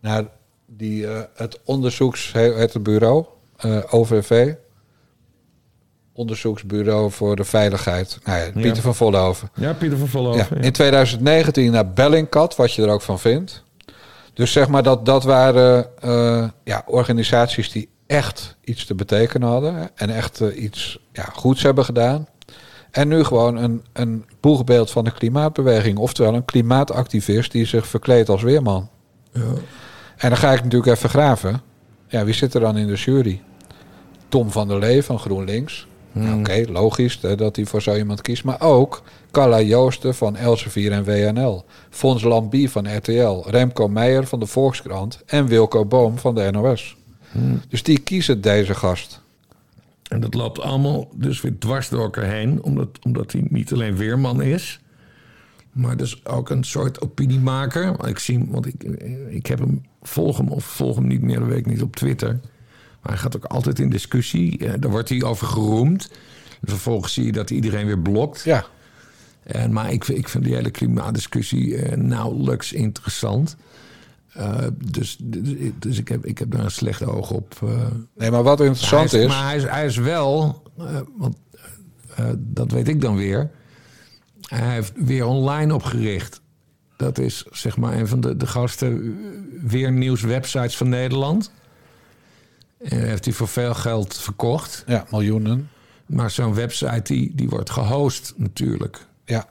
naar 0.00 0.24
die, 0.66 1.06
eh, 1.06 1.20
het 1.34 1.58
onderzoeks, 1.64 2.32
het 2.32 2.82
bureau, 2.82 3.24
eh, 3.56 3.78
OVV, 3.90 4.54
Onderzoeksbureau 6.12 7.10
voor 7.10 7.36
de 7.36 7.44
Veiligheid. 7.44 8.18
Nou 8.24 8.38
ja, 8.38 8.44
Pieter 8.52 8.74
Ja. 8.74 8.80
van 8.80 8.94
Vollenhoven. 8.94 9.50
Ja, 9.54 9.72
Pieter 9.72 9.98
van 9.98 10.08
Vollenhoven. 10.08 10.56
Ja, 10.56 10.62
in 10.62 10.72
2019 10.72 11.72
naar 11.72 11.92
Bellingcat, 11.92 12.56
wat 12.56 12.72
je 12.72 12.82
er 12.82 12.88
ook 12.88 13.02
van 13.02 13.18
vindt. 13.18 13.64
Dus 14.34 14.52
zeg 14.52 14.68
maar 14.68 14.82
dat 14.82 15.06
dat 15.06 15.24
waren 15.24 15.86
eh, 16.00 16.48
ja, 16.64 16.82
organisaties 16.86 17.70
die 17.70 17.88
echt 18.06 18.56
iets 18.64 18.86
te 18.86 18.94
betekenen 18.94 19.48
hadden. 19.48 19.90
En 19.94 20.10
echt 20.10 20.40
eh, 20.40 20.62
iets 20.62 20.98
ja, 21.12 21.24
goeds 21.24 21.62
hebben 21.62 21.84
gedaan. 21.84 22.26
En 22.90 23.08
nu 23.08 23.24
gewoon 23.24 23.56
een, 23.56 23.84
een 23.92 24.24
boegbeeld 24.40 24.90
van 24.90 25.04
de 25.04 25.12
klimaatbeweging. 25.12 25.98
Oftewel 25.98 26.34
een 26.34 26.44
klimaatactivist 26.44 27.52
die 27.52 27.66
zich 27.66 27.86
verkleedt 27.86 28.28
als 28.28 28.42
weerman. 28.42 28.88
En 30.16 30.28
dan 30.28 30.36
ga 30.36 30.52
ik 30.52 30.62
natuurlijk 30.62 30.96
even 30.96 31.08
graven. 31.08 31.60
Ja, 32.08 32.24
wie 32.24 32.34
zit 32.34 32.54
er 32.54 32.60
dan 32.60 32.76
in 32.76 32.86
de 32.86 32.94
jury? 32.94 33.42
Tom 34.28 34.50
van 34.50 34.68
der 34.68 34.78
Lee 34.78 35.02
van 35.02 35.18
GroenLinks. 35.18 35.86
Nou, 36.12 36.38
Oké, 36.38 36.64
logisch 36.68 37.18
hè, 37.22 37.36
dat 37.36 37.56
hij 37.56 37.64
voor 37.64 37.82
zo 37.82 37.96
iemand 37.96 38.20
kiest. 38.20 38.44
Maar 38.44 38.60
ook 38.60 39.02
Carla 39.30 39.60
Joosten 39.60 40.14
van 40.14 40.36
Elsevier 40.36 40.92
en 40.92 41.04
WNL. 41.04 41.64
Fons 41.90 42.22
Lambie 42.22 42.70
van 42.70 42.96
RTL. 42.96 43.42
Remco 43.46 43.88
Meijer 43.88 44.26
van 44.26 44.40
de 44.40 44.46
Volkskrant. 44.46 45.22
En 45.26 45.46
Wilco 45.46 45.84
Boom 45.84 46.18
van 46.18 46.34
de 46.34 46.50
NOS. 46.50 46.96
Dus 47.68 47.82
die 47.82 47.98
kiezen 47.98 48.40
deze 48.40 48.74
gast. 48.74 49.22
En 50.08 50.20
dat 50.20 50.34
loopt 50.34 50.60
allemaal 50.60 51.10
dus 51.14 51.40
weer 51.40 51.58
dwars 51.58 51.88
door 51.88 52.02
elkaar 52.02 52.24
heen. 52.24 52.62
Omdat, 52.62 52.88
omdat 53.02 53.32
hij 53.32 53.46
niet 53.48 53.72
alleen 53.72 53.96
weerman 53.96 54.42
is. 54.42 54.80
Maar 55.72 55.96
dus 55.96 56.24
ook 56.26 56.50
een 56.50 56.64
soort 56.64 57.00
opiniemaker. 57.00 58.08
Ik 58.08 58.18
zie 58.18 58.38
hem, 58.38 58.50
want 58.50 58.66
ik, 58.66 58.82
ik 59.28 59.46
heb 59.46 59.58
hem, 59.58 59.82
volg 60.02 60.36
hem 60.38 60.48
of 60.48 60.64
volg 60.64 60.96
hem 60.96 61.06
niet 61.06 61.22
meer, 61.22 61.38
dat 61.38 61.48
weet 61.48 61.58
ik 61.58 61.66
niet, 61.66 61.82
op 61.82 61.96
Twitter. 61.96 62.32
Maar 63.02 63.12
hij 63.12 63.16
gaat 63.16 63.36
ook 63.36 63.44
altijd 63.44 63.78
in 63.78 63.90
discussie. 63.90 64.58
Eh, 64.58 64.72
Daar 64.80 64.90
wordt 64.90 65.08
hij 65.08 65.22
over 65.22 65.46
geroemd. 65.46 66.10
En 66.60 66.68
vervolgens 66.68 67.12
zie 67.12 67.24
je 67.24 67.32
dat 67.32 67.48
hij 67.48 67.56
iedereen 67.58 67.86
weer 67.86 67.98
blokt. 67.98 68.44
Ja. 68.44 68.66
En, 69.42 69.72
maar 69.72 69.92
ik, 69.92 70.04
vind- 70.04 70.18
ik 70.18 70.28
vind 70.28 70.44
die 70.44 70.54
hele 70.54 70.70
klimaatdiscussie 70.70 71.76
eh, 71.76 71.96
nauwelijks 71.96 72.72
interessant. 72.72 73.56
Eh, 74.36 74.66
dus 74.84 75.16
dus, 75.22 75.70
dus 75.78 75.98
ik, 75.98 76.08
heb, 76.08 76.24
ik 76.26 76.38
heb 76.38 76.50
daar 76.50 76.64
een 76.64 76.70
slecht 76.70 77.04
oog 77.04 77.30
op. 77.30 77.56
eh. 77.62 77.86
Nee, 78.16 78.30
maar 78.30 78.42
wat 78.42 78.60
interessant 78.60 79.10
Hij 79.10 79.20
is... 79.20 79.28
Maar 79.28 79.44
hij 79.44 79.56
is, 79.56 79.64
hij 79.64 79.86
is 79.86 79.96
wel, 79.96 80.62
eh, 80.78 81.00
want 81.16 81.36
dat 82.36 82.70
weet 82.70 82.88
ik 82.88 83.00
dan 83.00 83.16
weer. 83.16 83.50
Hij 84.40 84.72
heeft 84.72 84.92
weer 84.94 85.26
online 85.26 85.74
opgericht. 85.74 86.40
Dat 86.96 87.18
is 87.18 87.44
zeg 87.50 87.76
maar 87.76 87.94
een 87.98 88.08
van 88.08 88.20
de, 88.20 88.36
de 88.36 88.46
grootste 88.46 88.86
eh, 88.86 88.98
weernieuwswebsites 89.62 90.76
van 90.76 90.88
Nederland. 90.88 91.50
En 92.78 93.04
heeft 93.08 93.24
hij 93.24 93.34
voor 93.34 93.48
veel 93.48 93.74
geld 93.74 94.16
verkocht. 94.16 94.84
Ja, 94.86 95.06
miljoenen. 95.10 95.70
Maar 96.06 96.30
zo'n 96.30 96.54
website 96.54 97.02
die, 97.02 97.32
die 97.34 97.48
wordt 97.48 97.70
gehost 97.70 98.34
natuurlijk. 98.36 99.06
Ja. 99.24 99.48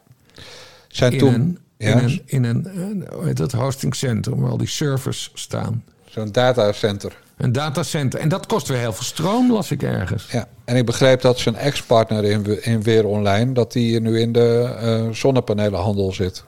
Zijn 0.88 1.18
toen... 1.18 1.34
een, 1.34 1.60
in 1.86 1.98
een, 1.98 2.22
in 2.26 2.44
een, 2.44 2.68
eh, 3.04 3.14
hoe 3.14 3.26
heet 3.26 3.38
dat, 3.38 3.52
hostingcentrum 3.52 4.40
waar 4.40 4.52
al 4.52 4.58
die 4.58 4.68
servers 4.68 5.32
staan. 5.34 5.84
Zo'n 6.06 6.32
datacenter. 6.32 7.18
Een 7.38 7.52
datacenter. 7.52 8.20
En 8.20 8.30
dat 8.30 8.46
kost 8.46 8.68
weer 8.68 8.78
heel 8.78 8.94
veel 8.94 9.04
stroom, 9.04 9.52
las 9.52 9.72
ik 9.72 9.84
ergens. 9.84 10.28
Ja, 10.32 10.48
en 10.66 10.76
ik 10.76 10.86
begreep 10.86 11.22
dat 11.22 11.40
zijn 11.40 11.56
ex-partner 11.56 12.24
in, 12.24 12.64
in 12.64 12.84
Weer 12.84 13.06
Online... 13.06 13.52
dat 13.52 13.72
die 13.72 14.00
nu 14.00 14.20
in 14.20 14.32
de 14.32 14.76
eh, 14.80 15.10
zonnepanelenhandel 15.12 16.14
zit. 16.14 16.44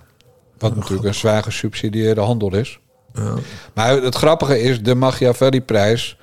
Wat 0.58 0.76
natuurlijk 0.76 1.08
een 1.08 1.14
zwaar 1.14 1.44
gesubsidieerde 1.44 2.22
handel 2.22 2.56
is. 2.56 2.80
Maar 3.74 4.02
het 4.02 4.16
grappige 4.16 4.62
is, 4.62 4.84
de 4.84 4.96
Machiavelli-prijs... 4.96 6.18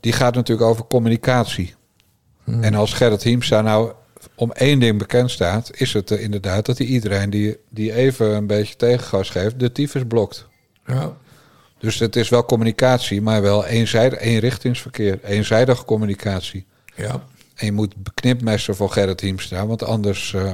die 0.00 0.12
gaat 0.12 0.34
natuurlijk 0.34 0.68
over 0.68 0.84
communicatie. 0.86 1.74
En 2.60 2.74
als 2.74 2.92
Gerrit 2.92 3.22
Hiemstra 3.22 3.60
nou 3.60 3.92
om 4.42 4.52
één 4.52 4.78
ding 4.78 4.98
bekend 4.98 5.30
staat... 5.30 5.70
is 5.72 5.92
het 5.92 6.10
eh, 6.10 6.22
inderdaad 6.22 6.66
dat 6.66 6.78
hij 6.78 6.86
iedereen 6.86 7.30
die, 7.30 7.56
die 7.68 7.92
even 7.92 8.26
een 8.34 8.46
beetje 8.46 8.76
tegengas 8.76 9.30
geeft... 9.30 9.58
de 9.58 9.72
tyfus 9.72 10.02
blokt. 10.08 10.46
Ja. 10.86 11.16
Dus 11.78 11.98
het 11.98 12.16
is 12.16 12.28
wel 12.28 12.44
communicatie, 12.44 13.22
maar 13.22 13.42
wel 13.42 13.66
eenzijdig, 13.66 14.18
eenrichtingsverkeer. 14.18 15.18
Eenzijdige 15.22 15.84
communicatie. 15.84 16.66
Ja. 16.94 17.24
En 17.54 17.66
je 17.66 17.72
moet 17.72 17.96
beknipmessen 17.96 18.76
voor 18.76 18.90
Gerrit 18.90 19.20
Hiemstra, 19.20 19.66
want 19.66 19.82
anders 19.82 20.34
eh, 20.34 20.52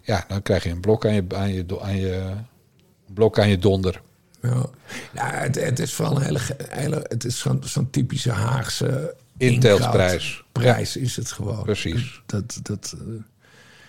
ja, 0.00 0.24
dan 0.28 0.42
krijg 0.42 0.64
je 0.64 0.70
een 0.70 0.80
blok 0.80 1.06
aan 1.06 1.14
je, 1.14 1.24
aan 1.34 1.52
je, 1.52 1.64
aan 1.80 1.96
je, 1.96 2.32
blok 3.06 3.38
aan 3.38 3.48
je 3.48 3.58
donder. 3.58 4.02
Ja, 4.42 4.66
ja 5.14 5.30
het, 5.32 5.54
het 5.54 5.78
is 5.78 5.92
vooral 5.92 6.16
een 6.16 6.22
hele, 6.22 6.40
hele 6.68 7.04
het 7.08 7.24
is 7.24 7.38
zo'n 7.38 7.62
zo'n 7.64 7.90
typische 7.90 8.30
Haagse 8.30 9.14
Inteeltprijs. 9.38 10.44
Prijs 10.52 10.96
is 10.96 11.16
het 11.16 11.32
gewoon. 11.32 11.62
Precies. 11.62 12.22
Dat, 12.26 12.60
dat, 12.62 12.94
eh, 12.98 13.04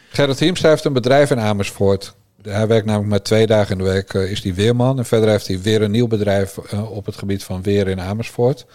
Gerrit 0.10 0.39
Hiemstra 0.39 0.70
heeft 0.70 0.84
een 0.84 0.93
bedrijf 0.93 1.32
in 1.32 1.39
Amersfoort. 1.39 2.16
Hij 2.41 2.68
werkt 2.68 2.86
namelijk 2.86 3.10
maar 3.10 3.22
twee 3.22 3.48
dagen 3.48 3.72
in 3.72 3.78
de 3.84 3.89
week, 3.91 4.14
eh, 4.14 4.32
is 4.32 4.43
hij 4.43 4.54
weerman. 4.54 4.98
En 4.98 5.06
verder 5.06 5.30
heeft 5.30 5.48
hij 5.48 5.62
weer 5.62 5.82
een 5.82 5.91
nieuw 5.91 6.08
bedrijf 6.08 6.58
eh, 6.58 6.91
op 6.91 7.06
het 7.06 7.16
gebied 7.16 7.43
van 7.43 7.62
weer 7.62 7.88
in 7.88 8.00
Amersfoort. 8.00 8.66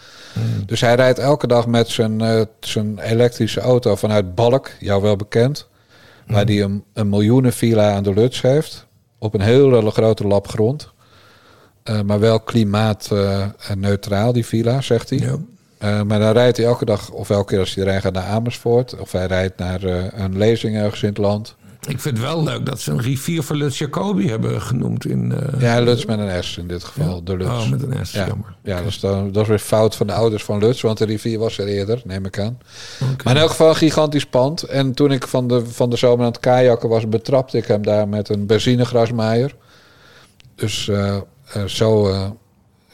Dus 0.65 0.81
hij 0.81 0.95
rijdt 0.95 1.19
elke 1.19 1.47
dag 1.47 1.67
met 1.67 1.89
zijn, 1.89 2.47
zijn 2.59 2.99
elektrische 2.99 3.59
auto 3.59 3.95
vanuit 3.95 4.35
Balk, 4.35 4.71
jou 4.79 5.01
wel 5.01 5.15
bekend. 5.15 5.67
Waar 6.27 6.45
hij 6.45 6.61
een, 6.61 6.83
een 6.93 7.09
miljoenen 7.09 7.53
villa 7.53 7.93
aan 7.93 8.03
de 8.03 8.13
Luts 8.13 8.41
heeft. 8.41 8.85
Op 9.17 9.33
een 9.33 9.41
hele 9.41 9.91
grote 9.91 10.27
lap 10.27 10.47
grond. 10.47 10.91
Maar 12.05 12.19
wel 12.19 12.39
klimaatneutraal, 12.39 14.33
die 14.33 14.45
villa, 14.45 14.81
zegt 14.81 15.09
hij. 15.09 15.37
Eh, 15.83 16.01
maar 16.01 16.19
dan 16.19 16.31
rijdt 16.31 16.57
hij 16.57 16.65
elke 16.65 16.85
dag, 16.85 17.09
of 17.09 17.29
elke 17.29 17.45
keer 17.45 17.59
als 17.59 17.75
hij 17.75 17.85
erheen 17.85 18.01
gaat 18.01 18.13
naar 18.13 18.23
Amersfoort. 18.25 18.99
Of 18.99 19.11
hij 19.11 19.25
rijdt 19.25 19.57
naar 19.57 19.83
eh, 19.83 20.03
een 20.11 20.37
lezing 20.37 20.75
ergens 20.77 21.01
in 21.03 21.09
het 21.09 21.17
land. 21.17 21.55
ik 21.87 21.99
vind 21.99 22.17
het 22.17 22.25
wel 22.25 22.43
leuk 22.43 22.65
dat 22.65 22.79
ze 22.79 22.91
een 22.91 23.01
rivier 23.01 23.43
voor 23.43 23.55
Lutz 23.55 23.77
Jacobi 23.79 24.29
hebben 24.29 24.61
genoemd. 24.61 25.05
In, 25.05 25.31
eh, 25.31 25.61
Ja, 25.61 25.79
Luts 25.79 26.05
met 26.05 26.19
een 26.19 26.43
S 26.43 26.57
in 26.57 26.67
dit 26.67 26.83
geval. 26.83 27.15
Ja. 27.15 27.21
De 27.23 27.37
Luts. 27.37 27.49
Oh, 27.49 27.69
met 27.69 27.81
een 27.83 28.05
S, 28.05 28.11
Ja, 28.11 28.27
jammer. 28.27 28.55
ja 28.63 28.77
dat, 28.77 28.85
is 28.85 28.99
dan, 28.99 29.31
dat 29.31 29.41
is 29.43 29.49
weer 29.49 29.59
fout 29.59 29.95
van 29.95 30.07
de 30.07 30.13
ouders 30.13 30.43
van 30.43 30.59
Luts, 30.59 30.81
want 30.81 30.97
de 30.97 31.05
rivier 31.05 31.39
was 31.39 31.57
er 31.57 31.67
eerder, 31.67 32.01
neem 32.05 32.25
ik 32.25 32.39
aan. 32.39 32.57
Maar 33.23 33.35
in 33.35 33.41
elk 33.41 33.49
geval 33.49 33.69
een 33.69 33.75
gigantisch 33.75 34.25
pand. 34.25 34.63
En 34.63 34.93
toen 34.93 35.11
ik 35.11 35.27
van 35.27 35.47
de, 35.47 35.65
van 35.65 35.89
de 35.89 35.95
zomer 35.95 36.19
aan 36.25 36.31
het 36.31 36.39
kajakken 36.39 36.89
was, 36.89 37.07
betrapte 37.09 37.57
ik 37.57 37.65
hem 37.65 37.81
daar 37.81 38.07
met 38.07 38.29
een 38.29 38.45
benzinegrasmaaier. 38.45 39.55
Dus 40.55 40.89
zo 41.65 42.13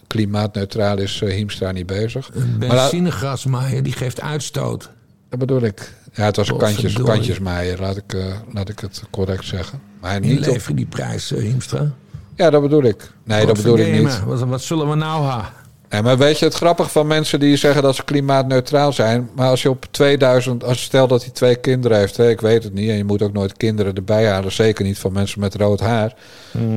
klimaatneutraal 0.09 0.97
is 0.97 1.21
eh, 1.21 1.33
Hiemstra 1.33 1.71
niet 1.71 1.85
bezig. 1.85 2.29
Een 2.33 2.55
benzinegrasmaaier 2.59 3.83
die 3.83 3.93
geeft 3.93 4.21
uitstoot. 4.21 4.89
dat 5.29 5.39
bedoel 5.39 5.61
ik. 5.61 5.93
Ja, 6.13 6.25
het 6.25 6.35
was 6.35 6.49
een 6.49 6.57
kantjes, 6.57 6.93
kantjesmaaier, 6.93 7.79
laat 7.79 7.97
ik, 7.97 8.13
eh, 8.13 8.25
laat 8.53 8.69
ik 8.69 8.79
het 8.79 9.03
correct 9.09 9.45
zeggen. 9.45 9.81
Maar 10.01 10.19
niet 10.19 10.39
op, 10.39 10.45
Inleveren 10.45 10.75
die 10.75 10.85
prijs, 10.85 11.29
Hiemstra. 11.29 11.91
Ja, 12.35 12.49
dat 12.49 12.61
bedoel 12.61 12.83
ik. 12.83 13.11
Nee, 13.23 13.45
dat 13.45 13.55
bedoel 13.55 13.77
ik 13.77 13.91
niet. 13.91 14.23
Wat, 14.23 14.39
wat 14.39 14.61
zullen 14.61 14.89
we 14.89 14.95
nou 14.95 15.23
ha? 15.25 15.53
Maar 15.89 16.17
weet 16.17 16.39
je, 16.39 16.45
het 16.45 16.53
grappige 16.53 16.89
van 16.89 17.07
mensen 17.07 17.39
die 17.39 17.55
zeggen 17.57 17.81
dat 17.81 17.95
ze 17.95 18.03
klimaatneutraal 18.03 18.93
zijn. 18.93 19.29
Maar 19.35 19.49
als 19.49 19.61
je 19.61 19.69
op 19.69 19.85
2000, 19.91 20.63
als 20.63 20.81
stel 20.81 21.07
dat 21.07 21.23
hij 21.23 21.31
twee 21.31 21.55
kinderen 21.55 21.97
heeft, 21.97 22.17
hè, 22.17 22.29
ik 22.29 22.41
weet 22.41 22.63
het 22.63 22.73
niet. 22.73 22.89
En 22.89 22.97
je 22.97 23.03
moet 23.03 23.21
ook 23.21 23.33
nooit 23.33 23.57
kinderen 23.57 23.93
erbij 23.93 24.27
halen. 24.27 24.51
Zeker 24.51 24.85
niet 24.85 24.99
van 24.99 25.11
mensen 25.11 25.39
met 25.39 25.55
rood 25.55 25.79
haar. 25.79 26.13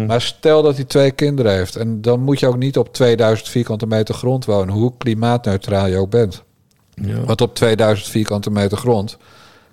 Maar 0.07 0.21
stel 0.21 0.63
dat 0.63 0.77
hij 0.77 0.85
twee 0.85 1.11
kinderen 1.11 1.53
heeft. 1.53 1.77
En 1.77 2.01
dan 2.03 2.21
moet 2.21 2.41
je 2.41 2.47
ook 2.47 2.57
niet 2.57 2.79
op 2.79 2.93
2000 2.93 3.49
vierkante 3.49 3.87
meter 3.87 4.15
grond 4.15 4.45
wonen. 4.45 4.75
Hoe 4.75 4.93
klimaatneutraal 4.99 5.87
je 5.87 5.97
ook 5.99 6.11
bent. 6.11 6.43
Ja. 6.95 7.21
Want 7.25 7.41
op 7.41 7.55
2000 7.55 8.09
vierkante 8.09 8.51
meter 8.51 8.79
grond 8.79 9.17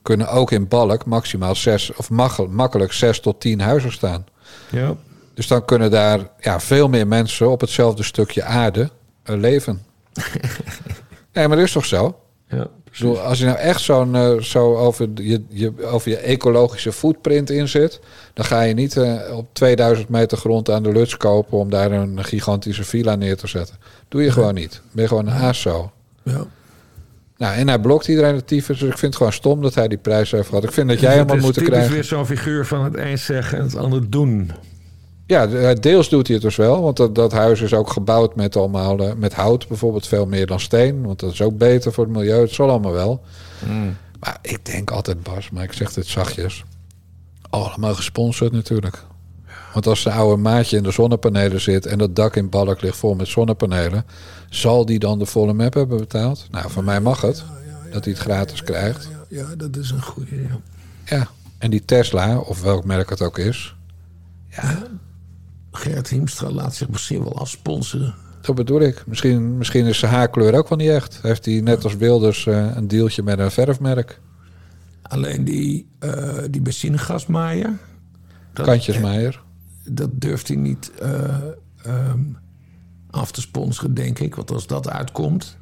kunnen 0.02 0.30
ook 0.30 0.52
in 0.52 0.68
Balk 0.68 1.06
maximaal 1.06 1.56
zes, 1.56 1.94
of 1.96 2.10
makkel- 2.10 2.48
makkelijk 2.48 2.92
zes 2.92 3.20
tot 3.20 3.40
tien 3.40 3.62
huizen 3.62 3.92
staan. 3.92 4.26
Ja. 4.70 4.96
Dus 5.34 5.48
dan 5.48 5.66
kunnen 5.66 5.92
daar 5.92 6.20
ja, 6.40 6.60
veel 6.60 6.90
meer 6.90 7.08
mensen 7.08 7.50
op 7.50 7.62
hetzelfde 7.62 8.04
stukje 8.04 8.44
aarde 8.44 8.90
leven. 9.38 9.82
nee, 11.34 11.48
maar 11.48 11.58
dat 11.58 11.66
is 11.66 11.72
toch 11.72 11.86
zo? 11.86 12.20
Ja. 12.48 12.68
Bedoel, 12.92 13.20
als 13.20 13.40
je 13.40 13.46
nou 13.46 13.58
echt 13.58 13.82
zo'n 13.82 14.16
eh, 14.16 14.40
zo 14.40 14.76
over 14.76 15.10
je, 15.16 15.44
je, 15.50 15.74
over 15.86 16.10
je 16.10 16.18
ecologische 16.18 16.92
footprint 16.92 17.50
in 17.50 17.68
zit, 17.68 18.00
dan 18.34 18.46
ga 18.46 18.62
je 18.62 18.74
niet 18.74 18.98
eh, 18.98 19.38
op 19.38 19.48
2000 19.54 20.10
meter 20.10 20.38
grond 20.38 20.70
aan 20.70 20.84
de 20.84 20.92
luts 20.92 21.18
kopen 21.18 21.58
om 21.58 21.70
daar 21.70 21.92
een 21.92 22.24
gigantische 22.24 22.84
villa 22.84 23.16
neer 23.16 23.38
te 23.38 23.48
zetten. 23.48 23.76
Doe 24.08 24.24
je 24.24 24.32
gewoon 24.32 24.54
niet. 24.54 24.82
Ben 24.92 25.04
je 25.04 25.08
gewoon 25.10 25.28
een 25.28 25.34
ASO. 25.34 25.92
Ja. 26.24 26.46
Nou, 27.38 27.56
en 27.56 27.68
hij 27.68 27.80
blokt 27.80 28.08
iedereen 28.08 28.36
de 28.36 28.46
tyfus. 28.46 28.80
Dus 28.80 28.90
ik 28.90 28.98
vind 28.98 29.02
het 29.02 29.16
gewoon 29.16 29.34
stom 29.34 29.62
dat 29.62 29.76
hij 29.76 29.88
die 29.88 29.98
prijs 29.98 30.32
heeft 30.32 30.48
gehad. 30.48 30.64
Ik 30.64 30.72
vind 30.72 30.90
dat 30.90 31.00
jij 31.00 31.10
hem 31.10 31.20
het 31.20 31.30
had 31.30 31.38
is 31.38 31.44
moeten 31.44 31.64
krijgen. 31.64 31.92
weer 31.92 32.04
zo'n 32.04 32.26
figuur 32.26 32.66
van 32.66 32.84
het 32.84 32.98
een 32.98 33.18
zeggen 33.18 33.58
en 33.58 33.64
het 33.64 33.76
ander 33.76 34.10
doen. 34.10 34.52
Ja, 35.30 35.48
de- 35.48 35.78
deels 35.80 36.10
doet 36.10 36.26
hij 36.28 36.36
het 36.36 36.46
dus 36.46 36.56
wel. 36.56 36.82
Want 36.82 36.98
dat, 36.98 37.16
dat 37.16 37.32
huis 37.32 37.62
is 37.62 37.74
ook 37.74 37.90
gebouwd 37.90 38.36
met 38.36 38.56
allemaal 38.56 39.00
eh, 39.00 39.14
met 39.14 39.34
hout 39.34 39.68
bijvoorbeeld 39.68 40.08
veel 40.08 40.26
meer 40.26 40.46
dan 40.48 40.60
steen. 40.60 41.06
Want 41.06 41.20
dat 41.20 41.32
is 41.32 41.42
ook 41.42 41.58
beter 41.58 41.94
voor 41.94 42.04
het 42.04 42.14
milieu. 42.14 42.42
Het 42.42 42.52
zal 42.54 42.70
allemaal 42.70 42.92
wel. 42.92 43.22
Maar 44.20 44.38
ik 44.42 44.66
denk 44.66 44.92
altijd, 44.92 45.24
Bas, 45.24 45.50
maar 45.50 45.64
ik 45.64 45.74
zeg 45.74 45.94
dit 45.94 46.06
zachtjes. 46.08 46.64
Allemaal 47.50 47.96
gesponsord 47.96 48.52
natuurlijk. 48.52 49.04
Want 49.74 49.88
als 49.88 50.04
de 50.04 50.12
oude 50.12 50.42
maatje 50.42 50.78
in 50.78 50.84
de 50.84 50.92
zonnepanelen 50.92 51.62
zit 51.62 51.86
en 51.86 51.98
dat 51.98 52.16
dak 52.16 52.36
in 52.36 52.50
Balk 52.50 52.82
ligt 52.82 52.98
vol 52.98 53.16
met 53.16 53.28
zonnepanelen, 53.28 54.06
zal 54.50 54.86
die 54.86 55.00
dan 55.00 55.20
de 55.20 55.26
volle 55.26 55.54
map 55.54 55.74
hebben 55.74 55.98
betaald? 55.98 56.48
Nou, 56.52 56.70
voor 56.72 56.84
mij 56.84 57.02
mag 57.02 57.22
het. 57.22 57.44
Dat 57.92 58.04
hij 58.04 58.14
het 58.14 58.22
gratis 58.22 58.64
krijgt. 58.64 59.10
Ja, 59.28 59.56
dat 59.58 59.76
is 59.76 59.92
een 59.92 60.02
goede. 60.02 60.36
Ja. 60.42 60.60
Ja. 61.06 61.28
En 61.58 61.70
die 61.70 61.86
Tesla, 61.86 62.38
of 62.38 62.62
welk 62.62 62.86
merk 62.86 63.10
het 63.10 63.22
ook 63.22 63.38
is, 63.38 63.76
Gerrit 65.72 66.08
Hiemstra 66.10 66.50
laat 66.50 66.76
zich 66.76 66.90
misschien 66.90 67.24
wel 67.24 67.40
afsponsoren. 67.40 68.14
Dat 68.42 68.56
bedoel 68.56 68.82
ik. 68.82 69.04
Misschien, 69.08 69.58
misschien 69.58 69.86
is 69.86 70.00
zijn 70.00 70.12
haarkleur 70.12 70.54
ook 70.56 70.70
wel 70.70 70.78
niet 70.78 70.90
echt. 70.90 71.20
Heeft 71.22 71.46
hij 71.46 71.60
net 71.62 71.84
als 71.84 71.96
Wilders 71.96 72.46
eh, 72.48 72.76
een 72.76 72.88
deeltje 72.88 73.24
met 73.24 73.40
een 73.40 73.52
verfmerk. 73.52 74.20
Alleen 75.02 75.44
die, 75.44 75.88
eh 76.00 76.38
die 76.50 76.62
benzinegasmaaier. 76.62 77.78
dat- 78.54 78.66
Kantjesmeijer. 78.66 79.42
Dat 79.90 80.10
durft 80.14 80.48
hij 80.48 80.58
niet 80.58 80.92
eh, 81.00 81.36
ehm, 81.84 82.20
af 83.10 83.32
te 83.32 83.42
sponsoren, 83.42 83.94
denk 83.94 84.20
ik. 84.20 84.36
Want 84.36 84.52
als 84.52 84.68
dat 84.68 84.90
uitkomt, 84.90 85.58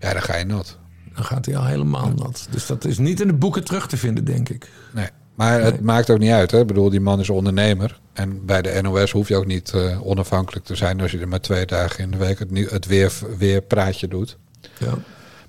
Ja, 0.00 0.12
dan 0.12 0.22
ga 0.22 0.36
je 0.36 0.44
nat. 0.44 0.78
dan 1.14 1.24
gaat 1.24 1.46
hij 1.46 1.56
al 1.56 1.64
helemaal 1.64 2.12
nat. 2.16 2.48
Dus 2.50 2.66
dat 2.66 2.84
is 2.84 2.98
niet 2.98 3.20
in 3.20 3.26
de 3.26 3.34
boeken 3.34 3.64
terug 3.64 3.86
te 3.88 3.96
vinden, 3.96 4.24
denk 4.24 4.48
ik. 4.48 4.70
Nee. 4.94 5.08
Maar 5.36 5.62
het 5.62 5.80
maakt 5.80 6.10
ook 6.10 6.18
niet 6.18 6.30
uit. 6.30 6.50
Hè? 6.50 6.60
Ik 6.60 6.66
bedoel, 6.66 6.90
die 6.90 7.00
man 7.00 7.20
is 7.20 7.30
ondernemer. 7.30 8.00
En 8.12 8.44
bij 8.46 8.62
de 8.62 8.78
NOS 8.82 9.10
hoef 9.10 9.28
je 9.28 9.36
ook 9.36 9.46
niet 9.46 9.72
eh, 9.74 10.06
onafhankelijk 10.06 10.64
te 10.64 10.76
zijn... 10.76 11.00
als 11.00 11.10
je 11.10 11.18
er 11.18 11.28
maar 11.28 11.40
twee 11.40 11.66
dagen 11.66 12.04
in 12.04 12.10
de 12.10 12.16
week 12.16 12.38
het, 12.38 12.70
het 12.70 12.86
weer, 12.86 13.12
weer 13.38 13.62
praatje 13.62 14.08
doet. 14.08 14.36
Ja. 14.78 14.98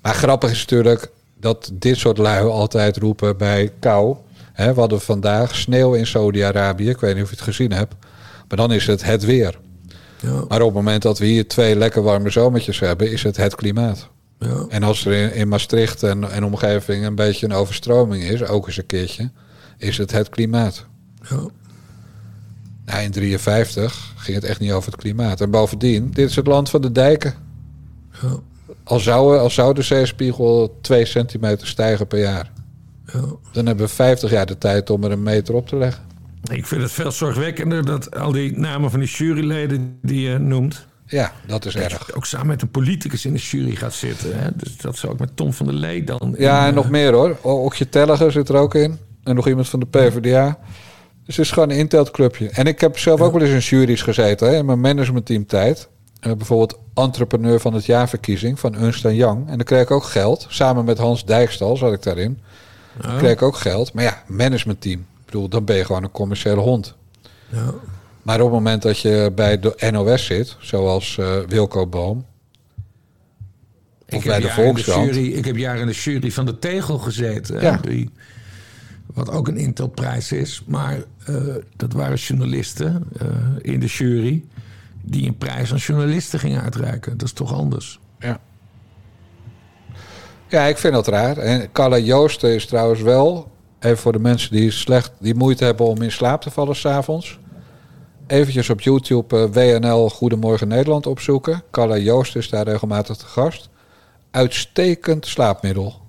Maar 0.02 0.14
grappig 0.14 0.50
is 0.50 0.60
natuurlijk 0.60 1.10
dat 1.40 1.70
dit 1.72 1.96
soort 1.96 2.18
lui 2.18 2.46
altijd 2.46 2.96
roepen 2.96 3.36
bij 3.36 3.72
kou. 3.78 4.16
Hè, 4.52 4.74
we 4.74 4.80
hadden 4.80 5.00
vandaag 5.00 5.54
sneeuw 5.54 5.94
in 5.94 6.06
Saudi-Arabië. 6.06 6.88
Ik 6.88 7.00
weet 7.00 7.14
niet 7.14 7.22
of 7.22 7.30
je 7.30 7.36
het 7.36 7.44
gezien 7.44 7.72
hebt. 7.72 7.94
Maar 8.48 8.56
dan 8.56 8.72
is 8.72 8.86
het 8.86 9.04
het 9.04 9.24
weer. 9.24 9.58
Ja. 10.20 10.44
Maar 10.48 10.60
op 10.60 10.66
het 10.66 10.74
moment 10.74 11.02
dat 11.02 11.18
we 11.18 11.26
hier 11.26 11.48
twee 11.48 11.76
lekker 11.76 12.02
warme 12.02 12.30
zomertjes 12.30 12.78
hebben... 12.78 13.10
is 13.12 13.22
het 13.22 13.36
het 13.36 13.54
klimaat. 13.54 14.08
Ja. 14.38 14.64
En 14.68 14.82
als 14.82 15.06
er 15.06 15.12
in, 15.12 15.34
in 15.34 15.48
Maastricht 15.48 16.02
en, 16.02 16.30
en 16.30 16.44
omgeving 16.44 17.04
een 17.04 17.14
beetje 17.14 17.46
een 17.46 17.52
overstroming 17.52 18.22
is... 18.22 18.44
ook 18.44 18.66
eens 18.66 18.76
een 18.76 18.86
keertje, 18.86 19.30
is 19.78 19.98
het 19.98 20.10
het 20.10 20.28
klimaat. 20.28 20.86
Ja. 21.28 21.40
Nou, 22.84 23.02
in 23.02 23.10
53 23.10 24.12
ging 24.16 24.36
het 24.36 24.44
echt 24.46 24.60
niet 24.60 24.72
over 24.72 24.90
het 24.92 25.00
klimaat. 25.00 25.40
En 25.40 25.50
bovendien, 25.50 26.10
dit 26.10 26.30
is 26.30 26.36
het 26.36 26.46
land 26.46 26.70
van 26.70 26.80
de 26.80 26.92
dijken. 26.92 27.34
Ja. 28.22 28.28
Al 28.84 29.00
zou, 29.00 29.38
al 29.38 29.50
zou 29.50 29.74
de 29.74 29.82
zeespiegel 29.82 30.78
2 30.80 31.04
centimeter 31.04 31.66
stijgen 31.66 32.06
per 32.06 32.18
jaar... 32.20 32.50
Ja. 33.12 33.20
dan 33.52 33.66
hebben 33.66 33.86
we 33.86 33.92
50 33.92 34.30
jaar 34.30 34.46
de 34.46 34.58
tijd 34.58 34.90
om 34.90 35.04
er 35.04 35.10
een 35.10 35.22
meter 35.22 35.54
op 35.54 35.66
te 35.68 35.76
leggen. 35.76 36.02
Ik 36.52 36.66
vind 36.66 36.82
het 36.82 36.92
veel 36.92 37.12
zorgwekkender 37.12 37.84
dat 37.84 38.16
al 38.16 38.32
die 38.32 38.58
namen 38.58 38.90
van 38.90 39.00
die 39.00 39.08
juryleden 39.08 39.98
die 40.02 40.20
je 40.30 40.38
noemt... 40.38 40.86
Ja, 41.06 41.32
dat 41.46 41.64
is 41.64 41.72
dat 41.72 41.82
erg. 41.82 42.06
je 42.06 42.14
ook 42.14 42.26
samen 42.26 42.46
met 42.46 42.62
een 42.62 42.70
politicus 42.70 43.24
in 43.24 43.32
de 43.32 43.38
jury 43.38 43.74
gaat 43.74 43.94
zitten. 43.94 44.38
Hè? 44.38 44.48
Dus 44.56 44.76
dat 44.76 44.96
zou 44.96 45.12
ik 45.12 45.18
met 45.18 45.36
Tom 45.36 45.52
van 45.52 45.66
der 45.66 45.74
Lee 45.74 46.04
dan... 46.04 46.34
Ja, 46.38 46.58
in, 46.58 46.62
en 46.64 46.68
eh, 46.68 46.74
nog 46.74 46.90
meer 46.90 47.12
hoor. 47.12 47.36
O- 47.42 47.64
Okje 47.64 47.88
Telliger 47.88 48.32
zit 48.32 48.48
er 48.48 48.56
ook 48.56 48.74
in. 48.74 48.98
En 49.28 49.34
nog 49.34 49.48
iemand 49.48 49.68
van 49.68 49.80
de 49.80 49.86
PvdA. 49.86 50.58
Dus 51.24 51.36
het 51.36 51.44
is 51.44 51.52
gewoon 51.52 51.70
een 51.70 51.76
inteltclubje. 51.76 52.48
En 52.48 52.66
ik 52.66 52.80
heb 52.80 52.98
zelf 52.98 53.20
ook 53.20 53.32
wel 53.32 53.42
eens 53.42 53.70
in 53.70 53.78
juries 53.78 54.02
gezeten. 54.02 54.48
Hè, 54.48 54.56
in 54.56 54.64
mijn 54.66 54.80
managementteamtijd. 54.80 55.88
Uh, 56.26 56.32
bijvoorbeeld 56.32 56.78
entrepreneur 56.94 57.60
van 57.60 57.74
het 57.74 57.86
jaarverkiezing 57.86 58.60
van 58.60 58.74
Ernst 58.74 59.02
Young. 59.02 59.48
En 59.48 59.56
dan 59.56 59.64
kreeg 59.64 59.82
ik 59.82 59.90
ook 59.90 60.04
geld. 60.04 60.46
Samen 60.48 60.84
met 60.84 60.98
Hans 60.98 61.24
Dijkstal 61.24 61.76
zat 61.76 61.92
ik 61.92 62.02
daarin. 62.02 62.38
Dan 63.02 63.16
kreeg 63.16 63.32
ik 63.32 63.42
ook 63.42 63.56
geld. 63.56 63.92
Maar 63.92 64.04
ja, 64.04 64.22
managementteam. 64.26 65.00
Ik 65.00 65.24
bedoel, 65.24 65.48
dan 65.48 65.64
ben 65.64 65.76
je 65.76 65.84
gewoon 65.84 66.02
een 66.02 66.10
commerciële 66.10 66.60
hond. 66.60 66.94
Ja. 67.48 67.74
Maar 68.22 68.36
op 68.36 68.44
het 68.44 68.54
moment 68.54 68.82
dat 68.82 68.98
je 68.98 69.32
bij 69.34 69.60
de 69.60 69.90
NOS 69.90 70.24
zit, 70.24 70.56
zoals 70.60 71.18
eh, 71.18 71.36
Wilco 71.48 71.86
Boom... 71.86 72.26
Ik 74.06 74.16
Of 74.16 74.22
heb 74.22 74.32
bij 74.32 74.40
de 74.40 74.54
Volkskrant. 74.54 75.16
ik 75.16 75.44
heb 75.44 75.56
jaren 75.56 75.80
in 75.80 75.86
de 75.86 75.92
jury 75.92 76.30
van 76.30 76.46
de 76.46 76.58
Tegel 76.58 76.98
gezeten. 76.98 77.60
Ja. 77.60 77.76
Die, 77.82 78.10
wat 79.18 79.30
ook 79.30 79.48
een 79.48 79.56
Intelprijs 79.56 80.32
is. 80.32 80.62
Maar 80.66 80.98
eh, 81.24 81.34
dat 81.76 81.92
waren 81.92 82.16
journalisten 82.16 83.04
eh, 83.18 83.26
in 83.72 83.80
de 83.80 83.86
jury... 83.86 84.44
die 85.02 85.26
een 85.26 85.36
prijs 85.36 85.72
aan 85.72 85.78
journalisten 85.78 86.38
gingen 86.38 86.62
uitreiken. 86.62 87.18
Dat 87.18 87.26
is 87.26 87.32
toch 87.32 87.54
anders? 87.54 88.00
Ja. 88.18 88.40
Ja, 90.48 90.64
ik 90.64 90.78
vind 90.78 90.94
dat 90.94 91.06
raar. 91.06 91.36
En 91.36 91.72
Carla 91.72 91.98
Joosten 91.98 92.54
is 92.54 92.66
trouwens 92.66 93.00
wel... 93.00 93.56
Even 93.78 93.98
voor 93.98 94.12
de 94.12 94.18
mensen 94.18 94.52
die 94.52 94.70
slecht 94.70 95.12
die 95.18 95.34
moeite 95.34 95.64
hebben 95.64 95.86
om 95.86 96.02
in 96.02 96.12
slaap 96.12 96.40
te 96.42 96.50
vallen 96.50 96.76
s'avonds. 96.76 97.38
Eventjes 98.26 98.70
op 98.70 98.80
YouTube 98.80 99.36
eh, 99.36 99.78
WNL 99.78 100.08
Goedemorgen 100.08 100.68
Nederland 100.68 101.06
opzoeken. 101.06 101.62
Carla 101.70 101.96
Joost 101.96 102.36
is 102.36 102.48
daar 102.48 102.64
regelmatig 102.64 103.16
te 103.16 103.24
gast. 103.24 103.68
Uitstekend 104.30 105.26
slaapmiddel. 105.26 106.00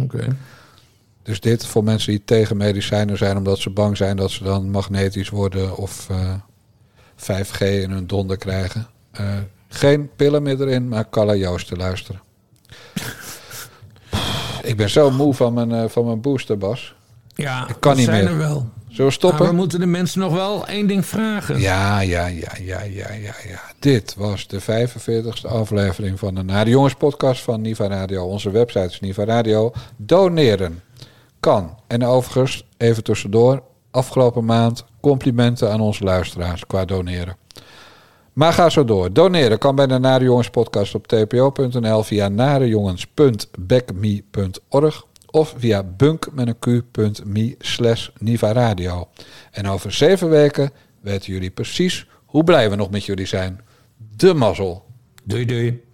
Oké. 0.00 0.36
Dus 1.22 1.40
dit 1.40 1.66
voor 1.66 1.84
mensen 1.84 2.10
die 2.10 2.24
tegen 2.24 2.56
medicijnen 2.56 3.16
zijn... 3.18 3.36
omdat 3.36 3.58
ze 3.58 3.70
bang 3.70 3.96
zijn 3.96 4.16
dat 4.16 4.30
ze 4.30 4.44
dan 4.44 4.70
magnetisch 4.70 5.28
worden... 5.28 5.76
of 5.76 6.06
eh, 6.10 6.34
5G 7.16 7.58
in 7.60 7.90
hun 7.90 8.06
donder 8.06 8.36
krijgen. 8.36 8.86
Eh, 9.10 9.26
geen 9.68 10.10
pillen 10.16 10.42
meer 10.42 10.60
erin, 10.60 10.88
maar 10.88 11.08
Carla 11.10 11.34
Joost 11.34 11.66
te 11.66 11.76
luisteren. 11.76 12.20
Ik 14.62 14.76
ben 14.76 14.90
zo 14.90 15.10
moe 15.10 15.34
van 15.34 15.52
mijn, 15.54 15.72
eh, 15.72 15.88
van 15.88 16.04
mijn 16.04 16.20
booster, 16.20 16.58
Bas. 16.58 16.94
Ja, 17.34 17.68
Ik 17.68 17.76
kan 17.80 17.96
niet 17.96 18.04
zijn 18.04 18.24
meer. 18.24 18.32
er 18.32 18.38
wel. 18.38 18.68
Zullen 18.88 19.06
we 19.06 19.12
stoppen? 19.12 19.40
Maar 19.40 19.48
we 19.50 19.56
moeten 19.56 19.80
de 19.80 19.86
mensen 19.86 20.20
nog 20.20 20.32
wel 20.32 20.66
één 20.66 20.86
ding 20.86 21.06
vragen. 21.06 21.60
Ja, 21.60 22.00
ja, 22.00 22.26
ja, 22.26 22.52
ja, 22.62 22.80
ja, 22.82 23.12
ja, 23.12 23.34
ja. 23.48 23.60
Dit 23.78 24.14
was 24.14 24.46
de 24.46 24.60
45ste 24.60 25.48
aflevering 25.48 26.18
van 26.18 26.34
de 26.34 26.42
Naar 26.42 26.64
de 26.64 26.70
Jongens 26.70 26.94
podcast 26.94 27.42
van 27.42 27.60
Niva 27.60 27.86
Radio. 27.86 28.24
Onze 28.24 28.50
website 28.50 28.86
is 28.86 29.00
Niva 29.00 29.24
Radio. 29.24 29.72
Doneren 29.96 30.82
kan. 31.40 31.78
En 31.86 32.04
overigens, 32.04 32.66
even 32.76 33.04
tussendoor, 33.04 33.62
afgelopen 33.90 34.44
maand 34.44 34.84
complimenten 35.00 35.72
aan 35.72 35.80
onze 35.80 36.04
luisteraars 36.04 36.66
qua 36.66 36.84
doneren. 36.84 37.36
Maar 38.32 38.52
ga 38.52 38.68
zo 38.68 38.84
door. 38.84 39.12
Doneren 39.12 39.58
kan 39.58 39.74
bij 39.74 39.86
de 39.86 39.98
Nare 39.98 40.24
Jongens 40.24 40.50
podcast 40.50 40.94
op 40.94 41.06
tpo.nl 41.06 42.02
via 42.02 42.28
narejongens.backme.org 42.28 45.06
of 45.30 45.54
via 45.56 45.82
bunk 45.82 46.32
met 46.32 46.46
een 46.46 46.58
q.me 46.58 47.54
slash 47.58 48.08
Niva 48.18 48.52
Radio. 48.52 49.08
En 49.50 49.68
over 49.68 49.92
zeven 49.92 50.30
weken 50.30 50.70
weten 51.00 51.32
jullie 51.32 51.50
precies 51.50 52.06
hoe 52.24 52.44
blij 52.44 52.70
we 52.70 52.76
nog 52.76 52.90
met 52.90 53.04
jullie 53.04 53.26
zijn. 53.26 53.60
De 54.16 54.34
mazzel. 54.34 54.84
Doei 55.24 55.44
doei. 55.44 55.89